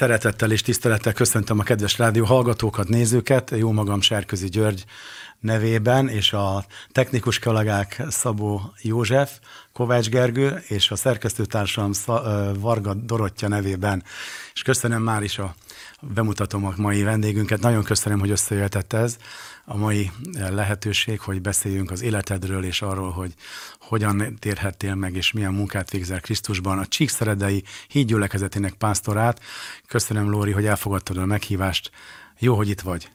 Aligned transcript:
Szeretettel 0.00 0.50
és 0.50 0.62
tisztelettel 0.62 1.12
köszöntöm 1.12 1.58
a 1.58 1.62
kedves 1.62 1.98
rádió 1.98 2.24
hallgatókat, 2.24 2.88
nézőket. 2.88 3.50
Jó 3.50 3.72
magam 3.72 4.00
Sárközi 4.00 4.48
György 4.48 4.84
nevében, 5.40 6.08
és 6.08 6.32
a 6.32 6.64
technikus 6.92 7.38
kollégák 7.38 8.02
Szabó 8.08 8.72
József, 8.82 9.38
Kovács 9.72 10.08
Gergő, 10.08 10.62
és 10.68 10.90
a 10.90 10.96
szerkesztőtársam 10.96 11.90
Varga 12.58 12.94
Dorottya 12.94 13.48
nevében. 13.48 14.02
És 14.54 14.62
köszönöm 14.62 15.02
már 15.02 15.22
is 15.22 15.38
a 15.38 15.54
bemutatom 16.00 16.66
a 16.66 16.72
mai 16.76 17.02
vendégünket. 17.02 17.60
Nagyon 17.60 17.82
köszönöm, 17.82 18.18
hogy 18.18 18.30
összejöhetett 18.30 18.92
ez 18.92 19.16
a 19.72 19.76
mai 19.76 20.10
lehetőség, 20.34 21.20
hogy 21.20 21.40
beszéljünk 21.40 21.90
az 21.90 22.02
életedről 22.02 22.64
és 22.64 22.82
arról, 22.82 23.10
hogy 23.10 23.34
hogyan 23.78 24.36
térhettél 24.38 24.94
meg, 24.94 25.14
és 25.14 25.32
milyen 25.32 25.52
munkát 25.52 25.90
végzel 25.90 26.20
Krisztusban. 26.20 26.78
A 26.78 26.86
Csíkszeredei 26.86 27.64
hídgyülekezetének 27.88 28.72
pásztorát. 28.72 29.40
Köszönöm, 29.86 30.30
Lóri, 30.30 30.50
hogy 30.50 30.66
elfogadtad 30.66 31.16
a 31.16 31.24
meghívást. 31.24 31.90
Jó, 32.38 32.56
hogy 32.56 32.68
itt 32.68 32.80
vagy. 32.80 33.10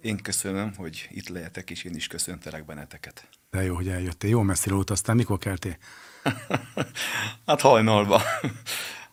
Én 0.00 0.16
köszönöm, 0.16 0.74
hogy 0.76 1.08
itt 1.10 1.28
lehetek, 1.28 1.70
és 1.70 1.84
én 1.84 1.94
is 1.94 2.06
köszöntelek 2.06 2.64
benneteket. 2.64 3.28
De 3.50 3.62
jó, 3.62 3.74
hogy 3.74 3.88
eljöttél. 3.88 4.30
Jó 4.30 4.42
messzire 4.42 4.74
utaztál. 4.74 5.14
Mikor 5.14 5.38
keltél? 5.38 5.76
hát 7.46 7.60
hajnalba. 7.60 8.22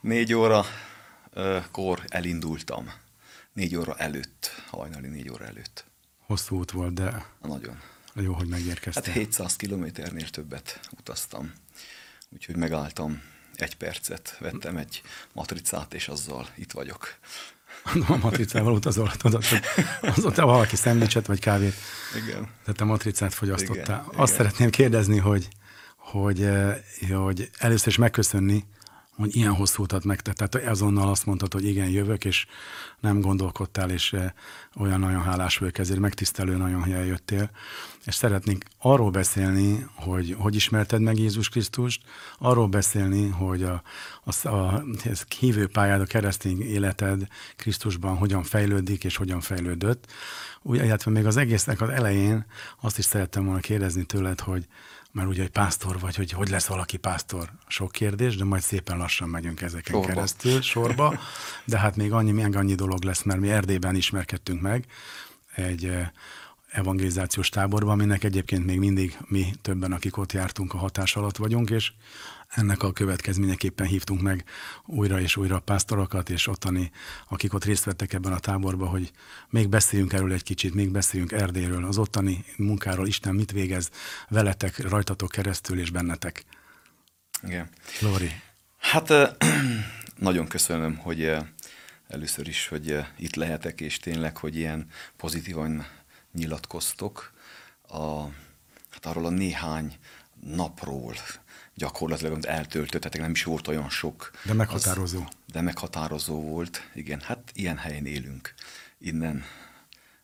Négy 0.01 0.34
óra 0.34 0.65
kor 1.71 2.03
elindultam. 2.07 2.91
Négy 3.53 3.76
óra 3.76 3.95
előtt, 3.98 4.63
hajnali 4.67 5.07
négy 5.07 5.29
óra 5.29 5.45
előtt. 5.45 5.88
Hosszú 6.29 6.57
út 6.57 6.71
volt, 6.71 6.93
de... 6.93 7.25
Nagyon. 7.41 7.79
Jó, 8.13 8.33
hogy 8.33 8.47
megérkeztem. 8.47 9.03
Hát 9.03 9.13
700 9.13 9.55
kilométernél 9.55 10.29
többet 10.29 10.79
utaztam. 10.97 11.53
Úgyhogy 12.29 12.55
megálltam 12.55 13.21
egy 13.55 13.75
percet, 13.75 14.37
vettem 14.39 14.77
egy 14.77 15.01
matricát, 15.34 15.93
és 15.93 16.07
azzal 16.07 16.47
itt 16.55 16.71
vagyok. 16.71 17.15
A 18.07 18.17
matricával 18.21 18.73
utazol, 18.73 19.11
tudod, 19.11 19.45
hogy 19.45 19.61
az 20.01 20.35
valaki 20.35 20.75
szendvicset 20.75 21.26
vagy 21.26 21.39
kávét. 21.39 21.73
Igen. 22.15 22.43
Tehát 22.43 22.76
te 22.77 22.84
matricát 22.84 23.34
fogyasztottál. 23.34 24.05
Igen, 24.07 24.20
Azt 24.20 24.34
igen. 24.34 24.45
szeretném 24.45 24.70
kérdezni, 24.70 25.17
hogy, 25.17 25.48
hogy, 25.98 26.43
eh, 26.43 26.77
hogy 27.11 27.49
először 27.57 27.87
is 27.87 27.98
megköszönni, 27.98 28.65
hogy 29.20 29.35
ilyen 29.35 29.53
hosszú 29.53 29.84
utat 29.84 30.03
megtett. 30.03 30.35
Tehát 30.35 30.67
azonnal 30.67 31.09
azt 31.09 31.25
mondtad, 31.25 31.53
hogy 31.53 31.65
igen, 31.65 31.89
jövök, 31.89 32.25
és 32.25 32.45
nem 32.99 33.21
gondolkodtál, 33.21 33.89
és 33.89 34.13
eh, 34.13 34.31
olyan 34.76 34.99
nagyon 34.99 35.21
hálás 35.21 35.57
vagyok 35.57 35.77
ezért, 35.77 35.99
megtisztelő 35.99 36.57
nagyon, 36.57 36.81
hogy 36.81 36.91
eljöttél. 36.91 37.49
És 38.05 38.15
szeretnénk 38.15 38.63
arról 38.77 39.09
beszélni, 39.09 39.85
hogy 39.95 40.35
hogy 40.39 40.55
ismerted 40.55 41.01
meg 41.01 41.17
Jézus 41.17 41.49
Krisztust, 41.49 42.01
arról 42.37 42.67
beszélni, 42.67 43.27
hogy 43.27 43.63
a, 43.63 43.81
a, 44.23 44.48
a, 44.48 44.84
ez 45.03 45.23
hívő 45.39 45.67
pályád, 45.67 46.01
a 46.01 46.05
keresztény 46.05 46.61
életed 46.61 47.27
Krisztusban 47.55 48.17
hogyan 48.17 48.43
fejlődik, 48.43 49.04
és 49.04 49.15
hogyan 49.15 49.41
fejlődött. 49.41 50.11
Úgy, 50.61 50.76
illetve 50.76 51.11
még 51.11 51.26
az 51.26 51.37
egésznek 51.37 51.81
az 51.81 51.89
elején 51.89 52.45
azt 52.81 52.98
is 52.98 53.05
szerettem 53.05 53.45
volna 53.45 53.59
kérdezni 53.59 54.04
tőled, 54.04 54.39
hogy 54.39 54.67
mert 55.12 55.27
ugye 55.27 55.43
egy 55.43 55.49
pásztor 55.49 55.99
vagy, 55.99 56.15
hogy 56.15 56.32
hogy 56.32 56.49
lesz 56.49 56.65
valaki 56.65 56.98
pásztor, 56.98 57.49
sok 57.68 57.91
kérdés, 57.91 58.35
de 58.35 58.43
majd 58.43 58.62
szépen 58.62 58.98
lassan 58.98 59.29
megyünk 59.29 59.62
ezeken 59.62 59.93
Sorba. 59.93 60.07
keresztül, 60.07 60.62
sorba, 60.62 61.20
de 61.66 61.77
hát 61.79 61.96
még 61.96 62.12
annyi, 62.12 62.32
még 62.32 62.55
annyi 62.55 62.76
dolog 62.76 63.04
lesz, 63.04 63.24
mert 63.24 63.40
mi 63.40 63.49
Erdélyben 63.49 63.96
ismerkedtünk 63.96 64.62
meg 64.62 64.85
egy 65.56 65.85
eh, 65.85 66.09
evangelizációs 66.72 67.50
táborban, 67.50 67.94
aminek 67.94 68.24
egyébként 68.24 68.66
még 68.66 68.79
mindig 68.79 69.18
mi 69.28 69.53
többen, 69.62 69.91
akik 69.91 70.18
ott 70.18 70.31
jártunk, 70.31 70.74
a 70.74 70.78
hatás 70.78 71.16
alatt 71.16 71.38
vagyunk, 71.38 71.69
és 71.69 71.91
ennek 72.50 72.83
a 72.83 72.91
következményeképpen 72.91 73.88
hívtunk 73.88 74.22
meg 74.22 74.44
újra 74.85 75.19
és 75.19 75.38
újra 75.38 75.59
pásztorokat, 75.59 76.29
és 76.29 76.47
ottani, 76.47 76.91
akik 77.28 77.53
ott 77.53 77.66
részt 77.66 77.83
vettek 77.83 78.13
ebben 78.13 78.31
a 78.31 78.39
táborban, 78.39 78.88
hogy 78.88 79.11
még 79.50 79.69
beszéljünk 79.69 80.13
erről 80.13 80.33
egy 80.33 80.44
kicsit, 80.44 80.73
még 80.73 80.91
beszéljünk 80.91 81.31
Erdélyről, 81.31 81.85
az 81.85 81.97
ottani 81.97 82.45
munkáról, 82.57 83.07
Isten 83.07 83.35
mit 83.35 83.51
végez 83.51 83.89
veletek, 84.29 84.89
rajtatok 84.89 85.29
keresztül 85.29 85.79
és 85.79 85.89
bennetek. 85.89 86.45
Igen. 87.43 87.69
Lóri. 87.99 88.31
Hát 88.77 89.13
nagyon 90.15 90.47
köszönöm, 90.47 90.97
hogy 90.97 91.35
először 92.07 92.47
is, 92.47 92.67
hogy 92.67 92.97
itt 93.17 93.35
lehetek, 93.35 93.81
és 93.81 93.99
tényleg, 93.99 94.38
hogy 94.38 94.55
ilyen 94.55 94.88
pozitívan 95.17 95.88
nyilatkoztok 96.33 97.33
a, 97.88 98.21
hát 98.89 99.05
arról 99.05 99.25
a 99.25 99.29
néhány 99.29 99.97
napról, 100.41 101.15
gyakorlatilag, 101.79 102.31
amit 102.31 102.45
eltöltöttetek, 102.45 103.22
nem 103.22 103.31
is 103.31 103.44
volt 103.44 103.67
olyan 103.67 103.90
sok. 103.90 104.31
De 104.44 104.53
meghatározó. 104.53 105.19
Az, 105.19 105.35
de 105.51 105.62
meghatározó 105.62 106.41
volt, 106.41 106.90
igen. 106.94 107.19
Hát 107.19 107.51
ilyen 107.53 107.78
helyen 107.78 108.06
élünk. 108.06 108.53
Innen 108.97 109.44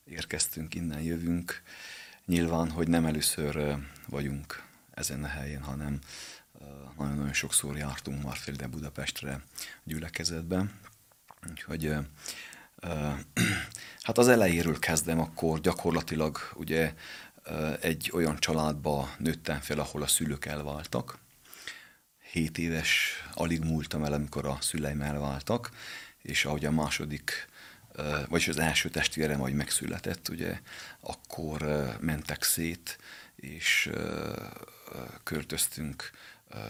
érkeztünk, 0.05 0.75
innen 0.75 1.01
jövünk. 1.01 1.61
Nyilván, 2.25 2.69
hogy 2.69 2.87
nem 2.87 3.05
először 3.05 3.77
vagyunk 4.07 4.63
ezen 4.91 5.23
a 5.23 5.27
helyen, 5.27 5.61
hanem 5.61 5.99
nagyon-nagyon 6.97 7.33
sokszor 7.33 7.77
jártunk 7.77 8.23
már 8.23 8.35
fél 8.35 8.53
ide 8.53 8.67
Budapestre 8.67 9.41
gyülekezetben. 9.83 10.71
Úgyhogy 11.49 11.93
hát 14.07 14.17
az 14.17 14.27
elejéről 14.27 14.79
kezdem, 14.79 15.19
akkor 15.19 15.59
gyakorlatilag 15.59 16.37
ugye 16.53 16.93
egy 17.81 18.11
olyan 18.13 18.39
családba 18.39 19.09
nőttem 19.17 19.59
fel, 19.59 19.79
ahol 19.79 20.01
a 20.01 20.07
szülők 20.07 20.45
elváltak. 20.45 21.23
Hét 22.35 22.57
éves, 22.57 23.23
alig 23.33 23.63
múltam 23.63 24.03
el, 24.03 24.13
amikor 24.13 24.45
a 24.45 24.57
szüleim 24.61 25.01
elváltak, 25.01 25.71
és 26.21 26.45
ahogy 26.45 26.65
a 26.65 26.71
második, 26.71 27.47
vagyis 28.27 28.47
az 28.47 28.59
első 28.59 28.89
testvérem, 28.89 29.39
ahogy 29.39 29.53
megszületett, 29.53 30.29
ugye, 30.29 30.59
akkor 30.99 31.61
mentek 31.99 32.43
szét, 32.43 32.97
és 33.35 33.89
költöztünk 35.23 36.11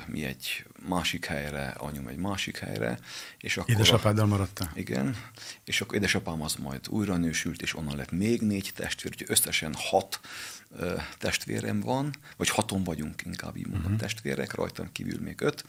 mi 0.07 0.23
egy 0.23 0.65
másik 0.87 1.25
helyre, 1.25 1.67
anyum 1.67 2.07
egy 2.07 2.17
másik 2.17 2.57
helyre. 2.57 2.99
És 3.37 3.57
akkor 3.57 3.73
Édesapáddal 3.73 4.25
maradtál? 4.25 4.71
igen, 4.75 5.15
és 5.63 5.81
akkor 5.81 5.95
édesapám 5.95 6.41
az 6.41 6.55
majd 6.55 6.87
újra 6.89 7.17
nősült, 7.17 7.61
és 7.61 7.75
onnan 7.75 7.95
lett 7.95 8.11
még 8.11 8.41
négy 8.41 8.71
testvér, 8.75 9.11
úgyhogy 9.11 9.29
összesen 9.29 9.73
hat 9.77 10.19
ö, 10.69 10.95
testvérem 11.17 11.79
van, 11.79 12.15
vagy 12.37 12.49
haton 12.49 12.83
vagyunk, 12.83 13.21
inkább 13.25 13.57
így 13.57 13.67
mondom, 13.67 13.83
uh-huh. 13.83 13.99
testvérek, 13.99 14.53
rajtam 14.53 14.91
kívül 14.91 15.19
még 15.19 15.41
öt. 15.41 15.65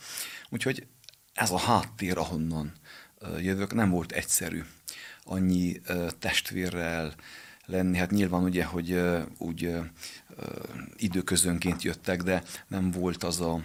Úgyhogy 0.49 0.87
ez 1.32 1.50
a 1.50 1.59
háttér, 1.59 2.19
ahonnan 2.19 2.72
ö, 3.19 3.38
jövök, 3.38 3.75
nem 3.75 3.91
volt 3.91 4.12
egyszerű 4.12 4.65
annyi 5.25 5.81
ö, 5.84 6.09
testvérrel 6.19 7.15
lenni. 7.66 7.99
Hát 7.99 8.10
nyilván 8.10 8.43
ugye, 8.43 8.65
hogy 8.65 8.91
ö, 8.91 9.22
úgy 9.38 9.65
ö, 9.65 9.81
időközönként 10.97 11.82
jöttek, 11.82 12.22
de 12.22 12.43
nem 12.69 12.91
volt 12.91 13.25
az 13.25 13.41
a 13.41 13.62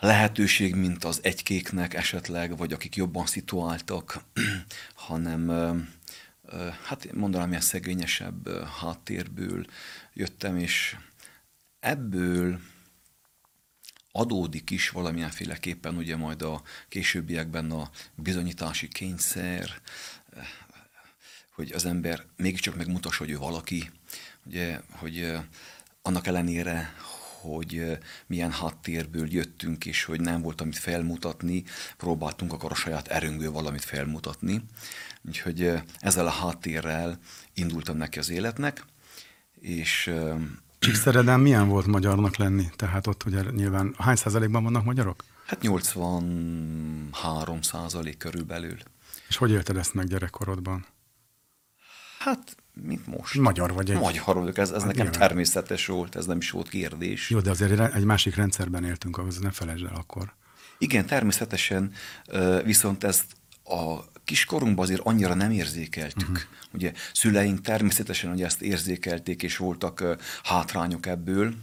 lehetőség, 0.00 0.74
mint 0.74 1.04
az 1.04 1.20
egykéknek 1.22 1.94
esetleg, 1.94 2.56
vagy 2.56 2.72
akik 2.72 2.96
jobban 2.96 3.26
szituáltak, 3.26 4.24
hanem 4.94 5.48
hát 6.84 7.12
mondanám, 7.12 7.48
ilyen 7.48 7.60
szegényesebb 7.60 8.64
háttérből 8.80 9.66
jöttem, 10.12 10.56
és 10.56 10.96
ebből 11.80 12.60
adódik 14.12 14.70
is 14.70 14.90
valamilyenféleképpen 14.90 15.96
ugye 15.96 16.16
majd 16.16 16.42
a 16.42 16.62
későbbiekben 16.88 17.70
a 17.70 17.90
bizonyítási 18.14 18.88
kényszer, 18.88 19.80
hogy 21.54 21.72
az 21.72 21.84
ember 21.84 22.24
mégiscsak 22.36 22.76
megmutassa, 22.76 23.18
hogy 23.18 23.30
ő 23.30 23.38
valaki, 23.38 23.90
ugye, 24.44 24.80
hogy 24.90 25.36
annak 26.02 26.26
ellenére, 26.26 26.94
hogy 27.40 27.98
milyen 28.26 28.50
háttérből 28.50 29.32
jöttünk, 29.32 29.86
és 29.86 30.04
hogy 30.04 30.20
nem 30.20 30.42
volt 30.42 30.60
amit 30.60 30.78
felmutatni, 30.78 31.64
próbáltunk 31.96 32.52
akkor 32.52 32.70
a 32.70 32.74
saját 32.74 33.08
erőnkből 33.08 33.50
valamit 33.50 33.84
felmutatni. 33.84 34.62
Úgyhogy 35.22 35.72
ezzel 35.98 36.26
a 36.26 36.30
háttérrel 36.30 37.18
indultam 37.54 37.96
neki 37.96 38.18
az 38.18 38.30
életnek, 38.30 38.84
és 39.60 40.06
ö, 40.06 40.34
Csíkszereden 40.78 41.40
milyen 41.40 41.68
volt 41.68 41.86
magyarnak 41.86 42.36
lenni? 42.36 42.68
Tehát 42.76 43.06
ott 43.06 43.24
ugye 43.24 43.42
nyilván 43.50 43.94
hány 43.98 44.16
százalékban 44.16 44.62
vannak 44.62 44.84
magyarok? 44.84 45.24
hát 45.48 45.62
83 45.62 47.62
százalék 47.62 48.16
körülbelül. 48.16 48.76
És 49.28 49.36
hogy 49.36 49.50
élted 49.50 49.76
ezt 49.76 49.94
meg 49.94 50.06
gyerekkorodban? 50.06 50.86
Hát, 52.18 52.56
mint 52.82 53.06
most. 53.06 53.34
Magyar 53.34 53.72
vagy 53.72 53.90
egy... 53.90 53.98
Magyar 53.98 54.36
vagyok, 54.36 54.58
ez, 54.58 54.70
ez 54.70 54.76
Hát 54.76 54.86
nekem 54.86 55.02
nyilván. 55.02 55.20
természetes 55.20 55.86
volt, 55.86 56.16
ez 56.16 56.26
nem 56.26 56.36
is 56.36 56.50
volt 56.50 56.68
kérdés. 56.68 57.30
Jó, 57.30 57.40
de 57.40 57.50
azért 57.50 57.94
egy 57.94 58.04
másik 58.04 58.34
rendszerben 58.34 58.84
éltünk, 58.84 59.18
ahhoz 59.18 59.38
ne 59.38 59.50
felejtsd 59.50 59.84
el 59.84 59.94
akkor. 59.94 60.32
Igen, 60.78 61.06
természetesen, 61.06 61.92
viszont 62.64 63.04
ezt 63.04 63.24
a 63.64 64.04
kiskorunkban 64.24 64.84
azért 64.84 65.00
annyira 65.04 65.34
nem 65.34 65.50
érzékeltük. 65.50 66.28
Uh-huh. 66.28 66.44
Ugye 66.72 66.92
szüleink 67.12 67.60
természetesen 67.60 68.30
hogy 68.30 68.42
ezt 68.42 68.62
érzékelték, 68.62 69.42
és 69.42 69.56
voltak 69.56 70.16
hátrányok 70.42 71.06
ebből, 71.06 71.54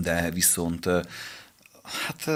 de 0.00 0.30
viszont 0.30 0.84
hát 1.82 2.30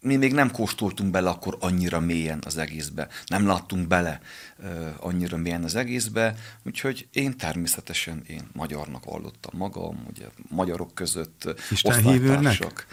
mi 0.00 0.16
még 0.16 0.32
nem 0.32 0.50
kóstoltunk 0.50 1.10
bele 1.10 1.28
akkor 1.28 1.56
annyira 1.60 2.00
mélyen 2.00 2.38
az 2.46 2.56
egészbe. 2.56 3.08
Nem 3.26 3.46
láttunk 3.46 3.86
bele 3.86 4.20
uh, 4.58 4.88
annyira 4.98 5.36
mélyen 5.36 5.64
az 5.64 5.74
egészbe, 5.74 6.34
úgyhogy 6.64 7.08
én 7.12 7.36
természetesen 7.36 8.22
én 8.26 8.48
magyarnak 8.52 9.04
vallottam 9.04 9.58
magam, 9.58 10.06
ugye 10.10 10.26
magyarok 10.48 10.94
között 10.94 11.56
Isten 11.70 12.02
hívőnek? 12.02 12.86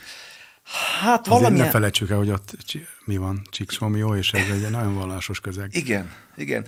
Hát 1.02 1.28
valami... 1.28 1.57
Ne 1.57 1.69
felejtsük 1.69 2.10
el, 2.10 2.18
hogy 2.18 2.30
ott 2.30 2.56
mi 3.06 3.18
van, 3.18 3.42
Csíksomjó, 3.50 4.16
és 4.16 4.31
ez 4.31 4.50
egy 4.63 4.69
nagyon 4.69 4.96
vallásos 4.96 5.40
közeg. 5.40 5.75
Igen, 5.75 6.12
igen. 6.36 6.66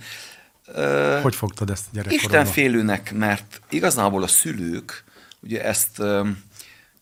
Hogy 1.22 1.36
fogtad 1.36 1.70
ezt 1.70 1.86
gyerekkoromban? 1.92 2.42
Isten 2.42 2.54
félőnek, 2.54 3.14
mert 3.14 3.62
igazából 3.70 4.24
a 4.24 4.28
szülők 4.28 5.04
ugye 5.40 5.64
ezt, 5.64 5.98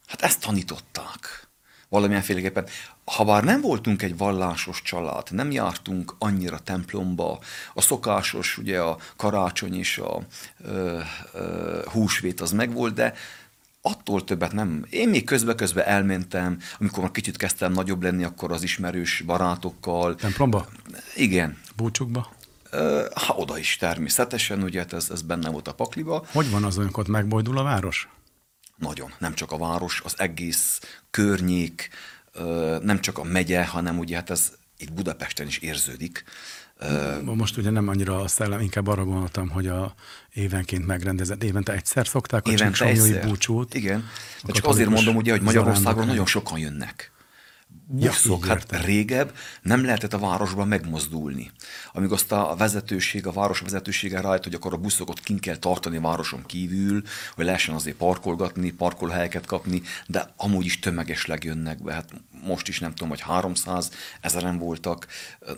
hát 0.07 0.21
ezt 0.21 0.41
tanították 0.41 1.47
valamilyen 1.89 2.21
féleképpen. 2.21 2.67
Ha 3.05 3.23
bár 3.25 3.43
nem 3.43 3.61
voltunk 3.61 4.01
egy 4.01 4.17
vallásos 4.17 4.81
család, 4.81 5.27
nem 5.31 5.51
jártunk 5.51 6.15
annyira 6.19 6.59
templomba, 6.59 7.39
a 7.73 7.81
szokásos, 7.81 8.57
ugye 8.57 8.79
a 8.79 8.97
karácsony 9.15 9.77
és 9.77 9.97
a 9.97 10.21
ö, 10.63 10.99
ö, 11.33 11.81
húsvét 11.91 12.41
az 12.41 12.51
megvolt, 12.51 12.93
de 12.93 13.13
attól 13.81 14.23
többet 14.23 14.51
nem. 14.51 14.85
Én 14.89 15.09
még 15.09 15.23
közbe-közbe 15.23 15.85
elmentem, 15.85 16.59
amikor 16.79 17.03
már 17.03 17.11
kicsit 17.11 17.37
kezdtem 17.37 17.71
nagyobb 17.71 18.03
lenni, 18.03 18.23
akkor 18.23 18.51
az 18.51 18.63
ismerős 18.63 19.23
barátokkal. 19.25 20.15
Templomba? 20.15 20.67
Igen. 21.15 21.57
Búcsukba? 21.75 22.33
Ha 23.13 23.33
oda 23.35 23.57
is 23.57 23.77
természetesen, 23.77 24.63
ugye 24.63 24.79
hát 24.79 24.93
ez, 24.93 25.09
ez 25.09 25.21
benne 25.21 25.49
volt 25.49 25.67
a 25.67 25.73
pakliba. 25.73 26.25
Hogy 26.31 26.49
van 26.49 26.63
az, 26.63 26.77
amikor 26.77 27.07
megbojdul 27.07 27.57
a 27.57 27.63
város? 27.63 28.09
Nagyon. 28.75 29.13
Nem 29.17 29.33
csak 29.33 29.51
a 29.51 29.57
város, 29.57 30.01
az 30.03 30.13
egész 30.17 30.79
környék, 31.11 31.89
nem 32.81 32.99
csak 33.01 33.17
a 33.17 33.23
megye, 33.23 33.65
hanem 33.65 33.99
ugye 33.99 34.15
hát 34.15 34.29
ez 34.29 34.51
itt 34.77 34.93
Budapesten 34.93 35.47
is 35.47 35.57
érződik. 35.57 36.23
Most 37.23 37.57
ugye 37.57 37.69
nem 37.69 37.87
annyira 37.87 38.19
a 38.19 38.27
szellem, 38.27 38.59
inkább 38.59 38.87
arra 38.87 39.03
gondoltam, 39.03 39.49
hogy 39.49 39.67
a 39.67 39.93
évenként 40.33 40.85
megrendezett, 40.85 41.43
évente 41.43 41.73
egyszer 41.73 42.07
szokták 42.07 42.47
a 42.47 42.49
egyszer. 42.49 43.27
búcsút. 43.27 43.73
Igen, 43.73 44.03
de 44.43 44.53
csak 44.53 44.65
azért 44.65 44.89
mondom 44.89 45.15
ugye, 45.15 45.31
hogy 45.31 45.41
Magyarországon 45.41 46.05
nagyon 46.07 46.25
sokan 46.25 46.59
jönnek 46.59 47.11
buszok. 47.87 48.45
Ja, 48.45 48.51
hát 48.51 48.85
régebb 48.85 49.35
nem 49.61 49.85
lehetett 49.85 50.13
a 50.13 50.19
városban 50.19 50.67
megmozdulni. 50.67 51.51
Amíg 51.93 52.11
azt 52.11 52.31
a 52.31 52.55
vezetőség, 52.57 53.27
a 53.27 53.31
város 53.31 53.59
vezetősége 53.59 54.21
rájött, 54.21 54.43
hogy 54.43 54.53
akkor 54.53 54.73
a 54.73 54.77
buszokat 54.77 55.19
kint 55.19 55.39
kell 55.39 55.55
tartani 55.55 55.97
a 55.97 56.01
városon 56.01 56.43
kívül, 56.45 57.03
hogy 57.35 57.45
lehessen 57.45 57.75
azért 57.75 57.95
parkolgatni, 57.95 58.71
parkolhelyeket 58.71 59.45
kapni, 59.45 59.81
de 60.07 60.33
amúgy 60.37 60.65
is 60.65 60.79
tömegesleg 60.79 61.43
jönnek 61.43 61.83
be. 61.83 61.93
Hát 61.93 62.09
most 62.45 62.67
is 62.67 62.79
nem 62.79 62.89
tudom, 62.89 63.09
hogy 63.09 63.21
300 63.21 63.91
ezeren 64.21 64.57
voltak. 64.57 65.07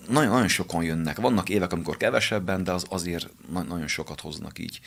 Nagyon, 0.09 0.31
nagyon 0.31 0.47
sokan 0.47 0.83
jönnek. 0.83 1.19
Vannak 1.19 1.49
évek, 1.49 1.71
amikor 1.71 1.97
kevesebben, 1.97 2.63
de 2.63 2.71
az 2.71 2.85
azért 2.89 3.29
nagyon 3.67 3.87
sokat 3.87 4.21
hoznak 4.21 4.59
így. 4.59 4.79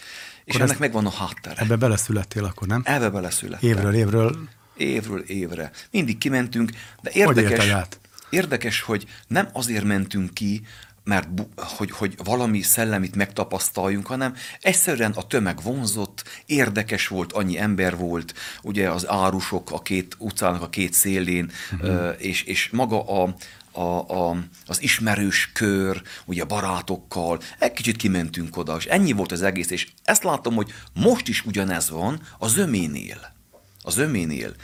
És 0.44 0.54
akkor 0.54 0.66
ennek 0.66 0.78
megvan 0.78 1.06
a 1.06 1.10
háttere. 1.10 1.62
Ebbe 1.62 1.76
beleszülettél 1.76 2.44
akkor, 2.44 2.68
nem? 2.68 2.82
Ebbe 2.84 3.10
beleszülettem. 3.10 3.70
Évről 3.70 3.94
évről 3.94 4.48
évről 4.80 5.20
évre. 5.20 5.70
Mindig 5.90 6.18
kimentünk, 6.18 6.70
de 7.02 7.10
érdekes, 7.12 7.70
hogy, 7.70 7.86
érdekes, 8.30 8.80
hogy 8.80 9.06
nem 9.26 9.48
azért 9.52 9.84
mentünk 9.84 10.34
ki, 10.34 10.62
mert 11.04 11.28
hogy, 11.56 11.90
hogy 11.90 12.14
valami 12.24 12.60
szellemit 12.60 13.16
megtapasztaljunk, 13.16 14.06
hanem 14.06 14.34
egyszerűen 14.60 15.12
a 15.12 15.26
tömeg 15.26 15.62
vonzott, 15.62 16.24
érdekes 16.46 17.08
volt, 17.08 17.32
annyi 17.32 17.58
ember 17.58 17.96
volt, 17.96 18.34
ugye 18.62 18.90
az 18.90 19.08
árusok 19.08 19.70
a 19.70 19.82
két 19.82 20.16
utcának 20.18 20.62
a 20.62 20.68
két 20.68 20.92
szélén, 20.92 21.50
uh-huh. 21.72 22.14
és, 22.18 22.42
és 22.42 22.68
maga 22.72 23.22
a, 23.22 23.34
a, 23.72 23.80
a, 23.80 24.36
az 24.66 24.82
ismerős 24.82 25.50
kör, 25.52 26.02
ugye 26.24 26.44
barátokkal, 26.44 27.40
egy 27.58 27.72
kicsit 27.72 27.96
kimentünk 27.96 28.56
oda, 28.56 28.76
és 28.76 28.86
ennyi 28.86 29.12
volt 29.12 29.32
az 29.32 29.42
egész, 29.42 29.70
és 29.70 29.88
ezt 30.04 30.24
látom, 30.24 30.54
hogy 30.54 30.72
most 30.94 31.28
is 31.28 31.44
ugyanez 31.44 31.90
van 31.90 32.20
a 32.38 32.48
zöménél 32.48 33.38
az 33.82 33.98
öménél 33.98 34.54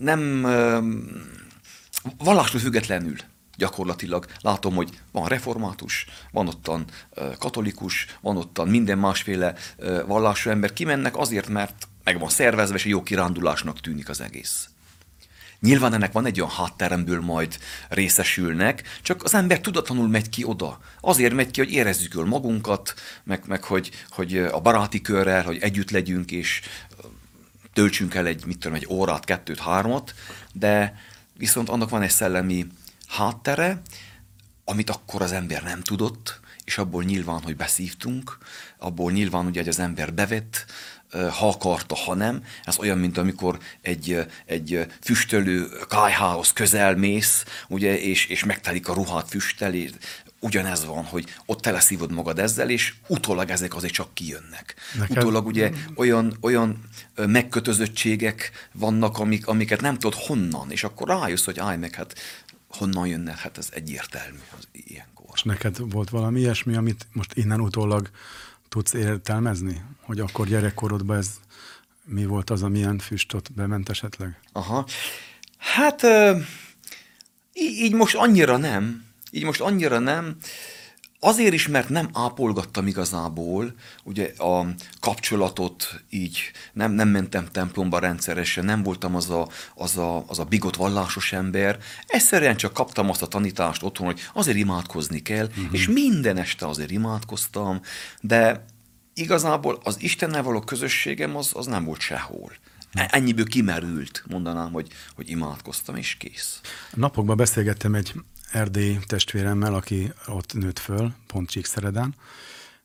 nem 0.00 0.42
vallástól 2.18 2.60
függetlenül 2.60 3.16
gyakorlatilag 3.56 4.26
látom, 4.40 4.74
hogy 4.74 5.00
van 5.12 5.28
református, 5.28 6.06
van 6.30 6.48
ottan 6.48 6.84
katolikus, 7.38 8.06
van 8.20 8.36
ottan 8.36 8.68
minden 8.68 8.98
másféle 8.98 9.54
vallású 10.06 10.50
ember, 10.50 10.72
kimennek 10.72 11.16
azért, 11.16 11.48
mert 11.48 11.88
meg 12.04 12.18
van 12.18 12.28
szervezve, 12.28 12.76
és 12.76 12.84
jó 12.84 13.02
kirándulásnak 13.02 13.80
tűnik 13.80 14.08
az 14.08 14.20
egész. 14.20 14.68
Nyilván 15.60 15.94
ennek 15.94 16.12
van 16.12 16.26
egy 16.26 16.40
olyan 16.40 16.52
hátteremből 16.52 17.20
majd 17.20 17.58
részesülnek, 17.88 18.82
csak 19.02 19.24
az 19.24 19.34
ember 19.34 19.60
tudatlanul 19.60 20.08
megy 20.08 20.28
ki 20.28 20.44
oda. 20.44 20.80
Azért 21.00 21.34
megy 21.34 21.50
ki, 21.50 21.60
hogy 21.60 21.72
érezzük 21.72 22.14
jól 22.14 22.26
magunkat, 22.26 22.94
meg, 23.24 23.42
meg 23.46 23.64
hogy, 23.64 23.90
hogy 24.10 24.38
a 24.38 24.60
baráti 24.60 25.00
körrel, 25.00 25.42
hogy 25.42 25.58
együtt 25.60 25.90
legyünk, 25.90 26.30
és 26.30 26.60
töltsünk 27.76 28.14
el 28.14 28.26
egy, 28.26 28.46
mit 28.46 28.58
tudom, 28.58 28.76
egy 28.76 28.86
órát, 28.88 29.24
kettőt, 29.24 29.58
hármat, 29.58 30.14
de 30.52 30.98
viszont 31.36 31.68
annak 31.68 31.88
van 31.88 32.02
egy 32.02 32.10
szellemi 32.10 32.66
háttere, 33.08 33.82
amit 34.64 34.90
akkor 34.90 35.22
az 35.22 35.32
ember 35.32 35.62
nem 35.62 35.82
tudott, 35.82 36.40
és 36.64 36.78
abból 36.78 37.02
nyilván, 37.02 37.42
hogy 37.42 37.56
beszívtunk, 37.56 38.38
abból 38.78 39.12
nyilván 39.12 39.46
ugye, 39.46 39.60
hogy 39.60 39.68
az 39.68 39.78
ember 39.78 40.14
bevett, 40.14 40.66
ha 41.10 41.48
akarta, 41.48 41.94
ha 41.94 42.14
nem. 42.14 42.44
Ez 42.64 42.78
olyan, 42.78 42.98
mint 42.98 43.18
amikor 43.18 43.58
egy, 43.80 44.26
egy 44.46 44.86
füstölő 45.02 45.68
kájhához 45.88 46.52
közel 46.52 46.94
mész, 46.94 47.44
ugye, 47.68 48.00
és, 48.00 48.26
és 48.26 48.44
megtelik 48.44 48.88
a 48.88 48.94
ruhát 48.94 49.28
füstel, 49.28 49.74
ugyanez 50.46 50.84
van, 50.84 51.04
hogy 51.04 51.34
ott 51.46 51.60
teleszívod 51.60 52.12
magad 52.12 52.38
ezzel, 52.38 52.70
és 52.70 52.94
utólag 53.06 53.50
ezek 53.50 53.74
azért 53.74 53.92
csak 53.92 54.14
kijönnek. 54.14 54.74
Neked... 54.98 55.16
Utólag 55.16 55.46
ugye 55.46 55.72
olyan, 55.94 56.36
olyan 56.40 56.80
megkötözöttségek 57.16 58.68
vannak, 58.72 59.18
amik, 59.18 59.46
amiket 59.46 59.80
nem 59.80 59.98
tudod 59.98 60.18
honnan, 60.18 60.70
és 60.70 60.84
akkor 60.84 61.08
rájössz, 61.08 61.44
hogy 61.44 61.58
állj 61.58 61.76
meg, 61.76 61.94
hát 61.94 62.14
honnan 62.68 63.06
jönnek, 63.06 63.38
hát 63.38 63.58
ez 63.58 63.68
egyértelmű 63.72 64.38
az 64.58 64.68
ilyenkor. 64.72 65.26
És 65.34 65.42
neked 65.42 65.76
volt 65.78 66.10
valami 66.10 66.40
ilyesmi, 66.40 66.76
amit 66.76 67.06
most 67.12 67.34
innen 67.34 67.60
utólag 67.60 68.10
tudsz 68.68 68.92
értelmezni? 68.92 69.82
Hogy 70.00 70.20
akkor 70.20 70.46
gyerekkorodban 70.46 71.16
ez 71.16 71.30
mi 72.04 72.24
volt 72.24 72.50
az, 72.50 72.62
amilyen 72.62 72.98
füstot 72.98 73.52
bement 73.52 73.88
esetleg? 73.88 74.40
Aha. 74.52 74.86
Hát 75.58 76.06
így 77.52 77.92
most 77.92 78.14
annyira 78.14 78.56
nem, 78.56 79.05
így 79.36 79.44
most 79.44 79.60
annyira 79.60 79.98
nem, 79.98 80.36
Azért 81.20 81.52
is, 81.52 81.68
mert 81.68 81.88
nem 81.88 82.08
ápolgattam 82.12 82.86
igazából 82.86 83.74
ugye 84.04 84.32
a 84.38 84.66
kapcsolatot 85.00 86.04
így, 86.10 86.38
nem, 86.72 86.92
nem 86.92 87.08
mentem 87.08 87.48
templomba 87.52 87.98
rendszeresen, 87.98 88.64
nem 88.64 88.82
voltam 88.82 89.14
az 89.14 89.30
a, 89.30 89.48
az, 89.74 89.96
a, 89.96 90.24
az 90.26 90.38
a 90.38 90.44
bigott 90.44 90.76
vallásos 90.76 91.32
ember. 91.32 91.78
Egyszerűen 92.06 92.56
csak 92.56 92.72
kaptam 92.72 93.10
azt 93.10 93.22
a 93.22 93.26
tanítást 93.26 93.82
otthon, 93.82 94.06
hogy 94.06 94.20
azért 94.32 94.56
imádkozni 94.56 95.22
kell, 95.22 95.46
uh-huh. 95.46 95.66
és 95.70 95.88
minden 95.88 96.36
este 96.36 96.66
azért 96.66 96.90
imádkoztam, 96.90 97.80
de 98.20 98.64
igazából 99.14 99.80
az 99.82 100.02
Istennel 100.02 100.42
való 100.42 100.60
közösségem 100.60 101.36
az, 101.36 101.50
az 101.54 101.66
nem 101.66 101.84
volt 101.84 102.00
sehol. 102.00 102.52
E, 102.92 103.08
ennyiből 103.12 103.46
kimerült, 103.46 104.24
mondanám, 104.28 104.72
hogy, 104.72 104.88
hogy 105.14 105.30
imádkoztam, 105.30 105.96
és 105.96 106.14
kész. 106.14 106.60
Napokban 106.94 107.36
beszélgettem 107.36 107.94
egy 107.94 108.14
erdély 108.50 108.98
testvéremmel, 109.06 109.74
aki 109.74 110.12
ott 110.26 110.54
nőtt 110.54 110.78
föl, 110.78 111.12
pont 111.26 111.50
Csíkszeredán, 111.50 112.14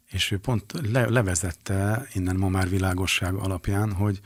és 0.08 0.32
ő 0.32 0.38
pont 0.38 0.74
le, 0.91 1.10
levezette 1.10 2.08
innen 2.13 2.36
ma 2.36 2.50
már 2.50 2.70
világosság 2.70 3.34
alapján, 3.34 3.94
hogy 3.94 4.20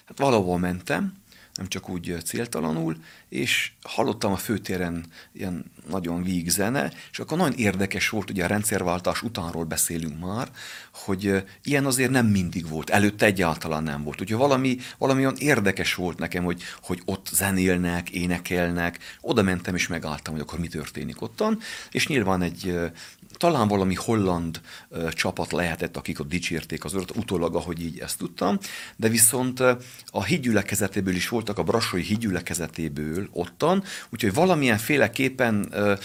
hát 0.05 0.17
valahol 0.17 0.57
mentem, 0.57 1.13
nem 1.57 1.67
csak 1.67 1.89
úgy 1.89 2.17
céltalanul, 2.25 2.97
és 3.29 3.71
hallottam 3.81 4.31
a 4.31 4.35
főtéren 4.35 5.05
ilyen 5.33 5.71
nagyon 5.89 6.23
víg 6.23 6.49
zene, 6.49 6.91
és 7.11 7.19
akkor 7.19 7.37
nagyon 7.37 7.57
érdekes 7.57 8.09
volt, 8.09 8.29
ugye 8.29 8.43
a 8.43 8.47
rendszerváltás 8.47 9.21
utánról 9.21 9.63
beszélünk 9.63 10.19
már, 10.19 10.49
hogy 10.91 11.43
ilyen 11.63 11.85
azért 11.85 12.11
nem 12.11 12.25
mindig 12.25 12.67
volt, 12.67 12.89
előtte 12.89 13.25
egyáltalán 13.25 13.83
nem 13.83 14.03
volt. 14.03 14.21
Ugye 14.21 14.35
valami, 14.35 14.77
valami 14.97 15.19
olyan 15.19 15.35
érdekes 15.37 15.95
volt 15.95 16.17
nekem, 16.17 16.43
hogy, 16.43 16.61
hogy 16.81 17.01
ott 17.05 17.29
zenélnek, 17.33 18.09
énekelnek, 18.09 18.99
oda 19.21 19.41
mentem 19.41 19.75
és 19.75 19.87
megálltam, 19.87 20.33
hogy 20.33 20.41
akkor 20.41 20.59
mi 20.59 20.67
történik 20.67 21.21
ottan, 21.21 21.59
és 21.91 22.07
nyilván 22.07 22.41
egy 22.41 22.91
talán 23.37 23.67
valami 23.67 23.93
holland 23.93 24.61
uh, 24.89 25.09
csapat 25.09 25.51
lehetett, 25.51 25.97
akik 25.97 26.19
ott 26.19 26.29
dicsérték 26.29 26.83
az 26.83 26.93
urat, 26.93 27.15
utólag, 27.15 27.55
ahogy 27.55 27.81
így 27.81 27.99
ezt 27.99 28.17
tudtam, 28.17 28.57
de 28.95 29.09
viszont 29.09 29.59
a 30.05 30.23
hídgyülekezetéből 30.23 31.15
is 31.15 31.29
voltak, 31.29 31.57
a 31.57 31.63
brassói 31.63 32.01
hídgyülekezetéből 32.01 33.27
ottan, 33.31 33.83
úgyhogy 34.09 34.33
valamilyen 34.33 34.77
féleképpen 34.77 35.69
uh, 35.71 35.97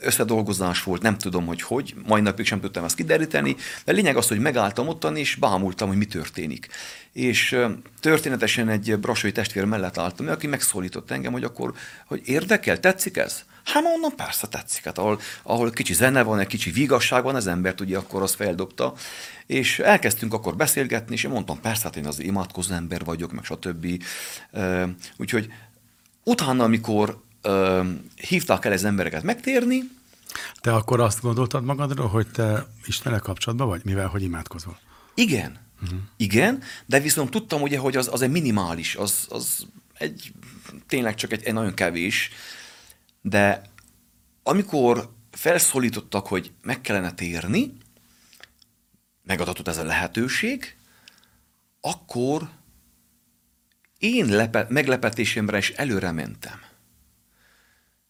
összedolgozás 0.00 0.82
volt, 0.82 1.02
nem 1.02 1.18
tudom, 1.18 1.46
hogy 1.46 1.62
hogy, 1.62 1.94
mai 2.06 2.20
napig 2.20 2.46
sem 2.46 2.60
tudtam 2.60 2.84
ezt 2.84 2.96
kideríteni, 2.96 3.56
de 3.84 3.92
lényeg 3.92 4.16
az, 4.16 4.28
hogy 4.28 4.38
megálltam 4.38 4.88
ottan, 4.88 5.16
és 5.16 5.34
bámultam, 5.34 5.88
hogy 5.88 5.96
mi 5.96 6.04
történik. 6.04 6.68
És 7.12 7.58
történetesen 8.00 8.68
egy 8.68 8.98
brassói 8.98 9.32
testvér 9.32 9.64
mellett 9.64 9.98
álltam, 9.98 10.28
aki 10.28 10.46
megszólított 10.46 11.10
engem, 11.10 11.32
hogy 11.32 11.44
akkor, 11.44 11.74
hogy 12.06 12.22
érdekel, 12.24 12.80
tetszik 12.80 13.16
ez? 13.16 13.44
Hát 13.72 13.82
mondom, 13.82 14.14
persze 14.14 14.46
tetszik, 14.46 14.84
hát 14.84 14.98
ahol, 14.98 15.20
ahol 15.42 15.70
kicsi 15.70 15.94
zene 15.94 16.22
van, 16.22 16.38
egy 16.38 16.46
kicsi 16.46 16.70
vigasság 16.70 17.22
van, 17.22 17.34
az 17.34 17.46
embert 17.46 17.80
ugye 17.80 17.98
akkor 17.98 18.22
az 18.22 18.34
feldobta, 18.34 18.94
és 19.46 19.78
elkezdtünk 19.78 20.34
akkor 20.34 20.56
beszélgetni, 20.56 21.14
és 21.14 21.24
én 21.24 21.30
mondtam, 21.30 21.60
persze, 21.60 21.82
hát 21.82 21.96
én 21.96 22.06
az 22.06 22.20
imádkozó 22.20 22.74
ember 22.74 23.04
vagyok, 23.04 23.32
meg 23.32 23.44
stb. 23.44 24.04
Úgyhogy 25.16 25.52
utána, 26.24 26.64
amikor 26.64 27.22
hívták 28.28 28.64
el 28.64 28.72
ez 28.72 28.84
embereket 28.84 29.22
megtérni, 29.22 29.96
te 30.60 30.74
akkor 30.74 31.00
azt 31.00 31.20
gondoltad 31.20 31.64
magadról, 31.64 32.08
hogy 32.08 32.26
te 32.26 32.66
Istenel 32.86 33.20
kapcsolatban 33.20 33.68
vagy, 33.68 33.80
mivel 33.84 34.06
hogy 34.06 34.22
imádkozol? 34.22 34.78
Igen. 35.14 35.58
Uh-huh. 35.82 35.98
Igen, 36.16 36.62
de 36.86 37.00
viszont 37.00 37.30
tudtam 37.30 37.62
ugye, 37.62 37.78
hogy 37.78 37.96
az, 37.96 38.08
az 38.12 38.22
egy 38.22 38.30
minimális, 38.30 38.96
az, 38.96 39.26
az 39.28 39.66
egy, 39.94 40.32
tényleg 40.88 41.14
csak 41.14 41.32
egy, 41.32 41.42
egy 41.42 41.52
nagyon 41.52 41.74
kevés, 41.74 42.30
de 43.28 43.62
amikor 44.42 45.12
felszólítottak, 45.30 46.26
hogy 46.26 46.52
meg 46.62 46.80
kellene 46.80 47.12
térni, 47.12 47.72
megadatott 49.22 49.68
ez 49.68 49.76
a 49.76 49.84
lehetőség, 49.84 50.76
akkor 51.80 52.48
én 53.98 54.26
lepe, 54.26 54.66
meglepetésemre 54.68 55.58
is 55.58 55.70
előre 55.70 56.10
mentem. 56.10 56.60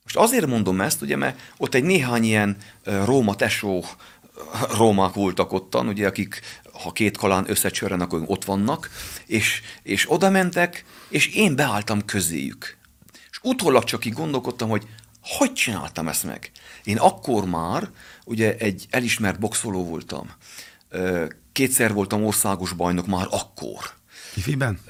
Most 0.02 0.16
azért 0.16 0.46
mondom 0.46 0.80
ezt, 0.80 1.02
ugye, 1.02 1.16
mert 1.16 1.40
ott 1.56 1.74
egy 1.74 1.84
néhány 1.84 2.24
ilyen 2.24 2.56
Róma 2.84 3.34
tesó 3.34 3.84
rómák 4.78 5.12
voltak 5.14 5.52
ottan, 5.52 5.88
ugye, 5.88 6.06
akik 6.06 6.40
ha 6.82 6.92
két 6.92 7.16
kalán 7.16 7.50
összecsörren, 7.50 8.00
akkor 8.00 8.22
ott 8.26 8.44
vannak, 8.44 8.90
és, 9.26 9.62
és 9.82 10.10
oda 10.10 10.30
mentek, 10.30 10.84
és 11.08 11.26
én 11.26 11.56
beálltam 11.56 12.04
közéjük. 12.04 12.76
És 13.30 13.38
utólag 13.42 13.84
csak 13.84 14.04
így 14.04 14.12
gondolkodtam, 14.12 14.68
hogy 14.68 14.86
hogy 15.22 15.52
csináltam 15.52 16.08
ezt 16.08 16.24
meg? 16.24 16.50
Én 16.84 16.96
akkor 16.96 17.44
már 17.44 17.90
ugye 18.24 18.56
egy 18.56 18.86
elismert 18.90 19.38
boxoló 19.38 19.84
voltam. 19.84 20.30
Kétszer 21.52 21.92
voltam 21.92 22.24
országos 22.24 22.72
bajnok 22.72 23.06
már 23.06 23.26
akkor. 23.30 23.90
Ifiben? 24.34 24.80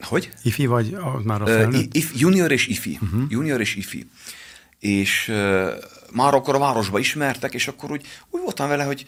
Hogy? 0.00 0.30
Ifi 0.42 0.66
vagy 0.66 0.96
már 1.24 1.42
a 1.42 1.46
felnőtt? 1.46 1.94
If, 1.94 2.12
junior 2.14 2.52
és 2.52 2.66
ifi. 2.66 2.98
Uh-huh. 3.02 3.22
Junior 3.28 3.60
és 3.60 3.74
ifi. 3.74 4.10
És 4.78 5.28
uh, 5.28 5.70
már 6.12 6.34
akkor 6.34 6.54
a 6.54 6.58
városba 6.58 6.98
ismertek, 6.98 7.54
és 7.54 7.68
akkor 7.68 7.90
úgy, 7.90 8.06
úgy 8.30 8.40
voltam 8.42 8.68
vele, 8.68 8.84
hogy 8.84 9.06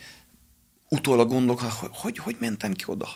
utólag 0.89 1.29
gondolok, 1.29 1.61
hogy, 1.61 1.91
hogy 1.93 2.19
hogy 2.19 2.37
mentem 2.41 2.73
ki 2.73 2.85
oda? 2.87 3.09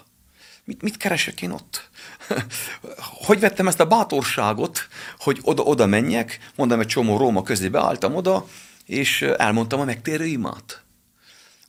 Mit, 0.65 0.83
mit 0.83 0.97
keresek 0.97 1.43
én 1.43 1.51
ott? 1.51 1.91
hogy 3.27 3.41
vettem 3.41 3.67
ezt 3.67 3.81
a 3.81 3.87
bátorságot, 3.87 4.89
hogy 5.19 5.39
oda, 5.43 5.63
oda 5.63 5.87
menjek, 5.87 6.39
mondom, 6.57 6.81
egy 6.81 6.87
csomó 6.87 7.17
Róma 7.17 7.43
közé 7.43 7.69
beálltam 7.69 8.15
oda, 8.15 8.47
és 8.87 9.23
elmondtam 9.23 9.81
a 9.81 9.85
megtérő 9.85 10.25
imát. 10.25 10.83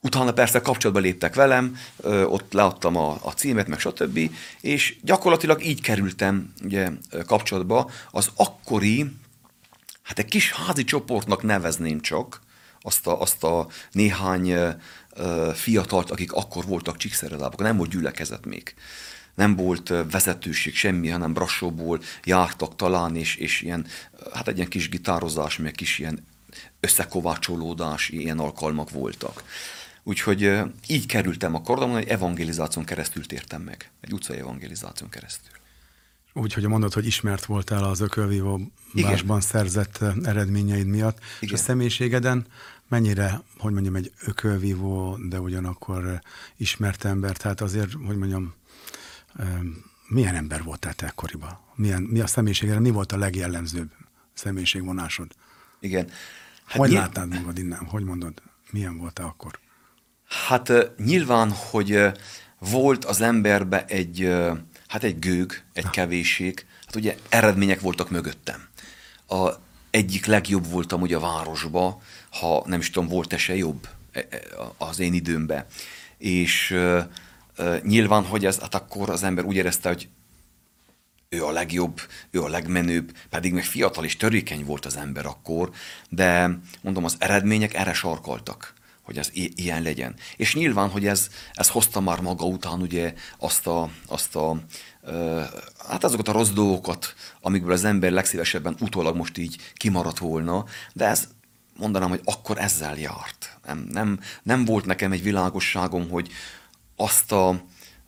Utána 0.01 0.33
persze 0.33 0.61
kapcsolatba 0.61 1.01
léptek 1.01 1.35
velem, 1.35 1.77
ott 2.03 2.53
leadtam 2.53 2.95
a, 2.95 3.17
a 3.21 3.31
címet, 3.31 3.67
meg 3.67 3.79
stb. 3.79 4.19
És 4.61 4.95
gyakorlatilag 5.01 5.65
így 5.65 5.81
kerültem 5.81 6.53
ugye, 6.63 6.89
kapcsolatba 7.25 7.91
az 8.11 8.31
akkori, 8.35 9.11
hát 10.01 10.19
egy 10.19 10.25
kis 10.25 10.51
házi 10.51 10.83
csoportnak 10.83 11.43
nevezném 11.43 12.01
csak, 12.01 12.41
azt 12.81 13.07
a, 13.07 13.21
azt 13.21 13.43
a 13.43 13.67
néhány 13.91 14.53
fiatalt, 15.53 16.11
akik 16.11 16.31
akkor 16.31 16.65
voltak 16.65 16.97
csíkszerelábok, 16.97 17.59
nem 17.59 17.77
volt 17.77 17.89
gyülekezet 17.89 18.45
még. 18.45 18.73
Nem 19.35 19.55
volt 19.55 19.93
vezetőség, 20.11 20.75
semmi, 20.75 21.09
hanem 21.09 21.33
Brassóból 21.33 22.01
jártak 22.23 22.75
talán, 22.75 23.15
és, 23.15 23.35
és 23.35 23.61
ilyen, 23.61 23.85
hát 24.33 24.47
egy 24.47 24.57
ilyen 24.57 24.69
kis 24.69 24.89
gitározás, 24.89 25.57
meg 25.57 25.71
kis 25.71 25.99
ilyen 25.99 26.25
összekovácsolódás, 26.79 28.09
ilyen 28.09 28.39
alkalmak 28.39 28.89
voltak. 28.89 29.43
Úgyhogy 30.03 30.51
így 30.87 31.05
kerültem 31.05 31.55
a 31.55 31.61
kordamon, 31.61 31.97
egy 31.97 32.07
evangelizáción 32.07 32.85
keresztül 32.85 33.25
tértem 33.25 33.61
meg. 33.61 33.91
Egy 34.01 34.13
utcai 34.13 34.37
evangelizáción 34.37 35.09
keresztül. 35.09 35.51
Úgy, 36.33 36.53
hogy 36.53 36.67
mondod, 36.67 36.93
hogy 36.93 37.05
ismert 37.05 37.45
voltál 37.45 37.83
az 37.83 37.99
ökölvívóbásban 37.99 39.41
szerzett 39.41 39.99
eredményeid 40.23 40.87
miatt, 40.87 41.17
Igen. 41.17 41.29
és 41.39 41.51
a 41.51 41.63
személyiségeden 41.63 42.45
mennyire, 42.87 43.41
hogy 43.57 43.73
mondjam, 43.73 43.95
egy 43.95 44.11
ökölvívó, 44.25 45.17
de 45.29 45.39
ugyanakkor 45.39 46.21
ismert 46.57 47.05
ember, 47.05 47.37
tehát 47.37 47.61
azért, 47.61 47.91
hogy 48.05 48.17
mondjam, 48.17 48.53
milyen 50.07 50.35
ember 50.35 50.63
voltál 50.63 50.93
te 50.93 51.05
ekkoriban? 51.05 51.59
Milyen, 51.75 52.01
mi 52.01 52.19
a 52.19 52.27
személyiséged, 52.27 52.81
mi 52.81 52.89
volt 52.89 53.11
a 53.11 53.17
legjellemzőbb 53.17 53.91
személyiségvonásod? 54.33 55.31
Igen. 55.79 56.09
Hát 56.65 56.77
hogy 56.77 56.89
nyilv... 56.89 57.01
látnád 57.01 57.29
magad 57.29 57.57
innen? 57.57 57.85
Hogy 57.85 58.03
mondod? 58.03 58.41
Milyen 58.71 58.97
volt 58.97 59.19
akkor? 59.19 59.59
Hát 60.47 60.71
nyilván, 60.97 61.51
hogy 61.51 61.99
volt 62.59 63.05
az 63.05 63.21
emberbe 63.21 63.85
egy, 63.85 64.33
hát 64.87 65.03
egy 65.03 65.19
gőg, 65.19 65.63
egy 65.73 65.89
kevésség, 65.89 66.65
hát 66.85 66.95
ugye 66.95 67.17
eredmények 67.29 67.79
voltak 67.79 68.09
mögöttem. 68.09 68.67
A 69.27 69.49
egyik 69.89 70.25
legjobb 70.25 70.69
voltam 70.69 71.01
ugye 71.01 71.15
a 71.15 71.19
városba, 71.19 72.01
ha 72.39 72.63
nem 72.65 72.79
is 72.79 72.89
tudom, 72.89 73.09
volt-e 73.09 73.37
se 73.37 73.55
jobb 73.55 73.87
e, 74.11 74.27
e, 74.29 74.41
az 74.77 74.99
én 74.99 75.13
időmben. 75.13 75.65
És 76.17 76.77
nyilván, 77.81 78.23
hogy 78.23 78.45
ez, 78.45 78.59
hát 78.59 78.75
akkor 78.75 79.09
az 79.09 79.23
ember 79.23 79.45
úgy 79.45 79.55
érezte, 79.55 79.89
hogy 79.89 80.09
ő 81.29 81.45
a 81.45 81.51
legjobb, 81.51 82.01
ő 82.31 82.41
a 82.41 82.47
legmenőbb, 82.47 83.11
pedig 83.29 83.53
még 83.53 83.63
fiatal 83.63 84.03
és 84.03 84.17
törékeny 84.17 84.65
volt 84.65 84.85
az 84.85 84.97
ember 84.97 85.25
akkor, 85.25 85.71
de 86.09 86.59
mondom, 86.81 87.03
az 87.03 87.15
eredmények 87.19 87.73
erre 87.73 87.93
sarkaltak 87.93 88.73
hogy 89.05 89.17
ez 89.17 89.29
ilyen 89.33 89.81
legyen. 89.81 90.15
És 90.35 90.55
nyilván, 90.55 90.89
hogy 90.89 91.07
ez, 91.07 91.29
ez 91.53 91.69
hozta 91.69 91.99
már 91.99 92.19
maga 92.19 92.45
után 92.45 92.81
ugye 92.81 93.13
azt 93.37 93.67
a, 93.67 93.89
azt 94.07 94.35
a 94.35 94.59
ö, 95.01 95.41
hát 95.87 96.03
azokat 96.03 96.27
a 96.27 96.31
rossz 96.31 96.49
dolgokat, 96.49 97.13
amikből 97.41 97.71
az 97.71 97.83
ember 97.83 98.11
legszívesebben 98.11 98.75
utólag 98.79 99.15
most 99.15 99.37
így 99.37 99.57
kimaradt 99.73 100.17
volna, 100.17 100.65
de 100.93 101.05
ez 101.05 101.27
mondanám, 101.77 102.09
hogy 102.09 102.21
akkor 102.23 102.57
ezzel 102.57 102.97
járt. 102.97 103.57
Nem, 103.65 103.87
nem, 103.91 104.19
nem 104.43 104.65
volt 104.65 104.85
nekem 104.85 105.11
egy 105.11 105.23
világosságom, 105.23 106.09
hogy 106.09 106.31
azt 106.95 107.31
a, 107.31 107.63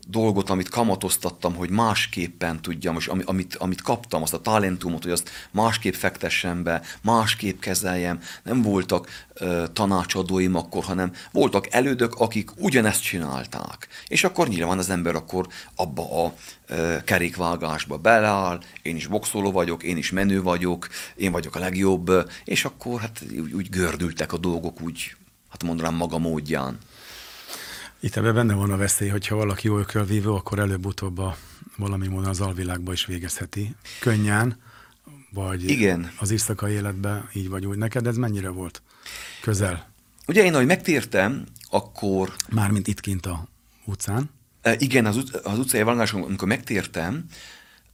dolgot, 0.10 0.50
amit 0.50 0.70
kamatoztattam, 0.70 1.56
hogy 1.56 1.70
másképpen 1.70 2.62
tudjam, 2.62 2.96
és 2.96 3.08
amit, 3.08 3.56
amit 3.56 3.82
kaptam, 3.82 4.22
azt 4.22 4.34
a 4.34 4.42
talentumot, 4.42 5.04
hogy 5.04 5.12
azt 5.12 5.30
másképp 5.52 5.94
fektessen 5.94 6.64
be, 6.64 6.82
másképp 7.02 7.60
kezeljem. 7.60 8.20
Nem 8.44 8.62
voltak 8.62 9.26
uh, 9.40 9.64
tanácsadóim 9.74 10.56
akkor, 10.56 10.84
hanem 10.84 11.12
voltak 11.32 11.74
elődök, 11.74 12.14
akik 12.16 12.50
ugyanezt 12.56 13.04
csinálták. 13.04 13.88
És 14.08 14.24
akkor 14.24 14.48
nyilván 14.48 14.78
az 14.78 14.90
ember 14.90 15.16
akkor 15.16 15.48
abba 15.76 16.26
a 16.26 16.34
uh, 16.70 17.04
kerékvágásba 17.04 17.98
beleáll, 17.98 18.60
én 18.82 18.96
is 18.96 19.08
boxoló 19.08 19.52
vagyok, 19.52 19.84
én 19.84 19.98
is 19.98 20.12
menő 20.12 20.42
vagyok, 20.42 20.88
én 21.16 21.32
vagyok 21.32 21.56
a 21.56 21.60
legjobb, 21.60 22.12
és 22.44 22.66
akkor 22.66 23.00
hát 23.00 23.24
úgy, 23.32 23.54
úgy 23.54 23.70
gördültek 23.70 24.34
a 24.34 24.38
dolgok 24.38 24.82
úgy, 24.82 25.16
hát 25.50 25.64
mondanám 25.64 25.96
maga 25.96 26.18
módján. 26.18 26.78
Itt 28.00 28.16
ebben 28.16 28.34
benne 28.34 28.54
van 28.54 28.72
a 28.72 28.78
veszély, 28.78 29.10
hogyha 29.10 29.36
valaki 29.36 29.68
jó 29.68 29.78
ökölvívő, 29.78 30.32
akkor 30.32 30.60
előbb-utóbb 30.60 31.18
a, 31.18 31.38
valami 31.78 32.08
módon 32.08 32.30
az 32.30 32.42
alvilágba 32.42 32.94
is 32.94 33.06
végezheti. 33.06 33.76
Könnyen, 34.00 34.60
vagy 35.30 35.70
Igen. 35.70 36.12
az 36.20 36.32
éjszakai 36.32 36.74
életben 36.74 37.30
így 37.34 37.50
vagy 37.50 37.66
úgy. 37.66 37.78
Neked 37.78 38.08
ez 38.08 38.18
mennyire 38.18 38.50
volt 38.50 38.82
közel? 39.42 39.90
Ugye 40.28 40.44
én, 40.44 40.54
ahogy 40.54 40.66
megtértem, 40.66 41.46
akkor... 41.70 42.34
Mármint 42.50 42.88
itt 42.88 43.00
kint 43.00 43.26
a 43.26 43.48
utcán? 43.86 44.30
E, 44.62 44.76
igen, 44.80 45.06
az, 45.06 45.16
ut- 45.16 45.36
az 45.36 45.60
utcai 45.60 45.82
valláson, 45.82 46.24
amikor 46.24 46.48
megtértem, 46.48 47.26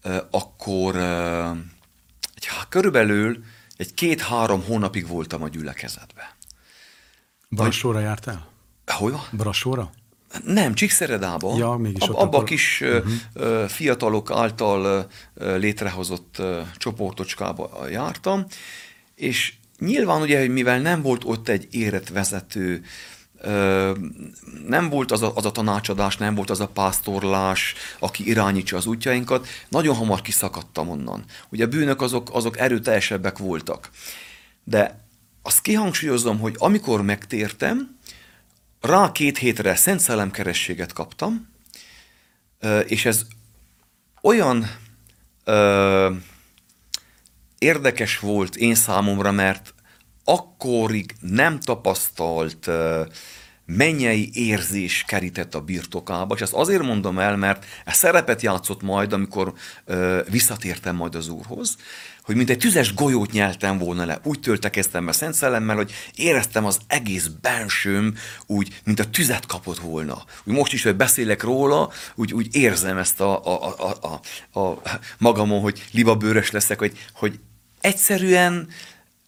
e, 0.02 0.28
akkor 0.32 0.96
e, 0.96 1.50
egy, 2.36 2.50
körülbelül 2.70 3.44
egy 3.78 3.94
két-három 3.94 4.64
hónapig 4.64 5.08
voltam 5.08 5.44
a 5.44 5.48
gyülekezetben. 5.48 6.26
Brassóra 7.50 8.00
jártál? 8.00 8.53
Van? 9.00 9.22
Brassóra? 9.32 9.92
Nem, 10.46 10.74
Csíkszeredába. 10.74 11.58
Ja, 11.58 11.72
mégis 11.72 12.08
Ab, 12.08 12.10
abba 12.10 12.22
a 12.22 12.26
akkor- 12.26 12.44
kis 12.44 12.82
uh-huh. 12.82 13.66
fiatalok 13.68 14.32
által 14.32 15.08
létrehozott 15.36 16.42
csoportocskába 16.78 17.88
jártam, 17.90 18.46
és 19.16 19.54
nyilván 19.80 20.22
ugye, 20.22 20.40
hogy 20.40 20.50
mivel 20.50 20.80
nem 20.80 21.02
volt 21.02 21.24
ott 21.24 21.48
egy 21.48 21.68
érett 21.72 22.10
vezető, 22.10 22.84
nem 24.68 24.90
volt 24.90 25.12
az 25.12 25.22
a, 25.22 25.32
az 25.36 25.46
a 25.46 25.52
tanácsadás, 25.52 26.18
nem 26.18 26.36
volt 26.36 26.50
az 26.50 26.60
a 26.60 26.68
pásztorlás, 26.68 27.74
aki 28.00 28.28
irányítsa 28.28 28.78
az 28.78 28.86
útjainkat, 28.86 29.48
nagyon 29.70 29.96
hamar 29.96 30.22
kiszakadtam 30.22 30.90
onnan. 30.90 31.24
Ugye 31.50 31.64
a 31.64 31.68
bűnök 31.68 32.02
azok, 32.02 32.30
azok 32.34 32.58
erőteljesebbek 32.58 33.38
voltak. 33.38 33.90
De 34.64 35.00
azt 35.42 35.62
kihangsúlyozom, 35.62 36.40
hogy 36.40 36.56
amikor 36.58 37.02
megtértem, 37.02 37.98
rá 38.84 39.12
két 39.12 39.38
hétre 39.38 39.76
Szent 39.76 40.00
Szellemkerességet 40.00 40.94
kaptam, 40.94 41.50
ö, 42.60 42.80
és 42.80 43.06
ez 43.06 43.26
olyan 44.22 44.70
ö, 45.44 46.12
érdekes 47.58 48.20
volt 48.20 48.56
én 48.56 48.76
számomra, 48.76 49.32
mert 49.32 49.74
akkorig 50.24 51.16
nem 51.20 51.60
tapasztalt 51.60 52.68
ö, 52.68 53.06
mennyei 53.66 54.30
érzés 54.34 55.04
kerített 55.08 55.56
a 55.56 55.62
birtokába, 55.62 56.36
és 56.36 56.42
ezt 56.42 56.54
azért 56.54 56.84
mondom 56.84 57.20
el, 57.20 57.38
mert 57.38 57.66
ez 57.86 57.96
szerepet 57.96 58.42
játszott 58.42 58.82
majd, 58.82 59.14
amikor 59.14 59.54
ö, 59.86 60.22
visszatértem 60.30 60.96
majd 60.96 61.16
az 61.16 61.28
Úrhoz, 61.28 61.78
hogy 62.24 62.36
mint 62.36 62.50
egy 62.50 62.58
tüzes 62.58 62.94
golyót 62.94 63.32
nyeltem 63.32 63.78
volna 63.78 64.06
le, 64.06 64.20
úgy 64.24 64.40
töltekeztem 64.40 65.06
be 65.06 65.12
Szent 65.12 65.34
Szellemmel, 65.34 65.76
hogy 65.76 65.92
éreztem 66.16 66.66
az 66.66 66.80
egész 66.88 67.28
bensőm 67.42 68.16
úgy, 68.46 68.82
mint 68.84 69.00
a 69.00 69.10
tüzet 69.10 69.46
kapott 69.46 69.80
volna. 69.80 70.24
Úgy 70.44 70.54
most 70.56 70.74
is, 70.74 70.84
hogy 70.84 70.96
beszélek 70.96 71.44
róla, 71.44 71.92
úgy, 72.16 72.34
úgy 72.34 72.56
érzem 72.56 72.98
ezt 72.98 73.22
a, 73.22 73.46
a, 73.46 73.76
a, 73.78 74.20
a, 74.60 74.60
a 74.60 74.82
magamon, 75.18 75.62
hogy 75.62 75.86
libabőrös 75.92 76.52
leszek, 76.52 76.80
hogy, 76.80 76.98
hogy 77.14 77.40
egyszerűen 77.82 78.68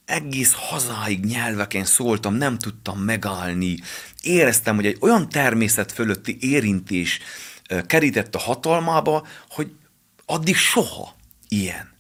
egész 0.06 0.54
hazáig 0.54 1.26
nyelveken 1.26 1.86
szóltam, 1.86 2.34
nem 2.34 2.58
tudtam 2.58 3.00
megállni. 3.00 3.78
Éreztem, 4.22 4.76
hogy 4.76 4.86
egy 4.86 4.98
olyan 5.00 5.30
természet 5.30 5.92
fölötti 5.92 6.38
érintés 6.40 7.20
kerített 7.86 8.36
a 8.36 8.40
hatalmába, 8.40 9.28
hogy 9.50 9.72
addig 10.26 10.56
soha 10.56 11.16
ilyen. 11.48 11.95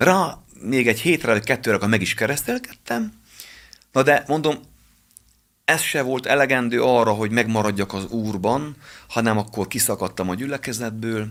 Rá 0.00 0.38
még 0.60 0.88
egy 0.88 1.00
hétre 1.00 1.32
vagy 1.32 1.44
kettőre, 1.44 1.76
akkor 1.76 1.88
meg 1.88 2.00
is 2.00 2.14
keresztelkedtem, 2.14 3.12
na 3.92 4.02
de 4.02 4.24
mondom, 4.26 4.58
ez 5.64 5.80
se 5.80 6.02
volt 6.02 6.26
elegendő 6.26 6.82
arra, 6.82 7.12
hogy 7.12 7.30
megmaradjak 7.30 7.92
az 7.92 8.06
úrban, 8.06 8.76
hanem 9.08 9.38
akkor 9.38 9.66
kiszakadtam 9.66 10.28
a 10.28 10.34
gyülekezetből, 10.34 11.28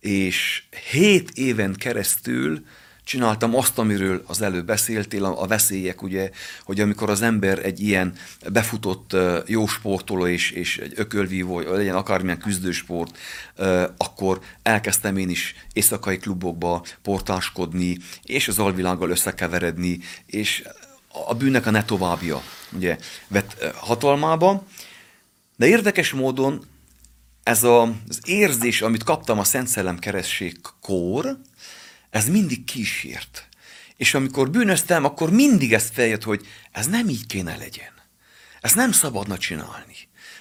és 0.00 0.62
hét 0.90 1.30
éven 1.30 1.74
keresztül 1.74 2.64
csináltam 3.04 3.56
azt, 3.56 3.78
amiről 3.78 4.24
az 4.26 4.42
előbb 4.42 4.66
beszéltél, 4.66 5.24
a 5.24 5.46
veszélyek, 5.46 6.02
ugye, 6.02 6.30
hogy 6.64 6.80
amikor 6.80 7.10
az 7.10 7.22
ember 7.22 7.64
egy 7.64 7.80
ilyen 7.80 8.12
befutott 8.52 9.16
jó 9.46 9.66
sportoló 9.66 10.26
és, 10.26 10.50
és 10.50 10.78
egy 10.78 10.92
ökölvívó, 10.96 11.60
legyen 11.60 11.94
akármilyen 11.94 12.38
küzdősport, 12.38 13.18
akkor 13.96 14.40
elkezdtem 14.62 15.16
én 15.16 15.28
is 15.28 15.54
éjszakai 15.72 16.16
klubokba 16.16 16.84
portáskodni, 17.02 17.98
és 18.22 18.48
az 18.48 18.58
alvilággal 18.58 19.10
összekeveredni, 19.10 20.00
és 20.26 20.64
a 21.26 21.34
bűnnek 21.34 21.66
a 21.66 21.70
ne 21.70 21.84
továbbja, 21.84 22.42
ugye, 22.72 22.98
vett 23.28 23.64
hatalmába, 23.74 24.66
de 25.56 25.66
érdekes 25.66 26.12
módon 26.12 26.64
ez 27.42 27.62
a, 27.62 27.82
az 27.82 28.20
érzés, 28.24 28.82
amit 28.82 29.02
kaptam 29.04 29.38
a 29.38 29.44
Szent 29.44 29.68
Szellem 29.68 29.98
kerességkor, 29.98 31.38
ez 32.14 32.28
mindig 32.28 32.64
kísért. 32.64 33.48
És 33.96 34.14
amikor 34.14 34.50
bűnöztem, 34.50 35.04
akkor 35.04 35.30
mindig 35.30 35.72
ezt 35.72 35.94
feljött, 35.94 36.22
hogy 36.22 36.46
ez 36.72 36.86
nem 36.86 37.08
így 37.08 37.26
kéne 37.26 37.56
legyen. 37.56 37.92
Ezt 38.60 38.74
nem 38.74 38.92
szabadna 38.92 39.38
csinálni. 39.38 39.96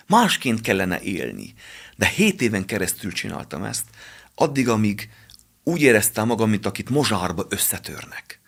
Másként 0.07 0.61
kellene 0.61 1.01
élni. 1.01 1.53
De 1.95 2.07
hét 2.07 2.41
éven 2.41 2.65
keresztül 2.65 3.11
csináltam 3.11 3.63
ezt, 3.63 3.85
addig, 4.35 4.69
amíg 4.69 5.09
úgy 5.63 5.81
éreztem 5.81 6.27
magam, 6.27 6.49
mint 6.49 6.65
akit 6.65 6.89
mozsárba 6.89 7.45
összetörnek. 7.49 8.39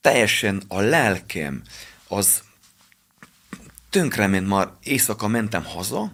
Teljesen 0.00 0.62
a 0.68 0.80
lelkem 0.80 1.62
az 2.08 2.42
tönkrement 3.90 4.48
már 4.48 4.68
éjszaka 4.82 5.28
mentem 5.28 5.64
haza, 5.64 6.12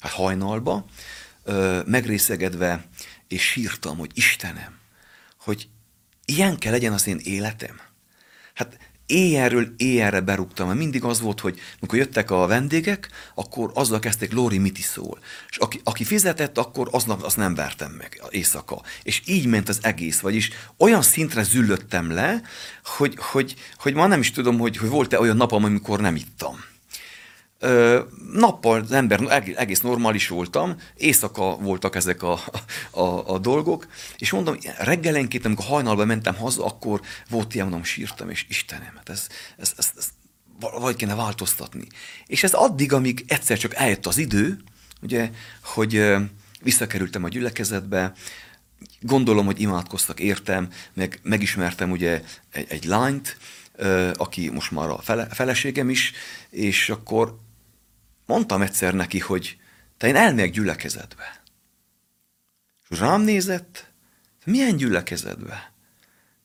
hát 0.00 0.12
hajnalba, 0.12 0.86
megrészegedve, 1.84 2.88
és 3.28 3.42
sírtam, 3.42 3.98
hogy 3.98 4.10
Istenem, 4.14 4.78
hogy 5.38 5.68
ilyen 6.30 6.58
kell 6.58 6.72
legyen 6.72 6.92
az 6.92 7.06
én 7.06 7.20
életem. 7.22 7.80
Hát 8.54 8.78
éjjelről 9.06 9.74
éjjelre 9.76 10.20
berúgtam, 10.20 10.66
mert 10.66 10.78
mindig 10.78 11.04
az 11.04 11.20
volt, 11.20 11.40
hogy 11.40 11.60
amikor 11.78 11.98
jöttek 11.98 12.30
a 12.30 12.46
vendégek, 12.46 13.08
akkor 13.34 13.70
azzal 13.74 13.98
kezdték, 13.98 14.32
Lóri 14.32 14.58
mit 14.58 14.78
is 14.78 14.84
szól. 14.84 15.18
És 15.48 15.56
aki, 15.56 15.80
aki 15.84 16.04
fizetett, 16.04 16.58
akkor 16.58 16.88
aznap 16.90 17.22
azt 17.22 17.36
nem 17.36 17.54
vertem 17.54 17.90
meg 17.90 18.22
éjszaka. 18.30 18.82
És 19.02 19.22
így 19.26 19.46
ment 19.46 19.68
az 19.68 19.78
egész, 19.82 20.20
vagyis 20.20 20.50
olyan 20.76 21.02
szintre 21.02 21.42
züllöttem 21.42 22.10
le, 22.10 22.42
hogy, 22.84 23.14
hogy, 23.18 23.54
hogy 23.76 23.94
ma 23.94 24.06
nem 24.06 24.20
is 24.20 24.30
tudom, 24.30 24.58
hogy, 24.58 24.76
hogy 24.76 24.88
volt-e 24.88 25.20
olyan 25.20 25.36
napom, 25.36 25.64
amikor 25.64 26.00
nem 26.00 26.16
ittam. 26.16 26.64
Nappal 28.32 28.80
az 28.80 28.92
ember 28.92 29.20
egész 29.56 29.80
normális 29.80 30.28
voltam, 30.28 30.76
éjszaka 30.96 31.56
voltak 31.56 31.96
ezek 31.96 32.22
a, 32.22 32.40
a, 32.90 33.32
a 33.34 33.38
dolgok, 33.38 33.86
és 34.18 34.30
mondom, 34.30 34.56
reggelenként, 34.78 35.44
amikor 35.44 35.64
hajnalban 35.64 36.06
mentem 36.06 36.34
haza, 36.34 36.64
akkor 36.64 37.00
volt 37.28 37.54
ilyen, 37.54 37.66
mondom, 37.66 37.84
sírtam, 37.84 38.30
és 38.30 38.46
Istenem, 38.48 38.92
hát 38.96 39.08
ez, 39.08 39.26
ez, 39.56 39.72
ez, 39.76 39.90
ez 39.96 40.08
vagy 40.60 40.96
kéne 40.96 41.14
változtatni. 41.14 41.86
És 42.26 42.42
ez 42.42 42.52
addig, 42.52 42.92
amíg 42.92 43.24
egyszer 43.28 43.58
csak 43.58 43.74
eljött 43.74 44.06
az 44.06 44.18
idő, 44.18 44.58
ugye, 45.02 45.30
hogy 45.62 46.04
visszakerültem 46.62 47.24
a 47.24 47.28
gyülekezetbe, 47.28 48.12
gondolom, 49.00 49.46
hogy 49.46 49.60
imádkoztak, 49.60 50.20
értem, 50.20 50.68
meg 50.94 51.20
megismertem 51.22 51.90
ugye 51.90 52.22
egy, 52.52 52.66
egy 52.68 52.84
lányt, 52.84 53.36
aki 54.14 54.50
most 54.50 54.70
már 54.70 54.88
a 54.88 54.98
fele, 54.98 55.26
feleségem 55.26 55.90
is, 55.90 56.12
és 56.50 56.88
akkor 56.88 57.38
mondtam 58.30 58.62
egyszer 58.62 58.94
neki, 58.94 59.18
hogy 59.18 59.56
te 59.96 60.06
én 60.06 60.16
elmegyek 60.16 60.50
gyülekezetbe. 60.50 61.42
És 62.88 62.98
rám 62.98 63.20
nézett, 63.20 63.90
milyen 64.44 64.76
gyülekezetbe? 64.76 65.70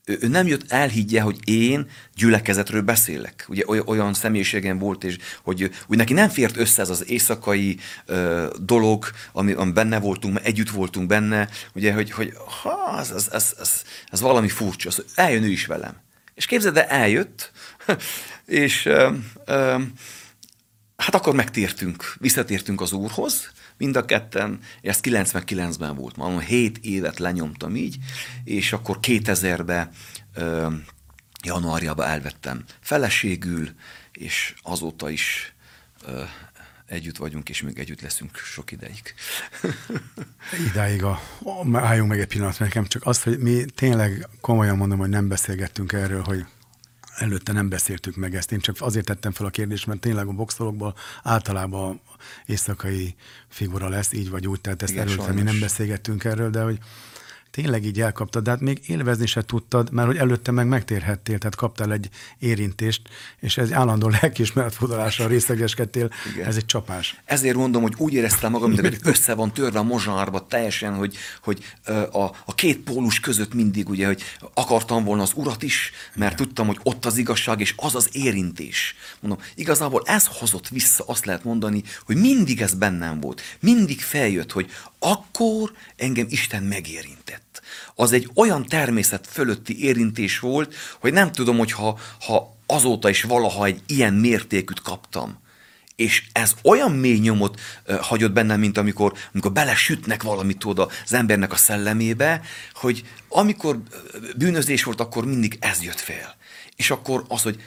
ő, 0.05 0.17
ő 0.21 0.27
nem 0.27 0.47
jött 0.47 0.71
elhiggye, 0.71 1.21
hogy 1.21 1.37
én 1.43 1.89
gyülekezetről 2.15 2.81
beszélek. 2.81 3.45
Ugye 3.47 3.63
olyan 3.85 4.13
személyiségem 4.13 4.77
volt, 4.77 5.03
és 5.03 5.17
hogy, 5.43 5.71
hogy 5.87 5.97
neki 5.97 6.13
nem 6.13 6.29
fért 6.29 6.57
össze 6.57 6.81
ez 6.81 6.89
az 6.89 7.09
éjszakai 7.09 7.77
ö, 8.05 8.47
dolog, 8.61 9.05
ami, 9.31 9.51
ami 9.51 9.71
benne 9.71 9.99
voltunk, 9.99 10.39
együtt 10.43 10.69
voltunk 10.69 11.07
benne, 11.07 11.49
ugye, 11.73 11.93
hogy, 11.93 12.11
hogy 12.11 12.33
ha, 12.61 12.99
ez, 12.99 13.11
ez, 13.11 13.27
ez, 13.31 13.53
ez, 13.59 13.81
ez 14.09 14.21
valami 14.21 14.49
furcsa, 14.49 14.89
az 14.89 15.03
eljön 15.15 15.43
ő 15.43 15.49
is 15.49 15.65
velem. 15.65 16.03
És 16.33 16.45
képzeld, 16.45 16.73
de 16.73 16.87
eljött, 16.87 17.51
és 18.45 18.85
ö, 18.85 19.11
ö, 19.45 19.75
hát 20.97 21.15
akkor 21.15 21.35
megtértünk, 21.35 22.13
visszatértünk 22.19 22.81
az 22.81 22.91
Úrhoz, 22.91 23.51
mind 23.77 23.95
a 23.95 24.05
ketten, 24.05 24.59
ez 24.81 24.99
99-ben 25.01 25.95
volt, 25.95 26.15
mondom, 26.15 26.39
7 26.39 26.77
évet 26.77 27.19
lenyomtam 27.19 27.75
így, 27.75 27.97
és 28.43 28.73
akkor 28.73 28.99
2000-ben 29.01 29.89
januárjában 31.43 32.07
elvettem 32.07 32.63
feleségül, 32.79 33.69
és 34.11 34.53
azóta 34.61 35.09
is 35.09 35.53
ö, 36.05 36.23
együtt 36.85 37.17
vagyunk, 37.17 37.49
és 37.49 37.61
még 37.61 37.79
együtt 37.79 38.01
leszünk 38.01 38.37
sok 38.37 38.71
ideig. 38.71 39.13
Idáig 40.69 41.03
a, 41.03 41.21
álljunk 41.73 42.09
meg 42.09 42.19
egy 42.19 42.27
pillanat, 42.27 42.59
nekem 42.59 42.85
csak 42.85 43.05
azt, 43.05 43.23
hogy 43.23 43.39
mi 43.39 43.65
tényleg 43.75 44.27
komolyan 44.41 44.77
mondom, 44.77 44.97
hogy 44.97 45.09
nem 45.09 45.27
beszélgettünk 45.27 45.93
erről, 45.93 46.21
hogy 46.21 46.45
előtte 47.15 47.51
nem 47.51 47.69
beszéltük 47.69 48.15
meg 48.15 48.35
ezt. 48.35 48.51
Én 48.51 48.59
csak 48.59 48.75
azért 48.79 49.05
tettem 49.05 49.31
fel 49.31 49.45
a 49.45 49.49
kérdést, 49.49 49.87
mert 49.87 49.99
tényleg 49.99 50.27
a 50.27 50.31
boxolókból 50.31 50.95
általában 51.23 52.01
éjszakai 52.45 53.15
figura 53.47 53.89
lesz, 53.89 54.13
így 54.13 54.29
vagy 54.29 54.47
úgy, 54.47 54.61
tehát 54.61 54.81
ezt 54.81 54.95
előtte 54.95 55.31
mi 55.31 55.41
nem 55.41 55.59
beszélgettünk 55.59 56.23
erről, 56.23 56.49
de 56.49 56.61
hogy 56.61 56.79
tényleg 57.55 57.85
így 57.85 58.01
elkaptad, 58.01 58.43
de 58.43 58.49
hát 58.49 58.59
még 58.59 58.79
élvezni 58.87 59.25
se 59.25 59.41
tudtad, 59.41 59.91
mert 59.91 60.07
hogy 60.07 60.17
előtte 60.17 60.51
meg 60.51 60.67
megtérhettél, 60.67 61.37
tehát 61.37 61.55
kaptál 61.55 61.91
egy 61.91 62.09
érintést, 62.39 63.01
és 63.39 63.57
ez 63.57 63.71
állandó 63.71 64.09
lelkiismeretfordulásra 64.21 65.27
részegeskedtél, 65.27 66.09
Igen. 66.33 66.47
ez 66.47 66.55
egy 66.55 66.65
csapás. 66.65 67.21
Ezért 67.25 67.55
mondom, 67.55 67.81
hogy 67.81 67.93
úgy 67.97 68.13
éreztem 68.13 68.51
magam, 68.51 68.71
mint 68.71 68.99
össze 69.03 69.33
van 69.33 69.53
törve 69.53 69.79
a 69.79 69.83
mozsárba 69.83 70.47
teljesen, 70.47 70.93
hogy, 70.93 71.15
hogy 71.43 71.63
a, 72.11 72.23
a 72.45 72.55
két 72.55 72.77
pólus 72.77 73.19
között 73.19 73.53
mindig, 73.53 73.89
ugye, 73.89 74.05
hogy 74.05 74.21
akartam 74.53 75.03
volna 75.03 75.21
az 75.21 75.31
urat 75.35 75.63
is, 75.63 75.91
mert 76.15 76.33
Igen. 76.33 76.45
tudtam, 76.45 76.67
hogy 76.67 76.79
ott 76.83 77.05
az 77.05 77.17
igazság, 77.17 77.59
és 77.59 77.73
az 77.77 77.95
az 77.95 78.09
érintés. 78.11 78.95
Mondom, 79.19 79.39
igazából 79.55 80.01
ez 80.05 80.27
hozott 80.27 80.67
vissza, 80.67 81.03
azt 81.07 81.25
lehet 81.25 81.43
mondani, 81.43 81.83
hogy 82.05 82.15
mindig 82.15 82.61
ez 82.61 82.73
bennem 82.73 83.19
volt. 83.19 83.41
Mindig 83.59 84.01
feljött, 84.01 84.51
hogy 84.51 84.69
akkor 84.99 85.71
engem 85.95 86.25
Isten 86.29 86.63
megérintett 86.63 87.44
az 87.95 88.11
egy 88.11 88.29
olyan 88.35 88.65
természet 88.65 89.27
fölötti 89.27 89.83
érintés 89.83 90.39
volt, 90.39 90.75
hogy 90.99 91.13
nem 91.13 91.31
tudom, 91.31 91.57
hogy 91.57 91.71
ha, 91.71 91.99
ha 92.21 92.55
azóta 92.65 93.09
is 93.09 93.23
valaha 93.23 93.65
egy 93.65 93.81
ilyen 93.85 94.13
mértékűt 94.13 94.81
kaptam. 94.81 95.43
És 95.95 96.23
ez 96.31 96.53
olyan 96.63 96.91
mély 96.91 97.17
nyomot 97.17 97.59
uh, 97.87 97.95
hagyott 97.95 98.31
bennem, 98.31 98.59
mint 98.59 98.77
amikor, 98.77 99.13
amikor 99.33 99.51
belesütnek 99.51 100.23
valamit 100.23 100.65
oda 100.65 100.89
az 101.05 101.13
embernek 101.13 101.51
a 101.51 101.55
szellemébe, 101.55 102.41
hogy 102.73 103.03
amikor 103.29 103.79
bűnözés 104.37 104.83
volt, 104.83 104.99
akkor 104.99 105.25
mindig 105.25 105.57
ez 105.59 105.83
jött 105.83 105.99
fel. 105.99 106.35
És 106.75 106.91
akkor 106.91 107.25
az, 107.27 107.41
hogy 107.41 107.61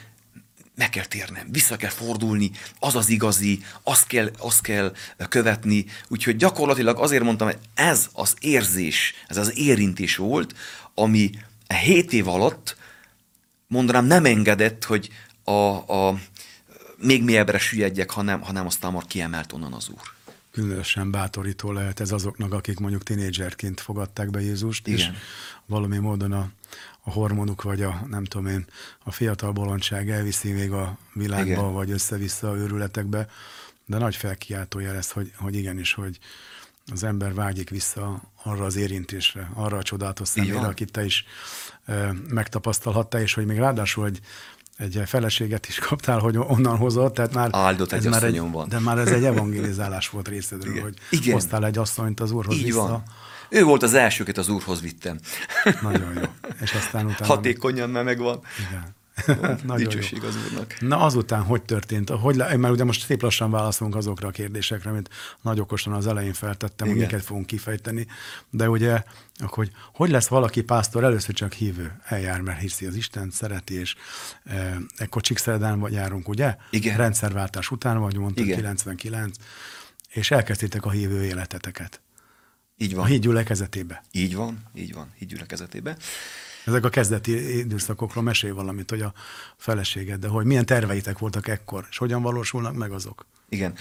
meg 0.79 0.89
kell 0.89 1.05
térnem, 1.05 1.47
vissza 1.51 1.75
kell 1.75 1.89
fordulni, 1.89 2.51
az 2.79 2.95
az 2.95 3.09
igazi, 3.09 3.63
azt 3.83 4.07
kell, 4.07 4.31
azt 4.37 4.61
kell 4.61 4.95
követni. 5.29 5.85
Úgyhogy 6.07 6.35
gyakorlatilag 6.35 6.99
azért 6.99 7.23
mondtam, 7.23 7.47
hogy 7.47 7.59
ez 7.73 8.09
az 8.13 8.35
érzés, 8.39 9.13
ez 9.27 9.37
az 9.37 9.57
érintés 9.57 10.15
volt, 10.15 10.55
ami 10.93 11.29
a 11.67 11.73
hét 11.73 12.13
év 12.13 12.27
alatt, 12.27 12.77
mondanám, 13.67 14.05
nem 14.05 14.25
engedett, 14.25 14.83
hogy 14.83 15.09
a, 15.43 15.51
a 15.51 16.19
még 16.97 17.23
mélyebbre 17.23 17.57
süllyedjek, 17.57 18.09
hanem, 18.11 18.41
hanem 18.41 18.65
aztán 18.65 18.91
már 18.93 19.05
kiemelt 19.07 19.53
onnan 19.53 19.73
az 19.73 19.89
Úr. 19.89 20.13
Különösen 20.51 21.11
bátorító 21.11 21.71
lehet 21.71 21.99
ez 21.99 22.11
azoknak, 22.11 22.53
akik 22.53 22.79
mondjuk 22.79 23.03
tinédzserként 23.03 23.79
fogadták 23.79 24.29
be 24.29 24.41
Jézust, 24.41 24.87
Igen. 24.87 24.99
és 24.99 25.09
valami 25.65 25.97
módon 25.97 26.31
a 26.31 26.49
a 27.09 27.11
hormonuk, 27.11 27.61
vagy 27.61 27.81
a 27.81 28.01
nem 28.09 28.23
tudom 28.23 28.47
én, 28.47 28.65
a 29.03 29.11
fiatal 29.11 29.51
bolondság 29.51 30.09
elviszi 30.09 30.51
még 30.51 30.71
a 30.71 30.97
világba, 31.13 31.51
Igen. 31.51 31.73
vagy 31.73 31.91
össze-vissza 31.91 32.49
a 32.49 32.55
őrületekbe, 32.55 33.27
de 33.85 33.97
nagy 33.97 34.15
felkiáltójel 34.15 34.95
ez, 34.95 35.11
hogy, 35.11 35.31
hogy 35.37 35.55
igenis, 35.55 35.93
hogy 35.93 36.19
az 36.91 37.03
ember 37.03 37.33
vágyik 37.33 37.69
vissza 37.69 38.21
arra 38.43 38.65
az 38.65 38.75
érintésre, 38.75 39.49
arra 39.53 39.77
a 39.77 39.83
csodálatos 39.83 40.27
személyre, 40.27 40.59
akit 40.59 40.91
te 40.91 41.05
is 41.05 41.25
e, 41.85 42.13
megtapasztalhattál, 42.29 43.21
és 43.21 43.33
hogy 43.33 43.45
még 43.45 43.57
ráadásul, 43.57 44.03
hogy 44.03 44.19
egy 44.77 45.01
feleséget 45.05 45.67
is 45.67 45.79
kaptál, 45.79 46.19
hogy 46.19 46.37
onnan 46.37 46.77
hozott, 46.77 47.13
tehát 47.13 47.33
már, 47.33 47.49
Áldott 47.51 47.91
egy 47.91 48.09
már 48.09 48.23
egy, 48.23 48.39
van. 48.39 48.69
De 48.69 48.79
már 48.79 48.97
ez 48.97 49.11
egy 49.11 49.25
evangelizálás 49.33 50.09
volt 50.09 50.27
részedről, 50.27 50.71
Igen. 50.71 50.83
hogy 50.83 50.97
Igen. 51.09 51.33
hoztál 51.33 51.65
egy 51.65 51.77
asszonyt 51.77 52.19
az 52.19 52.31
úrhoz 52.31 52.55
Így 52.55 52.63
vissza. 52.63 52.87
Van. 52.87 53.03
Ő 53.49 53.63
volt 53.63 53.83
az 53.83 53.93
első, 53.93 54.23
akit 54.23 54.37
az 54.37 54.49
úrhoz 54.49 54.81
vittem. 54.81 55.19
Nagyon 55.81 56.13
jó. 56.13 56.21
És 56.61 56.73
aztán 56.73 57.05
utána... 57.05 57.25
Hatékonyan, 57.33 57.89
mert 57.89 58.05
megvan. 58.05 58.41
Igen. 58.67 58.97
Nagyon 59.63 59.87
Dicsőség 59.87 60.23
az 60.23 60.35
úrnak. 60.45 60.75
Na 60.79 60.99
azután 60.99 61.41
hogy 61.41 61.61
történt? 61.61 62.09
Hogy 62.09 62.35
le, 62.35 62.57
mert 62.57 62.73
ugye 62.73 62.83
most 62.83 63.05
szép 63.05 63.21
lassan 63.21 63.51
válaszolunk 63.51 63.95
azokra 63.95 64.27
a 64.27 64.31
kérdésekre, 64.31 64.89
amit 64.89 65.09
nagy 65.41 65.59
okosan 65.59 65.93
az 65.93 66.07
elején 66.07 66.33
feltettem, 66.33 66.87
Igen. 66.87 66.99
hogy 66.99 67.07
miket 67.07 67.25
fogunk 67.25 67.45
kifejteni. 67.45 68.07
De 68.49 68.69
ugye, 68.69 69.03
hogy 69.47 69.71
hogy 69.93 70.09
lesz 70.09 70.27
valaki 70.27 70.61
pásztor, 70.61 71.03
először 71.03 71.35
csak 71.35 71.53
hívő, 71.53 71.99
eljár, 72.05 72.41
mert 72.41 72.59
hiszi 72.59 72.85
az 72.85 72.95
Isten, 72.95 73.29
szereti, 73.31 73.79
és 73.79 73.95
e, 74.45 74.77
ekkor 74.97 75.21
Csíkszeredán 75.21 75.87
járunk, 75.91 76.29
ugye? 76.29 76.55
Igen. 76.69 76.97
Rendszerváltás 76.97 77.71
után 77.71 77.99
vagy, 77.99 78.17
mondtad, 78.17 78.45
Igen. 78.45 78.57
99, 78.57 79.37
és 80.09 80.31
elkezdtétek 80.31 80.85
a 80.85 80.89
hívő 80.89 81.23
életeteket. 81.23 82.01
Így 82.81 82.95
van. 82.95 83.03
A 83.03 83.07
híd 83.07 83.21
gyülekezetébe. 83.21 84.03
Így 84.11 84.35
van, 84.35 84.63
így 84.75 84.93
van, 84.93 85.11
híd 85.17 85.29
gyülekezetébe. 85.29 85.97
Ezek 86.65 86.85
a 86.85 86.89
kezdeti 86.89 87.57
időszakokról 87.57 88.23
mesél 88.23 88.53
valamit, 88.53 88.89
hogy 88.89 89.01
a 89.01 89.13
feleséged, 89.57 90.19
de 90.19 90.27
hogy 90.27 90.45
milyen 90.45 90.65
terveitek 90.65 91.19
voltak 91.19 91.47
ekkor, 91.47 91.87
és 91.89 91.97
hogyan 91.97 92.21
valósulnak 92.21 92.75
meg 92.75 92.91
azok? 92.91 93.25
Igen. 93.49 93.73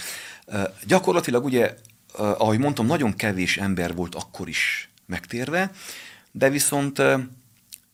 Gyakorlatilag 0.86 1.44
ugye, 1.44 1.74
ahogy 2.12 2.58
mondtam, 2.58 2.86
nagyon 2.86 3.14
kevés 3.14 3.56
ember 3.56 3.94
volt 3.94 4.14
akkor 4.14 4.48
is 4.48 4.88
megtérve, 5.06 5.72
de 6.30 6.50
viszont 6.50 7.02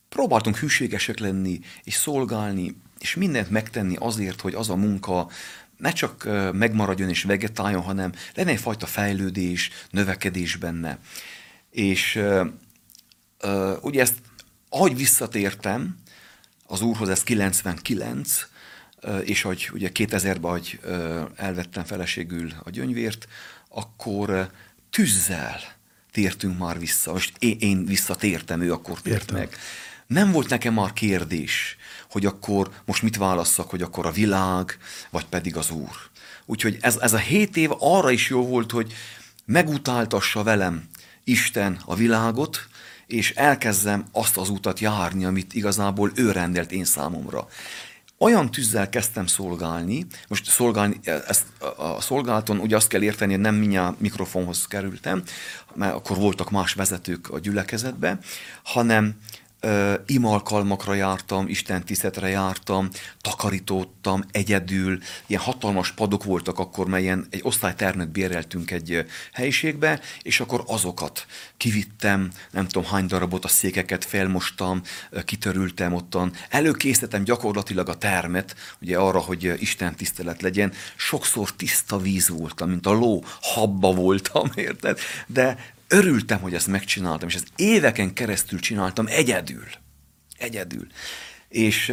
próbáltunk 0.08 0.56
hűségesek 0.56 1.18
lenni, 1.18 1.60
és 1.82 1.94
szolgálni, 1.94 2.76
és 2.98 3.14
mindent 3.14 3.50
megtenni 3.50 3.96
azért, 3.98 4.40
hogy 4.40 4.54
az 4.54 4.70
a 4.70 4.76
munka 4.76 5.30
ne 5.76 5.92
csak 5.92 6.28
megmaradjon 6.52 7.08
és 7.08 7.22
vegetáljon, 7.22 7.82
hanem 7.82 8.12
lenne 8.34 8.50
egyfajta 8.50 8.86
fejlődés, 8.86 9.70
növekedés 9.90 10.56
benne. 10.56 10.98
És 11.70 12.20
ugye 13.80 14.00
ezt, 14.00 14.14
ahogy 14.68 14.96
visszatértem 14.96 15.96
az 16.66 16.80
úrhoz, 16.80 17.08
ez 17.08 17.22
99, 17.22 18.48
uh, 19.02 19.20
és 19.24 19.42
hogy 19.42 19.70
ugye 19.72 19.90
2000-ben, 19.94 20.50
hogy 20.50 20.80
elvettem 21.36 21.84
feleségül 21.84 22.52
a 22.64 22.70
gyöngyvért, 22.70 23.26
akkor 23.68 24.50
tűzzel 24.90 25.60
tértünk 26.12 26.58
már 26.58 26.78
vissza. 26.78 27.12
Most 27.12 27.32
én, 27.38 27.56
én 27.60 27.84
visszatértem, 27.84 28.60
ő 28.60 28.72
akkor 28.72 29.00
tért 29.00 29.20
Értem. 29.20 29.36
meg. 29.36 29.56
Nem 30.06 30.32
volt 30.32 30.48
nekem 30.48 30.74
már 30.74 30.92
kérdés, 30.92 31.76
hogy 32.14 32.26
akkor 32.26 32.70
most 32.84 33.02
mit 33.02 33.16
válasszak, 33.16 33.70
hogy 33.70 33.82
akkor 33.82 34.06
a 34.06 34.10
világ, 34.10 34.78
vagy 35.10 35.26
pedig 35.26 35.56
az 35.56 35.70
Úr. 35.70 35.96
Úgyhogy 36.46 36.78
ez, 36.80 36.96
ez 36.96 37.12
a 37.12 37.18
hét 37.18 37.56
év 37.56 37.70
arra 37.78 38.10
is 38.10 38.28
jó 38.28 38.46
volt, 38.46 38.70
hogy 38.70 38.92
megutáltassa 39.44 40.42
velem 40.42 40.88
Isten 41.24 41.80
a 41.84 41.94
világot, 41.94 42.66
és 43.06 43.30
elkezdem 43.30 44.04
azt 44.12 44.36
az 44.36 44.48
utat 44.48 44.80
járni, 44.80 45.24
amit 45.24 45.54
igazából 45.54 46.12
ő 46.14 46.30
rendelt 46.30 46.72
én 46.72 46.84
számomra. 46.84 47.48
Olyan 48.18 48.50
tűzzel 48.50 48.88
kezdtem 48.88 49.26
szolgálni, 49.26 50.06
most 50.28 50.50
szolgálni, 50.50 51.00
ezt 51.26 51.44
a 51.76 52.00
szolgálaton 52.00 52.58
ugye 52.58 52.76
azt 52.76 52.88
kell 52.88 53.02
érteni, 53.02 53.32
hogy 53.32 53.40
nem 53.40 53.54
mindjárt 53.54 54.00
mikrofonhoz 54.00 54.66
kerültem, 54.66 55.22
mert 55.74 55.94
akkor 55.94 56.16
voltak 56.16 56.50
más 56.50 56.72
vezetők 56.72 57.30
a 57.30 57.38
gyülekezetbe, 57.38 58.18
hanem 58.62 59.16
imalkalmakra 60.06 60.94
jártam, 60.94 61.48
Isten 61.48 61.84
tisztetre 61.84 62.28
jártam, 62.28 62.88
takarítódtam 63.20 64.22
egyedül, 64.30 64.98
ilyen 65.26 65.40
hatalmas 65.40 65.92
padok 65.92 66.24
voltak 66.24 66.58
akkor, 66.58 66.86
melyen 66.86 67.26
egy 67.30 67.40
osztálytermet 67.42 68.08
béreltünk 68.08 68.70
egy 68.70 69.04
helyiségbe, 69.32 70.00
és 70.22 70.40
akkor 70.40 70.64
azokat 70.66 71.26
kivittem, 71.56 72.30
nem 72.50 72.68
tudom 72.68 72.88
hány 72.90 73.06
darabot, 73.06 73.44
a 73.44 73.48
székeket 73.48 74.04
felmostam, 74.04 74.82
kitörültem 75.24 75.92
ottan, 75.92 76.32
előkészítettem 76.48 77.24
gyakorlatilag 77.24 77.88
a 77.88 77.98
termet, 77.98 78.56
ugye 78.80 78.96
arra, 78.96 79.18
hogy 79.18 79.54
Isten 79.58 79.94
tisztelet 79.94 80.42
legyen, 80.42 80.72
sokszor 80.96 81.52
tiszta 81.52 81.98
víz 81.98 82.28
voltam, 82.28 82.68
mint 82.68 82.86
a 82.86 82.92
ló, 82.92 83.24
habba 83.40 83.92
voltam, 83.92 84.50
érted? 84.68 84.98
De 85.26 85.73
örültem, 85.88 86.40
hogy 86.40 86.54
ezt 86.54 86.66
megcsináltam, 86.66 87.28
és 87.28 87.34
ezt 87.34 87.46
éveken 87.56 88.12
keresztül 88.12 88.58
csináltam 88.60 89.06
egyedül. 89.08 89.66
egyedül. 90.38 90.86
És 91.48 91.88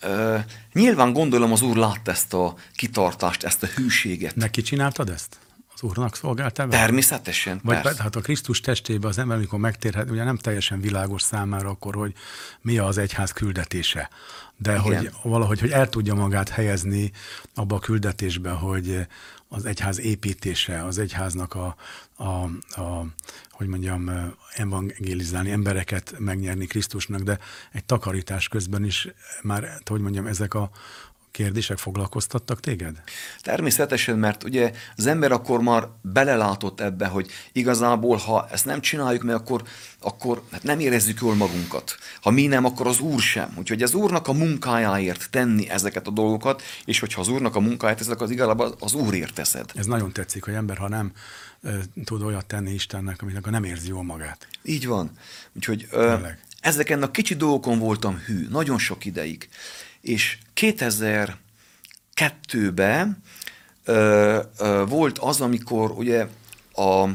ö, 0.00 0.38
nyilván 0.72 1.12
gondolom 1.12 1.52
az 1.52 1.62
úr 1.62 1.76
látta 1.76 2.10
ezt 2.10 2.34
a 2.34 2.54
kitartást, 2.74 3.42
ezt 3.44 3.62
a 3.62 3.66
hűséget. 3.66 4.36
Neki 4.36 4.62
csináltad 4.62 5.10
ezt? 5.10 5.38
Az 5.74 5.82
úrnak 5.82 6.16
szolgáltál? 6.16 6.68
Természetesen, 6.68 7.60
Vagy 7.64 7.80
persze. 7.80 8.02
hát 8.02 8.16
a 8.16 8.20
Krisztus 8.20 8.60
testébe 8.60 9.08
az 9.08 9.18
ember, 9.18 9.36
amikor 9.36 9.58
megtérhet, 9.58 10.10
ugye 10.10 10.24
nem 10.24 10.36
teljesen 10.36 10.80
világos 10.80 11.22
számára 11.22 11.68
akkor, 11.68 11.94
hogy 11.94 12.12
mi 12.60 12.78
az 12.78 12.98
egyház 12.98 13.32
küldetése. 13.32 14.08
De 14.56 14.70
Igen. 14.70 14.82
hogy 14.82 15.10
valahogy, 15.22 15.60
hogy 15.60 15.70
el 15.70 15.88
tudja 15.88 16.14
magát 16.14 16.48
helyezni 16.48 17.12
abba 17.54 17.76
a 17.76 17.78
küldetésbe, 17.78 18.50
hogy 18.50 19.06
az 19.48 19.64
egyház 19.64 19.98
építése, 19.98 20.84
az 20.84 20.98
egyháznak 20.98 21.54
a, 21.54 21.76
a, 22.16 22.24
a 22.80 23.06
hogy 23.50 23.66
mondjam, 23.66 24.10
evangélizálni, 24.54 25.50
embereket 25.50 26.14
megnyerni 26.18 26.66
Krisztusnak, 26.66 27.20
de 27.20 27.38
egy 27.72 27.84
takarítás 27.84 28.48
közben 28.48 28.84
is 28.84 29.08
már, 29.42 29.80
hogy 29.84 30.00
mondjam, 30.00 30.26
ezek 30.26 30.54
a 30.54 30.70
kérdések 31.38 31.78
foglalkoztattak 31.78 32.60
téged? 32.60 33.02
Természetesen, 33.40 34.18
mert 34.18 34.44
ugye 34.44 34.72
az 34.96 35.06
ember 35.06 35.32
akkor 35.32 35.60
már 35.60 35.88
belelátott 36.00 36.80
ebbe, 36.80 37.06
hogy 37.06 37.30
igazából, 37.52 38.16
ha 38.16 38.48
ezt 38.50 38.64
nem 38.64 38.80
csináljuk 38.80 39.22
meg, 39.22 39.34
akkor, 39.34 39.62
akkor 40.00 40.42
hát 40.52 40.62
nem 40.62 40.80
érezzük 40.80 41.20
jól 41.20 41.34
magunkat. 41.34 41.96
Ha 42.20 42.30
mi 42.30 42.46
nem, 42.46 42.64
akkor 42.64 42.86
az 42.86 43.00
Úr 43.00 43.20
sem. 43.20 43.54
Úgyhogy 43.58 43.82
az 43.82 43.94
Úrnak 43.94 44.28
a 44.28 44.32
munkájáért 44.32 45.30
tenni 45.30 45.68
ezeket 45.68 46.06
a 46.06 46.10
dolgokat, 46.10 46.62
és 46.84 47.00
hogyha 47.00 47.20
az 47.20 47.28
Úrnak 47.28 47.56
a 47.56 47.60
munkáját 47.60 47.98
teszed, 47.98 48.20
az 48.20 48.30
igazából 48.30 48.74
az 48.80 48.94
Úrért 48.94 49.34
teszed. 49.34 49.70
Ez 49.74 49.86
nagyon 49.86 50.12
tetszik, 50.12 50.44
hogy 50.44 50.54
ember, 50.54 50.76
ha 50.76 50.88
nem 50.88 51.12
tud 52.04 52.22
olyat 52.22 52.46
tenni 52.46 52.72
Istennek, 52.72 53.22
akkor 53.36 53.52
nem 53.52 53.64
érzi 53.64 53.88
jól 53.88 54.04
magát. 54.04 54.48
Így 54.62 54.86
van. 54.86 55.10
Úgyhogy 55.52 55.86
ö, 55.90 56.14
ezeken 56.60 57.02
a 57.02 57.10
kicsi 57.10 57.34
dolgokon 57.34 57.78
voltam 57.78 58.18
hű, 58.26 58.46
nagyon 58.50 58.78
sok 58.78 59.04
ideig. 59.04 59.48
És 60.00 60.38
2002-ben 60.56 63.22
ö, 63.84 64.42
ö, 64.58 64.84
volt 64.88 65.18
az, 65.18 65.40
amikor 65.40 65.90
ugye 65.90 66.26
a 66.72 67.08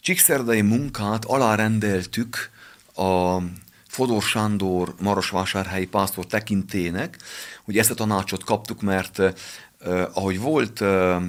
Csíkszerdai 0.00 0.60
munkát 0.60 1.24
alárendeltük 1.24 2.50
a 2.94 3.38
Fodor 3.88 4.22
Sándor 4.22 4.94
Marosvásárhelyi 5.00 5.86
pásztor 5.86 6.26
tekintének. 6.26 7.18
Ugye 7.64 7.80
ezt 7.80 7.90
a 7.90 7.94
tanácsot 7.94 8.44
kaptuk, 8.44 8.82
mert 8.82 9.18
eh, 9.18 9.32
ahogy 10.12 10.40
volt 10.40 10.80
eh, 10.80 11.22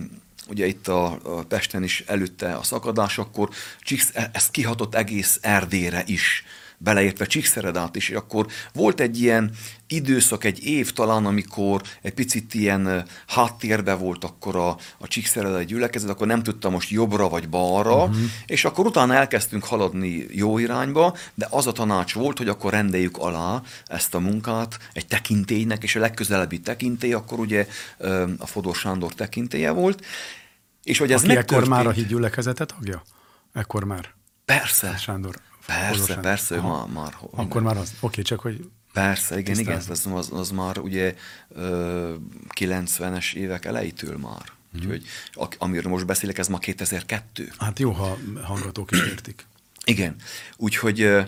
ugye 0.49 0.65
itt 0.65 0.87
a, 0.87 1.19
a 1.23 1.43
Pesten 1.47 1.83
is 1.83 2.03
előtte 2.07 2.53
a 2.53 2.63
szakadás, 2.63 3.17
akkor 3.17 3.49
Csíksz, 3.81 4.11
ez 4.31 4.49
kihatott 4.49 4.95
egész 4.95 5.39
Erdélyre 5.41 6.03
is 6.05 6.43
beleértve 6.77 7.25
Csíkszeredát 7.25 7.95
is, 7.95 8.09
és 8.09 8.15
akkor 8.15 8.47
volt 8.73 8.99
egy 8.99 9.21
ilyen 9.21 9.51
időszak, 9.87 10.43
egy 10.43 10.63
év 10.63 10.91
talán, 10.93 11.25
amikor 11.25 11.81
egy 12.01 12.13
picit 12.13 12.53
ilyen 12.53 13.05
háttérbe 13.27 13.93
volt 13.93 14.23
akkor 14.23 14.55
a, 14.55 14.77
a 14.97 15.07
Csíkszeredai 15.07 15.65
gyülekezet, 15.65 16.09
akkor 16.09 16.27
nem 16.27 16.43
tudtam 16.43 16.71
most 16.71 16.89
jobbra 16.89 17.29
vagy 17.29 17.49
balra, 17.49 18.03
uh-huh. 18.03 18.17
és 18.45 18.65
akkor 18.65 18.85
utána 18.85 19.13
elkezdtünk 19.13 19.63
haladni 19.63 20.25
jó 20.29 20.57
irányba, 20.57 21.15
de 21.33 21.47
az 21.49 21.67
a 21.67 21.71
tanács 21.71 22.13
volt, 22.13 22.37
hogy 22.37 22.49
akkor 22.49 22.71
rendeljük 22.71 23.17
alá 23.17 23.61
ezt 23.85 24.15
a 24.15 24.19
munkát 24.19 24.77
egy 24.93 25.07
tekintélynek, 25.07 25.83
és 25.83 25.95
a 25.95 25.99
legközelebbi 25.99 26.59
tekintély 26.59 27.13
akkor 27.13 27.39
ugye 27.39 27.67
a 28.37 28.45
Fodor 28.45 28.75
Sándor 28.75 29.13
tekintélye 29.13 29.71
volt, 29.71 30.05
és 30.83 30.97
hogy 30.97 31.11
ez 31.11 31.23
Aki 31.23 31.29
ekkor 31.29 31.37
megtörtént... 31.37 31.69
már 31.69 31.87
a 31.87 31.91
hídgyülekezete 31.91 32.65
tagja? 32.65 33.03
Ekkor 33.53 33.83
már? 33.83 34.13
Persze. 34.45 34.97
Sándor. 34.97 35.35
Persze, 35.67 35.99
Fodor 35.99 36.19
persze, 36.19 36.57
Aha. 36.57 36.85
már, 36.85 37.03
már 37.03 37.17
Akkor 37.31 37.61
már 37.61 37.77
az. 37.77 37.93
Oké, 37.99 38.21
csak 38.21 38.39
hogy 38.39 38.69
Persze, 38.93 39.39
igen, 39.39 39.59
igen, 39.59 39.77
az, 39.77 40.07
az, 40.13 40.29
az 40.31 40.49
már 40.49 40.77
ugye 40.77 41.15
ö, 41.49 42.15
90-es 42.59 43.33
évek 43.33 43.65
elejétől 43.65 44.17
már. 44.17 44.51
Mhm. 44.71 44.83
Úgyhogy 44.83 45.05
amiről 45.57 45.91
most 45.91 46.05
beszélek, 46.05 46.37
ez 46.37 46.47
ma 46.47 46.57
2002. 46.57 47.53
hát 47.57 47.79
jó, 47.79 47.91
ha 47.91 48.17
hallgatók 48.43 48.91
is 48.91 48.99
értik. 48.99 49.45
Igen. 49.85 50.15
Úgyhogy 50.55 51.01
ö, 51.01 51.21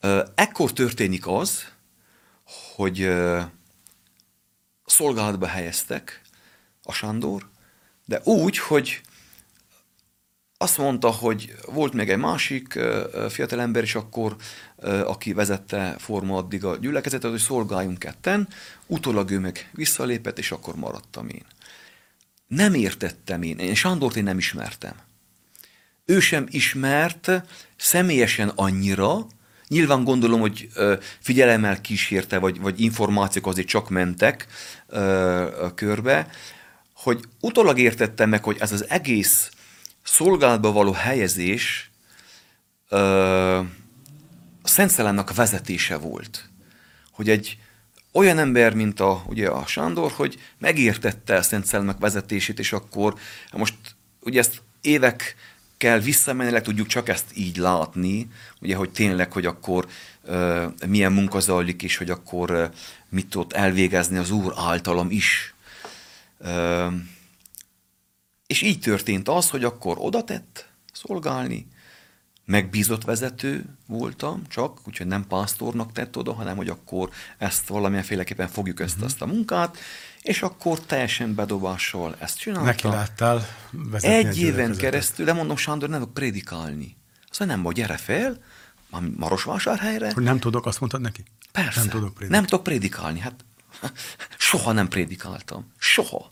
ö, 0.00 0.24
ekkor 0.34 0.72
történik 0.72 1.26
az, 1.26 1.64
hogy 2.74 3.00
ö, 3.00 3.40
szolgálatba 4.84 5.46
helyeztek 5.46 6.20
a 6.82 6.92
Sándor, 6.92 7.48
de 8.04 8.20
úgy, 8.24 8.58
hogy 8.58 9.00
azt 10.62 10.78
mondta, 10.78 11.10
hogy 11.10 11.54
volt 11.66 11.92
még 11.92 12.10
egy 12.10 12.18
másik 12.18 12.78
fiatalember 13.28 13.82
is 13.82 13.94
akkor, 13.94 14.36
aki 15.04 15.32
vezette 15.32 15.94
forma 15.98 16.36
addig 16.36 16.64
a 16.64 16.76
gyülekezetet, 16.76 17.30
hogy 17.30 17.40
szolgáljunk 17.40 17.98
ketten, 17.98 18.48
utólag 18.86 19.30
ő 19.30 19.38
meg 19.38 19.70
visszalépett, 19.72 20.38
és 20.38 20.50
akkor 20.50 20.74
maradtam 20.74 21.28
én. 21.28 21.44
Nem 22.46 22.74
értettem 22.74 23.42
én, 23.42 23.58
én 23.58 23.74
Sándort 23.74 24.16
én 24.16 24.22
nem 24.22 24.38
ismertem. 24.38 24.94
Ő 26.04 26.20
sem 26.20 26.46
ismert 26.50 27.30
személyesen 27.76 28.48
annyira, 28.48 29.26
nyilván 29.68 30.04
gondolom, 30.04 30.40
hogy 30.40 30.68
figyelemmel 31.20 31.80
kísérte, 31.80 32.38
vagy, 32.38 32.60
vagy 32.60 32.80
információk 32.80 33.46
azért 33.46 33.68
csak 33.68 33.88
mentek 33.88 34.46
ö, 34.86 35.66
körbe, 35.74 36.30
hogy 36.94 37.24
utólag 37.40 37.78
értettem 37.78 38.28
meg, 38.28 38.44
hogy 38.44 38.56
ez 38.60 38.72
az 38.72 38.88
egész 38.88 39.50
szolgálatba 40.02 40.72
való 40.72 40.92
helyezés 40.92 41.90
ö, 42.88 42.98
a 44.62 44.68
Szent 44.68 44.90
Szellemnek 44.90 45.34
vezetése 45.34 45.96
volt. 45.96 46.50
Hogy 47.10 47.28
egy 47.28 47.58
olyan 48.12 48.38
ember, 48.38 48.74
mint 48.74 49.00
a, 49.00 49.22
ugye 49.26 49.48
a 49.48 49.66
Sándor, 49.66 50.12
hogy 50.12 50.38
megértette 50.58 51.36
a 51.36 51.42
Szent 51.42 51.66
Szellemek 51.66 51.98
vezetését, 51.98 52.58
és 52.58 52.72
akkor 52.72 53.14
most 53.52 53.74
ugye 54.20 54.38
ezt 54.40 54.62
évekkel 54.80 55.98
visszamenőleg 55.98 56.62
tudjuk 56.62 56.86
csak 56.86 57.08
ezt 57.08 57.26
így 57.34 57.56
látni, 57.56 58.28
ugye, 58.60 58.76
hogy 58.76 58.90
tényleg, 58.90 59.32
hogy 59.32 59.46
akkor 59.46 59.86
ö, 60.24 60.66
milyen 60.86 61.12
munka 61.12 61.40
zajlik, 61.40 61.82
és 61.82 61.96
hogy 61.96 62.10
akkor 62.10 62.50
ö, 62.50 62.64
mit 63.08 63.26
tudott 63.26 63.52
elvégezni 63.52 64.16
az 64.16 64.30
Úr 64.30 64.52
általam 64.56 65.10
is. 65.10 65.54
Ö, 66.38 66.86
és 68.46 68.62
így 68.62 68.80
történt 68.80 69.28
az, 69.28 69.50
hogy 69.50 69.64
akkor 69.64 69.96
oda 70.00 70.24
tett 70.24 70.68
szolgálni, 70.92 71.66
megbízott 72.44 73.04
vezető 73.04 73.64
voltam 73.86 74.42
csak, 74.48 74.78
úgyhogy 74.86 75.06
nem 75.06 75.26
pásztornak 75.26 75.92
tett 75.92 76.16
oda, 76.16 76.32
hanem 76.32 76.56
hogy 76.56 76.68
akkor 76.68 77.10
ezt 77.38 77.66
valamilyenféleképpen 77.68 78.48
fogjuk 78.48 78.80
ezt, 78.80 78.96
Mhm. 78.96 79.04
ezt 79.04 79.22
a 79.22 79.26
munkát, 79.26 79.76
és 80.22 80.42
akkor 80.42 80.80
teljesen 80.80 81.34
bedobással 81.34 82.16
ezt 82.18 82.38
csináltam. 82.38 82.66
Neki 82.66 82.86
láttál 82.86 83.46
Egy 84.00 84.38
éven 84.40 84.76
keresztül, 84.76 85.24
de 85.24 85.32
mondom, 85.32 85.56
Sándor, 85.56 85.88
nem 85.88 85.98
tudok 85.98 86.14
prédikálni. 86.14 86.96
Azt 87.30 87.44
nem, 87.44 87.62
vagy 87.62 87.74
gyere 87.74 87.96
fel, 87.96 88.38
Marosvásárhelyre. 89.16 90.12
Hogy 90.12 90.22
nem 90.22 90.38
tudok, 90.38 90.66
azt 90.66 90.80
mondtad 90.80 91.00
neki? 91.00 91.22
Persze. 91.52 91.78
Nem 91.80 91.88
tudok 91.88 92.14
prédikálni. 92.14 92.34
Nem 92.34 92.44
tudok 92.44 92.62
prédikálni. 92.64 93.18
Hát 93.18 93.44
soha 94.38 94.72
nem 94.72 94.88
prédikáltam. 94.88 95.72
Soha. 95.78 96.30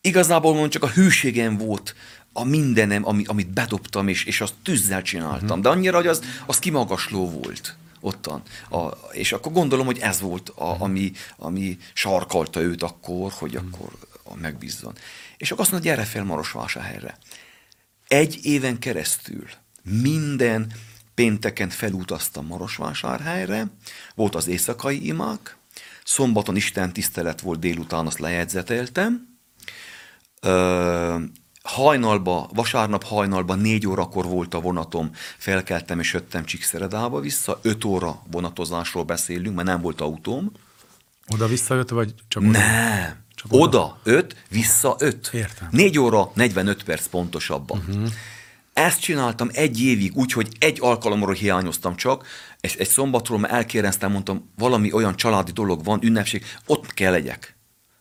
Igazából 0.00 0.52
mondom, 0.52 0.70
csak 0.70 0.82
a 0.82 0.88
hűségem 0.88 1.56
volt 1.56 1.94
a 2.32 2.44
mindenem, 2.44 3.06
ami, 3.06 3.24
amit 3.26 3.50
bedobtam, 3.50 4.08
és, 4.08 4.24
és 4.24 4.40
azt 4.40 4.54
tűzzel 4.62 5.02
csináltam. 5.02 5.44
Uh-huh. 5.48 5.60
De 5.60 5.68
annyira, 5.68 5.96
hogy 5.96 6.06
az, 6.06 6.22
az 6.46 6.58
kimagasló 6.58 7.30
volt 7.30 7.76
ottan. 8.00 8.42
A, 8.70 8.86
és 9.12 9.32
akkor 9.32 9.52
gondolom, 9.52 9.86
hogy 9.86 9.98
ez 9.98 10.20
volt, 10.20 10.48
a, 10.48 10.80
ami, 10.80 11.12
ami 11.36 11.78
sarkalta 11.92 12.60
őt 12.60 12.82
akkor, 12.82 13.32
hogy 13.32 13.54
uh-huh. 13.54 13.70
akkor 13.72 13.90
megbízzon. 14.40 14.94
És 15.36 15.50
akkor 15.50 15.62
azt 15.62 15.70
mondta, 15.70 15.88
gyere 15.88 16.04
fel 16.04 16.24
Marosvásárhelyre. 16.24 17.18
Egy 18.08 18.38
éven 18.42 18.78
keresztül 18.78 19.44
minden 19.82 20.72
pénteken 21.14 21.68
felutaztam 21.68 22.46
Marosvásárhelyre, 22.46 23.66
volt 24.14 24.34
az 24.34 24.46
éjszakai 24.46 25.06
imák, 25.06 25.56
szombaton 26.04 26.56
Isten 26.56 26.92
tisztelet 26.92 27.40
volt 27.40 27.58
délután, 27.58 28.06
azt 28.06 28.18
lejegyzeteltem, 28.18 29.27
Ö, 30.40 31.14
hajnalba, 31.62 32.48
vasárnap 32.52 33.04
hajnalba 33.04 33.54
négy 33.54 33.86
órakor 33.86 34.24
volt 34.24 34.54
a 34.54 34.60
vonatom, 34.60 35.10
felkeltem 35.38 36.00
és 36.00 36.12
jöttem 36.12 36.44
Csíkszeredába 36.44 37.20
vissza, 37.20 37.58
öt 37.62 37.84
óra 37.84 38.22
vonatozásról 38.30 39.04
beszélünk, 39.04 39.54
mert 39.54 39.68
nem 39.68 39.80
volt 39.80 40.00
autóm. 40.00 40.52
Oda 41.32 41.46
visszajött, 41.46 41.88
vagy 41.88 42.14
csak 42.28 42.42
oda? 42.42 42.50
Nem, 42.50 43.16
Csak 43.34 43.52
oda? 43.52 43.62
oda 43.62 43.98
öt, 44.02 44.44
vissza 44.50 44.96
öt. 44.98 45.30
Értem. 45.32 45.68
Négy 45.70 45.98
óra, 45.98 46.30
45 46.34 46.82
perc 46.82 47.06
pontosabban. 47.06 47.78
Uh-huh. 47.78 48.08
Ezt 48.72 49.00
csináltam 49.00 49.48
egy 49.52 49.80
évig, 49.80 50.16
úgyhogy 50.16 50.48
egy 50.58 50.78
alkalomról 50.80 51.34
hiányoztam 51.34 51.96
csak, 51.96 52.26
és 52.60 52.74
egy 52.74 52.88
szombatról 52.88 53.38
már 53.38 53.52
elkéreztem, 53.52 54.10
mondtam, 54.12 54.50
valami 54.56 54.92
olyan 54.92 55.16
családi 55.16 55.52
dolog 55.52 55.84
van, 55.84 56.00
ünnepség, 56.02 56.44
ott 56.66 56.94
kell 56.94 57.12
legyek. 57.12 57.56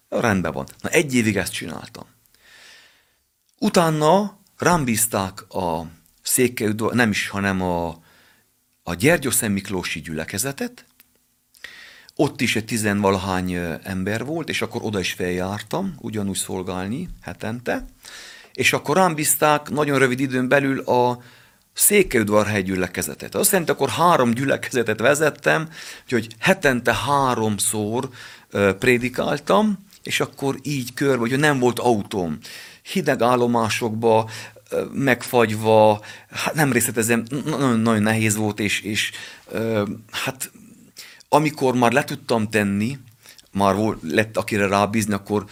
Ja, 0.09 0.19
rendben 0.19 0.51
van. 0.51 0.65
Na 0.81 0.89
egy 0.89 1.13
évig 1.13 1.37
ezt 1.37 1.53
csináltam. 1.53 2.05
Utána 3.59 4.37
rám 4.57 4.83
bízták 4.83 5.53
a 5.53 5.85
székely, 6.21 6.73
nem 6.91 7.09
is, 7.09 7.29
hanem 7.29 7.61
a, 7.61 7.87
a 8.83 8.93
Gyergyószent 8.93 9.53
Miklósi 9.53 9.99
gyülekezetet, 9.99 10.85
ott 12.15 12.41
is 12.41 12.55
egy 12.55 12.65
tizenvalahány 12.65 13.51
ember 13.83 14.25
volt, 14.25 14.49
és 14.49 14.61
akkor 14.61 14.81
oda 14.83 14.99
is 14.99 15.13
feljártam, 15.13 15.95
ugyanúgy 15.99 16.35
szolgálni 16.35 17.09
hetente, 17.21 17.85
és 18.53 18.73
akkor 18.73 18.95
rám 18.95 19.15
bízták 19.15 19.69
nagyon 19.69 19.99
rövid 19.99 20.19
időn 20.19 20.47
belül 20.47 20.79
a 20.79 21.21
Székelyudvarhely 21.73 22.61
gyülekezetet. 22.61 23.35
Azt 23.35 23.51
jelenti, 23.51 23.71
akkor 23.71 23.89
három 23.89 24.31
gyülekezetet 24.31 24.99
vezettem, 24.99 25.69
úgyhogy 26.03 26.27
hetente 26.39 26.95
háromszor 26.95 28.09
prédikáltam, 28.79 29.85
és 30.03 30.19
akkor 30.19 30.55
így 30.61 30.93
körbe, 30.93 31.19
hogy 31.19 31.39
nem 31.39 31.59
volt 31.59 31.79
autóm. 31.79 32.37
Hideg 32.91 33.21
állomásokba, 33.21 34.29
megfagyva, 34.93 36.01
hát 36.29 36.53
nem 36.53 36.71
részletezem, 36.71 37.23
nagyon, 37.45 37.79
nagyon 37.79 38.01
nehéz 38.01 38.35
volt, 38.35 38.59
és, 38.59 38.81
és 38.81 39.11
hát 40.11 40.51
amikor 41.29 41.75
már 41.75 41.91
le 41.91 42.03
tudtam 42.03 42.49
tenni, 42.49 42.99
már 43.51 43.75
volt, 43.75 43.99
lett 44.01 44.37
akire 44.37 44.67
rábízni, 44.67 45.13
akkor 45.13 45.45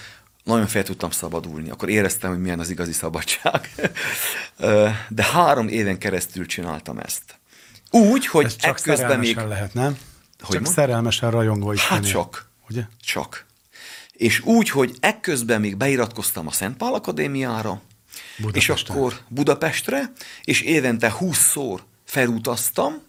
nagyon 0.44 0.68
fel 0.68 0.84
tudtam 0.84 1.12
szabadulni. 1.12 1.70
Akkor 1.70 1.90
éreztem, 1.90 2.30
hogy 2.30 2.42
milyen 2.42 2.60
az 2.60 2.70
igazi 2.70 2.92
szabadság. 2.92 3.70
De 5.10 5.24
három 5.24 5.68
éven 5.68 5.98
keresztül 5.98 6.46
csináltam 6.46 6.98
ezt. 6.98 7.24
Úgy, 7.92 8.28
hogy 8.28 8.46
Ez 8.46 8.56
csak 8.56 8.78
ekközben 8.78 9.20
még... 9.20 9.36
lehet, 9.36 9.74
nem? 9.74 9.98
Hogy 10.40 10.56
csak 10.56 10.62
mond? 10.62 10.76
szerelmesen 10.76 11.32
rajongó 11.32 11.72
is 11.72 11.82
Hát 11.82 12.08
csak. 12.08 12.50
Ugye? 12.70 12.82
Csak. 13.02 13.46
És 14.18 14.40
úgy, 14.40 14.70
hogy 14.70 14.96
ekközben 15.00 15.62
még 15.62 15.78
beiratkoztam 15.78 16.48
a 16.48 16.52
Szent 16.52 16.78
Pál 16.78 16.94
Akadémiára, 16.94 17.82
Budapestre. 18.38 18.74
és 18.74 18.90
akkor 18.90 19.20
Budapestre, 19.28 20.12
és 20.44 20.62
évente 20.62 21.14
20-szor 21.20 21.80
felutaztam, 22.06 23.04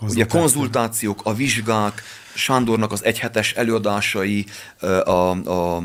Ugye 0.00 0.24
a 0.24 0.26
konzultációk, 0.26 1.20
a 1.24 1.34
vizsgák, 1.34 2.02
Sándornak 2.34 2.92
az 2.92 3.04
egyhetes 3.04 3.52
előadásai, 3.52 4.46
a, 4.80 4.86
a, 4.86 5.76
a 5.76 5.82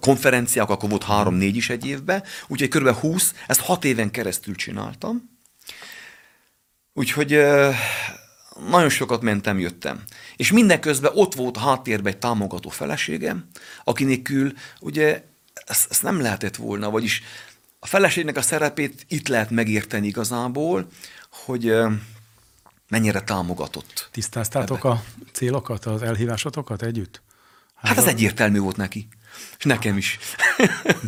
konferenciák, 0.00 0.68
akkor 0.68 0.88
volt 0.88 1.02
három-négy 1.02 1.56
is 1.56 1.70
egy 1.70 1.86
évben, 1.86 2.22
úgyhogy 2.46 2.68
kb. 2.68 2.88
20, 2.88 3.34
ezt 3.46 3.60
hat 3.60 3.84
éven 3.84 4.10
keresztül 4.10 4.54
csináltam. 4.54 5.30
Úgyhogy 6.92 7.38
nagyon 8.68 8.88
sokat 8.88 9.22
mentem, 9.22 9.58
jöttem. 9.58 10.02
És 10.36 10.52
mindenközben 10.52 11.12
ott 11.14 11.34
volt 11.34 11.56
a 11.56 11.60
háttérben 11.60 12.12
egy 12.12 12.18
támogató 12.18 12.68
feleségem, 12.68 13.48
aki 13.84 14.04
nélkül 14.04 14.52
ugye 14.80 15.24
ezt, 15.66 15.90
ezt 15.90 16.02
nem 16.02 16.20
lehetett 16.20 16.56
volna, 16.56 16.90
vagyis 16.90 17.22
a 17.78 17.86
feleségnek 17.86 18.36
a 18.36 18.42
szerepét 18.42 19.04
itt 19.08 19.28
lehet 19.28 19.50
megérteni 19.50 20.06
igazából, 20.06 20.88
hogy 21.30 21.74
mennyire 22.88 23.20
támogatott. 23.20 24.08
Tisztáztátok 24.12 24.78
ebbe. 24.78 24.88
a 24.88 25.04
célokat, 25.32 25.84
az 25.84 26.02
elhívásotokat 26.02 26.82
együtt? 26.82 27.22
Hát, 27.74 27.86
hát 27.86 28.04
az 28.04 28.06
egyértelmű 28.06 28.58
volt 28.58 28.76
neki. 28.76 29.08
És 29.58 29.64
nekem 29.64 29.96
is. 29.96 30.18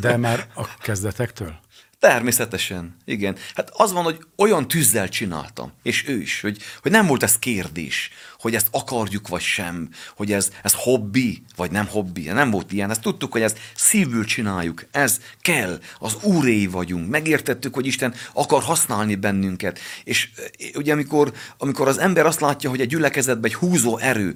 De 0.00 0.16
már 0.16 0.48
a 0.54 0.76
kezdetektől? 0.78 1.60
Természetesen, 2.06 2.96
igen. 3.04 3.36
Hát 3.54 3.70
az 3.72 3.92
van, 3.92 4.04
hogy 4.04 4.18
olyan 4.36 4.68
tűzzel 4.68 5.08
csináltam, 5.08 5.72
és 5.82 6.08
ő 6.08 6.20
is, 6.20 6.40
hogy, 6.40 6.58
hogy 6.82 6.90
nem 6.90 7.06
volt 7.06 7.22
ez 7.22 7.38
kérdés, 7.38 8.10
hogy 8.38 8.54
ezt 8.54 8.68
akarjuk 8.70 9.28
vagy 9.28 9.40
sem, 9.40 9.88
hogy 10.16 10.32
ez, 10.32 10.50
ez 10.62 10.72
hobbi 10.74 11.42
vagy 11.56 11.70
nem 11.70 11.86
hobbi. 11.86 12.22
Nem 12.22 12.50
volt 12.50 12.72
ilyen, 12.72 12.90
ezt 12.90 13.00
tudtuk, 13.00 13.32
hogy 13.32 13.42
ezt 13.42 13.58
szívből 13.74 14.24
csináljuk, 14.24 14.86
ez 14.90 15.20
kell, 15.40 15.80
az 15.98 16.16
úréi 16.22 16.66
vagyunk, 16.66 17.10
megértettük, 17.10 17.74
hogy 17.74 17.86
Isten 17.86 18.14
akar 18.32 18.62
használni 18.62 19.14
bennünket. 19.14 19.78
És 20.04 20.30
ugye 20.74 20.92
amikor, 20.92 21.32
amikor 21.58 21.88
az 21.88 21.98
ember 21.98 22.26
azt 22.26 22.40
látja, 22.40 22.70
hogy 22.70 22.80
egy 22.80 22.88
gyülekezetben 22.88 23.50
egy 23.50 23.56
húzó 23.56 23.98
erő, 23.98 24.34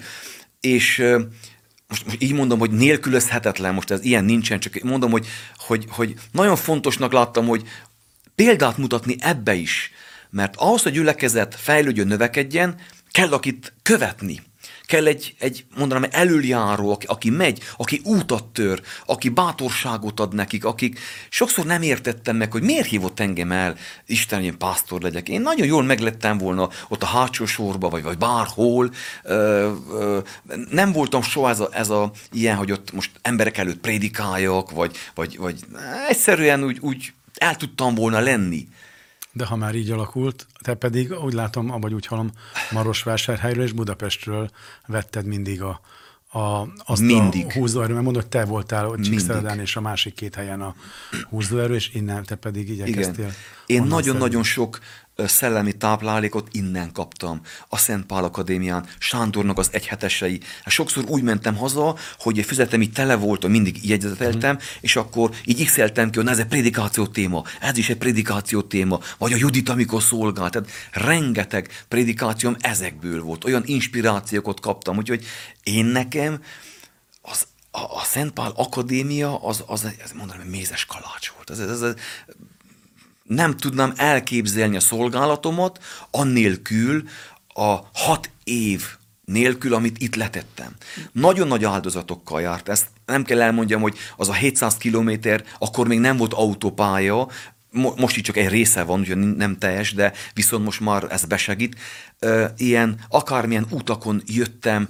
és 0.60 1.02
most, 1.90 2.04
most 2.04 2.22
így 2.22 2.32
mondom, 2.32 2.58
hogy 2.58 2.70
nélkülözhetetlen, 2.70 3.74
most 3.74 3.90
ez 3.90 4.04
ilyen 4.04 4.24
nincsen, 4.24 4.60
csak 4.60 4.82
mondom, 4.82 5.10
hogy, 5.10 5.26
hogy, 5.56 5.86
hogy 5.88 6.14
nagyon 6.32 6.56
fontosnak 6.56 7.12
láttam, 7.12 7.46
hogy 7.46 7.68
példát 8.34 8.76
mutatni 8.76 9.16
ebbe 9.18 9.54
is, 9.54 9.90
mert 10.30 10.56
ahhoz, 10.56 10.82
hogy 10.82 10.92
gyülekezet 10.92 11.54
fejlődjön, 11.54 12.06
növekedjen, 12.06 12.76
kell 13.10 13.32
akit 13.32 13.72
követni. 13.82 14.42
Kell 14.90 15.06
egy, 15.06 15.34
egy 15.38 15.64
mondanám, 15.76 16.10
előjáró, 16.12 16.92
aki, 16.92 17.06
aki 17.06 17.30
megy, 17.30 17.62
aki 17.76 18.00
útat 18.04 18.44
tör, 18.44 18.82
aki 19.06 19.28
bátorságot 19.28 20.20
ad 20.20 20.34
nekik, 20.34 20.64
akik 20.64 20.98
sokszor 21.28 21.64
nem 21.64 21.82
értettem 21.82 22.36
meg, 22.36 22.52
hogy 22.52 22.62
miért 22.62 22.86
hívott 22.86 23.20
engem 23.20 23.52
el, 23.52 23.76
Isten, 24.06 24.42
én 24.42 24.58
pásztor 24.58 25.02
legyek. 25.02 25.28
Én 25.28 25.40
nagyon 25.40 25.66
jól 25.66 25.82
meglettem 25.82 26.38
volna 26.38 26.68
ott 26.88 27.02
a 27.02 27.06
hátsó 27.06 27.46
sorba, 27.46 27.88
vagy, 27.88 28.02
vagy 28.02 28.18
bárhol. 28.18 28.90
Ö, 29.22 29.72
ö, 29.90 30.18
nem 30.70 30.92
voltam 30.92 31.22
soha 31.22 31.48
ez 31.48 31.60
a, 31.60 31.68
ez 31.72 31.90
a 31.90 32.10
ilyen, 32.32 32.56
hogy 32.56 32.72
ott 32.72 32.92
most 32.92 33.10
emberek 33.22 33.58
előtt 33.58 33.80
prédikáljak, 33.80 34.70
vagy, 34.70 34.96
vagy, 35.14 35.36
vagy 35.38 35.64
egyszerűen 36.08 36.64
úgy, 36.64 36.78
úgy 36.80 37.12
el 37.34 37.56
tudtam 37.56 37.94
volna 37.94 38.20
lenni. 38.20 38.68
De 39.32 39.46
ha 39.46 39.56
már 39.56 39.74
így 39.74 39.90
alakult, 39.90 40.46
te 40.62 40.74
pedig 40.74 41.12
úgy 41.24 41.32
látom, 41.32 41.80
vagy 41.80 41.94
úgy 41.94 42.06
hallom, 42.06 42.30
Marosvásárhelyről 42.70 43.64
és 43.64 43.72
Budapestről 43.72 44.50
vetted 44.86 45.26
mindig 45.26 45.62
a, 45.62 45.80
a, 46.38 46.66
azt 46.84 47.02
mindig. 47.02 47.46
a 47.48 47.52
húzóerő, 47.52 47.92
mert 47.92 48.04
mondod, 48.04 48.26
te 48.26 48.44
voltál 48.44 48.94
Csíkszeredán 49.02 49.60
és 49.60 49.76
a 49.76 49.80
másik 49.80 50.14
két 50.14 50.34
helyen 50.34 50.60
a 50.60 50.74
húzóerő, 51.28 51.74
és 51.74 51.94
innen 51.94 52.24
te 52.24 52.34
pedig 52.34 52.68
igyekeztél. 52.68 53.24
Igen. 53.24 53.34
Én 53.66 53.82
nagyon-nagyon 53.82 54.42
sok 54.42 54.78
szellemi 55.28 55.72
táplálékot 55.72 56.48
innen 56.50 56.92
kaptam. 56.92 57.40
A 57.68 57.76
Szent 57.76 58.06
Pál 58.06 58.24
Akadémián, 58.24 58.86
Sándornak 58.98 59.58
az 59.58 59.68
egyhetesei. 59.72 60.40
Hát 60.64 60.72
sokszor 60.72 61.04
úgy 61.06 61.22
mentem 61.22 61.56
haza, 61.56 61.96
hogy 62.18 62.38
a 62.38 62.42
füzetem 62.42 62.82
így 62.82 62.92
tele 62.92 63.14
volt, 63.14 63.48
mindig 63.48 63.88
jegyzeteltem, 63.88 64.54
mm. 64.54 64.58
és 64.80 64.96
akkor 64.96 65.30
így 65.44 65.64
x 65.64 65.74
ki, 65.74 66.18
hogy 66.18 66.28
ez 66.28 66.38
egy 66.38 66.46
prédikáció 66.46 67.06
téma, 67.06 67.44
ez 67.60 67.76
is 67.76 67.88
egy 67.88 67.96
prédikáció 67.96 68.62
téma, 68.62 69.00
vagy 69.18 69.32
a 69.32 69.36
Judit, 69.36 69.68
amikor 69.68 70.02
szolgált. 70.02 70.52
Tehát 70.52 70.70
rengeteg 70.92 71.84
prédikációm 71.88 72.56
ezekből 72.60 73.22
volt, 73.22 73.44
olyan 73.44 73.62
inspirációkat 73.66 74.60
kaptam, 74.60 74.96
úgyhogy 74.96 75.24
én 75.62 75.84
nekem 75.84 76.42
az 77.22 77.46
a, 77.70 77.80
a 77.80 78.02
Szent 78.04 78.32
Pál 78.32 78.52
Akadémia 78.56 79.42
az, 79.42 79.64
az, 79.66 79.94
az 80.04 80.12
mondanám, 80.12 80.46
mézes 80.46 80.86
kalács 80.86 81.28
volt. 81.28 81.50
Ez, 81.50 81.58
ez, 81.58 81.82
ez, 81.82 81.94
nem 83.30 83.56
tudnám 83.56 83.92
elképzelni 83.96 84.76
a 84.76 84.80
szolgálatomat 84.80 85.78
annélkül 86.10 87.02
a 87.48 87.78
hat 87.92 88.30
év 88.44 88.84
nélkül, 89.24 89.74
amit 89.74 89.98
itt 89.98 90.14
letettem. 90.14 90.76
Nagyon 91.12 91.48
nagy 91.48 91.64
áldozatokkal 91.64 92.40
járt. 92.40 92.68
Ezt 92.68 92.86
nem 93.06 93.24
kell 93.24 93.42
elmondjam, 93.42 93.80
hogy 93.80 93.96
az 94.16 94.28
a 94.28 94.32
700 94.32 94.76
kilométer, 94.76 95.44
akkor 95.58 95.88
még 95.88 95.98
nem 95.98 96.16
volt 96.16 96.32
autópálya, 96.32 97.28
most 97.96 98.16
így 98.16 98.24
csak 98.24 98.36
egy 98.36 98.48
része 98.48 98.82
van, 98.82 99.00
úgyhogy 99.00 99.16
nem 99.16 99.58
teljes, 99.58 99.94
de 99.94 100.12
viszont 100.34 100.64
most 100.64 100.80
már 100.80 101.06
ez 101.10 101.24
besegít. 101.24 101.76
Ilyen 102.56 103.00
akármilyen 103.08 103.66
utakon 103.70 104.22
jöttem, 104.26 104.88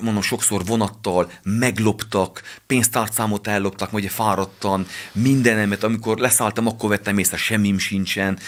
mondom, 0.00 0.22
sokszor 0.22 0.64
vonattal 0.64 1.32
megloptak, 1.42 2.42
pénztárcámot 2.66 3.46
elloptak, 3.46 3.90
vagy 3.90 4.06
fáradtan, 4.06 4.86
mindenemet, 5.12 5.82
amikor 5.82 6.18
leszálltam, 6.18 6.66
akkor 6.66 6.88
vettem 6.88 7.18
észre, 7.18 7.36
semmim 7.36 7.78
sincsen. 7.78 8.38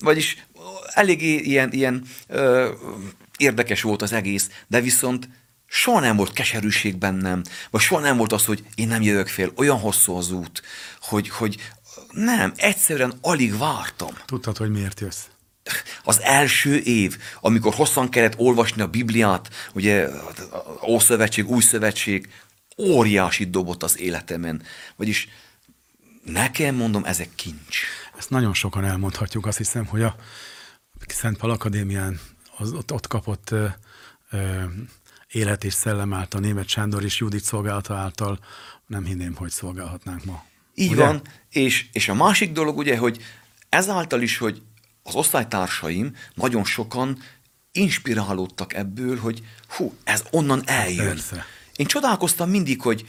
Vagyis 0.00 0.46
eléggé 0.86 1.34
ilyen, 1.34 1.72
ilyen 1.72 2.04
érdekes 3.36 3.82
volt 3.82 4.02
az 4.02 4.12
egész, 4.12 4.50
de 4.66 4.80
viszont 4.80 5.28
soha 5.66 6.00
nem 6.00 6.16
volt 6.16 6.32
keserűség 6.32 6.96
bennem, 6.96 7.42
vagy 7.70 7.80
soha 7.80 8.00
nem 8.00 8.16
volt 8.16 8.32
az, 8.32 8.44
hogy 8.44 8.62
én 8.74 8.88
nem 8.88 9.02
jövök 9.02 9.28
fél, 9.28 9.52
olyan 9.56 9.78
hosszú 9.78 10.16
az 10.16 10.30
út, 10.30 10.62
hogy, 11.00 11.28
hogy 11.28 11.70
nem, 12.12 12.52
egyszerűen 12.56 13.12
alig 13.20 13.58
vártam. 13.58 14.14
Tudtad, 14.24 14.56
hogy 14.56 14.70
miért 14.70 15.00
jössz? 15.00 15.24
Az 16.04 16.20
első 16.20 16.78
év, 16.78 17.18
amikor 17.40 17.74
hosszan 17.74 18.08
kellett 18.08 18.38
olvasni 18.38 18.82
a 18.82 18.86
Bibliát, 18.86 19.70
ugye 19.72 20.08
Ószövetség, 20.86 21.50
Új 21.50 21.62
Szövetség, 21.62 22.32
óriási 22.78 23.44
dobott 23.44 23.82
az 23.82 23.98
életemen. 23.98 24.62
Vagyis 24.96 25.28
nekem 26.24 26.74
mondom, 26.74 27.04
ezek 27.04 27.28
kincs. 27.34 27.78
Ezt 28.18 28.30
nagyon 28.30 28.54
sokan 28.54 28.84
elmondhatjuk, 28.84 29.46
azt 29.46 29.58
hiszem, 29.58 29.86
hogy 29.86 30.02
a 30.02 30.16
Szent 31.06 31.36
Pal 31.36 31.50
Akadémián 31.50 32.20
az, 32.56 32.72
ott, 32.72 32.92
ott 32.92 33.06
kapott 33.06 33.50
ö, 33.50 33.66
ö, 34.30 34.62
élet 35.28 35.64
és 35.64 35.72
szellem 35.72 36.12
által, 36.12 36.40
német 36.40 36.68
Sándor 36.68 37.04
és 37.04 37.18
Judit 37.18 37.44
szolgálata 37.44 37.94
által 37.94 38.38
nem 38.86 39.04
hinném, 39.04 39.34
hogy 39.34 39.50
szolgálhatnánk 39.50 40.24
ma. 40.24 40.44
Így 40.74 40.92
ugye? 40.92 41.04
van, 41.04 41.22
és, 41.50 41.86
és 41.92 42.08
a 42.08 42.14
másik 42.14 42.52
dolog 42.52 42.76
ugye, 42.76 42.96
hogy 42.96 43.22
ezáltal 43.68 44.22
is, 44.22 44.38
hogy 44.38 44.62
az 45.08 45.14
osztálytársaim 45.14 46.16
nagyon 46.34 46.64
sokan 46.64 47.22
inspirálódtak 47.72 48.74
ebből, 48.74 49.18
hogy 49.18 49.42
hú, 49.68 49.94
ez 50.04 50.22
onnan 50.30 50.62
eljön. 50.66 51.06
Persze. 51.06 51.44
Én 51.76 51.86
csodálkoztam 51.86 52.50
mindig, 52.50 52.80
hogy 52.82 53.04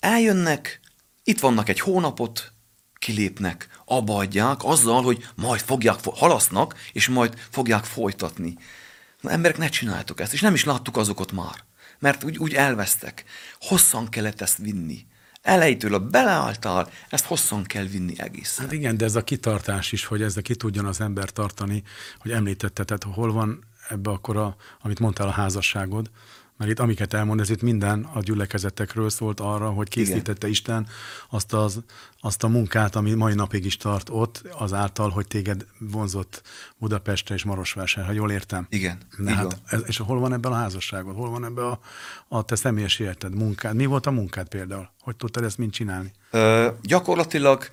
eljönnek, 0.00 0.80
itt 1.24 1.40
vannak 1.40 1.68
egy 1.68 1.80
hónapot, 1.80 2.52
kilépnek, 2.98 3.68
abba 3.84 4.16
adják, 4.16 4.64
azzal, 4.64 5.02
hogy 5.02 5.28
majd 5.34 5.60
fogják, 5.60 5.98
halasznak, 6.04 6.74
és 6.92 7.08
majd 7.08 7.46
fogják 7.50 7.84
folytatni. 7.84 8.56
Na 9.20 9.30
emberek, 9.30 9.58
ne 9.58 9.68
csináltuk 9.68 10.20
ezt, 10.20 10.32
és 10.32 10.40
nem 10.40 10.54
is 10.54 10.64
láttuk 10.64 10.96
azokat 10.96 11.32
már. 11.32 11.64
mert 11.98 12.24
úgy, 12.24 12.38
úgy 12.38 12.54
elvesztek. 12.54 13.24
Hosszan 13.60 14.08
kellett 14.08 14.40
ezt 14.40 14.56
vinni. 14.56 15.06
Elejétől 15.42 15.94
a 15.94 15.98
beleálltál, 15.98 16.90
ezt 17.08 17.24
hosszan 17.24 17.62
kell 17.62 17.84
vinni 17.84 18.14
egészen. 18.16 18.64
Hát 18.64 18.74
igen, 18.74 18.96
de 18.96 19.04
ez 19.04 19.14
a 19.14 19.24
kitartás 19.24 19.92
is, 19.92 20.04
hogy 20.04 20.22
ezzel 20.22 20.42
ki 20.42 20.54
tudjon 20.54 20.84
az 20.84 21.00
ember 21.00 21.30
tartani, 21.30 21.82
hogy 22.18 22.30
említette, 22.30 22.84
tehát 22.84 23.02
hol 23.02 23.32
van 23.32 23.64
ebbe 23.88 24.10
akkor, 24.10 24.36
a, 24.36 24.56
amit 24.80 24.98
mondtál, 24.98 25.26
a 25.26 25.30
házasságod, 25.30 26.10
mert 26.60 26.72
itt 26.72 26.78
amiket 26.78 27.14
elmond, 27.14 27.40
ez 27.40 27.50
itt 27.50 27.62
minden 27.62 28.08
a 28.12 28.20
gyülekezetekről 28.20 29.10
szólt 29.10 29.40
arra, 29.40 29.70
hogy 29.70 29.88
készítette 29.88 30.32
Igen. 30.32 30.50
Isten 30.50 30.86
azt, 31.28 31.52
az, 31.52 31.80
azt 32.20 32.44
a 32.44 32.48
munkát, 32.48 32.96
ami 32.96 33.14
mai 33.14 33.34
napig 33.34 33.64
is 33.64 33.76
tart 33.76 34.08
ott, 34.10 34.42
azáltal, 34.58 35.10
hogy 35.10 35.26
téged 35.26 35.66
vonzott 35.78 36.42
Budapestre 36.78 37.34
és 37.34 37.44
Marosvásár, 37.44 38.04
ha 38.04 38.12
jól 38.12 38.30
értem. 38.30 38.66
Igen. 38.70 38.98
Na, 39.16 39.34
hát, 39.34 39.60
ez, 39.66 39.80
és 39.86 39.98
hol 39.98 40.18
van 40.18 40.32
ebben 40.32 40.52
a 40.52 40.54
házasságod? 40.54 41.14
Hol 41.14 41.30
van 41.30 41.44
ebben 41.44 41.64
a, 41.64 41.78
a 42.28 42.42
te 42.42 42.56
személyes 42.56 42.98
életed, 42.98 43.34
munkád? 43.34 43.74
Mi 43.74 43.86
volt 43.86 44.06
a 44.06 44.10
munkád 44.10 44.48
például? 44.48 44.90
Hogy 45.00 45.16
tudtad 45.16 45.44
ezt 45.44 45.58
mind 45.58 45.72
csinálni? 45.72 46.12
Ö, 46.30 46.68
gyakorlatilag 46.82 47.68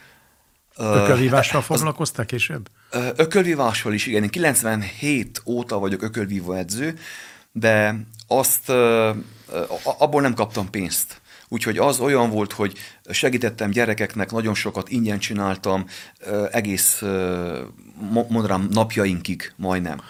Ökölvívással 0.78 1.62
foglalkoztál 1.62 2.26
később? 2.26 2.70
Ökölvívással 3.16 3.94
is, 3.94 4.06
igen. 4.06 4.24
Én 4.24 4.30
97 4.30 5.42
óta 5.46 5.80
vagyok 5.80 6.02
ökölvívó 6.02 6.54
edző, 6.54 6.98
de 7.60 7.96
azt 8.28 8.70
abból 9.84 10.22
nem 10.22 10.34
kaptam 10.34 10.70
pénzt. 10.70 11.22
Úgyhogy 11.48 11.78
az 11.78 12.00
olyan 12.00 12.30
volt, 12.30 12.52
hogy 12.52 12.78
segítettem 13.10 13.70
gyerekeknek, 13.70 14.32
nagyon 14.32 14.54
sokat 14.54 14.90
ingyen 14.90 15.20
csináltam, 15.20 15.86
egész, 16.52 17.02
mondanám, 18.30 18.68
napjainkig 18.72 19.54
majdnem. 19.56 20.02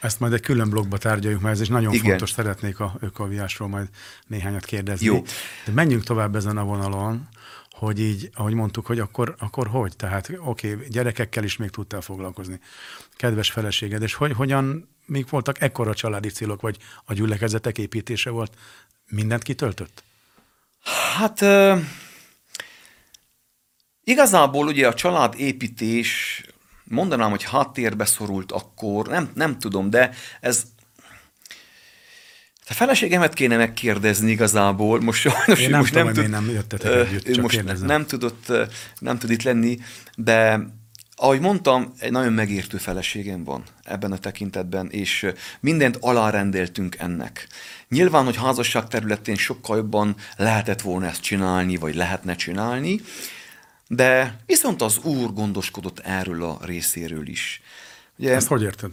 Ezt 0.00 0.20
majd 0.20 0.32
egy 0.32 0.40
külön 0.40 0.70
blogba 0.70 0.98
tárgyaljuk, 0.98 1.40
mert 1.40 1.54
ez 1.54 1.60
is 1.60 1.68
nagyon 1.68 1.92
Igen. 1.92 2.08
fontos, 2.08 2.30
szeretnék 2.30 2.80
a 2.80 2.96
ökolviásról 3.00 3.68
majd 3.68 3.88
néhányat 4.26 4.64
kérdezni. 4.64 5.06
Jó. 5.06 5.22
De 5.64 5.72
menjünk 5.72 6.04
tovább 6.04 6.36
ezen 6.36 6.56
a 6.56 6.64
vonalon, 6.64 7.28
hogy 7.70 8.00
így, 8.00 8.30
ahogy 8.34 8.54
mondtuk, 8.54 8.86
hogy 8.86 8.98
akkor, 8.98 9.34
akkor 9.38 9.66
hogy? 9.66 9.96
Tehát 9.96 10.30
oké, 10.38 10.72
okay, 10.72 10.86
gyerekekkel 10.88 11.44
is 11.44 11.56
még 11.56 11.70
tudtál 11.70 12.00
foglalkozni. 12.00 12.60
Kedves 13.16 13.50
feleséged, 13.50 14.02
és 14.02 14.14
hogy, 14.14 14.32
hogyan, 14.32 14.88
még 15.06 15.26
voltak 15.30 15.60
ekkora 15.60 15.94
családi 15.94 16.28
célok, 16.28 16.60
vagy 16.60 16.76
a 17.04 17.12
gyülekezetek 17.12 17.78
építése 17.78 18.30
volt, 18.30 18.52
mindent 19.08 19.42
kitöltött? 19.42 20.04
Hát 21.16 21.40
uh, 21.40 21.80
igazából 24.04 24.66
ugye 24.66 24.86
a 24.86 24.94
család 24.94 25.34
építés, 25.36 26.42
mondanám, 26.84 27.30
hogy 27.30 27.42
háttérbe 27.44 28.04
szorult 28.04 28.52
akkor, 28.52 29.06
nem, 29.06 29.30
nem 29.34 29.58
tudom, 29.58 29.90
de 29.90 30.10
ez 30.40 30.64
a 32.68 32.72
feleségemet 32.72 33.34
kéne 33.34 33.56
megkérdezni 33.56 34.30
igazából, 34.30 35.00
most 35.00 35.20
sajnos 35.20 35.60
én 35.60 35.70
nem 35.70 35.80
most 35.80 35.92
tudom, 35.92 36.06
nem, 36.06 36.14
tud, 36.14 36.30
nem 36.30 36.50
jöttetek 36.50 37.06
együtt, 37.06 37.32
csak 37.32 37.42
most 37.42 37.56
kérdezem. 37.56 37.86
nem 37.86 38.06
tudott, 38.06 38.52
nem 38.98 39.18
tud 39.18 39.30
itt 39.30 39.42
lenni, 39.42 39.78
de 40.16 40.60
ahogy 41.16 41.40
mondtam, 41.40 41.92
egy 41.98 42.10
nagyon 42.10 42.32
megértő 42.32 42.76
feleségem 42.76 43.44
van 43.44 43.62
ebben 43.82 44.12
a 44.12 44.18
tekintetben, 44.18 44.90
és 44.90 45.26
mindent 45.60 45.96
alárendeltünk 46.00 46.96
ennek. 46.98 47.46
Nyilván, 47.88 48.24
hogy 48.24 48.36
házasság 48.36 48.88
területén 48.88 49.36
sokkal 49.36 49.76
jobban 49.76 50.16
lehetett 50.36 50.80
volna 50.80 51.06
ezt 51.06 51.20
csinálni, 51.20 51.76
vagy 51.76 51.94
lehetne 51.94 52.34
csinálni, 52.34 53.00
de 53.88 54.40
viszont 54.46 54.82
az 54.82 54.98
Úr 54.98 55.32
gondoskodott 55.32 55.98
erről 55.98 56.42
a 56.44 56.58
részéről 56.64 57.28
is. 57.28 57.60
Ugye, 58.18 58.34
ezt 58.34 58.46
hogy 58.46 58.62
érted? 58.62 58.90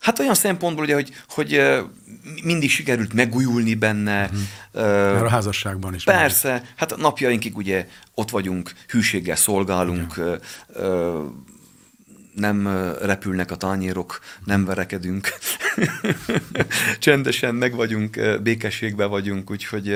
Hát 0.00 0.18
olyan 0.18 0.34
szempontból, 0.34 0.84
ugye, 0.84 0.94
hogy, 0.94 1.12
hogy 1.28 1.62
mindig 2.42 2.70
sikerült 2.70 3.12
megújulni 3.12 3.74
benne. 3.74 4.24
Uh-huh. 4.24 5.16
Uh, 5.16 5.22
a 5.22 5.28
házasságban 5.28 5.94
is. 5.94 6.04
Persze, 6.04 6.52
meg. 6.52 6.72
hát 6.76 6.96
napjainkig 6.96 7.56
ugye 7.56 7.88
ott 8.14 8.30
vagyunk, 8.30 8.72
hűséggel 8.88 9.36
szolgálunk, 9.36 10.16
uh, 10.16 10.34
uh, 10.76 11.24
nem 12.34 12.68
repülnek 13.02 13.50
a 13.50 13.56
tányérok, 13.56 14.20
nem 14.44 14.64
verekedünk. 14.64 15.28
Csendesen 16.98 17.54
meg 17.54 17.74
vagyunk, 17.74 18.40
békességben 18.42 19.08
vagyunk, 19.08 19.50
úgyhogy 19.50 19.92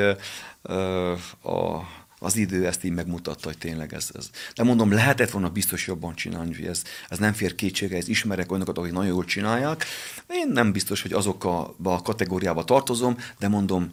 a, 1.42 1.82
az 2.18 2.36
idő 2.36 2.66
ezt 2.66 2.84
így 2.84 2.92
megmutatta, 2.92 3.48
hogy 3.48 3.58
tényleg 3.58 3.94
ez, 3.94 4.10
ez. 4.12 4.30
De 4.54 4.62
mondom, 4.62 4.92
lehetett 4.92 5.30
volna 5.30 5.48
biztos 5.48 5.86
jobban 5.86 6.14
csinálni, 6.14 6.54
hogy 6.54 6.66
ez, 6.66 6.82
ez 7.08 7.18
nem 7.18 7.32
fér 7.32 7.54
kétsége, 7.54 7.96
ez 7.96 8.08
ismerek 8.08 8.50
olyanokat, 8.50 8.78
akik 8.78 8.92
nagyon 8.92 9.08
jól 9.08 9.24
csinálják. 9.24 9.84
Én 10.28 10.48
nem 10.52 10.72
biztos, 10.72 11.02
hogy 11.02 11.12
azok 11.12 11.44
a, 11.44 11.74
a 11.82 12.02
kategóriába 12.02 12.64
tartozom, 12.64 13.16
de 13.38 13.48
mondom, 13.48 13.90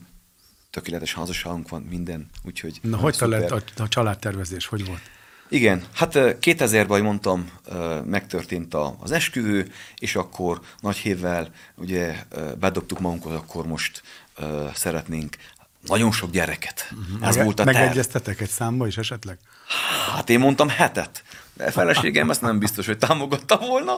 tökéletes 0.69 1.13
házasságunk 1.13 1.69
van, 1.69 1.81
minden, 1.81 2.29
úgyhogy... 2.43 2.79
Na, 2.81 2.97
hogy 2.97 3.15
lett 3.19 3.51
a, 3.51 3.61
a 3.75 3.87
családtervezés, 3.87 4.65
hogy 4.65 4.85
volt? 4.85 5.01
Igen, 5.55 5.83
hát 5.93 6.11
2000-ben, 6.15 7.01
mondtam, 7.01 7.49
megtörtént 8.05 8.73
az 8.99 9.11
esküvő, 9.11 9.71
és 9.97 10.15
akkor 10.15 10.59
nagy 10.79 10.95
hévvel 10.95 11.49
ugye 11.75 12.15
bedobtuk 12.59 12.99
magunkat, 12.99 13.33
akkor 13.33 13.67
most 13.67 14.01
szeretnénk 14.73 15.35
nagyon 15.81 16.11
sok 16.11 16.31
gyereket. 16.31 16.91
Uh-huh. 16.91 17.27
Ez 17.27 17.35
Meg, 17.35 17.43
volt 17.43 17.59
a 17.59 17.63
Megegyeztetek 17.63 18.41
egy 18.41 18.49
számba 18.49 18.87
is 18.87 18.97
esetleg? 18.97 19.37
Hát 20.15 20.29
én 20.29 20.39
mondtam 20.39 20.69
hetet. 20.69 21.23
De 21.53 21.71
feleségem 21.71 22.29
ezt 22.29 22.41
nem 22.41 22.59
biztos, 22.59 22.85
hogy 22.85 22.97
támogatta 22.97 23.57
volna. 23.57 23.97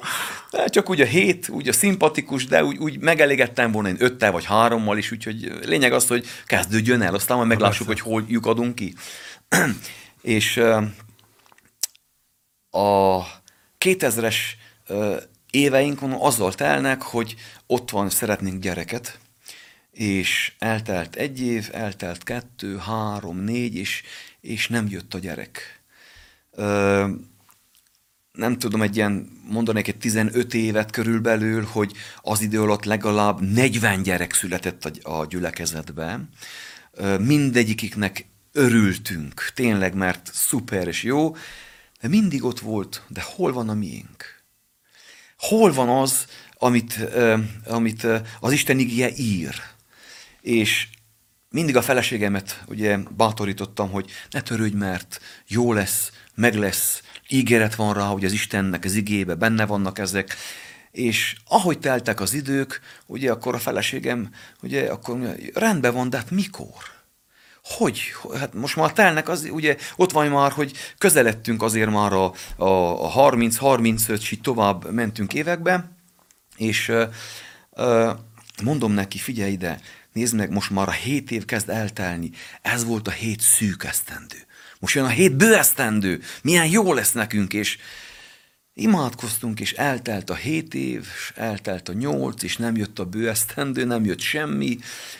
De 0.51 0.65
csak 0.65 0.89
úgy 0.89 1.01
a 1.01 1.05
hét, 1.05 1.49
úgy 1.49 1.67
a 1.67 1.73
szimpatikus, 1.73 2.45
de 2.45 2.63
úgy, 2.63 2.77
úgy 2.77 2.99
megelégettem 2.99 3.71
volna 3.71 3.89
én 3.89 3.97
öttel 3.99 4.31
vagy 4.31 4.45
hárommal 4.45 4.97
is, 4.97 5.11
úgyhogy 5.11 5.51
lényeg 5.65 5.93
az, 5.93 6.07
hogy 6.07 6.25
kezdődjön 6.45 7.01
el, 7.01 7.13
aztán 7.13 7.37
majd 7.37 7.49
meglássuk, 7.49 7.87
hogy 7.87 7.99
hol 7.99 8.23
lyukadunk 8.27 8.75
ki. 8.75 8.93
és 10.21 10.61
a 12.71 13.21
2000-es 13.79 14.35
éveinkon 15.51 16.11
azzal 16.11 16.53
telnek, 16.53 17.01
hogy 17.01 17.35
ott 17.65 17.89
van, 17.89 18.09
szeretnénk 18.09 18.61
gyereket, 18.61 19.19
és 19.91 20.53
eltelt 20.59 21.15
egy 21.15 21.41
év, 21.41 21.69
eltelt 21.71 22.23
kettő, 22.23 22.77
három, 22.77 23.37
négy, 23.37 23.75
és, 23.75 24.03
és 24.41 24.67
nem 24.67 24.87
jött 24.89 25.13
a 25.13 25.19
gyerek. 25.19 25.81
Ö, 26.51 27.07
nem 28.31 28.59
tudom, 28.59 28.81
egy 28.81 28.95
ilyen, 28.95 29.41
mondanék 29.49 29.87
egy 29.87 29.97
15 29.97 30.53
évet 30.53 30.91
körülbelül, 30.91 31.63
hogy 31.63 31.93
az 32.21 32.41
idő 32.41 32.61
alatt 32.61 32.83
legalább 32.83 33.41
40 33.41 34.03
gyerek 34.03 34.33
született 34.33 34.85
a, 34.85 35.19
a 35.19 35.25
gyülekezetben. 35.25 36.29
Ö, 36.91 37.17
mindegyikiknek 37.17 38.25
örültünk, 38.51 39.51
tényleg, 39.53 39.93
mert 39.93 40.29
szuper 40.33 40.87
és 40.87 41.03
jó, 41.03 41.35
de 42.01 42.07
mindig 42.07 42.43
ott 42.43 42.59
volt, 42.59 43.03
de 43.07 43.21
hol 43.35 43.53
van 43.53 43.69
a 43.69 43.73
miénk? 43.73 44.43
Hol 45.37 45.73
van 45.73 45.89
az, 45.89 46.25
amit, 46.53 46.99
amit 47.65 48.07
az 48.39 48.51
Isten 48.51 48.79
igéje 48.79 49.09
ír? 49.15 49.55
És 50.41 50.87
mindig 51.49 51.75
a 51.75 51.81
feleségemet 51.81 52.63
ugye 52.67 52.97
bátorítottam, 52.97 53.89
hogy 53.91 54.11
ne 54.29 54.41
törődj, 54.41 54.75
mert 54.75 55.19
jó 55.47 55.73
lesz, 55.73 56.11
meg 56.35 56.55
lesz, 56.55 57.01
ígéret 57.29 57.75
van 57.75 57.93
rá, 57.93 58.05
hogy 58.05 58.25
az 58.25 58.31
Istennek 58.31 58.83
az 58.83 58.93
igébe 58.93 59.35
benne 59.35 59.65
vannak 59.65 59.99
ezek, 59.99 60.35
és 60.91 61.35
ahogy 61.47 61.79
teltek 61.79 62.19
az 62.19 62.33
idők, 62.33 62.81
ugye 63.05 63.31
akkor 63.31 63.55
a 63.55 63.59
feleségem, 63.59 64.29
ugye 64.61 64.91
akkor 64.91 65.35
rendben 65.53 65.93
van, 65.93 66.09
de 66.09 66.17
hát 66.17 66.31
mikor? 66.31 66.96
Hogy? 67.69 68.01
Hát 68.39 68.53
most 68.53 68.75
már 68.75 68.91
telnek, 68.91 69.29
az, 69.29 69.47
ugye 69.51 69.75
ott 69.95 70.11
van 70.11 70.27
már, 70.27 70.51
hogy 70.51 70.71
közeledtünk 70.97 71.61
azért 71.61 71.89
már 71.89 72.13
a, 72.13 72.33
a, 72.55 72.65
a 73.17 73.31
30-35, 73.31 74.09
és 74.09 74.31
így 74.31 74.41
tovább 74.41 74.91
mentünk 74.91 75.33
évekbe, 75.33 75.91
és 76.57 76.93
uh, 77.71 78.09
mondom 78.63 78.91
neki, 78.91 79.17
figyelj 79.17 79.51
ide, 79.51 79.79
nézd 80.13 80.35
meg, 80.35 80.51
most 80.51 80.69
már 80.69 80.87
a 80.87 80.91
7 80.91 81.31
év 81.31 81.45
kezd 81.45 81.69
eltelni, 81.69 82.31
ez 82.61 82.85
volt 82.85 83.07
a 83.07 83.11
7 83.11 83.41
szűk 83.41 83.83
esztendő. 83.83 84.37
Most 84.79 84.95
jön 84.95 85.05
a 85.05 85.09
7 85.09 85.35
bő 85.35 85.55
esztendő, 85.55 86.21
milyen 86.41 86.67
jó 86.67 86.93
lesz 86.93 87.11
nekünk, 87.11 87.53
és 87.53 87.77
Imádkoztunk, 88.79 89.59
és 89.59 89.73
eltelt 89.73 90.29
a 90.29 90.35
hét 90.35 90.73
év, 90.73 90.99
és 90.99 91.31
eltelt 91.35 91.89
a 91.89 91.93
nyolc, 91.93 92.43
és 92.43 92.57
nem 92.57 92.75
jött 92.75 92.99
a 92.99 93.05
bőesztendő, 93.05 93.83
nem 93.83 94.05
jött 94.05 94.19
semmi, 94.19 94.77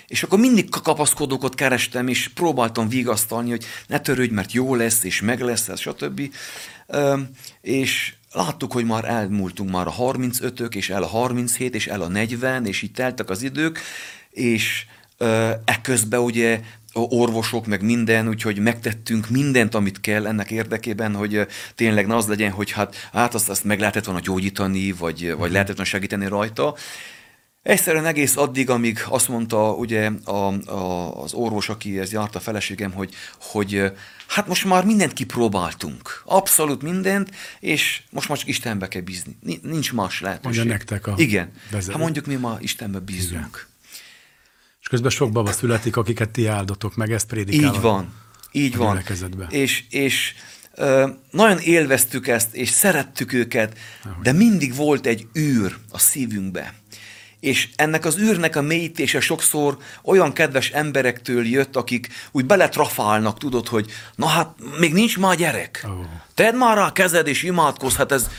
és 0.07 0.23
akkor 0.23 0.39
mindig 0.39 0.69
kapaszkodókat 0.69 1.55
kerestem, 1.55 2.07
és 2.07 2.27
próbáltam 2.27 2.89
vigasztalni, 2.89 3.49
hogy 3.49 3.65
ne 3.87 3.99
törődj, 3.99 4.33
mert 4.33 4.51
jó 4.51 4.75
lesz, 4.75 5.03
és 5.03 5.21
meg 5.21 5.41
lesz 5.41 5.67
ez, 5.67 5.79
stb. 5.79 6.21
És 7.61 8.13
láttuk, 8.31 8.71
hogy 8.71 8.85
már 8.85 9.05
elmúltunk 9.05 9.71
már 9.71 9.87
a 9.87 9.95
35-ök, 9.95 10.75
és 10.75 10.89
el 10.89 11.03
a 11.03 11.07
37, 11.07 11.75
és 11.75 11.87
el 11.87 12.01
a 12.01 12.07
40, 12.07 12.65
és 12.65 12.81
így 12.81 12.91
teltek 12.91 13.29
az 13.29 13.41
idők, 13.41 13.79
és 14.29 14.85
ekközben 15.65 16.19
ugye 16.19 16.61
orvosok, 16.93 17.65
meg 17.65 17.81
minden, 17.81 18.27
úgyhogy 18.27 18.59
megtettünk 18.59 19.29
mindent, 19.29 19.75
amit 19.75 20.01
kell 20.01 20.27
ennek 20.27 20.51
érdekében, 20.51 21.15
hogy 21.15 21.47
tényleg 21.75 22.07
ne 22.07 22.15
az 22.15 22.27
legyen, 22.27 22.51
hogy 22.51 22.71
hát, 22.71 22.95
hát 23.13 23.33
azt, 23.33 23.49
azt 23.49 23.63
meg 23.63 23.79
lehetett 23.79 24.05
volna 24.05 24.19
gyógyítani, 24.19 24.91
vagy, 24.91 25.35
vagy 25.35 25.51
lehetett 25.51 25.75
volna 25.75 25.91
segíteni 25.91 26.27
rajta. 26.27 26.75
Egyszerűen 27.63 28.05
egész 28.05 28.37
addig, 28.37 28.69
amíg 28.69 28.99
azt 29.09 29.27
mondta 29.27 29.73
ugye 29.73 30.11
a, 30.23 30.69
a, 30.69 31.21
az 31.23 31.33
orvos, 31.33 31.69
aki 31.69 31.99
ez 31.99 32.11
járt 32.11 32.35
a 32.35 32.39
feleségem, 32.39 32.91
hogy, 32.91 33.13
hogy 33.41 33.91
hát 34.27 34.47
most 34.47 34.65
már 34.65 34.85
mindent 34.85 35.13
kipróbáltunk. 35.13 36.21
Abszolút 36.25 36.81
mindent, 36.81 37.29
és 37.59 38.01
most 38.09 38.29
már 38.29 38.37
csak 38.37 38.47
Istenbe 38.47 38.87
kell 38.87 39.01
bízni. 39.01 39.37
Nincs 39.61 39.93
más 39.93 40.21
lehetőség. 40.21 40.57
Mondja 40.57 40.77
nektek 40.77 41.07
a 41.07 41.13
Igen. 41.17 41.51
Vezető. 41.71 41.91
Hát 41.91 42.01
mondjuk 42.01 42.25
mi 42.25 42.35
ma 42.35 42.57
Istenbe 42.61 42.99
bízunk. 42.99 43.31
Igen. 43.31 43.51
És 44.87 44.93
közben 44.93 45.11
sok 45.11 45.31
baba 45.31 45.51
születik, 45.51 45.97
akiket 45.97 46.29
ti 46.29 46.47
áldotok 46.47 46.95
meg, 46.95 47.11
ezt 47.11 47.27
prédikál. 47.27 47.73
Így 47.73 47.81
van. 47.81 48.13
Így 48.51 48.77
van. 48.77 49.03
És, 49.49 49.83
és 49.89 50.33
ö, 50.75 51.07
nagyon 51.31 51.59
élveztük 51.59 52.27
ezt, 52.27 52.55
és 52.55 52.69
szerettük 52.69 53.33
őket, 53.33 53.77
Ahogy. 54.03 54.23
de 54.23 54.31
mindig 54.31 54.75
volt 54.75 55.05
egy 55.05 55.27
űr 55.37 55.77
a 55.91 55.99
szívünkbe 55.99 56.73
és 57.39 57.69
ennek 57.75 58.05
az 58.05 58.17
űrnek 58.17 58.55
a 58.55 58.61
mélyítése 58.61 59.19
sokszor 59.19 59.77
olyan 60.03 60.33
kedves 60.33 60.69
emberektől 60.69 61.45
jött, 61.45 61.75
akik 61.75 62.07
úgy 62.31 62.45
beletrafálnak, 62.45 63.37
tudod, 63.37 63.67
hogy 63.67 63.91
na 64.15 64.25
hát 64.25 64.55
még 64.79 64.93
nincs 64.93 65.17
már 65.17 65.35
gyerek. 65.35 65.85
Oh. 65.87 66.05
Tedd 66.33 66.55
már 66.55 66.77
rá 66.77 66.85
a 66.85 66.91
kezed 66.91 67.27
és 67.27 67.43
imádkozz, 67.43 67.95
hát 67.95 68.11
ez 68.11 68.29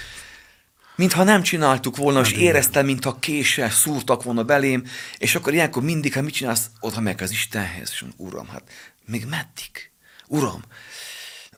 mintha 0.99 1.25
nem 1.25 1.43
csináltuk 1.43 1.97
volna, 1.97 2.21
és 2.21 2.31
hát 2.31 2.41
éreztem, 2.41 2.85
mintha 2.85 3.19
késsel 3.19 3.71
szúrtak 3.71 4.23
volna 4.23 4.43
belém, 4.43 4.85
és 5.19 5.35
akkor 5.35 5.55
ilyenkor 5.55 5.83
mindig, 5.83 6.15
ha 6.15 6.23
mit 6.23 6.35
csinálsz, 6.35 6.71
oda 6.81 7.01
meg 7.01 7.23
az 7.23 7.31
Istenhez, 7.31 7.91
és 7.91 8.05
uram, 8.17 8.49
hát 8.49 8.63
még 9.07 9.25
meddig? 9.25 9.91
Uram, 10.27 10.63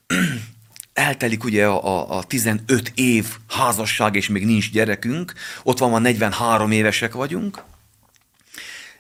eltelik 0.93 1.45
ugye 1.45 1.67
a, 1.67 1.85
a, 1.85 2.19
a 2.19 2.23
15 2.23 2.93
év 2.95 3.27
házasság, 3.49 4.15
és 4.15 4.29
még 4.29 4.45
nincs 4.45 4.71
gyerekünk, 4.71 5.33
ott 5.63 5.79
van 5.79 5.91
már 5.91 6.01
43 6.01 6.71
évesek 6.71 7.13
vagyunk, 7.13 7.63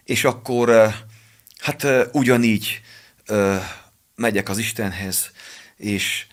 és 0.04 0.24
akkor 0.24 0.94
hát 1.58 1.86
ugyanígy 2.12 2.80
megyek 4.14 4.48
az 4.48 4.58
Istenhez, 4.58 5.30
és 5.76 6.26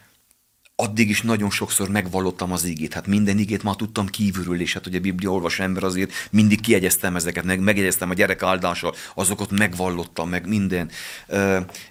addig 0.79 1.09
is 1.09 1.21
nagyon 1.21 1.49
sokszor 1.49 1.89
megvallottam 1.89 2.51
az 2.51 2.63
igét. 2.63 2.93
Hát 2.93 3.07
minden 3.07 3.37
igét 3.37 3.63
már 3.63 3.75
tudtam 3.75 4.07
kívülről, 4.07 4.61
és 4.61 4.73
hát 4.73 4.87
ugye 4.87 4.97
a 4.97 5.01
Biblia 5.01 5.29
olvas 5.29 5.59
ember 5.59 5.83
azért 5.83 6.11
mindig 6.31 6.61
kiegyeztem 6.61 7.15
ezeket, 7.15 7.43
meg, 7.43 7.59
megjegyeztem 7.59 8.09
a 8.09 8.13
gyerek 8.13 8.43
áldással, 8.43 8.95
azokat 9.13 9.51
megvallottam, 9.51 10.29
meg 10.29 10.47
minden. 10.47 10.89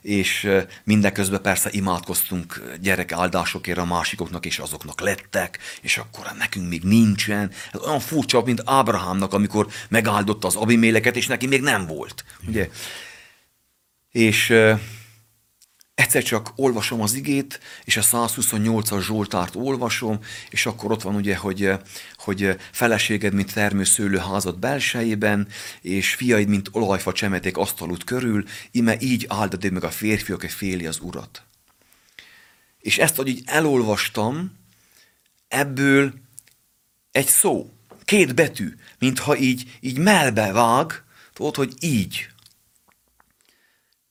És 0.01 0.49
mindeközben 0.84 1.43
persze 1.43 1.68
imádkoztunk 1.72 2.62
gyerek 2.80 3.12
áldásokért 3.12 3.78
a 3.78 3.84
másikoknak, 3.84 4.47
és 4.47 4.59
azoknak 4.59 5.01
lettek, 5.01 5.59
és 5.80 5.99
akkor 5.99 6.32
nekünk 6.39 6.68
még 6.68 6.82
nincsen. 6.82 7.51
Ez 7.72 7.80
olyan 7.80 8.01
furcsa, 8.01 8.43
mint 8.45 8.62
Ábrahámnak, 8.64 9.32
amikor 9.32 9.66
megáldotta 9.89 10.47
az 10.47 10.57
abiméleket, 10.57 11.16
és 11.16 11.26
neki 11.26 11.47
még 11.47 11.62
nem 11.62 11.87
volt. 11.87 12.24
Ugye? 12.49 12.68
És 14.11 14.55
egyszer 15.97 16.22
csak 16.22 16.53
olvasom 16.57 17.01
az 17.01 17.14
igét, 17.14 17.61
és 17.84 17.97
a 17.97 18.03
128-as 18.03 19.03
Zsoltárt 19.03 19.55
olvasom, 19.55 20.18
és 20.51 20.66
akkor 20.66 20.92
ott 20.92 21.03
van 21.03 21.14
ugye, 21.14 21.36
hogy, 21.36 21.70
hogy 22.16 22.57
feleséged, 22.72 23.32
mint 23.32 23.53
termőszőlő 23.53 24.18
házad 24.18 24.59
belsejében, 24.59 25.49
és 25.80 26.14
fiaid, 26.14 26.49
mint 26.49 26.68
olajfa 26.72 27.12
csemeték 27.12 27.57
asztalút 27.57 28.05
körül, 28.05 28.44
ime 28.70 28.97
így 29.01 29.24
áldod 29.28 29.72
meg 29.72 29.84
a 29.84 29.90
férfi, 29.90 30.32
aki 30.32 30.49
féli 30.49 30.86
az 30.86 30.99
urat. 31.03 31.42
És 32.80 32.99
ezt, 32.99 33.16
hogy 33.16 33.28
így 33.28 33.42
elolvastam, 33.47 34.59
ebből 35.49 36.14
egy 37.11 37.28
szó, 37.28 37.70
két 38.05 38.34
betű, 38.34 38.76
mintha 38.99 39.36
így, 39.36 39.78
így 39.80 39.99
melbe 39.99 40.53
vág, 40.53 41.03
tudod, 41.32 41.55
hogy 41.55 41.74
így. 41.80 42.28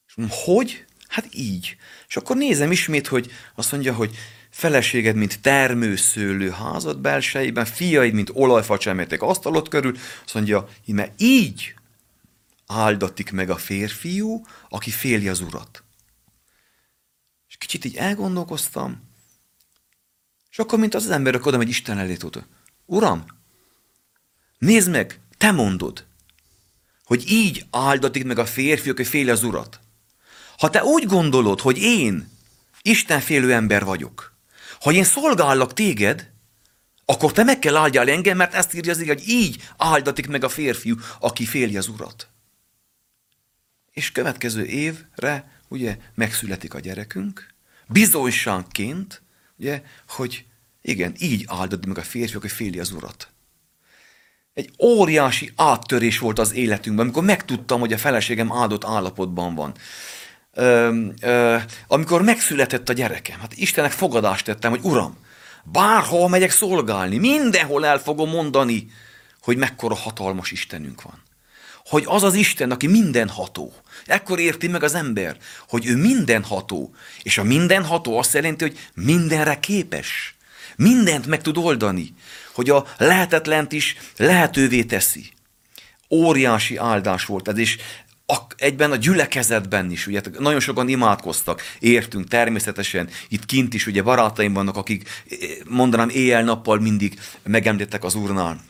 És 0.07 0.15
hogy? 0.29 0.84
Hát 1.16 1.28
így. 1.32 1.78
És 2.07 2.18
akkor 2.18 2.36
nézem 2.36 2.72
ismét, 2.72 3.07
hogy 3.07 3.32
azt 3.55 3.72
mondja, 3.72 3.93
hogy 3.93 4.16
feleséged, 4.49 5.16
mint 5.16 5.41
termőszőlő 5.41 6.49
házad 6.49 6.99
belsejében, 6.99 7.66
fiaid, 7.66 8.13
mint 8.13 8.30
olajfa 8.34 8.78
asztalot 9.20 9.68
körül, 9.68 9.97
azt 10.26 10.34
mondja, 10.34 10.70
mert 10.86 11.22
így 11.22 11.74
áldatik 12.68 13.32
meg 13.32 13.49
a 13.49 13.57
férfiú, 13.57 14.45
aki 14.70 14.91
féli 14.91 15.28
az 15.28 15.39
urat. 15.39 15.84
És 17.47 17.57
kicsit 17.57 17.86
így 17.86 17.95
elgondolkoztam, 17.95 19.09
és 20.51 20.59
akkor, 20.59 20.80
mint 20.80 20.93
az 20.93 21.03
az 21.03 21.11
ember, 21.11 21.36
akkor 21.36 21.47
oda 21.47 21.57
megy 21.57 21.70
Isten 21.70 21.97
elé, 21.97 22.16
tudta. 22.16 22.47
Uram, 22.86 23.26
nézd 24.57 24.89
meg, 24.89 25.20
te 25.38 25.51
mondod, 25.51 26.05
hogy 27.03 27.32
így 27.32 27.66
áldatik 27.70 28.26
meg 28.26 28.39
a 28.39 28.45
férfi, 28.45 28.89
aki 28.89 29.03
féli 29.03 29.30
az 29.30 29.43
urat. 29.43 29.84
Ha 30.57 30.69
te 30.69 30.83
úgy 30.83 31.05
gondolod, 31.05 31.59
hogy 31.61 31.77
én 31.77 32.29
Istenfélő 32.81 33.53
ember 33.53 33.83
vagyok, 33.83 34.33
ha 34.79 34.91
én 34.91 35.03
szolgállak 35.03 35.73
téged, 35.73 36.31
akkor 37.05 37.31
te 37.31 37.43
meg 37.43 37.59
kell 37.59 37.75
áldjál 37.75 38.09
engem, 38.09 38.37
mert 38.37 38.53
ezt 38.53 38.73
írja 38.73 38.91
az 38.91 39.03
hogy 39.05 39.29
így 39.29 39.69
áldatik 39.77 40.27
meg 40.27 40.43
a 40.43 40.49
férfiú, 40.49 40.95
aki 41.19 41.45
féli 41.45 41.77
az 41.77 41.87
urat. 41.87 42.29
És 43.91 44.11
következő 44.11 44.65
évre, 44.65 45.61
ugye, 45.67 45.97
megszületik 46.15 46.73
a 46.73 46.79
gyerekünk, 46.79 47.53
bizonyságként, 47.87 49.21
ugye, 49.57 49.81
hogy 50.07 50.45
igen, 50.81 51.15
így 51.19 51.45
áldatik 51.47 51.87
meg 51.87 51.97
a 51.97 52.03
férfiú, 52.03 52.37
aki 52.37 52.47
féli 52.47 52.79
az 52.79 52.91
urat. 52.91 53.29
Egy 54.53 54.73
óriási 54.79 55.51
áttörés 55.55 56.19
volt 56.19 56.39
az 56.39 56.53
életünkben, 56.53 57.05
amikor 57.05 57.23
megtudtam, 57.23 57.79
hogy 57.79 57.93
a 57.93 57.97
feleségem 57.97 58.51
áldott 58.51 58.83
állapotban 58.83 59.55
van 59.55 59.75
ö, 60.55 61.01
ö, 61.21 61.57
amikor 61.87 62.21
megszületett 62.21 62.89
a 62.89 62.93
gyerekem, 62.93 63.39
hát 63.39 63.53
Istennek 63.53 63.91
fogadást 63.91 64.45
tettem, 64.45 64.71
hogy 64.71 64.83
Uram, 64.83 65.17
bárhol 65.63 66.29
megyek 66.29 66.51
szolgálni, 66.51 67.17
mindenhol 67.17 67.85
el 67.85 67.99
fogom 67.99 68.29
mondani, 68.29 68.87
hogy 69.41 69.57
mekkora 69.57 69.95
hatalmas 69.95 70.51
Istenünk 70.51 71.01
van. 71.01 71.23
Hogy 71.85 72.03
az 72.07 72.23
az 72.23 72.33
Isten, 72.33 72.71
aki 72.71 72.87
mindenható. 72.87 73.73
Ekkor 74.05 74.39
érti 74.39 74.67
meg 74.67 74.83
az 74.83 74.93
ember, 74.93 75.37
hogy 75.67 75.85
ő 75.85 75.95
mindenható. 75.95 76.95
És 77.23 77.37
a 77.37 77.43
mindenható 77.43 78.17
azt 78.17 78.33
jelenti, 78.33 78.63
hogy 78.63 78.79
mindenre 78.93 79.59
képes. 79.59 80.35
Mindent 80.75 81.25
meg 81.25 81.41
tud 81.41 81.57
oldani. 81.57 82.13
Hogy 82.53 82.69
a 82.69 82.85
lehetetlent 82.97 83.71
is 83.71 83.97
lehetővé 84.17 84.83
teszi. 84.83 85.31
Óriási 86.09 86.77
áldás 86.77 87.25
volt 87.25 87.47
ez, 87.47 87.57
és 87.57 87.77
a, 88.26 88.36
egyben 88.57 88.91
a 88.91 88.95
gyülekezetben 88.95 89.91
is, 89.91 90.07
ugye 90.07 90.21
nagyon 90.39 90.59
sokan 90.59 90.89
imádkoztak, 90.89 91.61
értünk 91.80 92.28
természetesen, 92.28 93.09
itt 93.28 93.45
kint 93.45 93.73
is 93.73 93.88
ugye 93.88 94.01
barátaim 94.01 94.53
vannak, 94.53 94.78
akik 94.78 95.09
eh, 95.30 95.38
mondanám 95.69 96.09
éjjel-nappal 96.09 96.80
mindig 96.80 97.19
megemlítettek 97.43 98.03
az 98.03 98.15
Úrnál. 98.15 98.63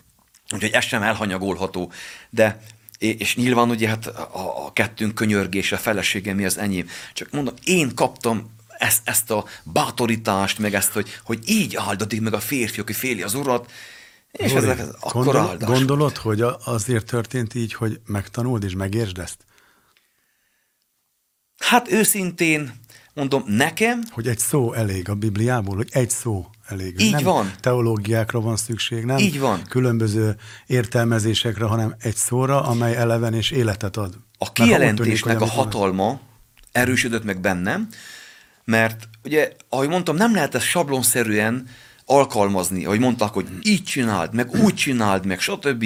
Úgyhogy 0.54 0.72
ez 0.72 0.84
sem 0.84 1.02
elhanyagolható, 1.02 1.92
de 2.30 2.62
és 3.00 3.36
nyilván 3.36 3.70
ugye 3.70 3.88
hát 3.88 4.08
a, 4.08 4.66
a 4.66 4.74
kettőnk 4.74 5.16
könyörgése, 5.16 5.76
a 5.76 5.80
feleségem 5.80 6.36
mi 6.36 6.46
az 6.46 6.58
enyém. 6.58 6.88
Csak 7.14 7.32
mondom, 7.32 7.54
én 7.64 7.96
kaptam 7.96 8.56
ezt, 8.78 9.02
ezt 9.04 9.32
a 9.32 9.46
bátorítást, 9.64 10.60
meg 10.60 10.74
ezt, 10.74 10.92
hogy, 10.92 11.20
hogy 11.24 11.40
így 11.46 11.76
áldatik 11.76 12.22
meg 12.22 12.34
a 12.34 12.40
férfi, 12.40 12.80
aki 12.80 12.94
féli 12.94 13.22
az 13.22 13.34
urat, 13.34 13.72
és 14.38 14.52
Zoli, 14.52 14.68
ezek 14.68 14.88
akkor 15.00 15.24
gondol, 15.24 15.58
Gondolod, 15.58 16.18
hogy 16.18 16.44
azért 16.66 17.06
történt 17.06 17.56
így, 17.56 17.74
hogy 17.74 18.00
megtanuld 18.06 18.64
és 18.64 18.74
megértsd 18.74 19.20
ezt? 19.20 19.46
Hát 21.58 21.92
őszintén 21.92 22.80
mondom, 23.14 23.44
nekem... 23.48 24.02
Hogy 24.12 24.28
egy 24.28 24.40
szó 24.40 24.74
elég 24.74 25.10
a 25.10 25.16
Bibliából, 25.16 25.76
hogy 25.76 25.90
egy 25.92 26.10
szó 26.10 26.46
elég. 26.68 27.02
Így 27.02 27.12
nem 27.12 27.24
van. 27.24 27.52
teológiákra 27.60 28.40
van 28.42 28.58
szükség, 28.58 29.06
nem 29.06 29.18
Így 29.18 29.40
van. 29.40 29.64
különböző 29.70 30.36
értelmezésekre, 30.68 31.66
hanem 31.66 31.96
egy 32.00 32.16
szóra, 32.16 32.62
amely 32.62 32.96
eleven 32.96 33.34
és 33.34 33.52
életet 33.52 33.98
ad. 33.98 34.14
A 34.38 34.52
kijelentésnek 34.52 35.38
tűnik, 35.38 35.54
a 35.54 35.56
hatalma 35.56 36.20
erősödött 36.72 37.24
meg 37.24 37.40
bennem, 37.40 37.88
mert 38.64 39.10
ugye, 39.24 39.52
ahogy 39.70 39.90
mondtam, 39.90 40.16
nem 40.16 40.34
lehet 40.34 40.56
ezt 40.56 40.66
sablonszerűen 40.66 41.68
alkalmazni, 42.06 42.86
ahogy 42.86 43.00
mondták, 43.00 43.30
hogy 43.30 43.48
így 43.62 43.84
csináld, 43.84 44.34
meg 44.34 44.56
úgy 44.56 44.76
csináld, 44.76 45.26
meg 45.26 45.40
stb. 45.40 45.86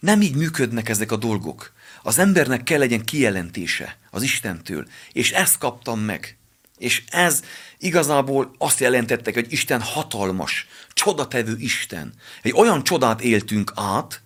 Nem 0.00 0.20
így 0.20 0.34
működnek 0.34 0.88
ezek 0.88 1.12
a 1.12 1.16
dolgok. 1.16 1.72
Az 2.02 2.18
embernek 2.18 2.62
kell 2.62 2.78
legyen 2.78 3.04
kijelentése 3.04 3.96
az 4.10 4.22
Istentől, 4.22 4.86
és 5.12 5.32
ezt 5.32 5.58
kaptam 5.58 6.00
meg. 6.00 6.36
És 6.78 7.02
ez 7.10 7.42
igazából 7.78 8.54
azt 8.58 8.80
jelentette, 8.80 9.30
hogy 9.34 9.52
Isten 9.52 9.80
hatalmas, 9.80 10.66
csodatevő 10.92 11.56
Isten. 11.58 12.12
Egy 12.42 12.52
olyan 12.54 12.84
csodát 12.84 13.20
éltünk 13.20 13.72
át, 13.74 14.22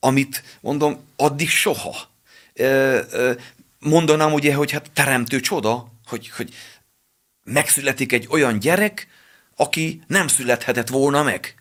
amit 0.00 0.42
mondom, 0.60 1.04
addig 1.16 1.48
soha. 1.48 1.96
Mondanám 3.78 4.32
ugye, 4.32 4.54
hogy 4.54 4.70
hát 4.70 4.90
teremtő 4.92 5.40
csoda, 5.40 5.92
hogy, 6.06 6.28
hogy 6.28 6.54
megszületik 7.42 8.12
egy 8.12 8.26
olyan 8.30 8.58
gyerek, 8.58 9.08
aki 9.56 10.02
nem 10.06 10.28
születhetett 10.28 10.88
volna 10.88 11.22
meg. 11.22 11.54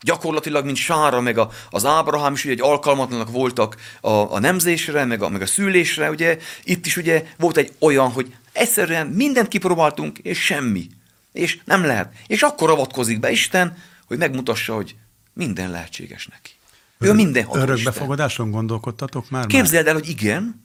Gyakorlatilag, 0.00 0.64
mint 0.64 0.76
Sára, 0.76 1.20
meg 1.20 1.38
a, 1.38 1.50
az 1.70 1.84
Ábrahám 1.84 2.32
is 2.32 2.44
ugye 2.44 2.52
egy 2.52 2.60
alkalmatlanak 2.60 3.30
voltak 3.30 3.76
a, 4.00 4.10
a 4.10 4.38
nemzésre, 4.38 5.04
meg 5.04 5.22
a, 5.22 5.28
meg 5.28 5.42
a 5.42 5.46
szülésre, 5.46 6.10
ugye 6.10 6.38
itt 6.64 6.86
is 6.86 6.96
ugye 6.96 7.24
volt 7.38 7.56
egy 7.56 7.72
olyan, 7.78 8.10
hogy 8.10 8.34
egyszerűen 8.52 9.06
mindent 9.06 9.48
kipróbáltunk, 9.48 10.18
és 10.18 10.44
semmi. 10.44 10.86
És 11.32 11.58
nem 11.64 11.84
lehet. 11.84 12.12
És 12.26 12.42
akkor 12.42 12.70
avatkozik 12.70 13.20
be 13.20 13.30
Isten, 13.30 13.76
hogy 14.06 14.18
megmutassa, 14.18 14.74
hogy 14.74 14.96
minden 15.32 15.70
lehetséges 15.70 16.26
neki. 16.26 16.50
Ő 16.98 17.12
minden 17.12 17.46
Örökbefogadáson 17.52 18.50
gondolkodtatok 18.50 19.30
már? 19.30 19.46
Képzeld 19.46 19.86
el, 19.86 19.94
hogy 19.94 20.08
igen, 20.08 20.62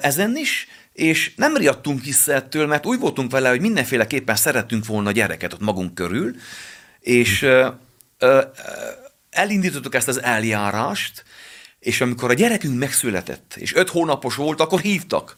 ezen 0.00 0.36
is, 0.36 0.68
és 0.92 1.32
nem 1.36 1.56
riadtunk 1.56 2.04
vissza 2.04 2.32
ettől, 2.32 2.66
mert 2.66 2.86
úgy 2.86 2.98
voltunk 2.98 3.30
vele, 3.30 3.48
hogy 3.48 3.60
mindenféleképpen 3.60 4.36
szerettünk 4.36 4.86
volna 4.86 5.10
gyereket 5.10 5.52
ott 5.52 5.60
magunk 5.60 5.94
körül, 5.94 6.34
és 7.00 7.46
elindítottuk 9.30 9.94
ezt 9.94 10.08
az 10.08 10.22
eljárást, 10.22 11.24
és 11.78 12.00
amikor 12.00 12.30
a 12.30 12.34
gyerekünk 12.34 12.78
megszületett, 12.78 13.54
és 13.56 13.74
öt 13.74 13.88
hónapos 13.88 14.34
volt, 14.34 14.60
akkor 14.60 14.80
hívtak. 14.80 15.36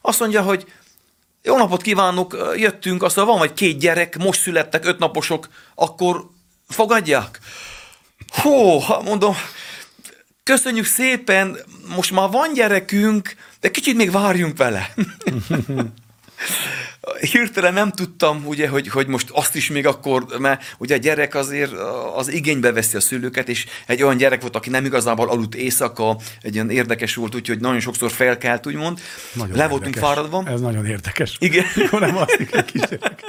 Azt 0.00 0.20
mondja, 0.20 0.42
hogy 0.42 0.72
jó 1.42 1.56
napot 1.56 1.82
kívánok, 1.82 2.52
jöttünk, 2.56 3.02
azt 3.02 3.16
mondja, 3.16 3.34
van 3.34 3.46
vagy 3.46 3.52
két 3.52 3.78
gyerek, 3.78 4.18
most 4.18 4.40
születtek, 4.40 4.84
öt 4.84 4.98
naposok, 4.98 5.48
akkor 5.74 6.28
fogadják? 6.68 7.38
Hú, 8.42 8.80
mondom, 9.04 9.34
köszönjük 10.42 10.84
szépen, 10.84 11.56
most 11.96 12.12
már 12.12 12.30
van 12.30 12.52
gyerekünk, 12.54 13.34
de 13.60 13.70
kicsit 13.70 13.96
még 13.96 14.10
várjunk 14.10 14.56
vele. 14.56 14.94
Hirtelen 17.20 17.72
nem 17.72 17.90
tudtam, 17.90 18.46
ugye, 18.46 18.68
hogy, 18.68 18.88
hogy 18.88 19.06
most 19.06 19.30
azt 19.30 19.54
is 19.56 19.70
még 19.70 19.86
akkor, 19.86 20.26
mert 20.38 20.74
ugye 20.78 20.94
a 20.94 20.98
gyerek 20.98 21.34
azért 21.34 21.72
az 22.16 22.28
igénybe 22.28 22.72
veszi 22.72 22.96
a 22.96 23.00
szülőket, 23.00 23.48
és 23.48 23.66
egy 23.86 24.02
olyan 24.02 24.16
gyerek 24.16 24.40
volt, 24.40 24.56
aki 24.56 24.70
nem 24.70 24.84
igazából 24.84 25.28
aludt 25.28 25.54
éjszaka, 25.54 26.16
egy 26.40 26.54
ilyen 26.54 26.70
érdekes 26.70 27.14
volt, 27.14 27.34
úgyhogy 27.34 27.60
nagyon 27.60 27.80
sokszor 27.80 28.10
felkelt, 28.10 28.66
úgymond. 28.66 29.00
Nagyon 29.32 29.56
Le 29.56 29.68
voltunk 29.68 29.96
fáradva. 29.96 30.44
Ez 30.46 30.60
nagyon 30.60 30.86
érdekes. 30.86 31.36
Igen. 31.38 31.64
Jó, 31.90 31.98
nem 31.98 32.16
alszik 32.16 32.54
egy 32.54 32.64
kisgyerek. 32.64 33.24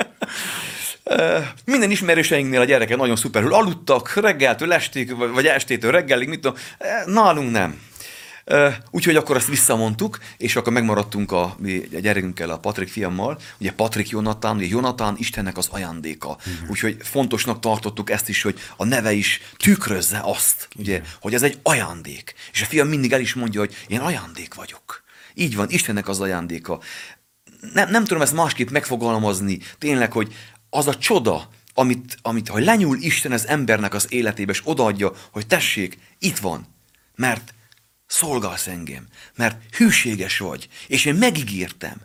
Minden 1.66 1.92
ismerőseinknél 1.92 2.60
a 2.60 2.66
gyerekek 2.66 2.98
nagyon 2.98 3.16
szuperül 3.16 3.54
aludtak, 3.54 4.14
reggeltől 4.14 4.74
estig, 4.74 5.16
vagy 5.34 5.46
estétől 5.46 5.92
reggelig, 5.92 6.28
mit 6.28 6.40
tudom, 6.40 6.58
nálunk 7.06 7.52
nem. 7.52 7.82
Úgyhogy 8.92 9.16
akkor 9.16 9.36
azt 9.36 9.48
visszamondtuk, 9.48 10.20
és 10.38 10.56
akkor 10.56 10.74
megmaradtunk 10.74 11.32
a, 11.32 11.44
a 11.94 12.00
gyerekünkkel, 12.00 12.50
a 12.50 12.58
Patrik 12.58 12.90
fiammal. 12.90 13.40
Ugye 13.60 13.72
Patrik 13.72 14.10
Jonatán, 14.10 14.56
ugye 14.56 14.68
Jonatán 14.68 15.16
Istennek 15.18 15.58
az 15.58 15.68
ajándéka. 15.72 16.38
Igen. 16.46 16.70
Úgyhogy 16.70 16.98
fontosnak 17.00 17.60
tartottuk 17.60 18.10
ezt 18.10 18.30
is, 18.30 18.42
hogy 18.42 18.60
a 18.78 18.86
neve 18.86 19.12
is 19.12 19.42
tükrözze 19.58 20.22
azt, 20.24 20.68
ugye, 20.76 21.02
hogy 21.22 21.34
ez 21.34 21.44
egy 21.44 21.60
ajándék. 21.64 22.34
És 22.52 22.62
a 22.62 22.66
fiam 22.66 22.88
mindig 22.88 23.12
el 23.12 23.22
is 23.22 23.34
mondja, 23.34 23.60
hogy 23.60 23.76
én 23.88 24.00
ajándék 24.00 24.54
vagyok. 24.54 25.04
Így 25.34 25.56
van, 25.56 25.70
Istennek 25.70 26.08
az 26.08 26.20
ajándéka. 26.20 26.80
Nem, 27.74 27.90
nem 27.90 28.04
tudom 28.04 28.22
ezt 28.22 28.34
másképp 28.34 28.70
megfogalmazni, 28.70 29.60
tényleg, 29.78 30.12
hogy 30.12 30.34
az 30.74 30.88
a 30.88 30.98
csoda, 30.98 31.50
amit, 31.74 32.18
amit 32.22 32.48
ha 32.48 32.60
lenyúl 32.60 32.98
Isten 33.02 33.32
az 33.32 33.48
embernek 33.48 33.94
az 33.94 34.08
életébe, 34.10 34.52
és 34.52 34.62
odaadja, 34.64 35.12
hogy 35.32 35.48
tessék, 35.48 35.98
itt 36.20 36.38
van, 36.38 36.68
mert 37.16 37.54
szolgálsz 38.06 38.68
engem, 38.68 39.08
mert 39.36 39.76
hűséges 39.76 40.38
vagy, 40.38 40.68
és 40.88 41.06
én 41.06 41.16
megígértem. 41.16 42.02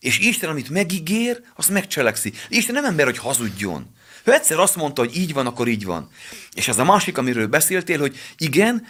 És 0.00 0.18
Isten, 0.18 0.50
amit 0.50 0.68
megígér, 0.68 1.42
azt 1.56 1.70
megcselekszi. 1.70 2.32
Isten 2.48 2.74
nem 2.74 2.84
ember, 2.84 3.04
hogy 3.04 3.18
hazudjon. 3.18 3.90
Ő 4.24 4.32
egyszer 4.32 4.58
azt 4.58 4.76
mondta, 4.76 5.02
hogy 5.02 5.16
így 5.16 5.32
van, 5.32 5.46
akkor 5.46 5.68
így 5.68 5.84
van. 5.84 6.10
És 6.52 6.68
ez 6.68 6.78
a 6.78 6.84
másik, 6.84 7.18
amiről 7.18 7.46
beszéltél, 7.46 7.98
hogy 7.98 8.16
igen, 8.38 8.86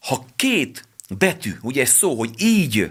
ha 0.00 0.26
két 0.36 0.88
betű, 1.08 1.56
ugye 1.60 1.82
ez 1.82 1.90
szó, 1.90 2.18
hogy 2.18 2.30
így, 2.38 2.90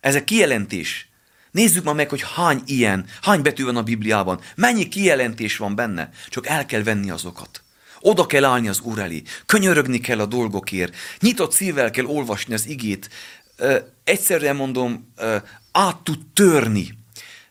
ez 0.00 0.14
a 0.14 0.24
kijelentés, 0.24 1.07
Nézzük 1.50 1.84
ma 1.84 1.92
meg, 1.92 2.08
hogy 2.08 2.24
hány 2.34 2.62
ilyen, 2.66 3.04
hány 3.22 3.42
betű 3.42 3.64
van 3.64 3.76
a 3.76 3.82
Bibliában, 3.82 4.40
mennyi 4.54 4.88
kijelentés 4.88 5.56
van 5.56 5.74
benne, 5.74 6.10
csak 6.28 6.46
el 6.46 6.66
kell 6.66 6.82
venni 6.82 7.10
azokat. 7.10 7.62
Oda 8.00 8.26
kell 8.26 8.44
állni 8.44 8.68
az 8.68 8.80
Úr 8.80 8.98
elé, 8.98 9.22
könyörögni 9.46 9.98
kell 9.98 10.20
a 10.20 10.26
dolgokért, 10.26 10.96
nyitott 11.20 11.52
szívvel 11.52 11.90
kell 11.90 12.04
olvasni 12.04 12.54
az 12.54 12.66
igét. 12.66 13.10
Ö, 13.56 13.78
egyszerűen 14.04 14.56
mondom, 14.56 15.12
ö, 15.16 15.36
át 15.72 15.96
tud 15.96 16.18
törni 16.34 16.98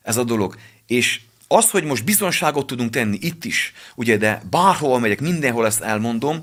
ez 0.01 0.17
a 0.17 0.23
dolog. 0.23 0.55
És 0.87 1.19
az, 1.47 1.69
hogy 1.69 1.83
most 1.83 2.03
bizonságot 2.03 2.67
tudunk 2.67 2.89
tenni 2.89 3.17
itt 3.21 3.45
is, 3.45 3.73
ugye, 3.95 4.17
de 4.17 4.41
bárhol 4.49 4.99
megyek, 4.99 5.19
mindenhol 5.19 5.65
ezt 5.65 5.81
elmondom, 5.81 6.39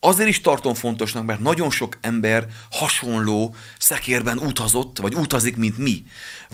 azért 0.00 0.28
is 0.28 0.40
tartom 0.40 0.74
fontosnak, 0.74 1.24
mert 1.24 1.40
nagyon 1.40 1.70
sok 1.70 1.98
ember 2.00 2.46
hasonló 2.70 3.54
szekérben 3.78 4.38
utazott, 4.38 4.98
vagy 4.98 5.14
utazik, 5.14 5.56
mint 5.56 5.78
mi. 5.78 6.04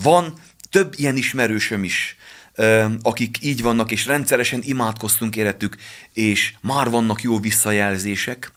Van 0.01 0.33
több 0.69 0.93
ilyen 0.97 1.15
ismerősöm 1.15 1.83
is, 1.83 2.15
akik 3.01 3.37
így 3.41 3.61
vannak, 3.61 3.91
és 3.91 4.05
rendszeresen 4.05 4.61
imádkoztunk 4.63 5.35
érettük, 5.35 5.75
és 6.13 6.53
már 6.61 6.89
vannak 6.89 7.21
jó 7.21 7.39
visszajelzések, 7.39 8.51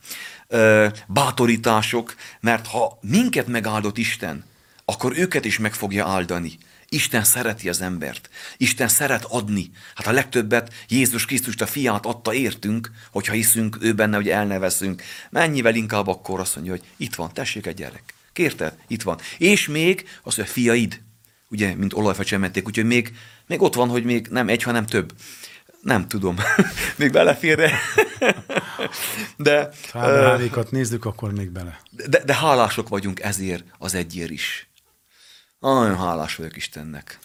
bátorítások, 1.07 2.15
mert 2.41 2.67
ha 2.67 2.99
minket 3.01 3.47
megáldott 3.47 3.99
Isten, 3.99 4.45
akkor 4.85 5.19
őket 5.19 5.45
is 5.45 5.59
meg 5.59 5.75
fogja 5.75 6.07
áldani. 6.07 6.59
Isten 6.93 7.25
szereti 7.25 7.69
az 7.69 7.81
embert. 7.81 8.31
Isten 8.57 8.89
szeret 8.89 9.25
adni. 9.25 9.71
Hát 9.95 10.07
a 10.07 10.13
legtöbbet 10.13 10.73
Jézus 10.89 11.25
Krisztus 11.25 11.55
a 11.57 11.67
fiát 11.67 12.07
adta 12.07 12.35
értünk, 12.35 12.91
hogyha 13.11 13.33
hiszünk 13.33 13.77
ő 13.81 13.93
benne, 13.93 14.17
hogy 14.17 14.29
elnevezünk. 14.29 15.03
Mennyivel 15.31 15.75
inkább 15.75 16.07
akkor 16.07 16.41
azt 16.41 16.55
mondja, 16.55 16.73
hogy 16.73 16.83
itt 16.97 17.15
van, 17.15 17.33
tessék 17.33 17.67
egy 17.67 17.75
gyerek. 17.75 18.15
Kérte? 18.33 18.77
Itt 18.87 19.03
van. 19.03 19.19
És 19.39 19.69
még 19.69 20.09
az, 20.23 20.35
hogy 20.35 20.45
a 20.45 20.47
fiaid, 20.47 21.03
ugye, 21.49 21.75
mint 21.75 21.93
olajfecsemették, 21.93 22.67
úgyhogy 22.67 22.87
még, 22.87 23.13
még 23.47 23.63
ott 23.63 23.75
van, 23.75 23.89
hogy 23.89 24.05
még 24.05 24.27
nem 24.31 24.49
egy, 24.49 24.63
hanem 24.63 24.87
több. 24.87 25.13
Nem 25.83 26.09
tudom. 26.09 26.37
még 26.97 27.11
belefér 27.11 27.59
de... 29.37 29.71
Ha 29.93 30.39
uh, 30.39 30.71
nézzük, 30.71 31.05
akkor 31.05 31.33
még 31.33 31.51
bele. 31.51 31.81
De, 31.91 32.25
de 32.25 32.35
hálások 32.35 32.89
vagyunk 32.89 33.21
ezért 33.21 33.65
az 33.79 33.95
egyért 33.95 34.31
is. 34.31 34.70
Nagyon 35.61 35.97
hálás 35.97 36.37
vagyok 36.37 36.57
Istennek. 36.57 37.19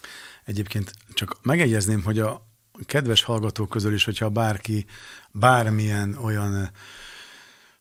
Egyébként 0.44 0.92
csak 1.12 1.38
megegyezném, 1.42 2.02
hogy 2.02 2.18
a 2.18 2.46
kedves 2.84 3.22
hallgatók 3.22 3.68
közül 3.68 3.94
is, 3.94 4.04
hogyha 4.04 4.28
bárki 4.28 4.86
bármilyen 5.30 6.18
olyan 6.22 6.70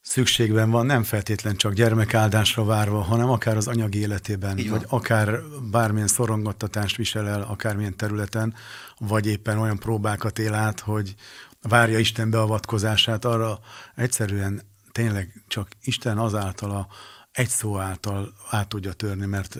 szükségben 0.01 0.69
van, 0.69 0.85
nem 0.85 1.03
feltétlen 1.03 1.55
csak 1.55 1.73
gyermekáldásra 1.73 2.63
várva, 2.63 3.01
hanem 3.01 3.29
akár 3.29 3.57
az 3.57 3.67
anyagi 3.67 3.99
életében, 3.99 4.59
vagy 4.69 4.85
akár 4.87 5.39
bármilyen 5.71 6.07
szorongattatást 6.07 6.95
visel 6.95 7.27
el, 7.27 7.41
akármilyen 7.41 7.97
területen, 7.97 8.53
vagy 8.97 9.27
éppen 9.27 9.57
olyan 9.57 9.79
próbákat 9.79 10.39
él 10.39 10.53
át, 10.53 10.79
hogy 10.79 11.15
várja 11.61 11.99
Isten 11.99 12.29
beavatkozását, 12.29 13.25
arra 13.25 13.59
egyszerűen 13.95 14.61
tényleg 14.91 15.43
csak 15.47 15.67
Isten 15.83 16.17
azáltal 16.17 16.71
a 16.71 16.87
egy 17.31 17.49
szó 17.49 17.79
által 17.79 18.33
át 18.49 18.67
tudja 18.67 18.93
törni, 18.93 19.25
mert 19.25 19.57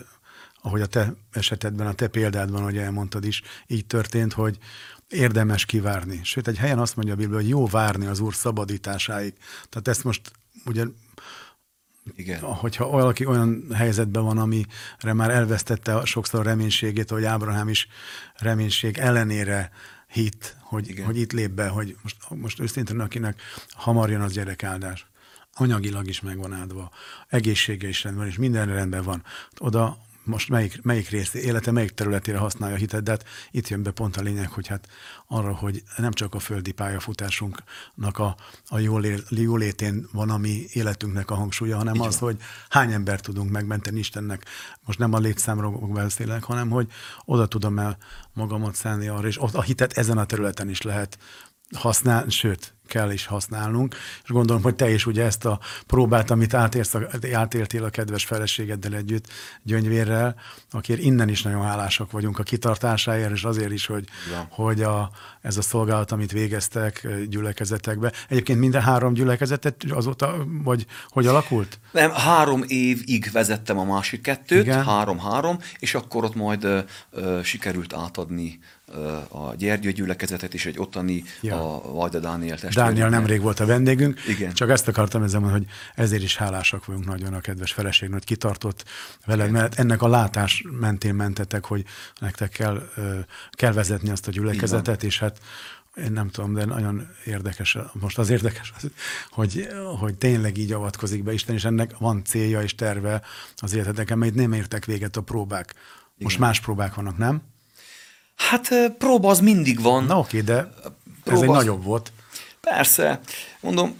ahogy 0.66 0.80
a 0.80 0.86
te 0.86 1.14
esetedben, 1.32 1.86
a 1.86 1.92
te 1.92 2.08
példádban, 2.08 2.62
hogy 2.62 2.76
elmondtad 2.76 3.24
is, 3.24 3.42
így 3.66 3.86
történt, 3.86 4.32
hogy 4.32 4.58
érdemes 5.08 5.64
kivárni. 5.64 6.20
Sőt, 6.22 6.48
egy 6.48 6.56
helyen 6.56 6.78
azt 6.78 6.96
mondja 6.96 7.14
a 7.14 7.16
Biblia, 7.16 7.36
hogy 7.36 7.48
jó 7.48 7.66
várni 7.66 8.06
az 8.06 8.20
Úr 8.20 8.34
szabadításáig. 8.34 9.34
Tehát 9.68 9.88
ezt 9.88 10.04
most 10.04 10.32
ugye 10.64 10.84
igen. 12.16 12.40
Hogyha 12.40 12.88
valaki 12.88 13.26
olyan 13.26 13.64
helyzetben 13.74 14.24
van, 14.24 14.38
amire 14.38 15.12
már 15.12 15.30
elvesztette 15.30 16.04
sokszor 16.04 16.44
reménységét, 16.44 17.10
hogy 17.10 17.24
Ábrahám 17.24 17.68
is 17.68 17.88
reménység 18.34 18.98
ellenére 18.98 19.70
hit, 20.06 20.56
hogy, 20.60 21.02
hogy 21.04 21.16
itt 21.16 21.32
lép 21.32 21.50
be, 21.50 21.68
hogy 21.68 21.96
most, 22.02 22.16
most 22.28 22.60
őszintén 22.60 23.00
akinek 23.00 23.40
hamar 23.70 24.10
jön 24.10 24.20
az 24.20 24.32
gyerekáldás, 24.32 25.06
anyagilag 25.52 26.08
is 26.08 26.20
megvan 26.20 26.52
áldva, 26.52 26.90
egészsége 27.28 27.88
is 27.88 28.04
rendben, 28.04 28.26
és 28.26 28.36
minden 28.36 28.66
rendben 28.66 29.02
van. 29.02 29.24
Oda 29.58 30.04
most 30.26 30.48
melyik, 30.48 30.82
melyik 30.82 31.08
rész, 31.08 31.34
élete 31.34 31.70
melyik 31.70 31.90
területére 31.90 32.38
használja 32.38 32.74
a 32.74 32.78
hitet, 32.78 33.02
de 33.02 33.10
hát 33.10 33.24
itt 33.50 33.68
jön 33.68 33.82
be 33.82 33.90
pont 33.90 34.16
a 34.16 34.22
lényeg, 34.22 34.48
hogy 34.50 34.66
hát 34.66 34.88
arra, 35.26 35.54
hogy 35.54 35.82
nem 35.96 36.12
csak 36.12 36.34
a 36.34 36.38
földi 36.38 36.72
pályafutásunknak 36.72 38.18
a, 38.18 38.36
a 38.68 38.78
jólé, 38.78 39.16
jólétén 39.28 40.08
van 40.12 40.30
a 40.30 40.36
mi 40.36 40.64
életünknek 40.72 41.30
a 41.30 41.34
hangsúlya, 41.34 41.76
hanem 41.76 41.94
Így 41.94 42.00
az, 42.00 42.18
van. 42.18 42.30
hogy 42.30 42.40
hány 42.68 42.92
ember 42.92 43.20
tudunk 43.20 43.50
megmenteni 43.50 43.98
Istennek. 43.98 44.44
Most 44.84 44.98
nem 44.98 45.12
a 45.12 45.18
létszámról 45.18 45.92
beszélek, 45.92 46.42
hanem 46.42 46.70
hogy 46.70 46.88
oda 47.24 47.46
tudom 47.46 47.78
el 47.78 47.96
magamat 48.32 48.74
szállni 48.74 49.08
arra, 49.08 49.26
és 49.26 49.36
a 49.52 49.62
hitet 49.62 49.92
ezen 49.92 50.18
a 50.18 50.24
területen 50.24 50.68
is 50.68 50.82
lehet 50.82 51.18
használni, 51.74 52.30
sőt, 52.30 52.76
kell 52.86 53.10
is 53.10 53.26
használnunk, 53.26 53.96
és 54.22 54.30
gondolom, 54.30 54.62
hogy 54.62 54.74
te 54.74 54.90
is 54.90 55.06
ugye 55.06 55.24
ezt 55.24 55.44
a 55.44 55.60
próbát, 55.86 56.30
amit 56.30 56.54
átérsz, 56.54 56.94
átéltél 57.32 57.84
a 57.84 57.90
kedves 57.90 58.24
feleségeddel 58.24 58.94
együtt, 58.94 59.26
Gyöngyvérrel, 59.62 60.34
akért 60.70 61.00
innen 61.00 61.28
is 61.28 61.42
nagyon 61.42 61.62
hálásak 61.62 62.10
vagyunk 62.10 62.38
a 62.38 62.42
kitartásáért, 62.42 63.30
és 63.30 63.44
azért 63.44 63.72
is, 63.72 63.86
hogy, 63.86 64.04
ja. 64.30 64.46
hogy 64.50 64.82
a, 64.82 65.10
ez 65.40 65.56
a 65.56 65.62
szolgálat, 65.62 66.12
amit 66.12 66.32
végeztek 66.32 67.08
gyülekezetekbe. 67.28 68.12
Egyébként 68.28 68.58
minden 68.58 68.82
három 68.82 69.12
gyülekezetet 69.12 69.84
azóta, 69.88 70.44
vagy 70.46 70.86
hogy 71.08 71.26
alakult? 71.26 71.78
Nem, 71.92 72.10
három 72.10 72.64
évig 72.66 73.30
vezettem 73.32 73.78
a 73.78 73.84
másik 73.84 74.20
kettőt, 74.20 74.68
három-három, 74.68 75.58
és 75.78 75.94
akkor 75.94 76.24
ott 76.24 76.34
majd 76.34 76.64
ö, 76.64 76.80
ö, 77.10 77.40
sikerült 77.42 77.94
átadni 77.94 78.58
a 79.28 79.54
Gyergyő 79.54 79.92
gyülekezetet 79.92 80.54
és 80.54 80.66
egy 80.66 80.78
ottani 80.78 81.24
ja. 81.40 81.74
a 81.74 81.92
Vajda 81.92 82.18
Dániel 82.18 82.58
testvérünk. 82.58 82.94
Dániel 82.94 83.08
nemrég 83.08 83.40
volt 83.40 83.60
a 83.60 83.66
vendégünk, 83.66 84.20
Igen. 84.28 84.52
csak 84.52 84.70
ezt 84.70 84.88
akartam 84.88 85.22
ezzel 85.22 85.40
mondani, 85.40 85.64
hogy 85.64 85.74
ezért 86.04 86.22
is 86.22 86.36
hálásak 86.36 86.84
vagyunk 86.84 87.06
nagyon 87.06 87.34
a 87.34 87.40
kedves 87.40 87.72
feleség, 87.72 88.12
hogy 88.12 88.24
kitartott 88.24 88.84
veled, 89.24 89.50
mert 89.50 89.78
ennek 89.78 90.02
a 90.02 90.08
látás 90.08 90.64
mentén 90.80 91.14
mentetek, 91.14 91.64
hogy 91.64 91.84
nektek 92.20 92.50
kell, 92.50 92.88
kell 93.50 93.72
vezetni 93.72 94.10
azt 94.10 94.28
a 94.28 94.30
gyülekezetet, 94.30 95.02
és 95.02 95.18
hát 95.18 95.38
én 95.96 96.12
nem 96.12 96.28
tudom, 96.28 96.54
de 96.54 96.64
nagyon 96.64 97.08
érdekes, 97.24 97.78
most 97.92 98.18
az 98.18 98.30
érdekes, 98.30 98.72
hogy, 99.30 99.68
hogy 99.98 100.14
tényleg 100.14 100.56
így 100.56 100.72
avatkozik 100.72 101.22
be 101.22 101.32
Isten, 101.32 101.54
és 101.54 101.64
ennek 101.64 101.98
van 101.98 102.24
célja 102.24 102.62
és 102.62 102.74
terve 102.74 103.22
az 103.56 103.74
életeteken, 103.74 104.18
mert 104.18 104.34
nem 104.34 104.52
értek 104.52 104.84
véget 104.84 105.16
a 105.16 105.20
próbák. 105.20 105.74
Most 106.18 106.36
Igen. 106.36 106.48
más 106.48 106.60
próbák 106.60 106.94
vannak, 106.94 107.16
nem? 107.16 107.42
Hát 108.36 108.68
próba 108.98 109.30
az 109.30 109.40
mindig 109.40 109.80
van. 109.82 110.04
Na 110.04 110.18
oké, 110.18 110.40
de 110.40 110.68
próba 111.24 111.36
ez 111.36 111.42
egy 111.42 111.48
az... 111.48 111.56
nagyobb 111.56 111.84
volt. 111.84 112.12
Persze. 112.60 113.20
Mondom, 113.60 113.98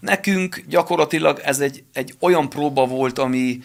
nekünk 0.00 0.64
gyakorlatilag 0.68 1.38
ez 1.38 1.60
egy, 1.60 1.84
egy 1.92 2.14
olyan 2.18 2.48
próba 2.48 2.86
volt, 2.86 3.18
ami 3.18 3.62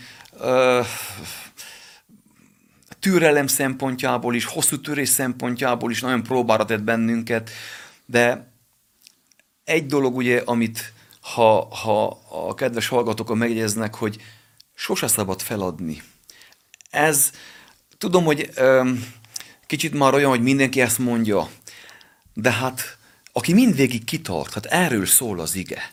türelem 2.99 3.47
szempontjából 3.47 4.36
is, 4.36 4.45
hosszú 4.45 4.82
törés 4.82 5.10
szempontjából 5.10 5.91
is 5.91 6.01
nagyon 6.01 6.24
próbára 6.24 6.66
tett 6.66 6.82
bennünket, 6.82 7.49
de 8.05 8.51
egy 9.64 9.86
dolog 9.86 10.16
ugye, 10.16 10.41
amit 10.45 10.93
ha, 11.22 11.76
ha 11.76 12.20
a 12.47 12.53
kedves 12.53 12.88
hallgatók 12.88 13.36
megjegyeznek, 13.36 13.95
hogy 13.95 14.22
sose 14.76 15.07
szabad 15.07 15.41
feladni. 15.41 16.01
Ez, 16.89 17.32
tudom, 17.97 18.24
hogy 18.24 18.49
kicsit 19.70 19.94
már 19.94 20.14
olyan, 20.14 20.30
hogy 20.30 20.42
mindenki 20.42 20.82
ezt 20.82 20.98
mondja, 20.98 21.50
de 22.34 22.52
hát 22.52 22.98
aki 23.32 23.54
mindvégig 23.54 24.04
kitart, 24.04 24.54
hát 24.54 24.66
erről 24.66 25.06
szól 25.06 25.40
az 25.40 25.56
ige, 25.56 25.90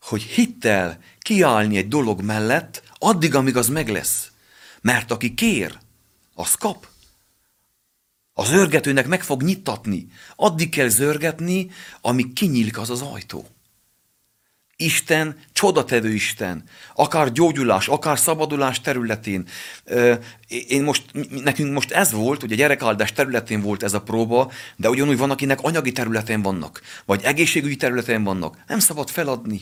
hogy 0.00 0.22
hittel 0.22 0.98
kiállni 1.18 1.76
egy 1.76 1.88
dolog 1.88 2.20
mellett, 2.20 2.82
addig, 2.98 3.34
amíg 3.34 3.56
az 3.56 3.68
meg 3.68 3.88
lesz. 3.88 4.30
Mert 4.80 5.10
aki 5.10 5.34
kér, 5.34 5.78
az 6.34 6.54
kap. 6.54 6.86
Az 8.32 8.48
zörgetőnek 8.48 9.06
meg 9.06 9.22
fog 9.22 9.42
nyitatni. 9.42 10.08
Addig 10.36 10.68
kell 10.68 10.88
zörgetni, 10.88 11.70
amíg 12.00 12.32
kinyílik 12.32 12.78
az 12.78 12.90
az 12.90 13.00
ajtó. 13.00 13.46
Isten, 14.84 15.36
csodatevő 15.52 16.12
Isten, 16.12 16.64
akár 16.94 17.32
gyógyulás, 17.32 17.88
akár 17.88 18.18
szabadulás 18.18 18.80
területén. 18.80 19.46
Én 20.68 20.82
most, 20.82 21.02
nekünk 21.44 21.72
most 21.72 21.90
ez 21.90 22.12
volt, 22.12 22.42
a 22.42 22.46
gyerekáldás 22.46 23.12
területén 23.12 23.60
volt 23.60 23.82
ez 23.82 23.94
a 23.94 24.02
próba, 24.02 24.50
de 24.76 24.90
ugyanúgy 24.90 25.18
van, 25.18 25.30
akinek 25.30 25.60
anyagi 25.62 25.92
területen 25.92 26.42
vannak, 26.42 26.80
vagy 27.04 27.22
egészségügyi 27.22 27.76
területen 27.76 28.24
vannak. 28.24 28.56
Nem 28.66 28.78
szabad 28.78 29.10
feladni. 29.10 29.60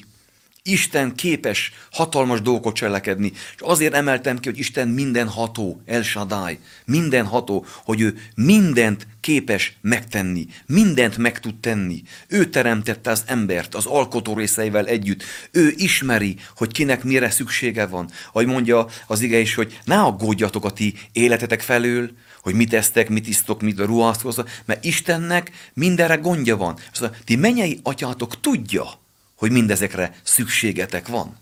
Isten 0.63 1.15
képes 1.15 1.73
hatalmas 1.91 2.41
dolgokat 2.41 2.75
cselekedni, 2.75 3.33
és 3.35 3.61
azért 3.61 3.95
emeltem 3.95 4.39
ki, 4.39 4.49
hogy 4.49 4.59
Isten 4.59 4.89
mindenható, 4.89 5.83
El 5.87 6.03
Shaddai, 6.03 6.59
mindenható, 6.85 7.67
hogy 7.85 8.01
ő 8.01 8.19
mindent 8.35 9.07
képes 9.21 9.77
megtenni, 9.81 10.47
mindent 10.67 11.17
meg 11.17 11.41
tud 11.41 11.61
tenni. 11.61 12.03
Ő 12.29 12.45
teremtette 12.45 13.11
az 13.11 13.23
embert 13.27 13.75
az 13.75 13.87
alkotó 13.87 14.35
részeivel 14.35 14.87
együtt. 14.87 15.23
Ő 15.51 15.73
ismeri, 15.77 16.37
hogy 16.57 16.73
kinek 16.73 17.05
mire 17.05 17.31
szüksége 17.31 17.87
van. 17.87 18.11
Ahogy 18.33 18.47
mondja 18.47 18.87
az 19.07 19.21
ige 19.21 19.39
is, 19.39 19.55
hogy 19.55 19.81
ne 19.85 20.01
aggódjatok 20.01 20.65
a 20.65 20.71
ti 20.71 20.95
életetek 21.13 21.61
felől, 21.61 22.11
hogy 22.43 22.55
mit 22.55 22.73
esztek, 22.73 23.09
mit 23.09 23.29
isztok, 23.29 23.61
mit 23.61 23.79
ruházkoztok, 23.79 24.51
mert 24.65 24.85
Istennek 24.85 25.51
mindenre 25.75 26.15
gondja 26.15 26.57
van. 26.57 26.79
Szóval 26.93 27.17
ti 27.25 27.37
mennyei 27.37 27.81
atyátok 27.83 28.41
tudja, 28.41 29.00
hogy 29.41 29.51
mindezekre 29.51 30.15
szükségetek 30.23 31.09
van. 31.09 31.37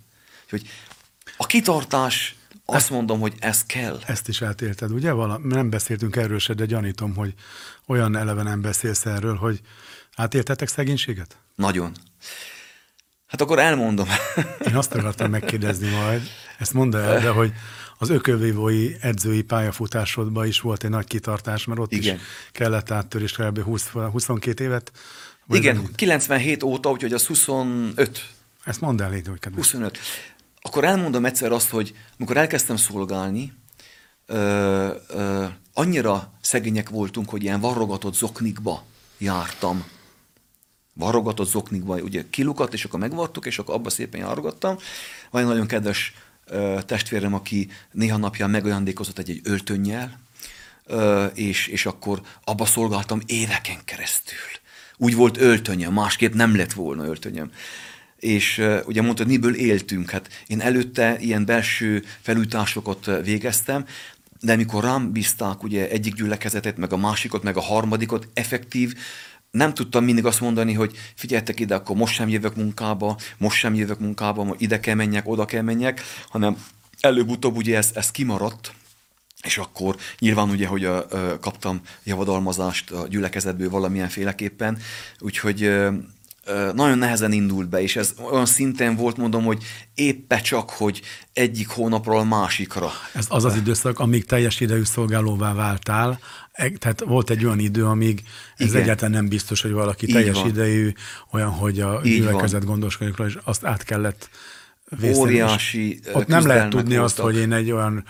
Hogy 0.51 0.63
a 1.37 1.47
kitartás, 1.47 2.37
azt 2.65 2.77
ezt, 2.77 2.91
mondom, 2.91 3.21
hogy 3.21 3.35
ez 3.39 3.65
kell. 3.65 4.01
Ezt 4.07 4.29
is 4.29 4.43
átélted, 4.43 4.91
ugye? 4.91 5.13
Vala, 5.13 5.39
nem 5.39 5.71
beszéltünk 5.71 6.17
erről 6.17 6.39
se, 6.39 6.55
de 6.55 6.65
gyanítom, 6.65 7.15
hogy 7.15 7.35
olyan 7.87 8.17
eleve 8.17 8.43
nem 8.43 8.61
beszélsz 8.61 9.07
erről, 9.07 9.37
hogy 9.37 9.61
átéltetek 10.17 10.69
szegénységet? 10.69 11.37
Nagyon. 11.55 11.93
Hát 13.27 13.41
akkor 13.41 13.59
elmondom. 13.59 14.09
Én 14.69 14.77
azt 14.77 14.95
akartam 14.95 15.31
megkérdezni 15.31 15.89
majd, 15.89 16.23
ezt 16.59 16.73
mondd 16.73 16.97
el, 16.97 17.21
de 17.21 17.29
hogy 17.29 17.53
az 17.99 18.09
ökölvívói 18.09 18.95
edzői 19.01 19.43
pályafutásodban 19.43 20.47
is 20.47 20.61
volt 20.61 20.85
egy 20.85 20.91
nagy 20.91 21.07
kitartás, 21.07 21.65
mert 21.65 21.81
ott 21.81 21.93
Igen. 21.93 22.15
is 22.15 22.21
kellett 22.53 22.91
áttörés 22.91 23.33
kb. 23.33 23.63
20, 23.63 23.89
22 23.89 24.65
évet 24.65 24.93
vagy 25.49 25.59
Igen, 25.59 25.75
nem? 25.77 25.91
97 25.95 26.63
óta, 26.63 26.91
úgyhogy 26.91 27.13
az 27.13 27.27
25. 27.27 28.29
Ezt 28.65 28.81
mondd 28.81 29.03
el, 29.03 29.11
légy, 29.11 29.27
hogy 29.27 29.39
25. 29.55 29.99
Akkor 30.61 30.85
elmondom 30.85 31.25
egyszer 31.25 31.53
azt, 31.53 31.69
hogy 31.69 31.95
amikor 32.19 32.37
elkezdtem 32.37 32.77
szolgálni, 32.77 33.53
ö, 34.27 34.95
ö, 35.09 35.47
annyira 35.73 36.33
szegények 36.41 36.89
voltunk, 36.89 37.29
hogy 37.29 37.43
ilyen 37.43 37.61
varrogatott 37.61 38.15
zoknikba 38.15 38.85
jártam. 39.19 39.85
Varrogatott 40.95 41.49
zoknikba, 41.49 41.97
ugye 41.97 42.25
kilukat, 42.31 42.73
és 42.73 42.85
akkor 42.85 43.01
megvartuk, 43.01 43.47
és 43.47 43.59
akkor 43.59 43.75
abba 43.75 43.91
szépen 43.91 44.21
járogattam. 44.21 44.77
Van 45.31 45.43
egy 45.43 45.49
nagyon 45.49 45.67
kedves 45.67 46.15
ö, 46.45 46.79
testvérem, 46.87 47.35
aki 47.35 47.71
néha 47.93 48.17
napján 48.17 48.51
megajándékozott 48.51 49.19
egy, 49.19 49.31
egy 49.31 49.41
öltönnyel, 49.45 50.21
ö, 50.85 51.25
és, 51.25 51.67
és 51.67 51.87
akkor 51.87 52.21
abba 52.45 52.65
szolgáltam 52.65 53.21
éveken 53.27 53.79
keresztül 53.85 54.58
úgy 54.99 55.15
volt 55.15 55.41
öltönyem, 55.41 55.93
másképp 55.93 56.35
nem 56.35 56.57
lett 56.57 56.73
volna 56.73 57.05
öltönyem. 57.05 57.51
És 58.17 58.59
uh, 58.59 58.81
ugye 58.87 59.03
mondtad, 59.03 59.27
miből 59.27 59.55
éltünk. 59.55 60.11
Hát 60.11 60.29
én 60.47 60.61
előtte 60.61 61.17
ilyen 61.21 61.45
belső 61.45 62.05
felújításokat 62.21 63.11
végeztem, 63.25 63.85
de 64.41 64.53
amikor 64.53 64.85
rám 64.85 65.13
bízták 65.13 65.63
ugye 65.63 65.89
egyik 65.89 66.15
gyülekezetet, 66.15 66.77
meg 66.77 66.93
a 66.93 66.97
másikot, 66.97 67.43
meg 67.43 67.57
a 67.57 67.61
harmadikot, 67.61 68.29
effektív, 68.35 68.95
nem 69.51 69.75
tudtam 69.75 70.05
mindig 70.05 70.25
azt 70.25 70.41
mondani, 70.41 70.73
hogy 70.73 70.97
figyeltek 71.15 71.61
ide, 71.61 71.75
akkor 71.75 71.97
most 71.97 72.15
sem 72.15 72.29
jövök 72.29 72.57
munkába, 72.57 73.17
most 73.39 73.59
sem 73.59 73.75
jövök 73.75 73.99
munkába, 73.99 74.55
ide 74.59 74.81
kell 74.81 74.95
menjek, 74.95 75.29
oda 75.29 75.45
kell 75.45 75.63
menjek, 75.63 76.03
hanem 76.29 76.65
előbb-utóbb 77.01 77.57
ugye 77.57 77.77
ez, 77.77 77.91
ez 77.95 78.11
kimaradt, 78.11 78.73
és 79.45 79.59
akkor 79.59 79.97
nyilván 80.19 80.51
ugye, 80.51 80.67
hogy 80.67 80.85
a, 80.85 80.97
a, 81.11 81.39
kaptam 81.41 81.81
javadalmazást 82.05 82.91
a 82.91 83.07
gyülekezetből 83.09 83.71
valamilyen 83.71 84.09
féleképpen, 84.09 84.79
úgyhogy 85.19 85.71
nagyon 86.75 86.99
nehezen 86.99 87.33
indult 87.33 87.69
be, 87.69 87.83
és 87.83 87.97
ez 87.97 88.15
olyan 88.31 88.47
szinten 88.47 88.97
volt, 88.97 89.17
mondom, 89.17 89.45
hogy 89.45 89.63
éppe 89.95 90.41
csak, 90.41 90.71
hogy 90.71 91.03
egyik 91.33 91.69
hónapról 91.69 92.19
a 92.19 92.25
másikra. 92.25 92.91
Ez 93.15 93.27
az 93.29 93.45
az 93.45 93.57
időszak, 93.57 93.99
amíg 93.99 94.25
teljes 94.25 94.61
idejű 94.61 94.85
szolgálóvá 94.85 95.53
váltál, 95.55 96.19
e, 96.53 96.71
tehát 96.71 97.01
volt 97.01 97.31
egy 97.31 97.45
olyan 97.45 97.59
idő, 97.59 97.87
amíg 97.87 98.23
ez 98.57 98.69
Igen. 98.69 98.83
egyáltalán 98.83 99.11
nem 99.11 99.29
biztos, 99.29 99.63
hogy 99.63 99.73
valaki 99.73 100.07
Így 100.07 100.13
teljes 100.13 100.37
van. 100.37 100.49
idejű, 100.49 100.93
olyan, 101.33 101.51
hogy 101.51 101.81
a 101.81 102.01
gyülekezet 102.03 102.65
gondoskodik 102.65 103.15
és 103.27 103.39
azt 103.45 103.65
át 103.65 103.83
kellett 103.83 104.29
óriási 105.15 106.01
Ott 106.13 106.27
nem 106.27 106.47
lehet 106.47 106.71
tudni 106.71 106.97
voltak. 106.97 107.05
azt, 107.05 107.19
hogy 107.19 107.37
én 107.37 107.53
egy 107.53 107.71
olyan 107.71 108.05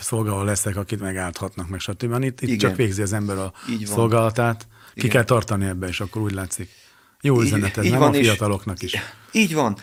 szolgáló 0.00 0.42
leszek, 0.42 0.76
akit 0.76 1.00
megállhatnak, 1.00 1.68
meg 1.68 1.80
stb. 1.80 2.22
Itt, 2.22 2.40
itt 2.40 2.58
csak 2.58 2.76
végzi 2.76 3.02
az 3.02 3.12
ember 3.12 3.38
a 3.38 3.52
Így 3.70 3.86
szolgálatát, 3.86 4.66
ki 4.94 4.98
Igen. 4.98 5.10
kell 5.10 5.24
tartani 5.24 5.64
ebbe, 5.66 5.86
és 5.86 6.00
akkor 6.00 6.22
úgy 6.22 6.32
látszik. 6.32 6.70
Jó 7.20 7.40
üzenet 7.40 7.76
ez, 7.76 7.84
így 7.84 7.90
nem 7.90 8.00
van, 8.00 8.14
a 8.14 8.16
fiataloknak 8.16 8.82
is. 8.82 8.94
Így 9.32 9.54
van. 9.54 9.76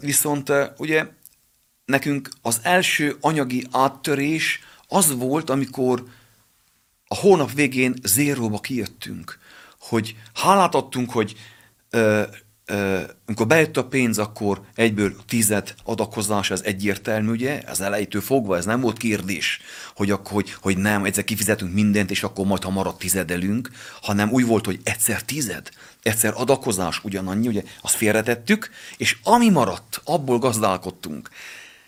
Viszont 0.00 0.52
ugye 0.76 1.06
nekünk 1.84 2.28
az 2.42 2.60
első 2.62 3.16
anyagi 3.20 3.66
áttörés 3.70 4.60
az 4.88 5.14
volt, 5.16 5.50
amikor 5.50 6.04
a 7.06 7.14
hónap 7.14 7.52
végén 7.52 7.94
zéróba 8.02 8.60
kijöttünk, 8.60 9.38
hogy 9.78 10.16
hálát 10.34 10.74
adtunk, 10.74 11.10
hogy 11.10 11.34
amikor 13.26 13.46
bejött 13.46 13.76
a 13.76 13.84
pénz, 13.84 14.18
akkor 14.18 14.60
egyből 14.74 15.14
tized 15.28 15.74
adakozás, 15.84 16.50
ez 16.50 16.60
egyértelmű, 16.60 17.30
ugye? 17.30 17.60
Ez 17.60 17.80
elejétől 17.80 18.20
fogva, 18.20 18.56
ez 18.56 18.64
nem 18.64 18.80
volt 18.80 18.96
kérdés, 18.96 19.60
hogy, 19.94 20.10
akkor, 20.10 20.32
hogy, 20.32 20.52
hogy 20.60 20.76
nem, 20.76 21.04
egyszer 21.04 21.24
kifizetünk 21.24 21.74
mindent, 21.74 22.10
és 22.10 22.22
akkor 22.22 22.46
majd, 22.46 22.62
ha 22.62 22.70
marad 22.70 22.96
tizedelünk, 22.96 23.70
hanem 24.02 24.30
úgy 24.30 24.46
volt, 24.46 24.64
hogy 24.64 24.80
egyszer 24.82 25.22
tized, 25.22 25.68
egyszer 26.02 26.32
adakozás 26.36 27.04
ugyanannyi, 27.04 27.48
ugye, 27.48 27.62
azt 27.82 27.94
félretettük, 27.94 28.70
és 28.96 29.16
ami 29.22 29.48
maradt, 29.48 30.00
abból 30.04 30.38
gazdálkodtunk. 30.38 31.28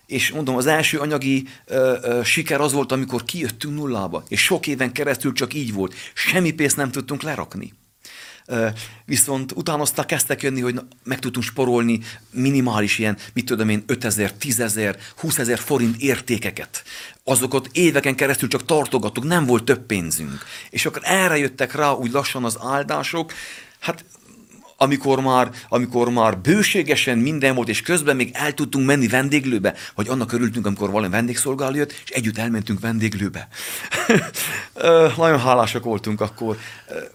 És 0.07 0.30
mondom, 0.30 0.57
az 0.57 0.66
első 0.66 0.99
anyagi 0.99 1.47
ö, 1.64 1.97
ö, 2.03 2.22
siker 2.24 2.61
az 2.61 2.72
volt, 2.72 2.93
amikor 2.93 3.24
kijöttünk 3.24 3.74
nullába, 3.74 4.24
és 4.28 4.43
sok 4.43 4.66
éven 4.66 4.93
keresztül 4.93 5.33
csak 5.33 5.55
így 5.55 5.72
volt. 5.72 5.95
Semmi 6.14 6.51
pénzt 6.51 6.76
nem 6.76 6.91
tudtunk 6.91 7.22
lerakni. 7.22 7.72
Viszont 9.05 9.53
utána 9.53 9.82
aztán 9.82 10.07
kezdtek 10.07 10.42
jönni, 10.42 10.61
hogy 10.61 10.80
meg 11.05 11.18
tudtunk 11.18 11.44
sporolni 11.44 12.00
minimális 12.30 12.98
ilyen, 12.98 13.16
mit 13.32 13.44
tudom 13.44 13.68
én, 13.68 13.84
5000, 13.86 14.32
10.000, 14.40 14.96
20 15.16 15.38
ezer 15.38 15.59
forint 15.59 15.96
értékeket. 16.00 16.82
Azokat 17.24 17.68
éveken 17.72 18.14
keresztül 18.14 18.48
csak 18.48 18.64
tartogattuk, 18.64 19.24
nem 19.24 19.46
volt 19.46 19.64
több 19.64 19.86
pénzünk. 19.86 20.44
És 20.70 20.86
akkor 20.86 21.03
erre 21.05 21.38
jöttek 21.38 21.74
rá 21.74 21.90
úgy 21.90 22.11
lassan 22.11 22.44
az 22.44 22.59
áldások, 22.61 23.32
hát 23.78 24.05
amikor 24.83 25.20
már, 25.20 25.51
amikor 25.68 26.09
már 26.09 26.39
bőségesen 26.39 27.18
minden 27.18 27.55
volt, 27.55 27.68
és 27.68 27.83
közben 27.83 28.16
még 28.16 28.30
el 28.33 28.55
tudtunk 28.55 28.87
menni 28.87 29.09
vendéglőbe, 29.09 29.74
vagy 29.95 30.09
annak 30.09 30.33
örültünk, 30.33 30.66
amikor 30.66 30.91
valami 30.91 31.12
vendégszolgáló 31.12 31.76
jött, 31.76 31.93
és 32.05 32.11
együtt 32.11 32.39
elmentünk 32.39 32.80
vendéglőbe. 32.80 33.49
Nagyon 35.16 35.41
hálásak 35.41 35.85
voltunk 35.85 36.20
akkor. 36.20 36.57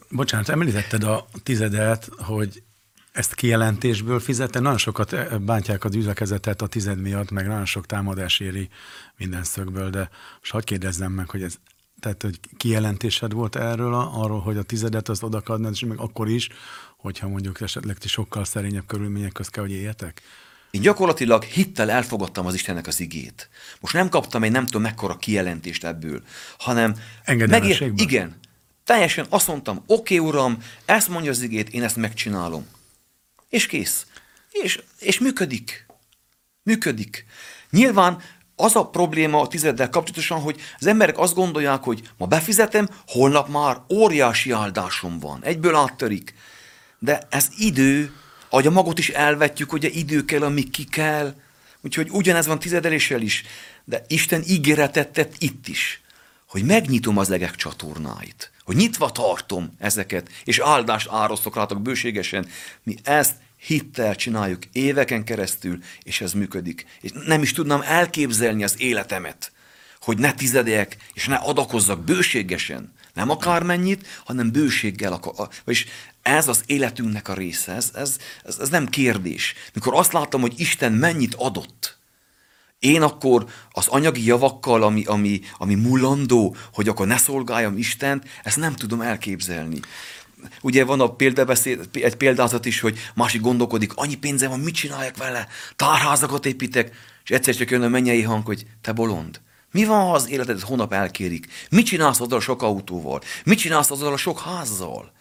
Bocsánat, 0.10 0.50
említetted 0.50 1.04
a 1.04 1.28
tizedet, 1.44 2.10
hogy 2.18 2.64
ezt 3.12 3.34
kijelentésből 3.34 4.20
fizette, 4.20 4.60
nagyon 4.60 4.78
sokat 4.78 5.14
eh, 5.14 5.38
bántják 5.40 5.84
az 5.84 5.96
üzlekezetet 5.96 6.62
a 6.62 6.68
tized 6.68 7.02
miatt, 7.02 7.32
meg 7.32 7.48
nagyon 7.48 7.66
sok 7.66 7.86
támadás 7.86 8.40
éri 8.40 8.70
minden 9.18 9.44
szögből, 9.44 9.90
de 9.90 10.10
most 10.40 10.52
hadd 10.52 10.64
kérdezzem 10.64 11.12
meg, 11.12 11.30
hogy 11.30 11.44
ez 11.44 11.56
tehát, 12.00 12.22
hogy 12.22 12.40
kijelentésed 12.58 13.32
volt 13.32 13.56
erről, 13.56 13.94
arról, 13.94 14.40
hogy 14.40 14.58
a 14.58 14.64
tizedet 14.64 15.10
az 15.10 15.24
oda 15.24 15.42
és 15.72 15.86
meg 15.86 16.00
akkor 16.00 16.30
is, 16.30 16.50
hogyha 17.08 17.28
mondjuk 17.28 17.62
esetleg 17.62 17.98
ti 17.98 18.08
sokkal 18.08 18.46
szerényebb 18.46 18.86
körülmények 18.88 19.32
közt 19.32 19.50
kell, 19.50 19.64
hogy 19.64 19.72
éljetek? 19.72 20.22
Én 20.72 20.82
gyakorlatilag 20.82 21.44
hittel 21.44 21.92
elfogadtam 21.92 22.46
az 22.46 22.54
Istennek 22.54 22.88
az 22.88 23.00
igét. 23.00 23.50
Most 23.80 23.94
nem 23.94 24.10
kaptam 24.10 24.44
egy 24.44 24.52
nem 24.52 24.66
tudom 24.66 24.82
mekkora 24.82 25.18
kijelentést 25.18 25.84
ebből, 25.84 26.24
hanem 26.58 26.96
megér... 27.26 27.92
Igen. 27.96 28.40
Teljesen 28.84 29.26
azt 29.30 29.48
mondtam, 29.48 29.84
oké 29.86 30.18
okay, 30.18 30.30
uram, 30.30 30.58
ezt 30.86 31.10
mondja 31.10 31.32
az 31.32 31.42
igét, 31.42 31.70
én 31.70 31.84
ezt 31.84 31.96
megcsinálom. 31.96 32.68
És 33.50 33.66
kész. 33.66 34.06
És, 34.52 34.82
és 35.00 35.20
működik. 35.20 35.86
Működik. 36.64 37.26
Nyilván 37.72 38.22
az 38.56 38.76
a 38.76 38.90
probléma 38.90 39.42
a 39.42 39.48
tizeddel 39.48 39.90
kapcsolatosan, 39.90 40.42
hogy 40.42 40.60
az 40.80 40.88
emberek 40.88 41.18
azt 41.18 41.34
gondolják, 41.34 41.84
hogy 41.84 42.10
ma 42.18 42.26
befizetem, 42.26 42.90
holnap 43.08 43.50
már 43.50 43.82
óriási 43.94 44.52
áldásom 44.52 45.20
van. 45.20 45.44
Egyből 45.44 45.76
áttörik. 45.76 46.34
De 47.00 47.28
ez 47.30 47.48
idő, 47.58 48.12
ahogy 48.50 48.68
a 48.68 48.72
magot 48.72 49.00
is 49.00 49.10
elvetjük, 49.10 49.70
hogy 49.70 49.98
idő 49.98 50.26
kell, 50.26 50.42
amíg 50.42 50.70
ki 50.70 50.84
kell. 50.84 51.36
Úgyhogy 51.82 52.08
ugyanez 52.12 52.46
van 52.46 52.60
tizedeléssel 52.60 53.22
is. 53.22 53.44
De 53.86 54.06
Isten 54.08 54.44
ígéretet 54.48 55.10
tett 55.10 55.34
itt 55.38 55.68
is, 55.68 56.02
hogy 56.48 56.64
megnyitom 56.64 57.18
az 57.18 57.30
legek 57.30 57.56
csatornáit, 57.56 58.52
hogy 58.64 58.76
nyitva 58.76 59.12
tartom 59.12 59.76
ezeket, 59.80 60.30
és 60.44 60.60
áldást 60.60 61.08
árasztok 61.12 61.56
rátok 61.56 61.82
bőségesen. 61.82 62.48
Mi 62.84 62.96
ezt 63.04 63.36
hittel 63.58 64.16
csináljuk 64.16 64.66
éveken 64.72 65.24
keresztül, 65.24 65.80
és 66.04 66.22
ez 66.22 66.34
működik. 66.34 66.86
És 67.02 67.12
nem 67.26 67.42
is 67.42 67.52
tudnám 67.52 67.82
elképzelni 67.82 68.64
az 68.64 68.82
életemet, 68.82 69.52
hogy 70.02 70.18
ne 70.18 70.34
tizedek, 70.34 70.98
és 71.14 71.28
ne 71.28 71.36
adakozzak 71.36 72.04
bőségesen. 72.04 72.94
Nem 73.14 73.30
akármennyit, 73.30 74.08
hanem 74.26 74.52
bőséggel. 74.52 75.14
Akar, 75.14 75.50
vagyis 75.64 75.86
ez 76.28 76.48
az 76.48 76.64
életünknek 76.66 77.28
a 77.28 77.34
része, 77.34 77.72
ez, 77.72 77.92
ez, 77.94 78.18
ez, 78.44 78.58
ez 78.60 78.70
nem 78.70 78.88
kérdés. 78.88 79.54
Mikor 79.74 79.94
azt 79.94 80.14
láttam, 80.14 80.42
hogy 80.42 80.60
Isten 80.60 80.92
mennyit 80.92 81.36
adott, 81.38 81.98
én 82.80 83.02
akkor 83.02 83.46
az 83.72 83.88
anyagi 83.88 84.26
javakkal, 84.26 84.84
ami, 84.84 85.04
ami, 85.06 85.42
ami 85.58 85.76
mullandó, 85.76 86.56
hogy 86.74 86.88
akkor 86.88 87.08
ne 87.08 87.18
szolgáljam 87.18 87.78
Istent, 87.78 88.24
ezt 88.44 88.58
nem 88.58 88.76
tudom 88.76 89.02
elképzelni. 89.02 89.80
Ugye 90.62 90.86
van 90.86 91.02
a 91.02 91.16
példabeszéd, 91.16 91.90
egy 91.94 92.16
példázat 92.16 92.66
is, 92.66 92.80
hogy 92.80 93.00
másik 93.16 93.42
gondolkodik, 93.42 93.94
annyi 93.96 94.16
pénzem 94.16 94.50
van, 94.50 94.60
mit 94.60 94.76
csináljak 94.76 95.18
vele? 95.18 95.48
Tárházakat 95.76 96.46
építek, 96.46 96.96
és 97.24 97.30
egyszer 97.30 97.56
csak 97.56 97.70
jön 97.70 97.82
a 97.82 97.88
mennyei 97.88 98.22
hang, 98.22 98.46
hogy 98.46 98.66
te 98.82 98.92
bolond. 98.92 99.42
Mi 99.72 99.86
van, 99.86 100.06
ha 100.06 100.14
az 100.14 100.30
életedet 100.30 100.62
hónap 100.62 100.94
elkérik? 100.94 101.48
Mit 101.70 101.86
csinálsz 101.86 102.22
azzal 102.22 102.38
a 102.38 102.42
sok 102.42 102.62
autóval? 102.62 103.22
Mit 103.44 103.58
csinálsz 103.58 103.92
azzal 103.92 104.14
a 104.14 104.18
sok 104.18 104.40
házzal? 104.40 105.12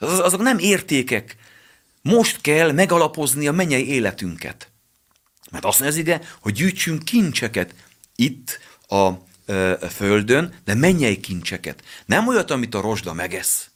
Az, 0.00 0.18
azok 0.18 0.40
nem 0.40 0.58
értékek. 0.58 1.36
Most 2.02 2.40
kell 2.40 2.72
megalapozni 2.72 3.46
a 3.46 3.52
mennyei 3.52 3.88
életünket. 3.88 4.70
Mert 5.50 5.64
azt 5.64 5.80
mondja 5.80 5.98
az 5.98 6.06
ige, 6.06 6.20
hogy 6.40 6.52
gyűjtsünk 6.52 7.04
kincseket 7.04 7.74
itt 8.16 8.58
a 8.88 9.10
ö, 9.46 9.74
földön, 9.94 10.54
de 10.64 10.74
mennyei 10.74 11.20
kincseket. 11.20 11.82
Nem 12.06 12.28
olyat, 12.28 12.50
amit 12.50 12.74
a 12.74 12.80
rozsda 12.80 13.12
megesz, 13.12 13.70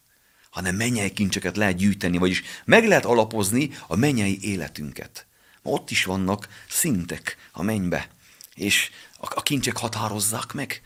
hanem 0.51 0.77
mennyei 0.77 1.12
kincseket 1.12 1.57
lehet 1.57 1.77
gyűjteni, 1.77 2.18
vagyis 2.18 2.43
meg 2.64 2.87
lehet 2.87 3.05
alapozni 3.05 3.70
a 3.87 3.97
mennyei 3.97 4.39
életünket. 4.43 5.27
Ott 5.62 5.91
is 5.91 6.05
vannak 6.05 6.49
szintek 6.68 7.37
a 7.53 7.62
mennybe, 7.62 8.09
és 8.55 8.91
a 9.18 9.43
kincsek 9.43 9.77
határozzák 9.77 10.53
meg. 10.53 10.83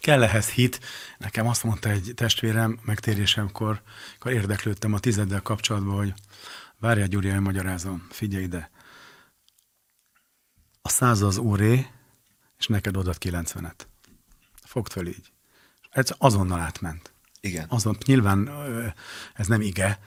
Kell 0.00 0.22
ehhez 0.22 0.48
hit. 0.48 0.80
Nekem 1.18 1.46
azt 1.46 1.64
mondta 1.64 1.88
egy 1.88 2.12
testvérem 2.14 2.78
megtérésemkor, 2.84 3.82
akkor 4.18 4.32
érdeklődtem 4.32 4.92
a 4.92 4.98
tizeddel 4.98 5.42
kapcsolatban, 5.42 5.96
hogy 5.96 6.14
várjál 6.78 7.06
Gyuri, 7.06 7.28
elmagyarázom, 7.28 8.06
figyelj 8.10 8.44
ide. 8.44 8.70
A 10.82 10.88
száz 10.88 11.22
az 11.22 11.36
úré, 11.36 11.86
és 12.58 12.66
neked 12.66 12.96
odat 12.96 13.16
90-et. 13.20 13.86
Fogd 14.64 14.92
fel 14.92 15.06
így. 15.06 15.32
Ez 15.90 16.14
azonnal 16.18 16.60
átment. 16.60 17.12
Igen. 17.40 17.66
Azon, 17.68 17.96
nyilván 18.06 18.50
ez 19.34 19.46
nem 19.46 19.60
ige, 19.60 20.00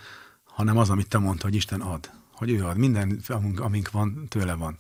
hanem 0.44 0.78
az, 0.78 0.90
amit 0.90 1.08
te 1.08 1.18
mondtad, 1.18 1.50
hogy 1.50 1.56
Isten 1.56 1.82
ad. 1.82 2.12
Hogy 2.34 2.50
ő 2.50 2.66
ad. 2.66 2.78
Minden, 2.78 3.22
amink 3.56 3.92
van, 3.92 4.28
tőle 4.28 4.54
van 4.54 4.76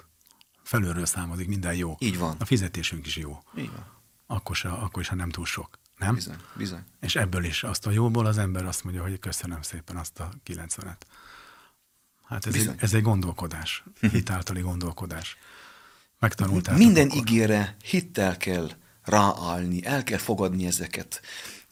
felülről 0.69 1.05
számozik, 1.05 1.47
minden 1.47 1.75
jó. 1.75 1.95
Így 1.99 2.17
van. 2.17 2.35
A 2.39 2.45
fizetésünk 2.45 3.05
is 3.05 3.17
jó. 3.17 3.43
Így 3.57 3.71
van. 3.71 3.85
Akkor, 4.31 4.55
se, 4.55 4.69
akkor 4.69 5.01
is, 5.01 5.07
ha 5.07 5.15
nem 5.15 5.29
túl 5.29 5.45
sok. 5.45 5.79
Nem? 5.97 6.13
Bizony, 6.15 6.37
bizony. 6.53 6.83
És 6.99 7.15
ebből 7.15 7.43
is 7.43 7.63
azt 7.63 7.85
a 7.85 7.91
jóból 7.91 8.25
az 8.25 8.37
ember 8.37 8.65
azt 8.65 8.83
mondja, 8.83 9.01
hogy 9.01 9.19
köszönöm 9.19 9.61
szépen 9.61 9.95
azt 9.97 10.19
a 10.19 10.29
90-et. 10.45 11.01
Hát 12.25 12.45
ez, 12.45 12.55
egy, 12.55 12.71
ez 12.77 12.93
egy 12.93 13.01
gondolkodás, 13.01 13.83
hitáltali 14.11 14.61
gondolkodás. 14.61 15.37
Megtanultál. 16.19 16.77
Minden 16.77 17.07
akkor. 17.07 17.17
ígére 17.17 17.75
hittel 17.83 18.37
kell 18.37 18.71
ráállni, 19.03 19.85
el 19.85 20.03
kell 20.03 20.17
fogadni 20.17 20.65
ezeket. 20.65 21.21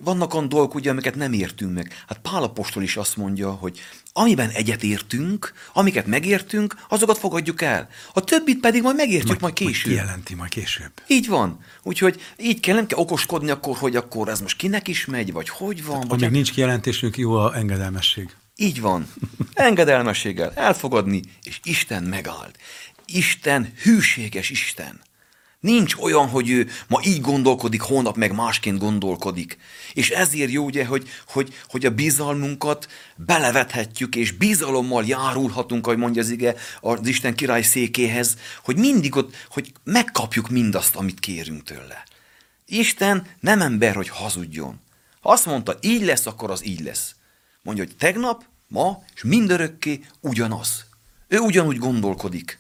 Vannak 0.04 0.34
olyan 0.34 0.50
dolgok, 0.50 0.76
ugye, 0.76 0.90
amiket 0.90 1.16
nem 1.16 1.34
értünk 1.34 1.74
meg. 1.74 2.04
Hát 2.08 2.18
Pál 2.18 2.44
Apostol 2.44 2.84
is 2.84 2.98
azt 2.98 3.18
mondja, 3.18 3.52
hogy 3.52 3.80
amiben 4.14 4.50
egyetértünk, 4.50 5.54
amiket 5.74 6.06
megértünk, 6.06 6.76
azokat 6.90 7.18
fogadjuk 7.18 7.62
el. 7.62 7.90
A 8.14 8.24
többit 8.24 8.60
pedig 8.60 8.82
majd 8.82 8.96
megértjük 8.96 9.28
majd, 9.28 9.42
majd 9.42 9.54
később. 9.54 9.94
Majd 9.94 10.06
jelenti 10.06 10.36
majd 10.36 10.52
később. 10.52 10.92
Így 11.08 11.28
van. 11.28 11.60
Úgyhogy 11.84 12.22
így 12.38 12.60
kell, 12.60 12.76
nem 12.76 12.88
kell 12.88 13.00
okoskodni 13.00 13.50
akkor, 13.50 13.78
hogy 13.78 13.96
akkor 13.96 14.28
ez 14.28 14.40
most 14.40 14.58
kinek 14.58 14.88
is 14.88 15.06
megy, 15.06 15.32
vagy 15.32 15.50
hogy 15.50 15.84
van. 15.84 15.94
Tehát, 15.94 16.08
vagy 16.10 16.24
amíg 16.24 16.34
nincs 16.34 16.52
kijelentésünk, 16.52 17.18
jó 17.18 17.34
a 17.34 17.56
engedelmesség. 17.56 18.36
Így 18.56 18.82
van. 18.82 19.14
Engedelmességgel 19.54 20.52
elfogadni, 20.56 21.22
és 21.44 21.60
Isten 21.64 22.04
megállt. 22.04 22.58
Isten 23.06 23.74
hűséges 23.82 24.50
Isten. 24.50 25.00
Nincs 25.60 25.96
olyan, 25.96 26.28
hogy 26.28 26.50
ő 26.50 26.70
ma 26.88 27.00
így 27.04 27.22
gondolkodik, 27.22 27.82
holnap 27.82 28.16
meg 28.16 28.34
másként 28.36 28.78
gondolkodik. 28.78 29.58
És 29.94 30.10
ezért 30.10 30.52
jó 30.52 30.66
ugye, 30.66 30.86
hogy, 30.86 31.10
hogy, 31.28 31.54
hogy 31.68 31.86
a 31.86 31.92
bizalmunkat 31.92 32.88
belevethetjük, 33.16 34.16
és 34.16 34.32
bizalommal 34.32 35.06
járulhatunk, 35.06 35.88
ahogy 35.88 35.98
mondja 35.98 36.22
az 36.22 36.30
ige, 36.30 36.56
az 36.82 37.08
Isten 37.08 37.36
király 37.36 37.62
székéhez, 37.62 38.38
hogy 38.64 38.78
mindig 38.78 39.16
ott, 39.16 39.36
hogy 39.50 39.72
megkapjuk 39.84 40.50
mindazt, 40.50 40.96
amit 40.96 41.20
kérünk 41.20 41.64
tőle. 41.64 42.04
Isten 42.66 43.28
nem 43.40 43.62
ember, 43.62 43.96
hogy 43.96 44.10
hazudjon. 44.10 44.80
Ha 45.22 45.32
azt 45.32 45.46
mondta, 45.46 45.78
így 45.82 46.04
lesz, 46.04 46.26
akkor 46.26 46.52
az 46.52 46.66
így 46.66 46.80
lesz. 46.80 47.16
Mondja, 47.62 47.84
hogy 47.84 47.96
tegnap, 47.96 48.44
ma 48.68 49.04
és 49.16 49.24
mindörökké 49.24 50.00
ugyanaz. 50.20 50.86
Ő 51.28 51.38
ugyanúgy 51.38 51.78
gondolkodik. 51.78 52.60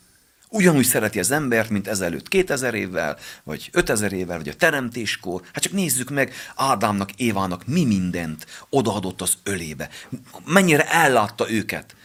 Ugyanúgy 0.57 0.85
szereti 0.85 1.19
az 1.19 1.31
embert, 1.31 1.69
mint 1.69 1.87
ezelőtt 1.87 2.27
2000 2.27 2.73
évvel, 2.73 3.17
vagy 3.43 3.69
5000 3.71 4.13
évvel, 4.13 4.37
vagy 4.37 4.49
a 4.49 4.55
teremtéskor. 4.55 5.41
Hát 5.53 5.63
csak 5.63 5.71
nézzük 5.71 6.09
meg 6.09 6.33
Ádámnak, 6.55 7.11
Évának 7.11 7.65
mi 7.65 7.85
mindent 7.85 8.45
odaadott 8.69 9.21
az 9.21 9.33
ölébe. 9.43 9.89
Mennyire 10.45 10.91
ellátta 10.91 11.51
őket. 11.51 11.95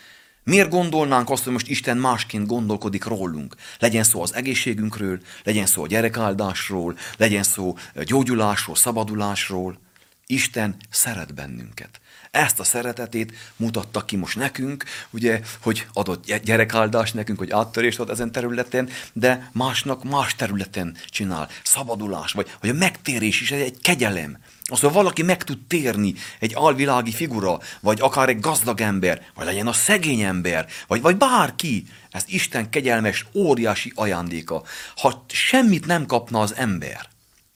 Miért 0.45 0.71
gondolnánk 0.71 1.31
azt, 1.31 1.45
hogy 1.45 1.53
most 1.53 1.69
Isten 1.69 1.97
másként 1.97 2.47
gondolkodik 2.47 3.05
rólunk? 3.05 3.55
Legyen 3.79 4.05
szó 4.05 4.23
az 4.23 4.35
egészségünkről, 4.35 5.21
legyen 5.45 5.67
szó 5.67 5.83
a 5.83 5.87
gyerekáldásról, 5.87 6.97
legyen 7.17 7.43
szó 7.43 7.77
gyógyulásról, 7.95 8.77
szabadulásról. 8.77 9.79
Isten 10.27 10.77
szeret 10.91 11.35
bennünket. 11.35 12.01
Ezt 12.33 12.61
a 12.61 12.65
szeretetét 12.65 13.33
mutatta 13.57 14.05
ki 14.05 14.17
most 14.17 14.37
nekünk, 14.37 14.85
ugye, 15.11 15.41
hogy 15.61 15.87
adott 15.93 16.35
gyerekáldást 16.45 17.15
nekünk, 17.15 17.39
hogy 17.39 17.51
áttörést 17.51 18.01
ad 18.01 18.11
ezen 18.11 18.33
területen, 18.33 18.89
de 19.13 19.51
másnak 19.53 20.05
más 20.05 20.35
területen 20.35 20.97
csinál. 21.07 21.49
Szabadulás, 21.63 22.33
vagy, 22.33 22.57
vagy 22.61 22.71
a 22.71 22.75
megtérés 22.75 23.41
is 23.41 23.51
egy 23.51 23.79
kegyelem. 23.83 24.39
Az, 24.65 24.81
hogy 24.81 24.93
valaki 24.93 25.23
meg 25.23 25.45
tud 25.45 25.59
térni, 25.67 26.15
egy 26.39 26.53
alvilági 26.55 27.13
figura, 27.13 27.59
vagy 27.81 28.01
akár 28.01 28.29
egy 28.29 28.41
gazdag 28.41 28.81
ember, 28.81 29.27
vagy 29.35 29.47
legyen 29.47 29.67
a 29.67 29.73
szegény 29.73 30.21
ember, 30.21 30.67
vagy, 30.87 31.01
vagy 31.01 31.17
bárki, 31.17 31.85
ez 32.11 32.25
Isten 32.27 32.71
kegyelmes, 32.71 33.27
óriási 33.35 33.93
ajándéka. 33.95 34.63
Ha 34.97 35.25
semmit 35.29 35.87
nem 35.87 36.07
kapna 36.07 36.41
az 36.41 36.55
ember 36.55 37.09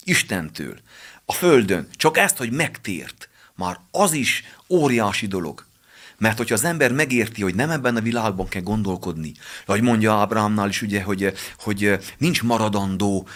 Istentől, 0.04 0.78
a 1.24 1.32
földön, 1.32 1.88
csak 1.92 2.16
ezt, 2.16 2.36
hogy 2.36 2.50
megtért, 2.50 3.28
már 3.56 3.80
az 3.90 4.12
is 4.12 4.44
óriási 4.68 5.26
dolog. 5.26 5.64
Mert 6.18 6.36
hogyha 6.36 6.54
az 6.54 6.64
ember 6.64 6.92
megérti, 6.92 7.42
hogy 7.42 7.54
nem 7.54 7.70
ebben 7.70 7.96
a 7.96 8.00
világban 8.00 8.48
kell 8.48 8.62
gondolkodni, 8.62 9.32
vagy 9.66 9.80
mondja 9.80 10.12
Ábrámnál 10.12 10.68
is 10.68 10.82
ugye, 10.82 11.02
hogy, 11.02 11.32
hogy 11.58 11.98
nincs 12.18 12.42
maradandó 12.42 13.28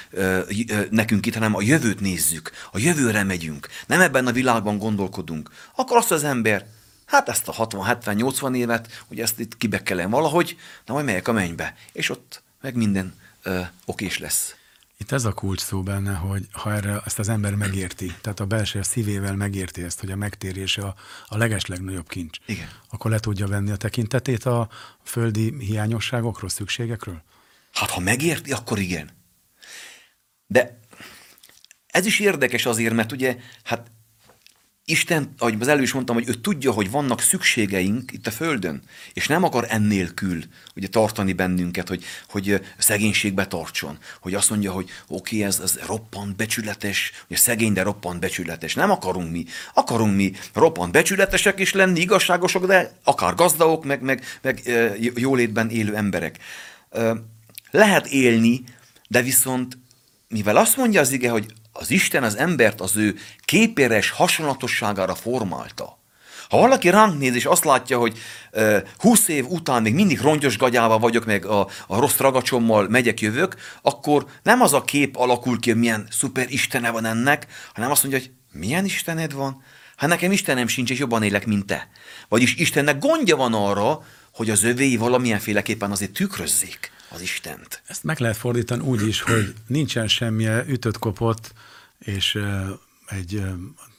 nekünk 0.90 1.26
itt, 1.26 1.34
hanem 1.34 1.54
a 1.54 1.62
jövőt 1.62 2.00
nézzük, 2.00 2.50
a 2.72 2.78
jövőre 2.78 3.24
megyünk, 3.24 3.68
nem 3.86 4.00
ebben 4.00 4.26
a 4.26 4.32
világban 4.32 4.78
gondolkodunk, 4.78 5.50
akkor 5.74 5.96
azt 5.96 6.10
az 6.10 6.24
ember, 6.24 6.66
hát 7.06 7.28
ezt 7.28 7.48
a 7.48 7.52
60-70-80 7.52 8.56
évet, 8.56 9.04
hogy 9.08 9.20
ezt 9.20 9.38
itt 9.38 9.56
kibekkelem 9.56 10.10
valahogy, 10.10 10.56
na 10.86 10.92
majd 10.92 11.04
megyek 11.04 11.28
a 11.28 11.32
mennybe, 11.32 11.74
és 11.92 12.10
ott 12.10 12.42
meg 12.60 12.74
minden 12.74 13.14
ö, 13.42 13.60
okés 13.84 14.18
lesz. 14.18 14.54
Itt 15.00 15.12
ez 15.12 15.24
a 15.24 15.32
kulcs 15.32 15.60
szó 15.60 15.82
benne, 15.82 16.14
hogy 16.14 16.46
ha 16.52 16.72
erre 16.72 17.00
ezt 17.04 17.18
az 17.18 17.28
ember 17.28 17.54
megérti, 17.54 18.14
tehát 18.20 18.40
a 18.40 18.46
belső 18.46 18.82
szívével 18.82 19.36
megérti 19.36 19.82
ezt, 19.82 20.00
hogy 20.00 20.10
a 20.10 20.16
megtérés 20.16 20.78
a, 20.78 20.94
a 21.26 21.36
legeslegnagyobb 21.36 22.08
kincs, 22.08 22.38
Igen. 22.46 22.68
akkor 22.90 23.10
le 23.10 23.18
tudja 23.18 23.46
venni 23.46 23.70
a 23.70 23.76
tekintetét 23.76 24.44
a 24.44 24.68
földi 25.02 25.54
hiányosságokról, 25.58 26.50
szükségekről? 26.50 27.22
Hát 27.72 27.90
ha 27.90 28.00
megérti, 28.00 28.52
akkor 28.52 28.78
igen. 28.78 29.10
De 30.46 30.80
ez 31.86 32.06
is 32.06 32.20
érdekes 32.20 32.66
azért, 32.66 32.94
mert 32.94 33.12
ugye, 33.12 33.36
hát 33.64 33.90
Isten, 34.90 35.34
ahogy 35.38 35.56
az 35.60 35.68
elő 35.68 35.82
is 35.82 35.92
mondtam, 35.92 36.14
hogy 36.14 36.28
ő 36.28 36.34
tudja, 36.34 36.72
hogy 36.72 36.90
vannak 36.90 37.20
szükségeink 37.20 38.12
itt 38.12 38.26
a 38.26 38.30
Földön, 38.30 38.82
és 39.12 39.26
nem 39.26 39.44
akar 39.44 39.66
ennélkül 39.68 40.42
ugye, 40.76 40.88
tartani 40.88 41.32
bennünket, 41.32 41.88
hogy, 41.88 42.04
hogy 42.28 42.60
szegénységbe 42.78 43.46
tartson. 43.46 43.98
Hogy 44.20 44.34
azt 44.34 44.50
mondja, 44.50 44.72
hogy 44.72 44.90
oké, 45.08 45.36
okay, 45.36 45.48
ez, 45.48 45.60
ez 45.60 45.78
roppant 45.86 46.36
becsületes, 46.36 47.12
hogy 47.28 47.36
szegény, 47.36 47.72
de 47.72 47.82
roppant 47.82 48.20
becsületes. 48.20 48.74
Nem 48.74 48.90
akarunk 48.90 49.30
mi. 49.30 49.44
Akarunk 49.74 50.16
mi 50.16 50.32
roppant 50.54 50.92
becsületesek 50.92 51.58
is 51.60 51.72
lenni, 51.72 52.00
igazságosok, 52.00 52.66
de 52.66 52.92
akár 53.04 53.34
gazdagok, 53.34 53.84
meg, 53.84 54.02
meg, 54.02 54.24
meg 54.42 54.62
jólétben 55.14 55.70
élő 55.70 55.96
emberek. 55.96 56.38
Lehet 57.70 58.06
élni, 58.06 58.64
de 59.08 59.22
viszont 59.22 59.78
mivel 60.28 60.56
azt 60.56 60.76
mondja 60.76 61.00
az 61.00 61.12
ige, 61.12 61.30
hogy 61.30 61.52
az 61.72 61.90
Isten 61.90 62.22
az 62.22 62.36
embert 62.36 62.80
az 62.80 62.96
ő 62.96 63.16
képéres 63.44 64.10
hasonlatosságára 64.10 65.14
formálta. 65.14 65.98
Ha 66.48 66.58
valaki 66.58 66.90
ránk 66.90 67.18
néz, 67.18 67.34
és 67.34 67.44
azt 67.44 67.64
látja, 67.64 67.98
hogy 67.98 68.18
20 68.98 69.28
év 69.28 69.46
után 69.48 69.82
még 69.82 69.94
mindig 69.94 70.20
rongyos 70.20 70.58
gagyával 70.58 70.98
vagyok, 70.98 71.24
meg 71.24 71.44
a, 71.44 71.68
a 71.86 71.98
rossz 71.98 72.16
ragacsommal 72.16 72.88
megyek, 72.88 73.20
jövök, 73.20 73.56
akkor 73.82 74.26
nem 74.42 74.60
az 74.60 74.72
a 74.72 74.84
kép 74.84 75.16
alakul 75.16 75.60
ki, 75.60 75.70
hogy 75.70 75.78
milyen 75.78 76.06
szuper 76.10 76.46
Istene 76.48 76.90
van 76.90 77.04
ennek, 77.04 77.46
hanem 77.74 77.90
azt 77.90 78.02
mondja, 78.02 78.20
hogy 78.20 78.30
milyen 78.52 78.84
Istened 78.84 79.32
van? 79.32 79.62
Hát 79.96 80.08
nekem 80.08 80.32
Istenem 80.32 80.66
sincs, 80.66 80.90
és 80.90 80.98
jobban 80.98 81.22
élek, 81.22 81.46
mint 81.46 81.66
te. 81.66 81.88
Vagyis 82.28 82.54
Istennek 82.54 82.98
gondja 82.98 83.36
van 83.36 83.54
arra, 83.54 84.02
hogy 84.32 84.50
az 84.50 84.62
övéi 84.62 84.96
valamilyenféleképpen 84.96 85.90
azért 85.90 86.12
tükrözzék 86.12 86.90
az 87.10 87.20
Istent. 87.20 87.82
Ezt 87.86 88.04
meg 88.04 88.18
lehet 88.18 88.36
fordítani 88.36 88.82
úgy 88.82 89.06
is, 89.06 89.20
hogy 89.20 89.54
nincsen 89.66 90.08
semmilyen 90.08 90.68
ütött 90.68 90.98
kopott, 90.98 91.52
és 91.98 92.38
egy 93.06 93.42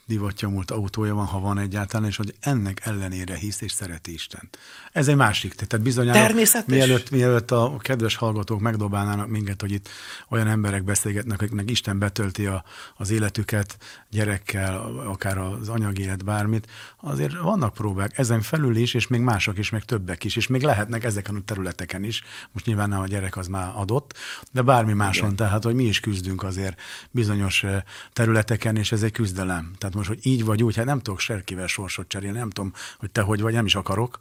divattyamult 0.06 0.72
autója 0.72 1.14
van, 1.14 1.26
ha 1.26 1.40
van 1.40 1.58
egyáltalán, 1.58 2.10
és 2.10 2.16
hogy 2.16 2.36
ennek 2.40 2.86
ellenére 2.86 3.36
hisz 3.36 3.62
és 3.62 3.72
szereti 3.72 4.14
Isten. 4.14 4.50
Ez 4.92 5.08
egy 5.08 5.16
másik. 5.16 5.54
Tehát 5.54 5.86
bizonyára, 5.86 6.20
Természetes. 6.20 6.76
mielőtt, 6.76 7.10
mielőtt 7.10 7.52
a 7.52 7.78
kedves 7.80 8.16
hallgatók 8.16 8.60
megdobálnának 8.60 9.28
minket, 9.28 9.62
hogy 9.62 9.72
itt 9.72 9.90
olyan 10.30 10.48
emberek 10.48 10.84
beszélgetnek, 10.84 11.42
akiknek 11.42 11.70
Isten 11.70 12.00
betölti 12.00 12.46
a, 12.46 12.64
az 12.96 13.10
életüket 13.10 13.78
gyerekkel, 14.10 14.76
akár 15.06 15.38
az 15.38 15.70
anyagi 15.70 16.02
élet, 16.02 16.26
bármit, 16.26 16.68
azért 17.02 17.38
vannak 17.38 17.74
próbák 17.74 18.18
ezen 18.18 18.42
felül 18.42 18.76
is, 18.76 18.94
és 18.94 19.08
még 19.08 19.20
mások 19.20 19.58
is, 19.58 19.70
meg 19.70 19.84
többek 19.86 20.24
is, 20.24 20.36
és 20.36 20.48
még 20.48 20.62
lehetnek 20.62 21.04
ezeken 21.04 21.36
a 21.36 21.42
területeken 21.46 22.04
is. 22.04 22.24
Most 22.52 22.66
nyilván 22.66 22.90
nem 22.90 23.00
a 23.00 23.08
gyerek 23.08 23.38
az 23.38 23.48
már 23.48 23.72
adott, 23.76 24.18
de 24.52 24.62
bármi 24.62 24.94
máson, 24.94 25.24
Igen. 25.24 25.36
tehát 25.36 25.64
hogy 25.64 25.76
mi 25.76 25.84
is 25.84 26.00
küzdünk 26.00 26.44
azért 26.44 26.82
bizonyos 27.12 27.66
területeken, 28.14 28.76
és 28.76 28.92
ez 28.92 29.04
egy 29.04 29.12
küzdelem. 29.12 29.72
Tehát 29.78 29.96
most, 29.96 30.08
hogy 30.08 30.20
így 30.22 30.46
vagy 30.46 30.64
úgy, 30.64 30.76
hát 30.76 30.86
nem 30.86 31.00
tudok 31.00 31.20
serkivel 31.20 31.68
sorsot 31.68 32.08
cserélni, 32.08 32.38
nem 32.38 32.50
tudom, 32.50 32.74
hogy 32.98 33.12
te 33.12 33.22
hogy 33.22 33.42
vagy, 33.42 33.54
nem 33.54 33.66
is 33.66 33.76
akarok. 33.76 34.20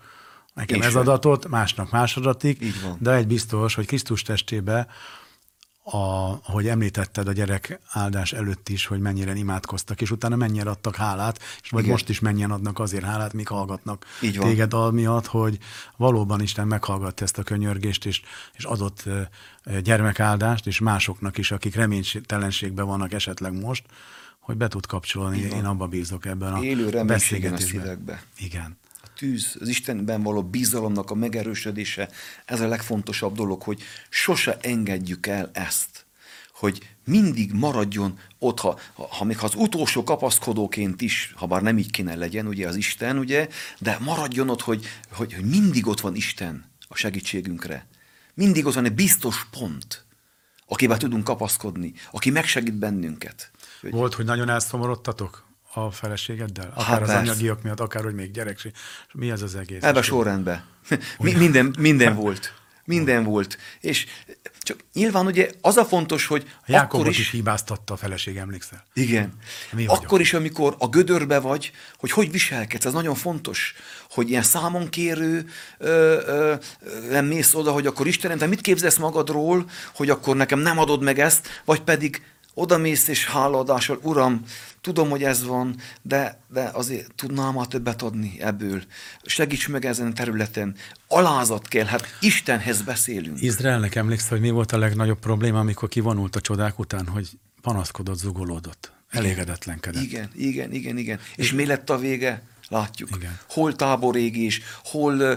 Nekem 0.61 0.83
ez 0.83 0.95
adatot, 0.95 1.49
másnak 1.49 1.91
más 1.91 2.17
adatik, 2.17 2.65
de 2.99 3.13
egy 3.13 3.27
biztos, 3.27 3.75
hogy 3.75 3.87
Krisztus 3.87 4.23
testébe 4.23 4.87
a, 5.83 5.97
ahogy 6.47 6.69
említetted 6.69 7.29
a 7.29 7.33
gyerek 7.33 7.81
áldás 7.89 8.33
előtt 8.33 8.69
is, 8.69 8.87
hogy 8.87 9.01
mennyire 9.01 9.35
imádkoztak, 9.35 10.01
és 10.01 10.11
utána 10.11 10.37
mennyire 10.37 10.71
adtak 10.71 10.97
hálát, 10.97 11.39
és 11.63 11.71
vagy 11.71 11.81
Igen. 11.81 11.93
most 11.93 12.09
is 12.09 12.21
mennyien 12.21 12.51
adnak 12.51 12.79
azért 12.79 13.05
hálát, 13.05 13.33
míg 13.33 13.49
hallgatnak 13.49 14.05
Így 14.23 14.37
van. 14.39 14.49
téged 14.49 14.73
al 14.73 14.91
miatt, 14.91 15.27
hogy 15.27 15.59
valóban 15.97 16.41
Isten 16.41 16.67
meghallgatta 16.67 17.25
ezt 17.25 17.39
a 17.39 17.43
könyörgést, 17.43 18.05
és, 18.05 18.23
és 18.53 18.65
adott 18.65 19.05
gyermekáldást, 19.83 20.67
és 20.67 20.79
másoknak 20.79 21.39
is, 21.39 21.51
akik 21.51 21.75
reménytelenségben 21.75 22.87
vannak 22.87 23.13
esetleg 23.13 23.61
most, 23.61 23.85
hogy 24.41 24.57
be 24.57 24.69
tud 24.69 24.87
kapcsolni. 24.87 25.39
Én 25.39 25.65
abba 25.65 25.87
bízok 25.87 26.27
ebben 26.27 26.53
a 26.53 26.63
Élő 26.63 26.89
reménységen 26.91 27.53
a 27.53 27.59
szívekbe. 27.59 28.23
Igen. 28.39 28.79
Tűz, 29.21 29.57
az 29.61 29.69
Istenben 29.69 30.23
való 30.23 30.43
bizalomnak 30.43 31.11
a 31.11 31.15
megerősödése, 31.15 32.09
ez 32.45 32.61
a 32.61 32.69
legfontosabb 32.69 33.35
dolog, 33.35 33.63
hogy 33.63 33.83
sose 34.09 34.57
engedjük 34.61 35.27
el 35.27 35.51
ezt 35.53 36.07
hogy 36.53 36.95
mindig 37.05 37.53
maradjon 37.53 38.19
ott, 38.39 38.61
ha, 38.61 38.79
ha 38.95 39.25
még 39.25 39.37
az 39.41 39.55
utolsó 39.55 40.05
kapaszkodóként 40.05 41.01
is, 41.01 41.33
ha 41.37 41.47
bár 41.47 41.63
nem 41.63 41.79
így 41.79 41.91
kéne 41.91 42.15
legyen, 42.15 42.47
ugye 42.47 42.69
az 42.69 42.77
Isten, 42.77 43.19
ugye, 43.19 43.49
de 43.79 43.99
maradjon 44.01 44.49
ott, 44.49 44.61
hogy, 44.61 44.87
hogy, 45.13 45.35
hogy 45.35 45.45
mindig 45.45 45.87
ott 45.87 46.01
van 46.01 46.15
Isten 46.15 46.65
a 46.89 46.97
segítségünkre. 46.97 47.87
Mindig 48.35 48.67
ott 48.67 48.75
van 48.75 48.85
egy 48.85 48.95
biztos 48.95 49.47
pont, 49.51 50.05
akivel 50.67 50.97
tudunk 50.97 51.25
kapaszkodni, 51.25 51.93
aki 52.11 52.31
megsegít 52.31 52.75
bennünket. 52.75 53.51
Volt, 53.81 54.15
hogy 54.15 54.25
nagyon 54.25 54.49
elszomorodtatok 54.49 55.50
a 55.75 55.91
feleségeddel? 55.91 56.73
Akár 56.75 56.87
hát 56.87 57.01
az 57.01 57.09
persze. 57.09 57.31
anyagiak 57.31 57.63
miatt, 57.63 57.81
akár 57.81 58.03
hogy 58.03 58.15
még 58.15 58.31
gyerekség. 58.31 58.73
Mi 59.13 59.31
ez 59.31 59.43
az 59.43 59.55
egész? 59.55 59.83
Ebben 59.83 59.97
a 59.97 60.03
sorrendben. 60.03 60.65
Mi, 61.19 61.33
minden, 61.33 61.75
minden 61.79 62.15
volt. 62.23 62.55
Minden 62.85 63.25
volt. 63.25 63.59
És 63.81 64.07
csak 64.61 64.85
nyilván 64.93 65.27
ugye 65.27 65.51
az 65.61 65.77
a 65.77 65.85
fontos, 65.85 66.27
hogy 66.27 66.45
a 66.61 66.63
Jákobot 66.67 66.95
akkor 66.95 67.09
is... 67.09 67.19
is 67.19 67.31
hibáztatta 67.31 67.95
a 67.95 67.97
feleség, 67.97 68.37
emlékszel? 68.37 68.85
Igen. 68.95 69.33
Mi 69.73 69.87
akkor 69.87 70.21
is, 70.21 70.35
amikor 70.35 70.75
a 70.79 70.89
gödörbe 70.89 71.39
vagy, 71.39 71.73
hogy 71.97 72.11
hogy 72.11 72.31
viselkedsz, 72.31 72.85
ez 72.85 72.93
nagyon 72.93 73.15
fontos, 73.15 73.75
hogy 74.11 74.29
ilyen 74.31 74.43
számonkérő 74.43 75.47
ö, 75.79 76.21
ö, 76.27 76.55
nem 77.11 77.27
mész 77.27 77.55
oda, 77.55 77.73
hogy 77.73 77.87
akkor 77.87 78.07
Istenem, 78.07 78.39
te 78.39 78.47
mit 78.47 78.61
képzelsz 78.61 78.97
magadról, 78.97 79.71
hogy 79.95 80.11
akkor 80.11 80.37
nekem 80.37 80.59
nem 80.59 80.79
adod 80.79 81.03
meg 81.03 81.19
ezt, 81.19 81.63
vagy 81.65 81.81
pedig 81.81 82.23
oda 82.55 82.79
mész 82.79 83.09
és 83.09 83.27
hálaadással, 83.27 83.99
Uram, 84.03 84.45
tudom, 84.81 85.11
hogy 85.11 85.23
ez 85.23 85.45
van, 85.45 85.77
de, 86.03 86.41
de 86.49 86.71
azért 86.73 87.15
tudnám 87.15 87.55
már 87.55 87.67
többet 87.67 88.03
adni 88.03 88.37
ebből. 88.41 88.83
Segíts 89.23 89.69
meg 89.69 89.85
ezen 89.85 90.07
a 90.07 90.13
területen. 90.13 90.75
Alázat 91.09 91.69
kell, 91.69 91.85
hát 91.85 92.07
Istenhez 92.21 92.83
beszélünk. 92.83 93.43
Izraelnek 93.43 93.95
emlékszel, 93.95 94.29
hogy 94.31 94.41
mi 94.41 94.51
volt 94.51 94.73
a 94.73 94.79
legnagyobb 94.79 95.19
probléma, 95.19 95.59
amikor 95.59 95.89
kivonult 95.89 96.37
a 96.37 96.41
csodák 96.41 96.79
után, 96.79 97.07
hogy 97.07 97.29
panaszkodott, 97.61 98.19
zugolódott, 98.19 98.93
elégedetlenkedett. 99.11 100.03
Igen, 100.03 100.31
igen, 100.35 100.73
igen, 100.73 100.97
igen. 100.97 101.19
És 101.37 101.53
mi 101.53 101.67
lett 101.67 101.91
a 101.91 101.99
vége? 101.99 102.43
Látjuk. 102.71 103.09
Igen. 103.17 103.39
Hol 103.49 103.77
táborégés, 103.77 104.61
hol 104.85 105.15
uh, 105.15 105.37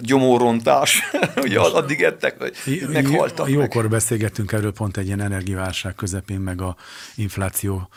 gyomorrontás, 0.00 1.02
ugye 1.44 1.60
addig 1.60 2.02
ettek, 2.02 2.38
hogy 2.38 2.86
meghaltak. 2.92 3.48
Jókor 3.48 3.82
meg. 3.82 3.90
beszélgettünk 3.90 4.52
erről 4.52 4.72
pont 4.72 4.96
egy 4.96 5.06
ilyen 5.06 5.20
energiválság 5.20 5.94
közepén, 5.94 6.40
meg 6.40 6.60
a 6.60 6.76
infláció. 7.14 7.88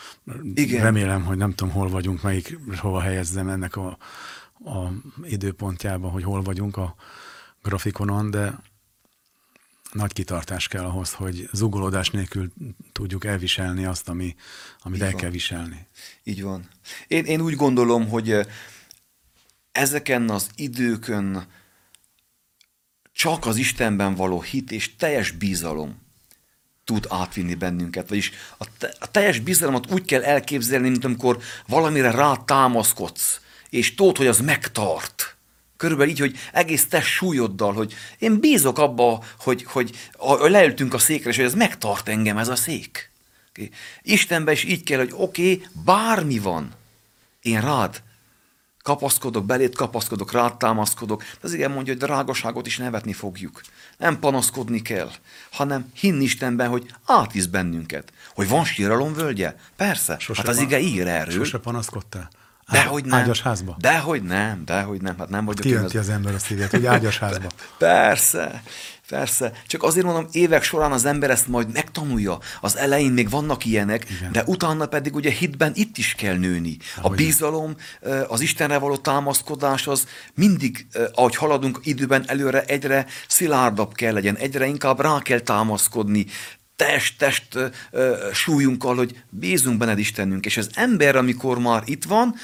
Igen. 0.53 0.84
Remélem, 0.84 1.26
hogy 1.26 1.38
nem 1.38 1.53
tudom, 1.53 1.74
hol 1.74 1.89
vagyunk, 1.89 2.22
melyik, 2.22 2.57
hova 2.78 3.01
helyezzem 3.01 3.49
ennek 3.49 3.76
a, 3.76 3.97
a 4.65 4.91
időpontjában, 5.24 6.11
hogy 6.11 6.24
hol 6.24 6.41
vagyunk 6.41 6.78
a 6.78 6.95
grafikonon, 7.61 8.32
de 8.32 8.59
nagy 9.91 10.13
kitartás 10.13 10.67
kell 10.67 10.83
ahhoz, 10.83 11.13
hogy 11.13 11.49
zugolódás 11.51 12.09
nélkül 12.09 12.51
tudjuk 12.91 13.25
elviselni 13.25 13.85
azt, 13.85 14.09
ami, 14.09 14.35
amit 14.79 14.97
Így 14.97 15.03
el 15.03 15.11
van. 15.11 15.21
kell 15.21 15.29
viselni. 15.29 15.88
Így 16.23 16.43
van. 16.43 16.69
Én, 17.07 17.25
én 17.25 17.41
úgy 17.41 17.55
gondolom, 17.55 18.07
hogy 18.09 18.35
ezeken 19.71 20.29
az 20.29 20.49
időkön 20.55 21.47
csak 23.11 23.45
az 23.45 23.57
Istenben 23.57 24.15
való 24.15 24.41
hit 24.41 24.71
és 24.71 24.95
teljes 24.95 25.31
bizalom 25.31 26.05
tud 26.83 27.05
átvinni 27.09 27.55
bennünket. 27.55 28.09
Vagyis 28.09 28.31
a, 28.57 28.77
te, 28.77 28.95
a 28.99 29.11
teljes 29.11 29.39
bizalmat 29.39 29.91
úgy 29.91 30.05
kell 30.05 30.23
elképzelni, 30.23 30.89
mint 30.89 31.05
amikor 31.05 31.39
valamire 31.67 32.11
rá 32.11 32.35
támaszkodsz, 32.35 33.41
és 33.69 33.95
tudod, 33.95 34.17
hogy 34.17 34.27
az 34.27 34.39
megtart. 34.39 35.36
Körülbelül 35.78 36.11
így, 36.11 36.19
hogy 36.19 36.38
egész 36.53 36.88
test 36.88 37.07
súlyoddal, 37.07 37.73
hogy 37.73 37.93
én 38.17 38.39
bízok 38.39 38.78
abba, 38.78 39.23
hogy, 39.39 39.63
hogy 39.63 39.91
a, 40.11 40.47
leültünk 40.47 40.93
a 40.93 40.97
székre, 40.97 41.30
és 41.30 41.36
hogy 41.36 41.45
ez 41.45 41.53
megtart 41.53 42.07
engem 42.07 42.38
ez 42.38 42.47
a 42.47 42.55
szék. 42.55 43.11
Okay. 43.49 43.69
Istenben 44.01 44.53
is 44.53 44.63
így 44.63 44.84
kell, 44.84 44.97
hogy 44.97 45.13
oké, 45.13 45.53
okay, 45.53 45.67
bármi 45.86 46.39
van, 46.39 46.71
én 47.41 47.61
rád 47.61 48.01
kapaszkodok, 48.88 49.45
belét 49.45 49.75
kapaszkodok, 49.75 50.32
rád 50.32 50.57
támaszkodok. 50.57 51.23
Az 51.41 51.53
igen 51.53 51.71
mondja, 51.71 51.93
hogy 51.93 52.01
drágaságot 52.01 52.67
is 52.67 52.78
nevetni 52.78 53.13
fogjuk. 53.13 53.61
Nem 53.97 54.19
panaszkodni 54.19 54.82
kell, 54.82 55.11
hanem 55.51 55.91
hinni 55.93 56.23
Istenben, 56.23 56.69
hogy 56.69 56.93
átvisz 57.05 57.45
bennünket. 57.45 58.11
Hogy 58.36 58.49
van 58.49 58.65
síralom 58.65 59.13
völgye? 59.13 59.55
Persze, 59.75 60.19
sose 60.19 60.41
hát 60.41 60.49
az 60.49 60.59
ige 60.59 60.80
ír 60.80 61.07
erről. 61.07 61.34
Sose 61.34 61.57
panaszkodtál? 61.57 62.30
Dehogy 62.72 63.05
nem. 63.05 63.20
Ágyas 63.20 63.41
házba? 63.41 63.76
Dehogy 63.80 64.24
nem, 64.24 64.65
dehogy 64.65 65.01
nem. 65.01 65.18
Hát 65.18 65.30
nem 65.30 65.45
vagyok 65.45 65.61
Kijönti 65.61 65.97
az... 65.97 66.07
az 66.07 66.13
ember 66.13 66.34
a 66.34 66.39
szívét, 66.39 66.70
hogy 66.70 66.86
ágyas 66.86 67.20
házba. 67.20 67.47
Persze, 67.78 68.63
persze. 69.07 69.51
Csak 69.68 69.84
azért 69.84 70.05
mondom, 70.05 70.28
évek 70.32 70.63
során 70.63 70.91
az 70.91 71.05
ember 71.05 71.30
ezt 71.30 71.47
majd 71.47 71.72
megtanulja. 71.72 72.38
Az 72.61 72.78
elején 72.78 73.11
még 73.11 73.30
vannak 73.30 73.65
ilyenek, 73.65 74.09
Igen. 74.09 74.32
de 74.32 74.43
utána 74.45 74.86
pedig 74.86 75.15
ugye 75.15 75.32
hitben 75.32 75.72
itt 75.76 75.97
is 75.97 76.13
kell 76.13 76.36
nőni. 76.36 76.78
Dehogy 76.95 77.11
a 77.11 77.15
bizalom, 77.15 77.76
az 78.28 78.41
Istenre 78.41 78.78
való 78.78 78.97
támaszkodás 78.97 79.88
az 79.88 80.07
mindig, 80.34 80.88
ahogy 81.13 81.36
haladunk 81.36 81.80
időben 81.84 82.24
előre, 82.28 82.63
egyre 82.63 83.05
szilárdabb 83.28 83.93
kell 83.93 84.13
legyen, 84.13 84.36
egyre 84.36 84.65
inkább 84.65 84.99
rá 84.99 85.20
kell 85.20 85.39
támaszkodni, 85.39 86.26
test-test 86.78 87.57
súlyunkkal, 88.34 88.95
hogy 88.95 89.23
bízunk 89.30 89.78
benned 89.78 89.99
Istenünk. 89.99 90.45
És 90.45 90.57
az 90.57 90.69
ember, 90.73 91.15
amikor 91.15 91.59
már 91.59 91.84
itt 91.86 92.03
van, 92.03 92.36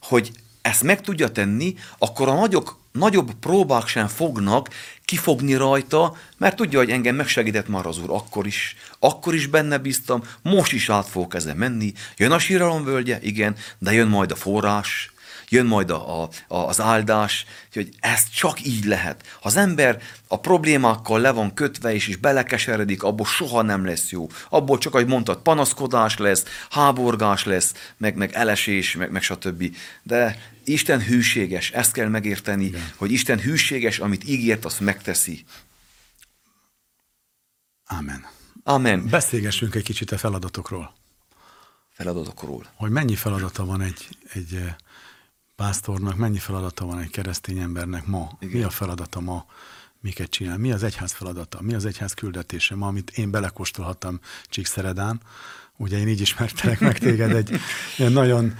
hogy 0.00 0.30
ezt 0.62 0.82
meg 0.82 1.00
tudja 1.00 1.28
tenni, 1.28 1.74
akkor 1.98 2.28
a 2.28 2.34
nagyok, 2.34 2.78
nagyobb 2.92 3.32
próbák 3.40 3.86
sem 3.86 4.08
fognak 4.08 4.68
kifogni 5.04 5.54
rajta, 5.54 6.16
mert 6.38 6.56
tudja, 6.56 6.78
hogy 6.78 6.90
engem 6.90 7.14
megsegített 7.14 7.68
már 7.68 7.86
az 7.86 7.98
Úr 7.98 8.10
akkor 8.10 8.46
is. 8.46 8.76
Akkor 8.98 9.34
is 9.34 9.46
benne 9.46 9.78
bíztam, 9.78 10.22
most 10.42 10.72
is 10.72 10.88
át 10.88 11.08
fogok 11.08 11.34
ezen 11.34 11.56
menni. 11.56 11.92
Jön 12.16 12.32
a 12.32 12.38
síralom 12.38 12.84
völgye, 12.84 13.18
igen, 13.22 13.56
de 13.78 13.92
jön 13.92 14.08
majd 14.08 14.30
a 14.30 14.36
forrás, 14.36 15.12
jön 15.52 15.66
majd 15.66 15.90
a, 15.90 16.22
a, 16.22 16.28
az 16.46 16.80
áldás, 16.80 17.46
hogy 17.72 17.88
ez 18.00 18.28
csak 18.28 18.66
így 18.66 18.84
lehet. 18.84 19.26
Ha 19.40 19.48
az 19.48 19.56
ember 19.56 20.02
a 20.28 20.40
problémákkal 20.40 21.20
le 21.20 21.30
van 21.30 21.54
kötve, 21.54 21.94
és 21.94 22.08
is 22.08 22.16
belekeseredik, 22.16 23.02
abból 23.02 23.26
soha 23.26 23.62
nem 23.62 23.84
lesz 23.84 24.10
jó. 24.10 24.28
Abból 24.48 24.78
csak, 24.78 24.94
ahogy 24.94 25.06
mondtad, 25.06 25.38
panaszkodás 25.42 26.16
lesz, 26.16 26.44
háborgás 26.70 27.44
lesz, 27.44 27.72
meg, 27.96 28.16
meg 28.16 28.32
elesés, 28.32 28.96
meg, 28.96 29.10
meg 29.10 29.22
stb. 29.22 29.76
De 30.02 30.38
Isten 30.64 31.00
hűséges, 31.00 31.70
ezt 31.70 31.92
kell 31.92 32.08
megérteni, 32.08 32.64
Igen. 32.64 32.92
hogy 32.96 33.12
Isten 33.12 33.40
hűséges, 33.40 33.98
amit 33.98 34.28
ígért, 34.28 34.64
azt 34.64 34.80
megteszi. 34.80 35.44
Amen. 37.86 38.26
Amen. 38.64 39.08
Beszélgessünk 39.08 39.74
egy 39.74 39.82
kicsit 39.82 40.10
a 40.10 40.18
feladatokról. 40.18 40.94
Feladatokról. 41.90 42.66
Hogy 42.74 42.90
mennyi 42.90 43.14
feladata 43.14 43.64
van 43.64 43.80
egy, 43.80 44.08
egy 44.32 44.74
pásztornak 45.62 46.16
mennyi 46.16 46.38
feladata 46.38 46.84
van 46.84 46.98
egy 46.98 47.10
keresztény 47.10 47.58
embernek 47.58 48.06
ma? 48.06 48.36
Igen. 48.40 48.56
Mi 48.56 48.62
a 48.62 48.70
feladata 48.70 49.20
ma? 49.20 49.46
Miket 50.00 50.30
csinál? 50.30 50.58
Mi 50.58 50.72
az 50.72 50.82
egyház 50.82 51.12
feladata? 51.12 51.58
Mi 51.60 51.74
az 51.74 51.84
egyház 51.84 52.12
küldetése 52.12 52.74
ma, 52.74 52.86
amit 52.86 53.10
én 53.10 53.30
belekóstolhattam 53.30 54.20
Csíkszeredán? 54.44 55.20
Ugye 55.76 55.98
én 55.98 56.08
így 56.08 56.20
ismertelek 56.20 56.80
meg 56.80 56.98
téged, 56.98 57.32
egy 57.32 57.60
nagyon 58.20 58.54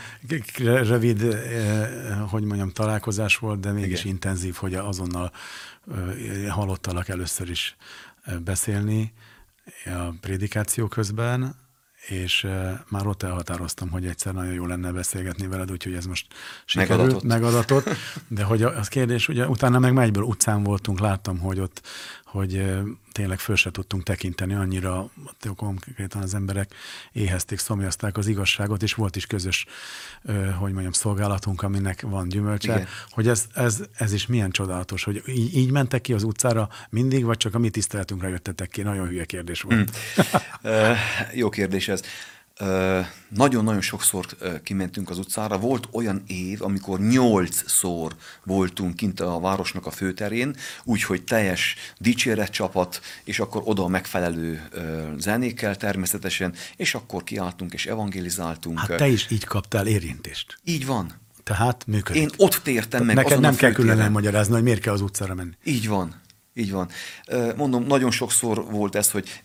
rövid, 0.63 1.23
eh, 1.23 1.89
hogy 2.29 2.45
mondjam, 2.45 2.71
találkozás 2.71 3.37
volt, 3.37 3.61
de 3.61 3.73
mégis 3.73 4.01
Igen. 4.01 4.13
intenzív, 4.13 4.55
hogy 4.55 4.75
azonnal 4.75 5.33
eh, 5.93 6.49
hallottalak 6.49 7.09
először 7.09 7.51
is 7.51 7.77
eh, 8.23 8.39
beszélni 8.39 9.13
a 9.85 10.11
prédikáció 10.21 10.89
közben, 10.89 11.62
és 12.07 12.47
már 12.89 13.07
ott 13.07 13.23
elhatároztam, 13.23 13.91
hogy 13.91 14.07
egyszer 14.07 14.33
nagyon 14.33 14.53
jó 14.53 14.67
lenne 14.67 14.93
beszélgetni 14.93 15.47
veled, 15.47 15.71
úgyhogy 15.71 15.95
ez 15.95 16.07
most 16.07 16.27
sikerült, 16.65 17.23
megadatott. 17.23 17.23
megadatott. 17.23 17.89
De 18.29 18.45
hogy 18.45 18.63
az 18.63 18.89
kérdés, 18.89 19.29
ugye 19.29 19.49
utána 19.49 19.79
meg 19.79 19.93
megyből 19.93 20.23
utcán 20.23 20.63
voltunk, 20.63 21.01
láttam, 21.01 21.39
hogy 21.39 21.61
ott 21.61 21.83
hogy 22.33 22.65
tényleg 23.13 23.39
föl 23.39 23.57
se 23.57 23.71
tudtunk 23.71 24.03
tekinteni 24.03 24.55
annyira, 24.55 25.11
konkrétan 25.57 26.23
az 26.23 26.35
emberek 26.35 26.75
éhezték, 27.13 27.59
szomjazták 27.59 28.17
az 28.17 28.27
igazságot, 28.27 28.83
és 28.83 28.95
volt 28.95 29.17
is 29.17 29.27
közös, 29.27 29.67
hogy 30.59 30.73
mondjam, 30.73 30.93
szolgálatunk, 30.93 31.63
aminek 31.63 32.01
van 32.01 32.29
gyümölcse, 32.29 32.73
Igen. 32.73 32.87
hogy 33.11 33.29
ez, 33.29 33.47
ez, 33.55 33.81
ez 33.93 34.13
is 34.13 34.27
milyen 34.27 34.51
csodálatos, 34.51 35.05
hogy 35.05 35.23
így, 35.27 35.57
így 35.57 35.71
mentek 35.71 36.01
ki 36.01 36.13
az 36.13 36.23
utcára 36.23 36.69
mindig, 36.91 37.25
vagy 37.25 37.37
csak 37.37 37.55
a 37.55 37.59
mi 37.59 37.71
tiszteletünkre 37.71 38.29
jöttetek 38.29 38.69
ki? 38.69 38.83
Nagyon 38.83 39.07
hülye 39.07 39.25
kérdés 39.25 39.61
volt. 39.61 39.97
Hmm. 39.97 40.97
Jó 41.35 41.49
kérdés 41.49 41.89
ez 41.89 42.03
nagyon-nagyon 43.29 43.81
sokszor 43.81 44.27
kimentünk 44.63 45.11
az 45.11 45.19
utcára. 45.19 45.59
Volt 45.59 45.89
olyan 45.91 46.23
év, 46.27 46.63
amikor 46.63 47.01
nyolcszor 47.01 48.17
voltunk 48.45 48.97
kint 48.97 49.21
a 49.21 49.41
városnak 49.41 49.87
a 49.87 49.91
főterén, 49.91 50.57
úgyhogy 50.85 51.25
teljes 51.25 51.75
dicséret 51.99 52.51
csapat, 52.51 53.01
és 53.25 53.41
akkor 53.41 53.63
oda 53.65 53.85
a 53.85 53.89
megfelelő 53.89 54.69
zenékkel 55.19 55.77
természetesen, 55.77 56.55
és 56.77 56.95
akkor 56.95 57.25
kiálltunk 57.25 57.73
és 57.73 57.87
evangelizáltunk. 57.87 58.79
Hát 58.79 58.97
te 58.97 59.09
is 59.09 59.31
így 59.31 59.45
kaptál 59.45 59.87
érintést. 59.87 60.59
Így 60.65 60.87
van. 60.87 61.21
Tehát 61.43 61.87
működik. 61.87 62.23
Én 62.23 62.31
ott 62.37 62.61
tértem 62.63 63.05
meg. 63.05 63.17
Neked 63.17 63.41
nem 63.41 63.55
kell 63.55 63.73
külön 63.73 64.01
elmagyarázni, 64.01 64.53
hogy 64.55 64.63
miért 64.63 64.81
kell 64.81 64.93
az 64.93 65.01
utcára 65.01 65.35
menni. 65.35 65.55
Így 65.65 65.89
van. 65.89 66.21
Így 66.55 66.71
van. 66.71 66.89
Mondom, 67.57 67.85
nagyon 67.85 68.11
sokszor 68.11 68.65
volt 68.71 68.95
ez, 68.95 69.11
hogy 69.11 69.43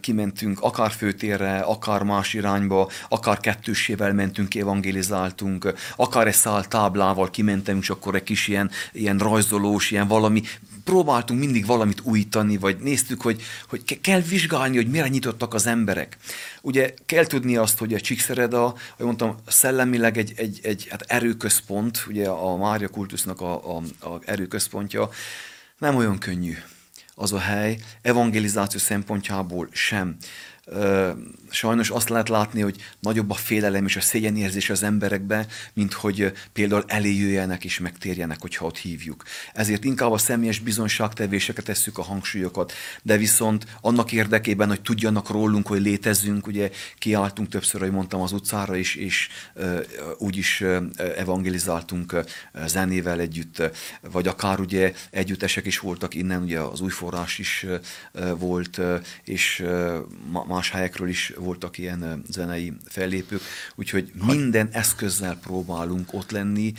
kimentünk 0.00 0.60
akár 0.60 0.90
főtérre, 0.90 1.58
akár 1.58 2.02
más 2.02 2.34
irányba, 2.34 2.90
akár 3.08 3.40
kettősével 3.40 4.12
mentünk, 4.12 4.54
evangélizáltunk, 4.54 5.72
akár 5.96 6.26
egy 6.26 6.34
szál 6.34 6.64
táblával 6.64 7.30
kimentem, 7.30 7.78
és 7.78 7.90
akkor 7.90 8.14
egy 8.14 8.22
kis 8.22 8.48
ilyen, 8.48 8.70
ilyen 8.92 9.18
rajzolós, 9.18 9.90
ilyen 9.90 10.08
valami, 10.08 10.42
próbáltunk 10.84 11.40
mindig 11.40 11.66
valamit 11.66 12.00
újítani, 12.02 12.56
vagy 12.56 12.76
néztük, 12.78 13.22
hogy, 13.22 13.42
hogy 13.68 14.00
kell 14.00 14.20
vizsgálni, 14.20 14.76
hogy 14.76 14.90
mire 14.90 15.08
nyitottak 15.08 15.54
az 15.54 15.66
emberek. 15.66 16.16
Ugye 16.62 16.94
kell 17.06 17.24
tudni 17.24 17.56
azt, 17.56 17.78
hogy 17.78 17.94
a 17.94 18.00
Csíkszereda, 18.00 18.62
ahogy 18.64 19.06
mondtam, 19.06 19.36
szellemileg 19.46 20.18
egy, 20.18 20.32
egy, 20.36 20.60
egy 20.62 20.86
hát 20.90 21.04
erőközpont, 21.06 22.04
ugye 22.08 22.28
a 22.28 22.56
Mária 22.56 22.88
kultusznak 22.88 23.40
a, 23.40 23.76
a, 23.76 23.82
a 24.08 24.20
erőközpontja, 24.24 25.08
nem 25.78 25.96
olyan 25.96 26.18
könnyű 26.18 26.56
az 27.18 27.32
a 27.32 27.38
hely, 27.38 27.78
evangelizáció 28.02 28.78
szempontjából 28.78 29.68
sem 29.72 30.16
sajnos 31.50 31.90
azt 31.90 32.08
lehet 32.08 32.28
látni, 32.28 32.60
hogy 32.60 32.76
nagyobb 33.00 33.30
a 33.30 33.34
félelem 33.34 33.86
és 33.86 33.96
a 33.96 34.00
szégyenérzés 34.00 34.70
az 34.70 34.82
emberekbe, 34.82 35.46
mint 35.72 35.92
hogy 35.92 36.32
például 36.52 36.84
eléjöjjenek 36.86 37.64
és 37.64 37.78
megtérjenek, 37.78 38.40
hogyha 38.40 38.66
ott 38.66 38.76
hívjuk. 38.76 39.22
Ezért 39.52 39.84
inkább 39.84 40.12
a 40.12 40.18
személyes 40.18 40.58
bizonyságtevéseket 40.58 41.64
tesszük 41.64 41.98
a 41.98 42.02
hangsúlyokat, 42.02 42.72
de 43.02 43.16
viszont 43.16 43.66
annak 43.80 44.12
érdekében, 44.12 44.68
hogy 44.68 44.82
tudjanak 44.82 45.30
rólunk, 45.30 45.66
hogy 45.66 45.80
létezünk, 45.80 46.46
ugye 46.46 46.70
kiálltunk 46.98 47.48
többször, 47.48 47.80
hogy 47.80 47.90
mondtam, 47.90 48.20
az 48.20 48.32
utcára 48.32 48.76
is, 48.76 48.94
és 48.94 49.28
úgy 50.18 50.36
is 50.36 50.64
evangelizáltunk 51.16 52.16
zenével 52.66 53.20
együtt, 53.20 53.62
vagy 54.00 54.28
akár 54.28 54.60
ugye 54.60 54.92
együttesek 55.10 55.66
is 55.66 55.78
voltak 55.78 56.14
innen, 56.14 56.42
ugye 56.42 56.60
az 56.60 56.80
új 56.80 56.90
forrás 56.90 57.38
is 57.38 57.66
volt, 58.38 58.80
és 59.24 59.64
más 60.56 60.70
helyekről 60.70 61.08
is 61.08 61.32
voltak 61.38 61.78
ilyen 61.78 62.22
zenei 62.28 62.72
fellépők, 62.84 63.40
úgyhogy 63.74 64.12
minden 64.26 64.68
eszközzel 64.72 65.38
próbálunk 65.38 66.12
ott 66.12 66.30
lenni, 66.30 66.72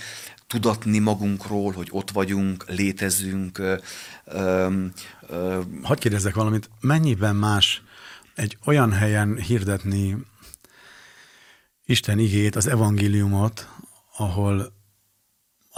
tudatni 0.48 1.00
magunkról, 1.00 1.72
hogy 1.72 1.88
ott 1.92 2.12
vagyunk, 2.12 2.66
létezünk. 2.68 3.62
Hadd 5.82 6.00
kérdezzek 6.00 6.36
valamit, 6.36 6.70
mennyiben 6.80 7.36
más 7.36 7.82
egy 8.36 8.58
olyan 8.66 8.92
helyen 8.92 9.36
hirdetni 9.36 10.18
Isten 11.86 12.20
igét, 12.20 12.56
az 12.56 12.68
evangéliumot, 12.68 13.68
ahol 14.18 14.77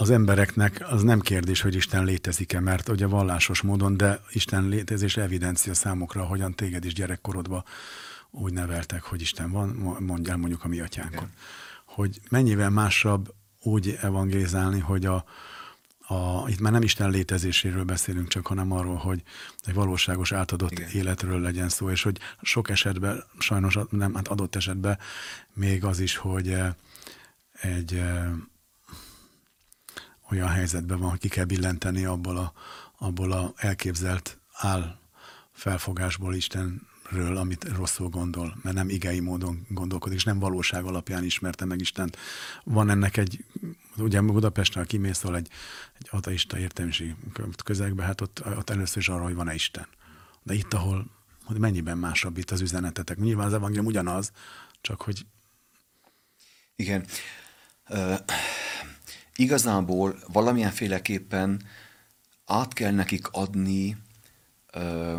az 0.00 0.10
embereknek 0.10 0.84
az 0.90 1.02
nem 1.02 1.20
kérdés, 1.20 1.60
hogy 1.60 1.74
Isten 1.74 2.04
létezik-e, 2.04 2.60
mert 2.60 2.88
ugye 2.88 3.06
vallásos 3.06 3.60
módon, 3.60 3.96
de 3.96 4.20
Isten 4.30 4.68
létezés 4.68 5.16
evidencia 5.16 5.74
számukra, 5.74 6.24
hogyan 6.24 6.54
téged 6.54 6.84
is 6.84 6.94
gyerekkorodban 6.94 7.64
úgy 8.30 8.52
neveltek, 8.52 9.02
hogy 9.02 9.20
Isten 9.20 9.50
van, 9.50 9.68
mondjál 9.98 10.36
mondjuk 10.36 10.64
a 10.64 10.68
mi 10.68 10.80
atyánkon. 10.80 11.12
Igen. 11.12 11.32
Hogy 11.84 12.20
mennyivel 12.30 12.70
másabb 12.70 13.34
úgy 13.62 13.98
evangélizálni, 14.00 14.78
hogy 14.78 15.06
a, 15.06 15.24
a, 16.00 16.48
itt 16.48 16.60
már 16.60 16.72
nem 16.72 16.82
Isten 16.82 17.10
létezéséről 17.10 17.84
beszélünk 17.84 18.28
csak, 18.28 18.46
hanem 18.46 18.72
arról, 18.72 18.96
hogy 18.96 19.22
egy 19.64 19.74
valóságos 19.74 20.32
átadott 20.32 20.70
Igen. 20.70 20.90
életről 20.90 21.40
legyen 21.40 21.68
szó, 21.68 21.90
és 21.90 22.02
hogy 22.02 22.18
sok 22.42 22.70
esetben, 22.70 23.24
sajnos 23.38 23.78
nem, 23.90 24.14
hát 24.14 24.28
adott 24.28 24.56
esetben 24.56 24.98
még 25.54 25.84
az 25.84 25.98
is, 25.98 26.16
hogy 26.16 26.48
eh, 26.48 26.72
egy 27.60 27.94
eh, 27.94 28.30
olyan 30.30 30.48
helyzetben 30.48 30.98
van, 30.98 31.10
hogy 31.10 31.18
ki 31.18 31.28
kell 31.28 31.44
billenteni 31.44 32.04
abból 32.04 32.36
a, 32.36 32.52
abból 32.98 33.32
a 33.32 33.52
elképzelt 33.56 34.38
áll 34.52 34.98
felfogásból 35.52 36.34
Istenről, 36.34 37.36
amit 37.36 37.64
rosszul 37.76 38.08
gondol, 38.08 38.56
mert 38.62 38.76
nem 38.76 38.88
igei 38.88 39.20
módon 39.20 39.66
gondolkodik, 39.68 40.16
és 40.16 40.24
nem 40.24 40.38
valóság 40.38 40.84
alapján 40.84 41.24
ismerte 41.24 41.64
meg 41.64 41.80
Istent. 41.80 42.18
Van 42.64 42.90
ennek 42.90 43.16
egy, 43.16 43.44
ugye 43.96 44.20
Budapesten, 44.20 44.82
ha 44.82 44.88
kimész 44.88 45.24
egy, 45.24 45.48
egy 45.98 46.08
ateista 46.10 46.58
értelmiségi 46.58 47.14
közegbe, 47.64 48.02
hát 48.02 48.20
ott, 48.20 48.46
ott 48.46 48.70
először 48.70 48.98
is 48.98 49.08
arra, 49.08 49.22
hogy 49.22 49.34
van-e 49.34 49.54
Isten. 49.54 49.86
De 50.42 50.54
itt, 50.54 50.74
ahol 50.74 51.18
hogy 51.44 51.58
mennyiben 51.58 51.98
másabb 51.98 52.38
itt 52.38 52.50
az 52.50 52.60
üzenetetek. 52.60 53.18
Nyilván 53.18 53.46
az 53.46 53.52
evangélium 53.52 53.86
ugyanaz, 53.86 54.32
csak 54.80 55.02
hogy... 55.02 55.26
Igen. 56.76 57.06
Uh 57.88 58.18
igazából 59.40 60.18
valamilyen 60.32 60.70
féleképpen 60.70 61.62
át 62.46 62.72
kell 62.72 62.92
nekik 62.92 63.28
adni 63.30 63.96
ö, 64.72 65.16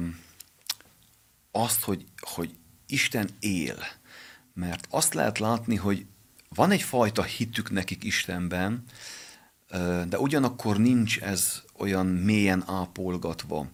azt, 1.51 1.83
hogy, 1.83 2.05
hogy 2.19 2.55
Isten 2.87 3.29
él. 3.39 3.77
Mert 4.53 4.87
azt 4.89 5.13
lehet 5.13 5.39
látni, 5.39 5.75
hogy 5.75 6.05
van 6.49 6.71
egyfajta 6.71 7.23
hitük 7.23 7.71
nekik 7.71 8.03
Istenben, 8.03 8.83
ö, 9.67 10.01
de 10.09 10.19
ugyanakkor 10.19 10.77
nincs 10.77 11.19
ez 11.19 11.61
olyan 11.77 12.05
mélyen 12.05 12.63
ápolgatva. 12.67 13.69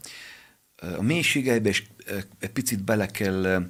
A 0.98 1.02
mélységeibe 1.02 1.70
is 1.70 1.92
egy 2.40 2.52
picit 2.52 2.84
bele 2.84 3.06
kell 3.06 3.70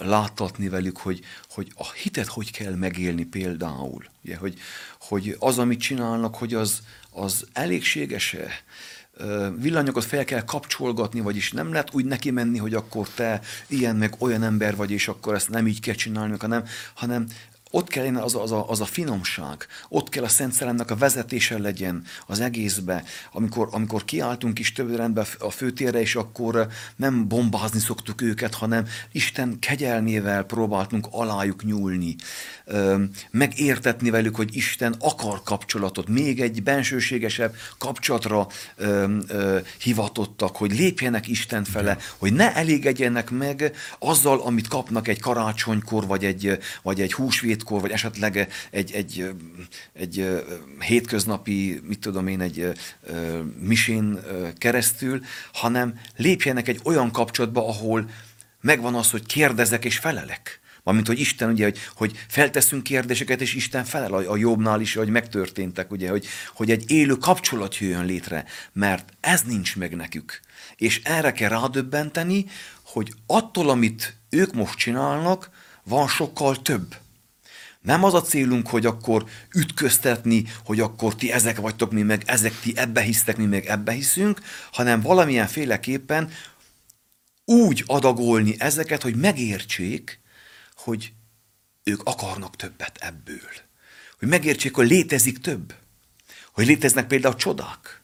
láttatni 0.00 0.68
velük, 0.68 0.96
hogy, 0.96 1.20
hogy 1.48 1.72
a 1.76 1.92
hitet 1.92 2.26
hogy 2.26 2.50
kell 2.52 2.74
megélni 2.74 3.24
például. 3.24 4.04
Ugye, 4.24 4.36
hogy, 4.36 4.58
hogy 5.00 5.36
az, 5.38 5.58
amit 5.58 5.80
csinálnak, 5.80 6.34
hogy 6.34 6.54
az, 6.54 6.80
az 7.10 7.46
elégséges-e, 7.52 8.48
villanyokat 9.58 10.04
fel 10.04 10.24
kell 10.24 10.44
kapcsolgatni, 10.44 11.20
vagyis 11.20 11.52
nem 11.52 11.72
lehet 11.72 11.94
úgy 11.94 12.04
neki 12.04 12.30
menni, 12.30 12.58
hogy 12.58 12.74
akkor 12.74 13.08
te 13.08 13.40
ilyen 13.66 13.96
meg 13.96 14.14
olyan 14.18 14.42
ember 14.42 14.76
vagy, 14.76 14.90
és 14.90 15.08
akkor 15.08 15.34
ezt 15.34 15.48
nem 15.48 15.66
így 15.66 15.80
kell 15.80 15.94
csinálni, 15.94 16.36
hanem, 16.38 16.64
hanem 16.94 17.26
ott 17.70 17.88
kell 17.88 18.16
az 18.16 18.34
a, 18.34 18.42
az, 18.42 18.52
a, 18.52 18.70
az 18.70 18.80
a 18.80 18.84
finomság, 18.84 19.66
ott 19.88 20.08
kell 20.08 20.24
a 20.24 20.28
Szent 20.28 20.52
Szellemnek 20.52 20.90
a 20.90 20.96
vezetése 20.96 21.58
legyen 21.58 22.04
az 22.26 22.40
egészbe. 22.40 23.04
Amikor, 23.32 23.68
amikor 23.70 24.04
kiálltunk 24.04 24.58
is 24.58 24.72
több 24.72 24.96
rendben 24.96 25.26
a 25.38 25.50
főtérre, 25.50 26.00
és 26.00 26.14
akkor 26.14 26.68
nem 26.96 27.28
bombázni 27.28 27.78
szoktuk 27.78 28.22
őket, 28.22 28.54
hanem 28.54 28.86
Isten 29.12 29.58
kegyelmével 29.58 30.42
próbáltunk 30.42 31.08
alájuk 31.10 31.64
nyúlni. 31.64 32.16
Megértetni 33.30 34.10
velük, 34.10 34.36
hogy 34.36 34.56
Isten 34.56 34.94
akar 34.98 35.42
kapcsolatot, 35.42 36.08
még 36.08 36.40
egy 36.40 36.62
bensőségesebb 36.62 37.54
kapcsolatra 37.78 38.46
hivatottak, 39.80 40.56
hogy 40.56 40.72
lépjenek 40.72 41.28
Isten 41.28 41.64
fele, 41.64 41.98
hogy 42.16 42.32
ne 42.32 42.54
elégedjenek 42.54 43.30
meg 43.30 43.72
azzal, 43.98 44.40
amit 44.40 44.68
kapnak 44.68 45.08
egy 45.08 45.20
karácsonykor, 45.20 46.06
vagy 46.06 46.24
egy, 46.24 46.58
vagy 46.82 47.00
egy 47.00 47.12
húsvét 47.12 47.57
hétkor, 47.58 47.80
vagy 47.80 47.90
esetleg 47.90 48.48
egy, 48.70 48.92
egy, 48.92 49.30
egy 49.92 50.44
hétköznapi, 50.78 51.80
mit 51.84 51.98
tudom 51.98 52.26
én, 52.26 52.40
egy 52.40 52.72
misén 53.60 54.18
keresztül, 54.58 55.20
hanem 55.52 56.00
lépjenek 56.16 56.68
egy 56.68 56.80
olyan 56.84 57.10
kapcsolatba, 57.10 57.68
ahol 57.68 58.10
megvan 58.60 58.94
az, 58.94 59.10
hogy 59.10 59.26
kérdezek 59.26 59.84
és 59.84 59.98
felelek. 59.98 60.60
Mint 60.84 61.06
hogy 61.06 61.20
Isten, 61.20 61.50
ugye, 61.50 61.64
hogy, 61.64 61.78
hogy 61.94 62.24
felteszünk 62.28 62.82
kérdéseket, 62.82 63.40
és 63.40 63.54
Isten 63.54 63.84
felel 63.84 64.12
a, 64.12 64.30
a 64.30 64.36
jobbnál 64.36 64.80
is, 64.80 64.94
hogy 64.94 65.08
megtörténtek, 65.08 65.90
ugye, 65.90 66.10
hogy, 66.10 66.26
hogy 66.54 66.70
egy 66.70 66.90
élő 66.90 67.14
kapcsolat 67.14 67.78
jöjjön 67.78 68.04
létre, 68.04 68.44
mert 68.72 69.12
ez 69.20 69.42
nincs 69.42 69.76
meg 69.76 69.96
nekük. 69.96 70.40
És 70.76 71.00
erre 71.04 71.32
kell 71.32 71.48
rádöbbenteni, 71.48 72.46
hogy 72.82 73.12
attól, 73.26 73.70
amit 73.70 74.16
ők 74.30 74.54
most 74.54 74.78
csinálnak, 74.78 75.50
van 75.84 76.08
sokkal 76.08 76.62
több. 76.62 76.94
Nem 77.82 78.04
az 78.04 78.14
a 78.14 78.22
célunk, 78.22 78.68
hogy 78.68 78.86
akkor 78.86 79.24
ütköztetni, 79.54 80.44
hogy 80.64 80.80
akkor 80.80 81.14
ti 81.14 81.32
ezek 81.32 81.56
vagytok, 81.56 81.92
mi 81.92 82.02
meg 82.02 82.22
ezek, 82.26 82.60
ti 82.60 82.72
ebbe 82.76 83.00
hisztek, 83.00 83.36
mi 83.36 83.44
meg 83.44 83.66
ebbe 83.66 83.92
hiszünk, 83.92 84.40
hanem 84.72 85.00
valamilyen 85.00 85.46
féleképpen 85.46 86.30
úgy 87.44 87.84
adagolni 87.86 88.54
ezeket, 88.58 89.02
hogy 89.02 89.16
megértsék, 89.16 90.20
hogy 90.76 91.12
ők 91.84 92.00
akarnak 92.04 92.56
többet 92.56 92.98
ebből. 93.00 93.50
Hogy 94.18 94.28
megértsék, 94.28 94.74
hogy 94.74 94.88
létezik 94.88 95.38
több. 95.38 95.74
Hogy 96.52 96.66
léteznek 96.66 97.06
például 97.06 97.34
csodák. 97.34 98.02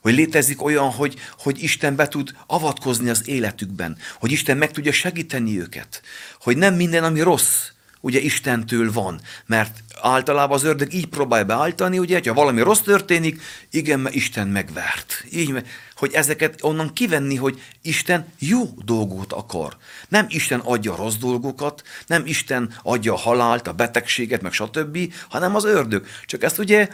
Hogy 0.00 0.14
létezik 0.14 0.62
olyan, 0.62 0.90
hogy, 0.90 1.18
hogy 1.38 1.62
Isten 1.62 1.96
be 1.96 2.08
tud 2.08 2.36
avatkozni 2.46 3.08
az 3.08 3.28
életükben. 3.28 3.98
Hogy 4.18 4.32
Isten 4.32 4.56
meg 4.56 4.70
tudja 4.70 4.92
segíteni 4.92 5.60
őket. 5.60 6.02
Hogy 6.40 6.56
nem 6.56 6.74
minden, 6.74 7.04
ami 7.04 7.20
rossz, 7.20 7.68
ugye 8.00 8.20
Istentől 8.20 8.92
van. 8.92 9.20
Mert 9.46 9.82
általában 10.00 10.56
az 10.56 10.64
ördög 10.64 10.92
így 10.92 11.06
próbálja 11.06 11.44
beállítani, 11.44 11.98
ugye, 11.98 12.20
ha 12.24 12.32
valami 12.32 12.60
rossz 12.60 12.80
történik, 12.80 13.42
igen, 13.70 14.00
mert 14.00 14.14
Isten 14.14 14.48
megvert. 14.48 15.24
Így, 15.32 15.64
hogy 15.96 16.12
ezeket 16.12 16.58
onnan 16.62 16.92
kivenni, 16.92 17.36
hogy 17.36 17.62
Isten 17.82 18.26
jó 18.38 18.64
dolgot 18.84 19.32
akar. 19.32 19.76
Nem 20.08 20.26
Isten 20.28 20.60
adja 20.60 20.96
rossz 20.96 21.16
dolgokat, 21.16 21.82
nem 22.06 22.26
Isten 22.26 22.74
adja 22.82 23.12
a 23.12 23.16
halált, 23.16 23.66
a 23.68 23.72
betegséget, 23.72 24.42
meg 24.42 24.52
stb., 24.52 25.12
hanem 25.28 25.54
az 25.54 25.64
ördög. 25.64 26.06
Csak 26.26 26.42
ezt 26.42 26.58
ugye 26.58 26.88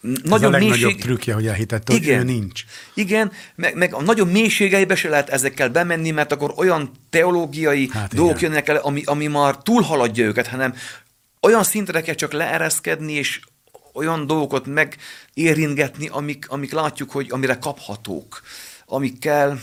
nagyon 0.00 0.32
Ez 0.32 0.42
a 0.42 0.50
legnagyobb 0.50 0.80
mélység... 0.80 1.00
trükkje, 1.00 1.34
hogy 1.34 1.46
elhitett, 1.46 1.88
hogy 1.88 1.96
igen, 1.96 2.20
ő 2.20 2.22
nincs. 2.24 2.64
Igen, 2.94 3.32
meg, 3.54 3.74
meg 3.74 3.94
a 3.94 4.02
nagyon 4.02 4.28
mélységeibe 4.28 4.94
se 4.94 5.08
lehet 5.08 5.28
ezekkel 5.28 5.68
bemenni, 5.68 6.10
mert 6.10 6.32
akkor 6.32 6.52
olyan 6.56 6.90
teológiai 7.10 7.88
hát 7.92 8.14
dolgok 8.14 8.36
igen. 8.36 8.50
jönnek 8.50 8.68
el, 8.68 8.76
ami, 8.76 9.02
ami 9.04 9.26
már 9.26 9.56
túlhaladja 9.56 10.24
őket, 10.24 10.46
hanem 10.46 10.74
olyan 11.40 11.64
szintre 11.64 12.00
kell 12.00 12.14
csak 12.14 12.32
leereszkedni, 12.32 13.12
és 13.12 13.40
olyan 13.92 14.26
dolgokat 14.26 14.66
megéringetni, 14.66 16.08
amik, 16.08 16.46
amik 16.48 16.72
látjuk, 16.72 17.10
hogy 17.10 17.26
amire 17.30 17.58
kaphatók, 17.58 18.42
amikkel 18.86 19.60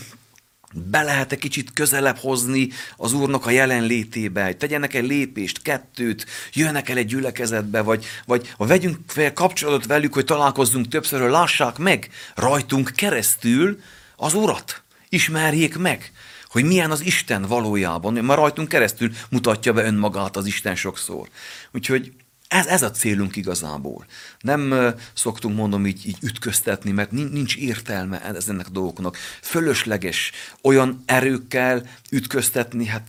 be 0.73 1.03
lehet 1.03 1.31
egy 1.31 1.39
kicsit 1.39 1.73
közelebb 1.73 2.17
hozni 2.17 2.69
az 2.97 3.13
Úrnak 3.13 3.45
a 3.45 3.49
jelenlétébe, 3.49 4.45
hogy 4.45 4.57
tegyenek 4.57 4.93
egy 4.93 5.07
lépést, 5.07 5.61
kettőt, 5.61 6.25
jönnek 6.53 6.89
el 6.89 6.97
egy 6.97 7.05
gyülekezetbe, 7.05 7.81
vagy, 7.81 8.05
vagy, 8.25 8.53
vagy 8.57 8.67
vegyünk 8.67 8.97
fel 9.07 9.33
kapcsolatot 9.33 9.85
velük, 9.85 10.13
hogy 10.13 10.25
találkozzunk 10.25 10.87
többször, 10.87 11.21
hogy 11.21 11.31
lássák 11.31 11.77
meg 11.77 12.09
rajtunk 12.35 12.91
keresztül 12.95 13.79
az 14.15 14.33
Urat. 14.33 14.81
Ismerjék 15.09 15.77
meg, 15.77 16.11
hogy 16.47 16.63
milyen 16.63 16.91
az 16.91 17.01
Isten 17.05 17.41
valójában, 17.41 18.13
mert 18.13 18.39
rajtunk 18.39 18.67
keresztül 18.67 19.11
mutatja 19.29 19.73
be 19.73 19.83
önmagát 19.83 20.37
az 20.37 20.45
Isten 20.45 20.75
sokszor. 20.75 21.27
Úgyhogy 21.71 22.13
ez, 22.47 22.65
ez 22.65 22.81
a 22.81 22.91
célunk 22.91 23.35
igazából. 23.35 24.05
Nem 24.39 24.93
szoktunk, 25.13 25.55
mondom, 25.55 25.85
így, 25.85 26.07
így 26.07 26.17
ütköztetni, 26.21 26.91
mert 26.91 27.11
nincs 27.11 27.55
értelme 27.55 28.21
ennek 28.47 28.67
a 28.67 28.71
dolgoknak. 28.71 29.17
Fölösleges 29.41 30.31
olyan 30.61 31.03
erőkkel 31.05 31.89
ütköztetni, 32.11 32.85
hát 32.85 33.07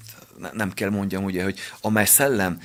nem 0.53 0.73
kell 0.73 0.91
mondjam, 0.91 1.25
ugye, 1.25 1.43
hogy 1.43 1.59
amely 1.81 2.07
szellem 2.07 2.61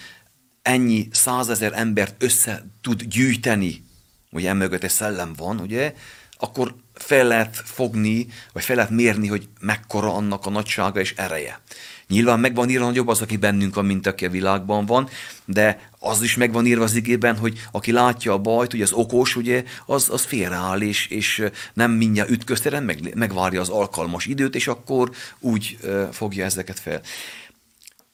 ennyi 0.62 1.08
százezer 1.12 1.72
embert 1.74 2.24
össze 2.24 2.66
tud 2.82 3.04
gyűjteni, 3.04 3.84
ugye 4.32 4.50
emögött 4.50 4.84
egy 4.84 4.90
szellem 4.90 5.34
van, 5.38 5.60
ugye, 5.60 5.94
akkor 6.38 6.76
fel 6.94 7.28
lehet 7.28 7.56
fogni, 7.66 8.28
vagy 8.54 8.64
fel 8.64 8.76
lehet 8.76 8.92
mérni, 8.92 9.28
hogy 9.28 9.48
mekkora 9.60 10.14
annak 10.14 10.46
a 10.46 10.50
nagysága 10.50 11.00
és 11.00 11.14
ereje. 11.18 11.60
Nyilván 12.08 12.40
megvan 12.40 12.70
írva 12.70 12.86
nagyobb 12.86 13.08
az, 13.08 13.22
aki 13.22 13.38
bennünk 13.38 13.76
van, 13.76 13.86
mint 13.86 14.08
aki 14.08 14.26
a 14.26 14.30
világban 14.30 14.86
van, 14.86 15.10
de 15.46 15.90
az 16.06 16.22
is 16.22 16.36
megvan 16.36 16.66
írva 16.66 16.84
az 16.84 16.96
igében, 16.96 17.38
hogy 17.38 17.68
aki 17.72 17.92
látja 17.92 18.34
a 18.34 18.38
bajt, 18.38 18.74
ugye 18.74 18.84
az 18.84 18.92
okos, 18.92 19.36
ugye, 19.36 19.64
az, 19.86 20.10
az 20.10 20.24
félreáll, 20.24 20.82
és, 20.82 21.08
és 21.08 21.44
nem 21.74 21.92
mindjárt 21.92 22.30
ütközteren, 22.30 22.84
meg, 22.84 23.16
megvárja 23.16 23.62
az 23.62 23.70
alkalmas 23.70 24.26
időt, 24.26 24.56
és 24.56 24.68
akkor 24.68 25.12
úgy 25.40 25.78
fogja 26.12 26.46
ezeket 26.46 26.80
fel. 26.80 27.02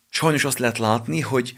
Sajnos 0.09 0.45
azt 0.45 0.59
lehet 0.59 0.77
látni, 0.77 1.19
hogy 1.19 1.55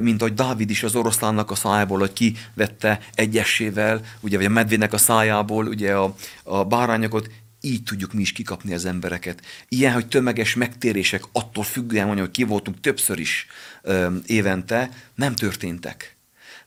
mint 0.00 0.20
ahogy 0.20 0.34
Dávid 0.34 0.70
is 0.70 0.82
az 0.82 0.94
oroszlánnak 0.94 1.50
a 1.50 1.54
szájából, 1.54 1.98
hogy 1.98 2.12
kivette 2.12 3.00
egyesével, 3.14 4.00
ugye, 4.20 4.36
vagy 4.36 4.46
a 4.46 4.50
medvének 4.50 4.92
a 4.92 4.98
szájából 4.98 5.66
ugye 5.66 5.94
a, 5.94 6.14
a 6.42 6.64
bárányokat, 6.64 7.30
így 7.64 7.82
tudjuk 7.82 8.12
mi 8.12 8.20
is 8.20 8.32
kikapni 8.32 8.74
az 8.74 8.84
embereket. 8.84 9.42
Ilyen, 9.68 9.92
hogy 9.92 10.08
tömeges 10.08 10.54
megtérések 10.54 11.22
attól 11.32 11.64
függően, 11.64 12.18
hogy 12.18 12.30
ki 12.30 12.42
voltunk 12.44 12.80
többször 12.80 13.18
is 13.18 13.46
ö, 13.82 14.16
évente, 14.26 14.90
nem 15.14 15.34
történtek. 15.34 16.16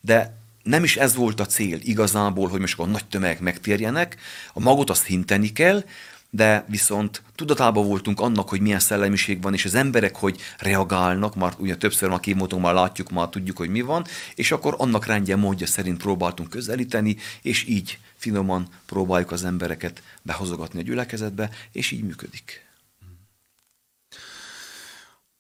De 0.02 0.38
nem 0.64 0.84
is 0.84 0.98
ez 0.98 1.16
volt 1.16 1.40
a 1.40 1.46
cél 1.46 1.80
igazából, 1.82 2.48
hogy 2.48 2.60
most 2.60 2.80
a 2.80 2.86
nagy 2.86 3.06
tömegek 3.06 3.40
megtérjenek, 3.40 4.16
a 4.54 4.60
magot 4.60 4.90
azt 4.90 5.06
hinteni 5.06 5.52
kell, 5.52 5.84
de 6.36 6.66
viszont 6.68 7.22
tudatában 7.36 7.88
voltunk 7.88 8.20
annak, 8.20 8.50
hogy 8.50 8.62
milyen 8.62 8.80
szellemiség 8.80 9.42
van, 9.42 9.54
és 9.54 9.66
az 9.66 9.76
emberek 9.76 10.16
hogy 10.16 10.42
reagálnak, 10.58 11.36
már 11.36 11.54
ugye 11.58 11.76
többször 11.76 12.10
már 12.10 12.20
kimódunk, 12.20 12.64
már 12.64 12.74
látjuk, 12.74 13.12
már 13.12 13.30
tudjuk, 13.30 13.58
hogy 13.58 13.70
mi 13.70 13.82
van, 13.82 14.06
és 14.36 14.52
akkor 14.52 14.76
annak 14.78 15.06
rendje 15.06 15.36
módja 15.36 15.68
szerint 15.68 15.98
próbáltunk 15.98 16.50
közelíteni, 16.50 17.16
és 17.42 17.68
így 17.68 18.00
finoman 18.16 18.68
próbáljuk 18.86 19.32
az 19.32 19.44
embereket 19.44 20.02
behozogatni 20.22 20.80
a 20.80 20.84
gyülekezetbe, 20.84 21.50
és 21.72 21.92
így 21.92 22.04
működik. 22.04 22.66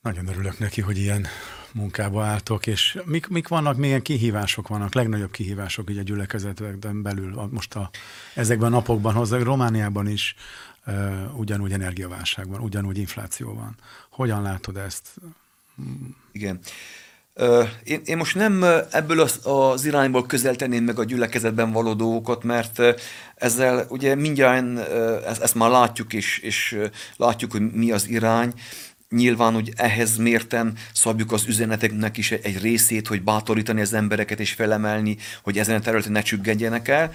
Nagyon 0.02 0.28
örülök 0.28 0.60
neki, 0.60 0.82
hogy 0.82 0.98
ilyen 0.98 1.28
munkába 1.72 2.24
álltok, 2.24 2.68
és 2.68 2.98
mik, 3.06 3.28
mik 3.28 3.48
vannak, 3.48 3.78
milyen 3.78 4.02
kihívások 4.02 4.68
vannak, 4.68 4.94
legnagyobb 4.94 5.32
kihívások 5.32 5.90
így 5.90 5.98
a 5.98 6.02
gyülekezetekben 6.02 7.02
belül, 7.02 7.50
most 7.52 7.76
a, 7.76 7.90
ezekben 8.34 8.74
a 8.74 8.76
napokban 8.76 9.14
hozzá, 9.14 9.38
Romániában 9.38 10.08
is 10.08 10.36
ugyanúgy 11.36 11.72
energiaválság 11.72 12.48
van, 12.48 12.60
ugyanúgy 12.60 12.98
infláció 12.98 13.53
van. 13.53 13.76
Hogyan 14.10 14.41
látod 14.41 14.78
ezt? 14.78 15.14
Igen. 16.32 16.60
Én, 17.84 18.02
én 18.06 18.18
most 18.18 18.36
nem 18.36 18.64
ebből 18.91 19.20
az, 19.20 19.40
az 19.44 19.86
irányból 19.86 20.26
közelteném 20.26 20.84
meg 20.84 20.99
a 20.99 21.03
gyülekezetben 21.03 21.72
való 21.72 21.94
dolgokat, 21.94 22.44
mert 22.44 22.82
ezzel 23.36 23.86
ugye 23.90 24.16
mindjárt 24.16 24.78
ezt, 25.26 25.41
ezt 25.41 25.56
már 25.56 25.70
látjuk, 25.70 26.14
és, 26.14 26.38
és 26.38 26.78
látjuk, 27.16 27.52
hogy 27.52 27.72
mi 27.72 27.91
az 27.91 28.07
irány. 28.07 28.53
Nyilván, 29.10 29.53
hogy 29.53 29.74
ehhez 29.76 30.18
mérten 30.18 30.78
szabjuk 30.94 31.32
az 31.32 31.45
üzeneteknek 31.48 32.18
is 32.18 32.32
egy 32.32 32.62
részét, 32.62 33.07
hogy 33.07 33.22
bátorítani 33.22 33.82
az 33.82 33.94
embereket 33.94 34.40
és 34.40 34.52
felemelni, 34.52 35.18
hogy 35.44 35.57
ezen 35.57 35.76
a 35.76 35.80
területen 35.80 36.12
ne 36.12 36.22
csüggedjenek 36.22 36.88
el. 36.88 37.12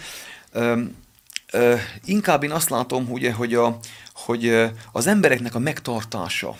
Inkább 2.04 2.42
én 2.42 2.50
azt 2.50 2.70
látom, 2.70 3.10
ugye, 3.10 3.32
hogy, 3.32 3.54
a, 3.54 3.78
hogy 4.14 4.70
az 4.92 5.06
embereknek 5.06 5.54
a 5.54 5.58
megtartása, 5.58 6.56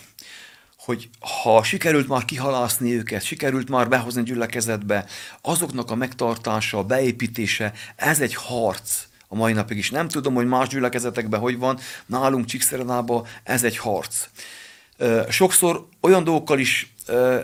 hogy 0.79 1.09
ha 1.43 1.62
sikerült 1.62 2.09
már 2.09 2.25
kihalászni 2.25 2.95
őket, 2.95 3.25
sikerült 3.25 3.69
már 3.69 3.89
behozni 3.89 4.23
gyülekezetbe, 4.23 5.07
azoknak 5.43 5.91
a 5.91 5.95
megtartása, 5.95 6.79
a 6.79 6.85
beépítése, 6.85 7.73
ez 7.97 8.21
egy 8.21 8.35
harc 8.35 9.09
a 9.29 9.35
mai 9.35 9.53
napig 9.53 9.77
is. 9.77 9.91
Nem 9.91 10.09
tudom, 10.09 10.35
hogy 10.35 10.47
más 10.47 10.69
gyülekezetekben 10.69 11.41
hogy 11.41 11.59
van, 11.59 11.79
nálunk 12.07 12.45
Csíkszeredában 12.45 13.27
ez 13.43 13.65
egy 13.65 13.77
harc. 13.77 14.29
Sokszor 15.29 15.87
olyan 16.01 16.25
dolgokkal 16.25 16.59
is 16.59 16.95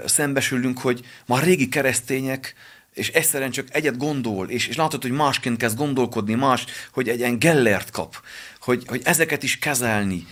szembesülünk, 0.04 0.78
hogy 0.78 1.04
már 1.26 1.42
régi 1.42 1.68
keresztények, 1.68 2.54
és 2.96 3.08
egyszerűen 3.08 3.50
csak 3.50 3.66
egyet 3.70 3.96
gondol, 3.96 4.48
és, 4.48 4.66
és 4.66 4.76
látod, 4.76 5.02
hogy 5.02 5.10
másként 5.10 5.56
kezd 5.56 5.76
gondolkodni, 5.76 6.34
más, 6.34 6.64
hogy 6.92 7.08
egy 7.08 7.18
ilyen 7.18 7.38
gellert 7.38 7.90
kap, 7.90 8.22
hogy, 8.60 8.84
hogy 8.86 9.00
ezeket 9.04 9.42
is 9.42 9.58
kezelni, 9.58 10.26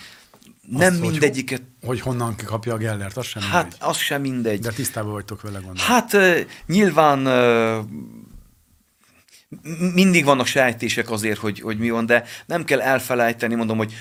nem 0.69 0.93
Azt, 0.93 1.01
mindegyiket... 1.01 1.63
Hogy, 1.81 1.89
hogy 1.89 2.01
honnan 2.01 2.37
kapja 2.45 2.75
a 2.75 2.77
Gellert, 2.77 3.17
az 3.17 3.27
sem 3.27 3.43
hát, 3.43 3.63
mindegy. 3.63 3.81
Hát, 3.81 3.91
az 3.91 3.97
sem 3.97 4.21
mindegy. 4.21 4.61
De 4.61 4.71
tisztában 4.71 5.13
vagytok 5.13 5.43
vele, 5.43 5.59
gondolom. 5.59 5.87
Hát 5.87 6.17
nyilván 6.67 7.19
mindig 9.95 10.25
vannak 10.25 10.47
sejtések 10.47 11.11
azért, 11.11 11.39
hogy, 11.39 11.61
hogy 11.61 11.79
mi 11.79 11.91
van, 11.91 12.07
de 12.07 12.25
nem 12.47 12.65
kell 12.65 12.81
elfelejteni, 12.81 13.55
mondom, 13.55 13.77
hogy 13.77 13.93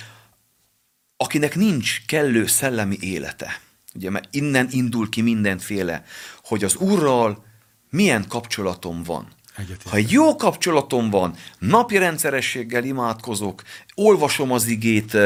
akinek 1.18 1.56
nincs 1.56 2.06
kellő 2.06 2.46
szellemi 2.46 2.98
élete, 3.00 3.60
ugye, 3.96 4.10
mert 4.10 4.28
innen 4.32 4.68
indul 4.72 5.10
ki 5.10 5.22
mindenféle, 5.22 6.04
hogy 6.44 6.64
az 6.64 6.76
Úrral 6.76 7.52
milyen 7.94 8.26
kapcsolatom 8.28 9.04
van, 9.04 9.28
Egyetlen. 9.58 9.92
Ha 9.92 9.96
egy 9.96 10.12
jó 10.12 10.36
kapcsolatom 10.36 11.10
van, 11.10 11.36
napi 11.60 11.98
rendszerességgel 11.98 12.84
imádkozok, 12.84 13.64
olvasom 13.96 14.52
az 14.52 14.66
igét, 14.66 15.18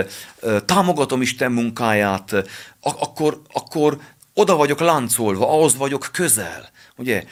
támogatom 0.66 1.22
Isten 1.22 1.52
munkáját, 1.52 2.34
akkor, 2.82 3.42
akkor 3.52 4.00
oda 4.34 4.56
vagyok 4.56 4.80
láncolva, 4.80 5.52
ahhoz 5.52 5.76
vagyok 5.76 6.10
közel. 6.12 6.70
Ugye? 6.96 7.24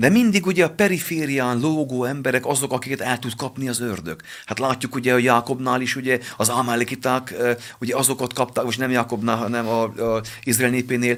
De 0.00 0.08
mindig 0.08 0.46
ugye 0.46 0.64
a 0.64 0.70
periférián 0.70 1.60
lógó 1.60 2.04
emberek 2.04 2.46
azok, 2.46 2.72
akiket 2.72 3.00
el 3.00 3.18
tud 3.18 3.34
kapni 3.36 3.68
az 3.68 3.80
ördög. 3.80 4.20
Hát 4.46 4.58
látjuk 4.58 4.94
ugye 4.94 5.12
a 5.12 5.18
Jákobnál 5.18 5.80
is, 5.80 5.96
ugye 5.96 6.18
az 6.36 6.48
amalekiták, 6.48 7.34
ugye 7.80 7.96
azokat 7.96 8.32
kapták, 8.32 8.64
most 8.64 8.78
nem 8.78 8.90
Jákobnál, 8.90 9.36
hanem 9.36 9.68
a, 9.68 9.82
a 9.82 10.22
Izrael 10.42 10.70
népénél, 10.70 11.16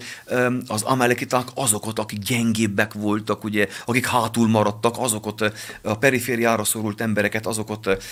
az 0.67 0.83
amalekiták 0.83 1.49
azokat, 1.55 1.99
akik 1.99 2.19
gyengébbek 2.19 2.93
voltak, 2.93 3.45
ugye, 3.45 3.69
akik 3.85 4.07
hátul 4.07 4.49
maradtak, 4.49 4.95
azokat 4.99 5.53
a 5.83 5.99
perifériára 5.99 6.65
szorult 6.65 7.01
embereket, 7.01 7.47
azokat 7.47 8.03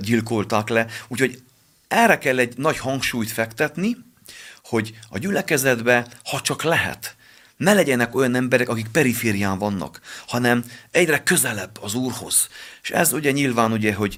gyilkolták 0.00 0.68
le. 0.68 0.86
Úgyhogy 1.08 1.42
erre 1.88 2.18
kell 2.18 2.38
egy 2.38 2.54
nagy 2.56 2.78
hangsúlyt 2.78 3.30
fektetni, 3.30 3.96
hogy 4.64 4.94
a 5.08 5.18
gyülekezetbe, 5.18 6.06
ha 6.24 6.40
csak 6.40 6.62
lehet, 6.62 7.16
ne 7.56 7.72
legyenek 7.72 8.14
olyan 8.14 8.34
emberek, 8.34 8.68
akik 8.68 8.86
periférián 8.88 9.58
vannak, 9.58 10.00
hanem 10.26 10.64
egyre 10.90 11.22
közelebb 11.22 11.78
az 11.80 11.94
Úrhoz. 11.94 12.48
És 12.82 12.90
ez 12.90 13.12
ugye 13.12 13.30
nyilván, 13.30 13.72
ugye, 13.72 13.94
hogy 13.94 14.16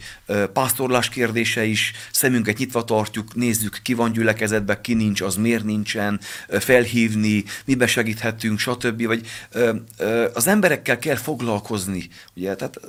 pásztorlás 0.53 1.09
kérdése 1.09 1.65
is, 1.65 1.93
szemünket 2.13 2.59
nyitva 2.59 2.85
tartjuk, 2.85 3.35
nézzük, 3.35 3.81
ki 3.83 3.95
van 3.95 4.13
gyülekezetben, 4.13 4.81
ki 4.81 4.95
nincs, 4.95 5.21
az 5.21 5.37
miért 5.37 5.65
nincsen, 5.65 6.21
felhívni, 6.49 7.45
mibe 7.65 7.87
segíthetünk, 7.87 8.59
stb. 8.59 9.07
Vagy 9.07 9.27
az 10.35 10.47
emberekkel 10.47 10.99
kell 10.99 11.17
foglalkozni. 11.17 12.09
Ugye? 12.37 12.55
Tehát 12.55 12.81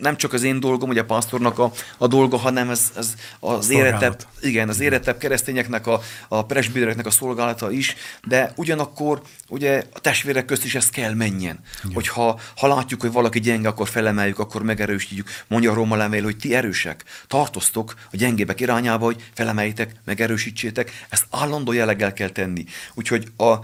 nem 0.00 0.16
csak 0.16 0.32
az 0.32 0.42
én 0.42 0.60
dolgom, 0.60 0.88
hogy 0.88 0.98
a 0.98 1.04
pásztornak 1.04 1.58
a, 1.58 1.72
a 1.98 2.06
dolga, 2.06 2.36
hanem 2.36 2.70
ez, 2.70 2.92
ez 2.96 3.14
az 3.40 3.70
érettebb, 3.70 4.22
igen, 4.40 4.68
az 4.68 4.80
érettebb 4.80 5.18
keresztényeknek, 5.18 5.86
a, 5.86 6.00
a 6.28 6.44
presbitereknek 6.44 7.06
a 7.06 7.10
szolgálata 7.10 7.70
is, 7.70 7.94
de 8.24 8.52
ugyanakkor 8.56 9.22
ugye 9.48 9.84
a 9.92 10.00
testvérek 10.00 10.44
közt 10.44 10.64
is 10.64 10.74
ez 10.74 10.90
kell 10.90 11.14
menjen. 11.14 11.58
Igen. 11.82 11.94
Hogyha 11.94 12.40
ha 12.56 12.66
látjuk, 12.66 13.00
hogy 13.00 13.12
valaki 13.12 13.40
gyenge, 13.40 13.68
akkor 13.68 13.88
felemeljük, 13.88 14.38
akkor 14.38 14.62
megerősítjük. 14.62 15.28
Mondja 15.46 15.70
a 15.70 15.74
Róma 15.74 15.96
lemél, 15.96 16.22
hogy 16.22 16.36
ti 16.36 16.54
erősek, 16.54 17.04
tartoztok 17.26 17.94
a 18.12 18.16
gyengébek 18.16 18.60
irányába, 18.60 19.04
hogy 19.04 19.30
felemeljétek, 19.34 19.92
megerősítsétek. 20.04 21.06
Ezt 21.08 21.26
állandó 21.30 21.72
jelleggel 21.72 22.12
kell 22.12 22.28
tenni. 22.28 22.64
Úgyhogy 22.94 23.28
a, 23.36 23.54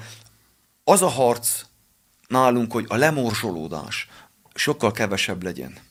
az 0.84 1.02
a 1.02 1.08
harc 1.08 1.62
nálunk, 2.28 2.72
hogy 2.72 2.84
a 2.88 2.96
lemorzsolódás 2.96 4.08
sokkal 4.54 4.92
kevesebb 4.92 5.42
legyen. 5.42 5.85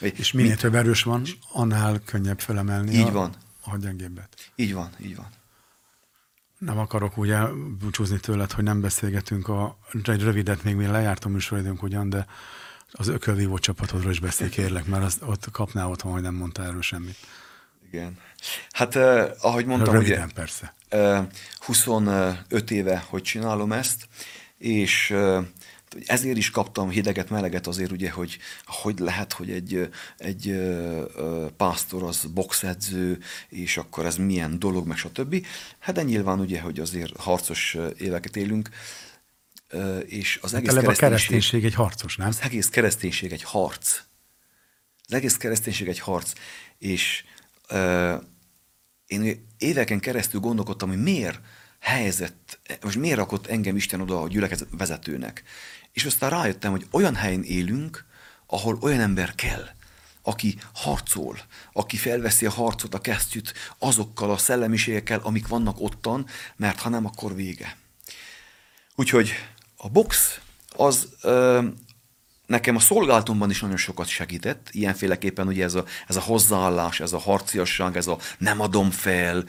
És 0.00 0.32
minél 0.32 0.56
több 0.56 0.74
erős 0.74 1.02
van, 1.02 1.22
annál 1.52 2.00
könnyebb 2.04 2.40
felemelni 2.40 2.92
így 2.92 3.06
a, 3.06 3.10
van. 3.10 3.34
a 3.64 3.76
gyengébbet. 3.76 4.52
Így 4.54 4.74
van, 4.74 4.90
így 4.98 5.16
van. 5.16 5.28
Nem 6.58 6.78
akarok 6.78 7.16
ugye 7.16 7.38
búcsúzni 7.78 8.20
tőled, 8.20 8.52
hogy 8.52 8.64
nem 8.64 8.80
beszélgetünk 8.80 9.48
a, 9.48 9.78
egy 10.04 10.22
rövidet, 10.22 10.62
még 10.62 10.74
mi 10.74 10.86
lejárt 10.86 11.24
a 11.24 11.28
műsoridőnk 11.28 11.82
ugyan, 11.82 12.08
de 12.08 12.26
az 12.92 13.08
ökölvívó 13.08 13.58
csapatodról 13.58 14.10
is 14.10 14.20
beszélj, 14.20 14.50
kérlek, 14.50 14.86
mert 14.86 15.04
az, 15.04 15.18
ott 15.22 15.50
kapná 15.50 15.86
otthon, 15.86 16.12
hogy 16.12 16.22
nem 16.22 16.34
mondta 16.34 16.64
erről 16.64 16.82
semmit. 16.82 17.16
Igen. 17.92 18.18
Hát, 18.70 18.96
eh, 18.96 19.30
ahogy 19.40 19.66
mondtam, 19.66 19.94
Röviden, 19.94 20.24
ugye, 20.24 20.32
persze. 20.34 20.74
Eh, 20.88 21.26
25 21.58 22.70
éve, 22.70 23.04
hogy 23.08 23.22
csinálom 23.22 23.72
ezt, 23.72 24.08
és 24.58 25.10
eh, 25.10 25.44
ezért 26.06 26.36
is 26.36 26.50
kaptam 26.50 26.90
hideget, 26.90 27.30
meleget 27.30 27.66
azért, 27.66 27.92
ugye, 27.92 28.10
hogy 28.10 28.38
hogy 28.64 28.98
lehet, 28.98 29.32
hogy 29.32 29.50
egy, 29.50 29.88
egy 30.16 30.60
pásztor 31.56 32.02
az 32.02 32.24
boxedző, 32.24 33.18
és 33.48 33.76
akkor 33.76 34.06
ez 34.06 34.16
milyen 34.16 34.58
dolog, 34.58 34.86
meg 34.86 34.96
stb. 34.96 35.46
Hát 35.78 35.94
de 35.94 36.02
nyilván 36.02 36.40
ugye, 36.40 36.60
hogy 36.60 36.80
azért 36.80 37.16
harcos 37.16 37.76
éveket 37.98 38.36
élünk, 38.36 38.68
és 40.06 40.38
az 40.42 40.54
egész 40.54 40.74
hát 40.74 40.82
kereszténység, 40.82 41.04
a 41.04 41.08
kereszténység 41.08 41.64
egy 41.64 41.74
harcos, 41.74 42.16
nem? 42.16 42.28
Az 42.28 42.38
egész 42.42 42.68
kereszténység 42.68 43.32
egy 43.32 43.42
harc. 43.42 44.00
Az 45.06 45.12
egész 45.12 45.36
kereszténység 45.36 45.88
egy 45.88 45.98
harc. 45.98 46.32
És 46.78 47.24
uh, 47.70 48.22
én 49.06 49.46
éveken 49.58 50.00
keresztül 50.00 50.40
gondolkodtam, 50.40 50.88
hogy 50.88 51.02
miért 51.02 51.40
helyezett, 51.80 52.58
most 52.82 52.98
miért 52.98 53.16
rakott 53.16 53.46
engem 53.46 53.76
Isten 53.76 54.00
oda 54.00 54.22
a 54.22 54.28
gyülekezet 54.28 54.68
vezetőnek? 54.70 55.42
És 55.92 56.04
aztán 56.04 56.30
rájöttem, 56.30 56.70
hogy 56.70 56.86
olyan 56.90 57.14
helyen 57.14 57.42
élünk, 57.42 58.04
ahol 58.46 58.78
olyan 58.80 59.00
ember 59.00 59.34
kell, 59.34 59.68
aki 60.22 60.58
harcol, 60.74 61.38
aki 61.72 61.96
felveszi 61.96 62.46
a 62.46 62.50
harcot, 62.50 62.94
a 62.94 63.00
kesztyűt 63.00 63.54
azokkal 63.78 64.30
a 64.30 64.36
szellemiségekkel, 64.36 65.20
amik 65.22 65.48
vannak 65.48 65.80
ottan, 65.80 66.26
mert 66.56 66.80
ha 66.80 66.88
nem, 66.88 67.06
akkor 67.06 67.34
vége. 67.34 67.76
Úgyhogy 68.94 69.32
a 69.76 69.88
box 69.88 70.40
az 70.76 71.08
ö, 71.22 71.62
nekem 72.50 72.76
a 72.76 72.80
szolgálatomban 72.80 73.50
is 73.50 73.60
nagyon 73.60 73.76
sokat 73.76 74.08
segített, 74.08 74.68
ilyenféleképpen 74.70 75.46
ugye 75.46 75.64
ez 75.64 75.74
a, 75.74 75.84
ez 76.08 76.16
a 76.16 76.20
hozzáállás, 76.20 77.00
ez 77.00 77.12
a 77.12 77.18
harciasság, 77.18 77.96
ez 77.96 78.06
a 78.06 78.18
nem 78.38 78.60
adom 78.60 78.90
fel, 78.90 79.44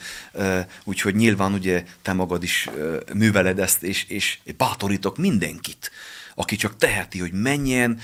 úgyhogy 0.84 1.16
nyilván 1.16 1.54
ugye 1.54 1.86
te 2.02 2.14
magad 2.14 2.44
is 2.44 2.70
műveled 3.14 3.60
ezt, 3.60 3.84
és, 3.84 4.04
és 4.04 4.40
bátorítok 4.58 5.18
mindenkit, 5.18 5.92
aki 6.36 6.56
csak 6.56 6.78
teheti, 6.78 7.20
hogy 7.20 7.32
menjen, 7.32 8.00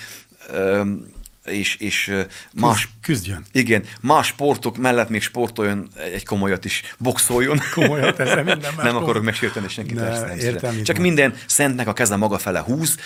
és, 1.48 1.76
és 1.76 2.14
más... 2.54 2.90
Küzdjön. 3.02 3.46
Igen, 3.52 3.84
más 4.02 4.28
sportok 4.28 4.78
mellett 4.78 5.10
még 5.10 5.22
sportoljon, 5.22 5.90
egy 6.14 6.26
komolyat 6.26 6.66
is 6.66 6.96
boxoljon. 6.98 7.60
Komolyat, 7.74 8.20
ezzel 8.20 8.44
minden 8.44 8.74
más 8.78 8.86
Nem 8.86 8.96
akarok 8.96 9.24
megsérteni 9.24 9.68
senkit. 9.68 9.96
Ne, 9.96 10.36
értem, 10.36 10.84
Csak 10.84 10.98
minden 10.98 11.34
szentnek 11.46 11.88
a 11.88 11.94
keze 11.94 12.16
maga 12.16 12.38
fele 12.38 12.60
húz. 12.60 12.98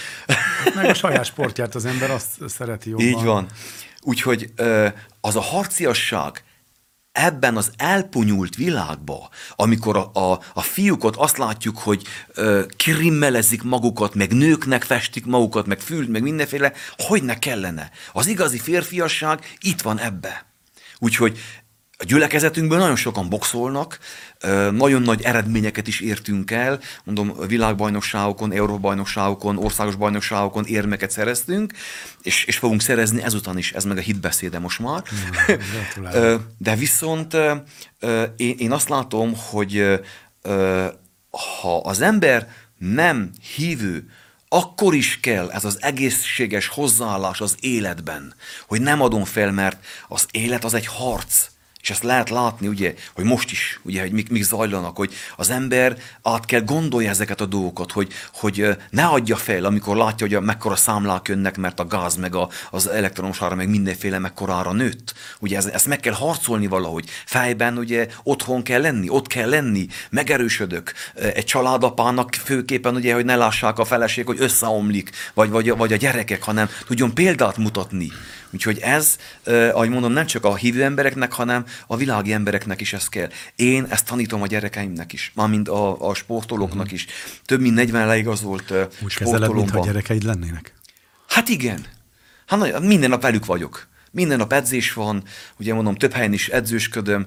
Meg 0.75 0.89
a 0.89 0.93
saját 0.93 1.25
sportját 1.25 1.75
az 1.75 1.85
ember 1.85 2.11
azt 2.11 2.29
szereti 2.47 2.89
jobban. 2.89 3.05
Így 3.05 3.23
van. 3.23 3.47
Úgyhogy 4.01 4.53
az 5.21 5.35
a 5.35 5.41
harciasság, 5.41 6.43
ebben 7.11 7.57
az 7.57 7.71
elpunyult 7.77 8.55
világba, 8.55 9.29
amikor 9.55 9.97
a, 9.97 10.11
a, 10.13 10.41
a 10.53 10.61
fiúkot 10.61 11.15
azt 11.15 11.37
látjuk, 11.37 11.77
hogy 11.77 12.03
ö, 12.33 12.63
krimmelezik 12.77 13.63
magukat, 13.63 14.15
meg 14.15 14.33
nőknek 14.33 14.83
festik 14.83 15.25
magukat, 15.25 15.65
meg 15.65 15.79
fült, 15.79 16.09
meg 16.09 16.21
mindenféle, 16.21 16.73
hogy 16.97 17.23
ne 17.23 17.39
kellene. 17.39 17.91
Az 18.11 18.27
igazi 18.27 18.59
férfiasság 18.59 19.55
itt 19.59 19.81
van 19.81 19.99
ebbe. 19.99 20.45
Úgyhogy 20.99 21.39
a 22.01 22.03
gyülekezetünkből 22.03 22.77
nagyon 22.77 22.95
sokan 22.95 23.29
boxolnak, 23.29 23.99
nagyon 24.71 25.01
nagy 25.01 25.21
eredményeket 25.21 25.87
is 25.87 25.99
értünk 25.99 26.51
el, 26.51 26.79
mondom, 27.03 27.33
világbajnokságokon, 27.47 28.51
euróbajnokságokon, 28.51 29.57
országos 29.57 29.95
bajnokságokon 29.95 30.65
érmeket 30.65 31.11
szereztünk, 31.11 31.73
és, 32.21 32.45
és 32.45 32.57
fogunk 32.57 32.81
szerezni 32.81 33.23
ezután 33.23 33.57
is, 33.57 33.71
ez 33.71 33.83
meg 33.83 33.97
a 33.97 34.01
hitbeszéde 34.01 34.59
most 34.59 34.79
már. 34.79 35.03
De 36.57 36.75
viszont 36.75 37.33
én, 38.35 38.55
én 38.57 38.71
azt 38.71 38.89
látom, 38.89 39.33
hogy 39.35 39.99
ha 41.61 41.77
az 41.83 42.01
ember 42.01 42.47
nem 42.77 43.31
hívő, 43.55 44.09
akkor 44.47 44.93
is 44.93 45.19
kell 45.19 45.51
ez 45.51 45.65
az 45.65 45.77
egészséges 45.81 46.67
hozzáállás 46.67 47.41
az 47.41 47.55
életben, 47.59 48.33
hogy 48.67 48.81
nem 48.81 49.01
adom 49.01 49.23
fel, 49.23 49.51
mert 49.51 49.85
az 50.07 50.25
élet 50.31 50.63
az 50.63 50.73
egy 50.73 50.85
harc. 50.85 51.49
És 51.81 51.89
ezt 51.89 52.03
lehet 52.03 52.29
látni, 52.29 52.67
ugye, 52.67 52.93
hogy 53.13 53.25
most 53.25 53.51
is, 53.51 53.79
ugye, 53.83 54.01
hogy 54.01 54.11
mik, 54.11 54.29
mik 54.29 54.43
zajlanak, 54.43 54.97
hogy 54.97 55.13
az 55.35 55.49
ember 55.49 55.97
át 56.21 56.45
kell 56.45 56.61
gondolja 56.61 57.09
ezeket 57.09 57.41
a 57.41 57.45
dolgokat, 57.45 57.91
hogy, 57.91 58.13
hogy 58.33 58.67
ne 58.89 59.05
adja 59.05 59.35
fel, 59.35 59.65
amikor 59.65 59.95
látja, 59.95 60.27
hogy 60.27 60.35
a, 60.35 60.41
mekkora 60.41 60.75
számlák 60.75 61.27
jönnek, 61.27 61.57
mert 61.57 61.79
a 61.79 61.85
gáz, 61.85 62.15
meg 62.15 62.35
a, 62.35 62.49
az 62.71 62.87
elektromos 62.87 63.41
ára, 63.41 63.55
meg 63.55 63.69
mindenféle 63.69 64.19
mekkorára 64.19 64.71
nőtt. 64.71 65.13
Ugye 65.39 65.57
ez, 65.57 65.65
ezt 65.65 65.87
meg 65.87 65.99
kell 65.99 66.13
harcolni 66.13 66.67
valahogy. 66.67 67.09
Fejben 67.25 67.77
ugye 67.77 68.07
otthon 68.23 68.63
kell 68.63 68.81
lenni, 68.81 69.09
ott 69.09 69.27
kell 69.27 69.49
lenni, 69.49 69.87
megerősödök. 70.09 70.93
Egy 71.15 71.45
családapának 71.45 72.33
főképpen 72.33 72.95
ugye, 72.95 73.13
hogy 73.13 73.25
ne 73.25 73.35
lássák 73.35 73.79
a 73.79 73.85
feleség, 73.85 74.25
hogy 74.25 74.41
összeomlik, 74.41 75.09
vagy, 75.33 75.49
vagy, 75.49 75.77
vagy 75.77 75.93
a 75.93 75.95
gyerekek, 75.95 76.43
hanem 76.43 76.69
tudjon 76.87 77.13
példát 77.13 77.57
mutatni. 77.57 78.11
Úgyhogy 78.53 78.79
ez, 78.79 79.17
ahogy 79.45 79.89
mondom, 79.89 80.11
nem 80.11 80.25
csak 80.25 80.45
a 80.45 80.55
hívő 80.55 80.83
embereknek, 80.83 81.33
hanem 81.33 81.65
a 81.87 81.97
világi 81.97 82.33
embereknek 82.33 82.81
is 82.81 82.93
ez 82.93 83.09
kell. 83.09 83.29
Én 83.55 83.85
ezt 83.89 84.05
tanítom 84.05 84.41
a 84.41 84.47
gyerekeimnek 84.47 85.13
is, 85.13 85.31
mármint 85.35 85.69
a, 85.69 86.09
a 86.09 86.13
sportolóknak 86.13 86.77
uh-huh. 86.77 86.93
is. 86.93 87.05
Több 87.45 87.61
mint 87.61 87.75
40 87.75 88.07
leigazolt 88.07 88.73
Úgy 89.03 89.15
kezeled, 89.15 89.53
mintha 89.53 89.85
gyerekeid 89.85 90.23
lennének? 90.23 90.73
Hát 91.27 91.49
igen. 91.49 91.85
Hát 92.45 92.79
minden 92.79 93.09
nap 93.09 93.21
velük 93.21 93.45
vagyok. 93.45 93.89
Minden 94.13 94.37
nap 94.37 94.53
edzés 94.53 94.93
van, 94.93 95.23
ugye 95.57 95.73
mondom, 95.73 95.95
több 95.95 96.11
helyen 96.11 96.33
is 96.33 96.49
edzősködöm, 96.49 97.25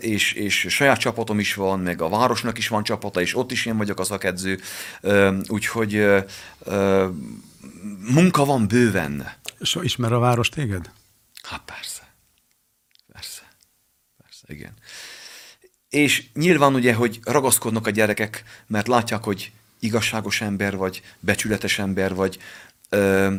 és, 0.00 0.32
és 0.32 0.66
saját 0.68 0.98
csapatom 0.98 1.38
is 1.38 1.54
van, 1.54 1.80
meg 1.80 2.02
a 2.02 2.08
városnak 2.08 2.58
is 2.58 2.68
van 2.68 2.82
csapata, 2.82 3.20
és 3.20 3.36
ott 3.36 3.52
is 3.52 3.66
én 3.66 3.76
vagyok 3.76 3.98
a 4.00 4.04
szakedző, 4.04 4.60
úgyhogy 5.48 6.06
munka 8.14 8.44
van 8.44 8.68
bőven. 8.68 9.32
És 9.60 9.78
ismer 9.82 10.12
a 10.12 10.18
város 10.18 10.48
téged? 10.48 10.90
Hát 11.42 11.62
persze. 11.64 12.14
Persze. 13.12 13.42
Persze, 14.22 14.44
igen. 14.46 14.72
És 15.88 16.24
nyilván 16.34 16.74
ugye, 16.74 16.94
hogy 16.94 17.20
ragaszkodnak 17.22 17.86
a 17.86 17.90
gyerekek, 17.90 18.44
mert 18.66 18.88
látják, 18.88 19.24
hogy 19.24 19.52
igazságos 19.78 20.40
ember 20.40 20.76
vagy, 20.76 21.02
becsületes 21.20 21.78
ember 21.78 22.14
vagy, 22.14 22.38
ö, 22.88 23.34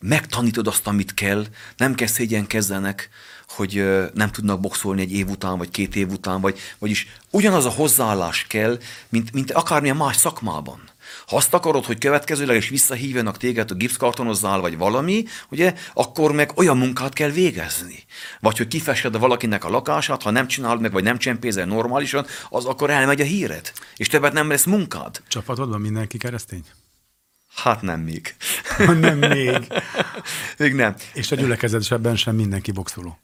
megtanítod 0.00 0.66
azt, 0.66 0.86
amit 0.86 1.14
kell, 1.14 1.46
nem 1.76 1.94
kell 1.94 2.06
szégyenkezzenek, 2.06 3.08
hogy 3.48 3.76
ö, 3.78 4.06
nem 4.14 4.30
tudnak 4.30 4.60
boxolni 4.60 5.00
egy 5.00 5.12
év 5.12 5.28
után, 5.28 5.58
vagy 5.58 5.70
két 5.70 5.96
év 5.96 6.10
után, 6.10 6.40
vagy, 6.40 6.58
vagyis 6.78 7.06
ugyanaz 7.30 7.64
a 7.64 7.70
hozzáállás 7.70 8.46
kell, 8.46 8.78
mint, 9.08 9.32
mint 9.32 9.52
akármilyen 9.52 9.96
más 9.96 10.16
szakmában. 10.16 10.89
Ha 11.30 11.36
azt 11.36 11.54
akarod, 11.54 11.84
hogy 11.84 11.98
következőleg 11.98 12.56
is 12.56 12.68
visszahívjanak 12.68 13.36
téged, 13.36 13.70
a 13.70 13.74
gipszkartonozzál, 13.74 14.60
vagy 14.60 14.76
valami, 14.76 15.24
ugye, 15.50 15.74
akkor 15.94 16.32
meg 16.32 16.52
olyan 16.54 16.78
munkát 16.78 17.12
kell 17.12 17.30
végezni. 17.30 18.04
Vagy 18.40 18.56
hogy 18.56 18.68
kifessed 18.68 19.18
valakinek 19.18 19.64
a 19.64 19.70
lakását, 19.70 20.22
ha 20.22 20.30
nem 20.30 20.46
csinálod 20.46 20.80
meg, 20.80 20.92
vagy 20.92 21.02
nem 21.02 21.18
csempézel 21.18 21.66
normálisan, 21.66 22.26
az 22.48 22.64
akkor 22.64 22.90
elmegy 22.90 23.20
a 23.20 23.24
híred. 23.24 23.72
És 23.96 24.08
többet 24.08 24.32
nem 24.32 24.48
lesz 24.48 24.64
munkád. 24.64 25.22
Csapatodban 25.28 25.80
mindenki 25.80 26.18
keresztény? 26.18 26.64
Hát 27.54 27.82
nem 27.82 28.00
még. 28.00 28.34
nem 29.00 29.18
még. 29.18 29.66
még 30.58 30.74
nem. 30.74 30.94
És 31.12 31.32
a 31.32 31.36
gyülekezetben 31.36 32.16
sem 32.16 32.34
mindenki 32.34 32.70
boxoló. 32.70 33.18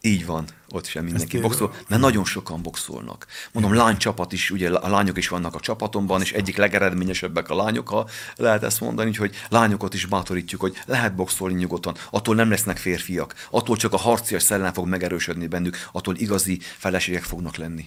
Így 0.00 0.26
van, 0.26 0.44
ott 0.68 0.86
sem 0.86 1.04
mindenki 1.04 1.38
boxol, 1.38 1.74
mert 1.88 2.00
nagyon 2.00 2.24
sokan 2.24 2.62
boxolnak. 2.62 3.26
Mondom, 3.52 3.74
lánycsapat 3.74 4.32
is, 4.32 4.50
ugye 4.50 4.70
a 4.70 4.88
lányok 4.88 5.18
is 5.18 5.28
vannak 5.28 5.54
a 5.54 5.60
csapatomban, 5.60 6.20
és 6.20 6.32
egyik 6.32 6.56
legeredményesebbek 6.56 7.50
a 7.50 7.54
lányok, 7.54 7.88
ha 7.88 8.08
lehet 8.36 8.62
ezt 8.62 8.80
mondani, 8.80 9.14
hogy 9.14 9.34
lányokat 9.48 9.94
is 9.94 10.06
bátorítjuk, 10.06 10.60
hogy 10.60 10.82
lehet 10.86 11.14
boxolni 11.14 11.54
nyugodtan, 11.54 11.96
attól 12.10 12.34
nem 12.34 12.50
lesznek 12.50 12.76
férfiak, 12.76 13.46
attól 13.50 13.76
csak 13.76 13.92
a 13.92 13.96
harcias 13.96 14.42
szellem 14.42 14.72
fog 14.72 14.86
megerősödni 14.86 15.46
bennük, 15.46 15.88
attól 15.92 16.16
igazi 16.16 16.60
feleségek 16.78 17.22
fognak 17.22 17.56
lenni. 17.56 17.84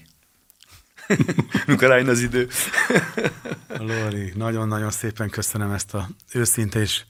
Mikor 1.68 1.92
eljön 1.92 2.10
az 2.10 2.22
idő. 2.22 2.50
Lóri, 3.68 4.32
nagyon-nagyon 4.36 4.92
szépen 4.92 5.30
köszönöm 5.30 5.72
ezt 5.72 5.94
a 5.94 6.10
őszinte 6.34 6.80
és 6.80 7.04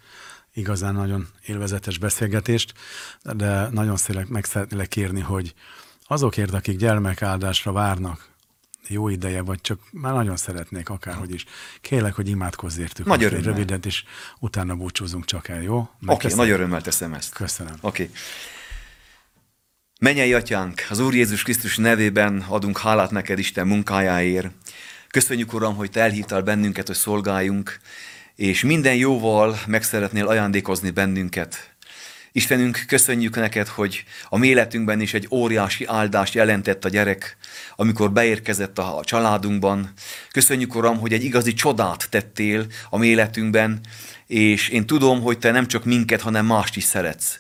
igazán 0.56 0.94
nagyon 0.94 1.28
élvezetes 1.46 1.98
beszélgetést, 1.98 2.74
de 3.22 3.68
nagyon 3.72 3.98
szélek 3.98 4.28
meg 4.28 4.46
szeretnélek 4.46 4.88
kérni, 4.88 5.22
hogy 5.22 5.54
azokért, 6.08 6.54
akik 6.54 6.78
gyermekáldásra 6.78 7.72
várnak, 7.72 8.34
jó 8.88 9.10
ideje, 9.10 9.42
vagy 9.42 9.62
csak 9.62 9.80
már 9.92 10.14
nagyon 10.14 10.38
szeretnék 10.38 10.90
akárhogy 10.90 11.34
is. 11.34 11.46
Kérlek, 11.82 12.14
hogy 12.14 12.30
imádkozz 12.30 12.78
értük. 12.78 13.06
Nagy 13.06 13.24
örömmel. 13.24 13.44
Rövidet, 13.44 13.86
és 13.86 14.04
utána 14.40 14.76
búcsúzunk 14.76 15.26
csak 15.26 15.48
el, 15.48 15.62
jó? 15.62 15.78
Oké, 15.78 16.26
okay, 16.26 16.34
nagy 16.34 16.50
örömmel 16.50 16.82
teszem 16.82 17.14
ezt. 17.14 17.34
Köszönöm. 17.34 17.74
Oké. 17.82 18.04
Okay. 18.04 18.16
Menjei 20.00 20.34
atyánk, 20.34 20.86
az 20.90 21.00
Úr 21.00 21.16
Jézus 21.16 21.44
Krisztus 21.44 21.78
nevében 21.78 22.46
adunk 22.48 22.78
hálát 22.78 23.12
neked 23.12 23.40
Isten 23.40 23.68
munkájáért. 23.68 24.48
Köszönjük, 25.08 25.54
Uram, 25.54 25.76
hogy 25.76 25.92
te 25.92 26.02
elhívtál 26.02 26.42
bennünket, 26.42 26.88
hogy 26.88 26.96
szolgáljunk, 26.96 27.80
és 28.36 28.64
minden 28.64 28.96
jóval 28.96 29.60
meg 29.68 29.84
szeretnél 29.84 30.28
ajándékozni 30.28 30.90
bennünket. 30.90 31.76
Istenünk, 32.32 32.84
köszönjük 32.88 33.36
neked, 33.36 33.68
hogy 33.68 34.04
a 34.30 34.38
mi 34.38 34.48
életünkben 34.48 35.02
is 35.02 35.14
egy 35.14 35.28
óriási 35.32 35.86
áldást 35.86 36.34
jelentett 36.34 36.86
a 36.86 36.90
gyerek, 36.90 37.38
amikor 37.76 38.12
beérkezett 38.12 38.80
a 38.80 39.02
családunkban. 39.04 39.94
Köszönjük, 40.32 40.76
Uram, 40.76 41.00
hogy 41.00 41.14
egy 41.14 41.24
igazi 41.24 41.54
csodát 41.54 42.08
tettél 42.10 42.66
a 42.90 42.98
mi 42.98 43.08
életünkben, 43.08 43.80
és 44.28 44.70
én 44.70 44.86
tudom, 44.86 45.22
hogy 45.22 45.40
te 45.40 45.52
nem 45.52 45.68
csak 45.68 45.86
minket, 45.86 46.22
hanem 46.22 46.46
mást 46.46 46.76
is 46.76 46.84
szeretsz. 46.84 47.40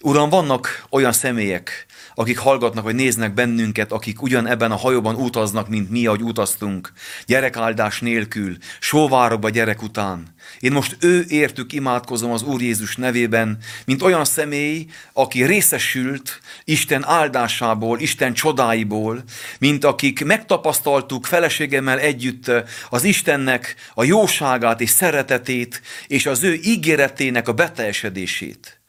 Uram, 0.00 0.30
vannak 0.30 0.84
olyan 0.90 1.12
személyek, 1.12 1.86
akik 2.14 2.38
hallgatnak, 2.38 2.84
vagy 2.84 2.94
néznek 2.94 3.34
bennünket, 3.34 3.92
akik 3.92 4.22
ugyan 4.22 4.46
ebben 4.46 4.70
a 4.70 4.76
hajóban 4.76 5.14
utaznak, 5.14 5.68
mint 5.68 5.90
mi, 5.90 6.06
ahogy 6.06 6.22
utaztunk, 6.22 6.92
gyerekáldás 7.26 8.00
nélkül, 8.00 8.56
sóvárokba 8.80 9.48
gyerek 9.48 9.82
után. 9.82 10.34
Én 10.60 10.72
most 10.72 10.96
ő 11.00 11.24
értük 11.28 11.72
imádkozom 11.72 12.30
az 12.30 12.42
Úr 12.42 12.62
Jézus 12.62 12.96
nevében, 12.96 13.58
mint 13.86 14.02
olyan 14.02 14.24
személy, 14.24 14.86
aki 15.12 15.44
részesült 15.44 16.40
Isten 16.64 17.04
áldásából, 17.04 18.00
Isten 18.00 18.32
csodáiból, 18.32 19.22
mint 19.58 19.84
akik 19.84 20.24
megtapasztaltuk 20.24 21.26
feleségemmel 21.26 21.98
együtt 21.98 22.50
az 22.90 23.04
Istennek 23.04 23.74
a 23.94 24.04
jóságát 24.04 24.80
és 24.80 24.90
szeretetét, 24.90 25.82
és 26.06 26.26
az 26.26 26.42
ő 26.42 26.58
ígéretének 26.62 27.48
a 27.48 27.52
beteljesedését. 27.52 28.83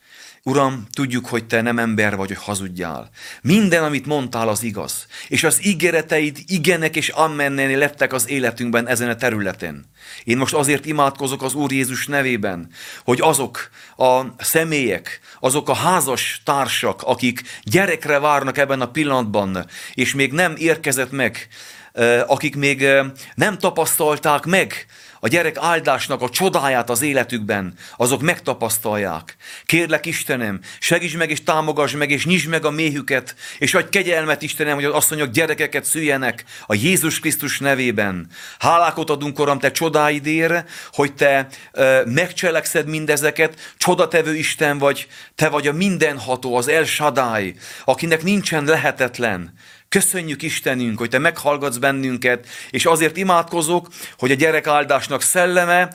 Uram, 0.47 0.87
tudjuk, 0.93 1.25
hogy 1.25 1.45
te 1.45 1.61
nem 1.61 1.79
ember 1.79 2.15
vagy, 2.15 2.27
hogy 2.27 2.43
hazudjál. 2.43 3.09
Minden, 3.41 3.83
amit 3.83 4.05
mondtál, 4.05 4.47
az 4.47 4.63
igaz. 4.63 5.07
És 5.27 5.43
az 5.43 5.65
ígéreteid 5.65 6.37
igenek 6.45 6.95
és 6.95 7.09
ammennél 7.09 7.77
lettek 7.77 8.13
az 8.13 8.29
életünkben 8.29 8.87
ezen 8.87 9.09
a 9.09 9.15
területen. 9.15 9.85
Én 10.23 10.37
most 10.37 10.53
azért 10.53 10.85
imádkozok 10.85 11.43
az 11.43 11.53
Úr 11.53 11.71
Jézus 11.71 12.07
nevében, 12.07 12.69
hogy 13.03 13.21
azok 13.21 13.69
a 13.97 14.21
személyek, 14.37 15.19
azok 15.39 15.69
a 15.69 15.75
házas 15.75 16.41
társak, 16.43 17.01
akik 17.01 17.41
gyerekre 17.63 18.19
várnak 18.19 18.57
ebben 18.57 18.81
a 18.81 18.91
pillanatban, 18.91 19.65
és 19.93 20.13
még 20.13 20.31
nem 20.31 20.53
érkezett 20.57 21.11
meg, 21.11 21.47
akik 22.25 22.55
még 22.55 22.87
nem 23.35 23.57
tapasztalták 23.57 24.45
meg 24.45 24.85
a 25.19 25.27
gyerek 25.27 25.57
áldásnak 25.59 26.21
a 26.21 26.29
csodáját 26.29 26.89
az 26.89 27.01
életükben, 27.01 27.73
azok 27.97 28.21
megtapasztalják. 28.21 29.35
Kérlek 29.65 30.05
Istenem, 30.05 30.59
segíts 30.79 31.17
meg 31.17 31.29
és 31.29 31.43
támogass 31.43 31.93
meg, 31.93 32.11
és 32.11 32.25
nyisd 32.25 32.49
meg 32.49 32.65
a 32.65 32.71
méhüket, 32.71 33.35
és 33.59 33.73
adj 33.73 33.89
kegyelmet 33.89 34.41
Istenem, 34.41 34.75
hogy 34.75 34.85
az 34.85 34.93
asszonyok 34.93 35.29
gyerekeket 35.29 35.85
szüljenek 35.85 36.43
a 36.65 36.73
Jézus 36.73 37.19
Krisztus 37.19 37.59
nevében. 37.59 38.27
Hálákot 38.59 39.09
adunk, 39.09 39.39
Uram, 39.39 39.59
te 39.59 39.71
csodáidér, 39.71 40.63
hogy 40.91 41.13
te 41.13 41.47
ö, 41.71 42.01
megcselekszed 42.05 42.87
mindezeket, 42.87 43.73
csodatevő 43.77 44.35
Isten 44.35 44.77
vagy, 44.77 45.07
te 45.35 45.49
vagy 45.49 45.67
a 45.67 45.73
mindenható, 45.73 46.55
az 46.55 46.67
El 46.67 46.85
Shaddai, 46.85 47.55
akinek 47.85 48.23
nincsen 48.23 48.63
lehetetlen. 48.63 49.53
Köszönjük 49.89 50.41
Istenünk, 50.41 50.97
hogy 50.97 51.09
Te 51.09 51.17
meghallgatsz 51.17 51.77
bennünket, 51.77 52.47
és 52.69 52.85
azért 52.85 53.17
imádkozok, 53.17 53.87
hogy 54.17 54.31
a 54.31 54.35
gyerek 54.35 54.67
áldásnak 54.67 55.21
szelleme 55.21 55.91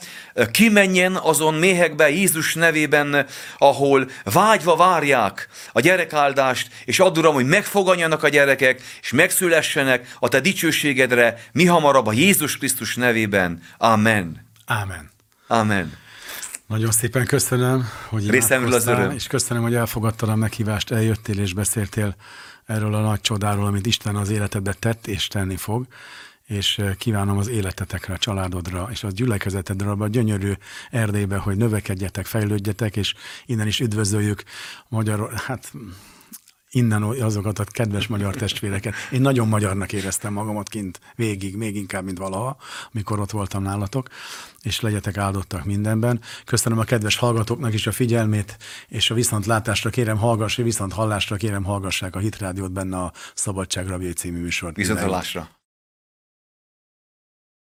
kimenjen 0.51 1.15
azon 1.15 1.53
méhekbe 1.53 2.09
Jézus 2.09 2.53
nevében, 2.53 3.25
ahol 3.57 4.09
vágyva 4.23 4.75
várják 4.75 5.47
a 5.71 5.79
gyerekáldást, 5.79 6.69
és 6.85 6.99
add 6.99 7.17
Uram, 7.17 7.33
hogy 7.33 7.45
megfoganjanak 7.45 8.23
a 8.23 8.29
gyerekek, 8.29 8.81
és 9.01 9.11
megszülessenek 9.11 10.15
a 10.19 10.27
Te 10.27 10.39
dicsőségedre, 10.39 11.43
mi 11.51 11.65
hamarabb 11.65 12.05
a 12.07 12.13
Jézus 12.13 12.57
Krisztus 12.57 12.95
nevében. 12.95 13.61
Amen. 13.77 14.47
Amen. 14.65 15.11
Amen. 15.47 15.99
Nagyon 16.67 16.91
szépen 16.91 17.25
köszönöm, 17.25 17.89
hogy 18.07 18.29
Részemről 18.29 18.73
az 18.73 18.87
öröm. 18.87 19.11
és 19.11 19.27
köszönöm, 19.27 19.63
hogy 19.63 19.75
elfogadtad 19.75 20.29
a 20.29 20.35
meghívást, 20.35 20.91
eljöttél 20.91 21.39
és 21.39 21.53
beszéltél 21.53 22.15
erről 22.71 22.93
a 22.93 23.01
nagy 23.01 23.21
csodáról, 23.21 23.65
amit 23.65 23.85
Isten 23.85 24.15
az 24.15 24.29
életedbe 24.29 24.73
tett 24.73 25.07
és 25.07 25.27
tenni 25.27 25.55
fog, 25.55 25.87
és 26.45 26.81
kívánom 26.97 27.37
az 27.37 27.47
életetekre, 27.47 28.13
a 28.13 28.17
családodra, 28.17 28.87
és 28.91 29.03
a 29.03 29.11
gyülekezetedre, 29.11 29.89
a 29.89 30.07
gyönyörű 30.07 30.51
Erdélybe, 30.89 31.37
hogy 31.37 31.57
növekedjetek, 31.57 32.25
fejlődjetek, 32.25 32.95
és 32.95 33.13
innen 33.45 33.67
is 33.67 33.79
üdvözöljük 33.79 34.43
magyar, 34.87 35.33
hát 35.33 35.71
innen 36.71 37.03
azokat 37.03 37.59
a 37.59 37.63
kedves 37.63 38.07
magyar 38.07 38.35
testvéreket. 38.35 38.93
Én 39.11 39.21
nagyon 39.21 39.47
magyarnak 39.47 39.93
éreztem 39.93 40.33
magamat 40.33 40.69
kint 40.69 40.99
végig, 41.15 41.55
még 41.55 41.75
inkább, 41.75 42.03
mint 42.03 42.17
valaha, 42.17 42.57
amikor 42.93 43.19
ott 43.19 43.31
voltam 43.31 43.63
nálatok, 43.63 44.09
és 44.61 44.79
legyetek 44.79 45.17
áldottak 45.17 45.65
mindenben. 45.65 46.21
Köszönöm 46.45 46.79
a 46.79 46.83
kedves 46.83 47.15
hallgatóknak 47.15 47.73
is 47.73 47.87
a 47.87 47.91
figyelmét, 47.91 48.57
és 48.87 49.11
a 49.11 49.13
viszontlátásra 49.13 49.89
kérem 49.89 50.17
hallgass, 50.17 50.55
viszont 50.55 50.93
hallásra 50.93 51.35
kérem 51.35 51.63
hallgassák 51.63 52.15
a 52.15 52.19
Hitrádiót 52.19 52.71
benne 52.71 52.97
a 52.97 53.13
Szabadság 53.33 53.87
Rabjai 53.87 54.13
című 54.13 54.41
műsort. 54.41 54.75
Viszont 54.75 54.99
hallásra. 54.99 55.60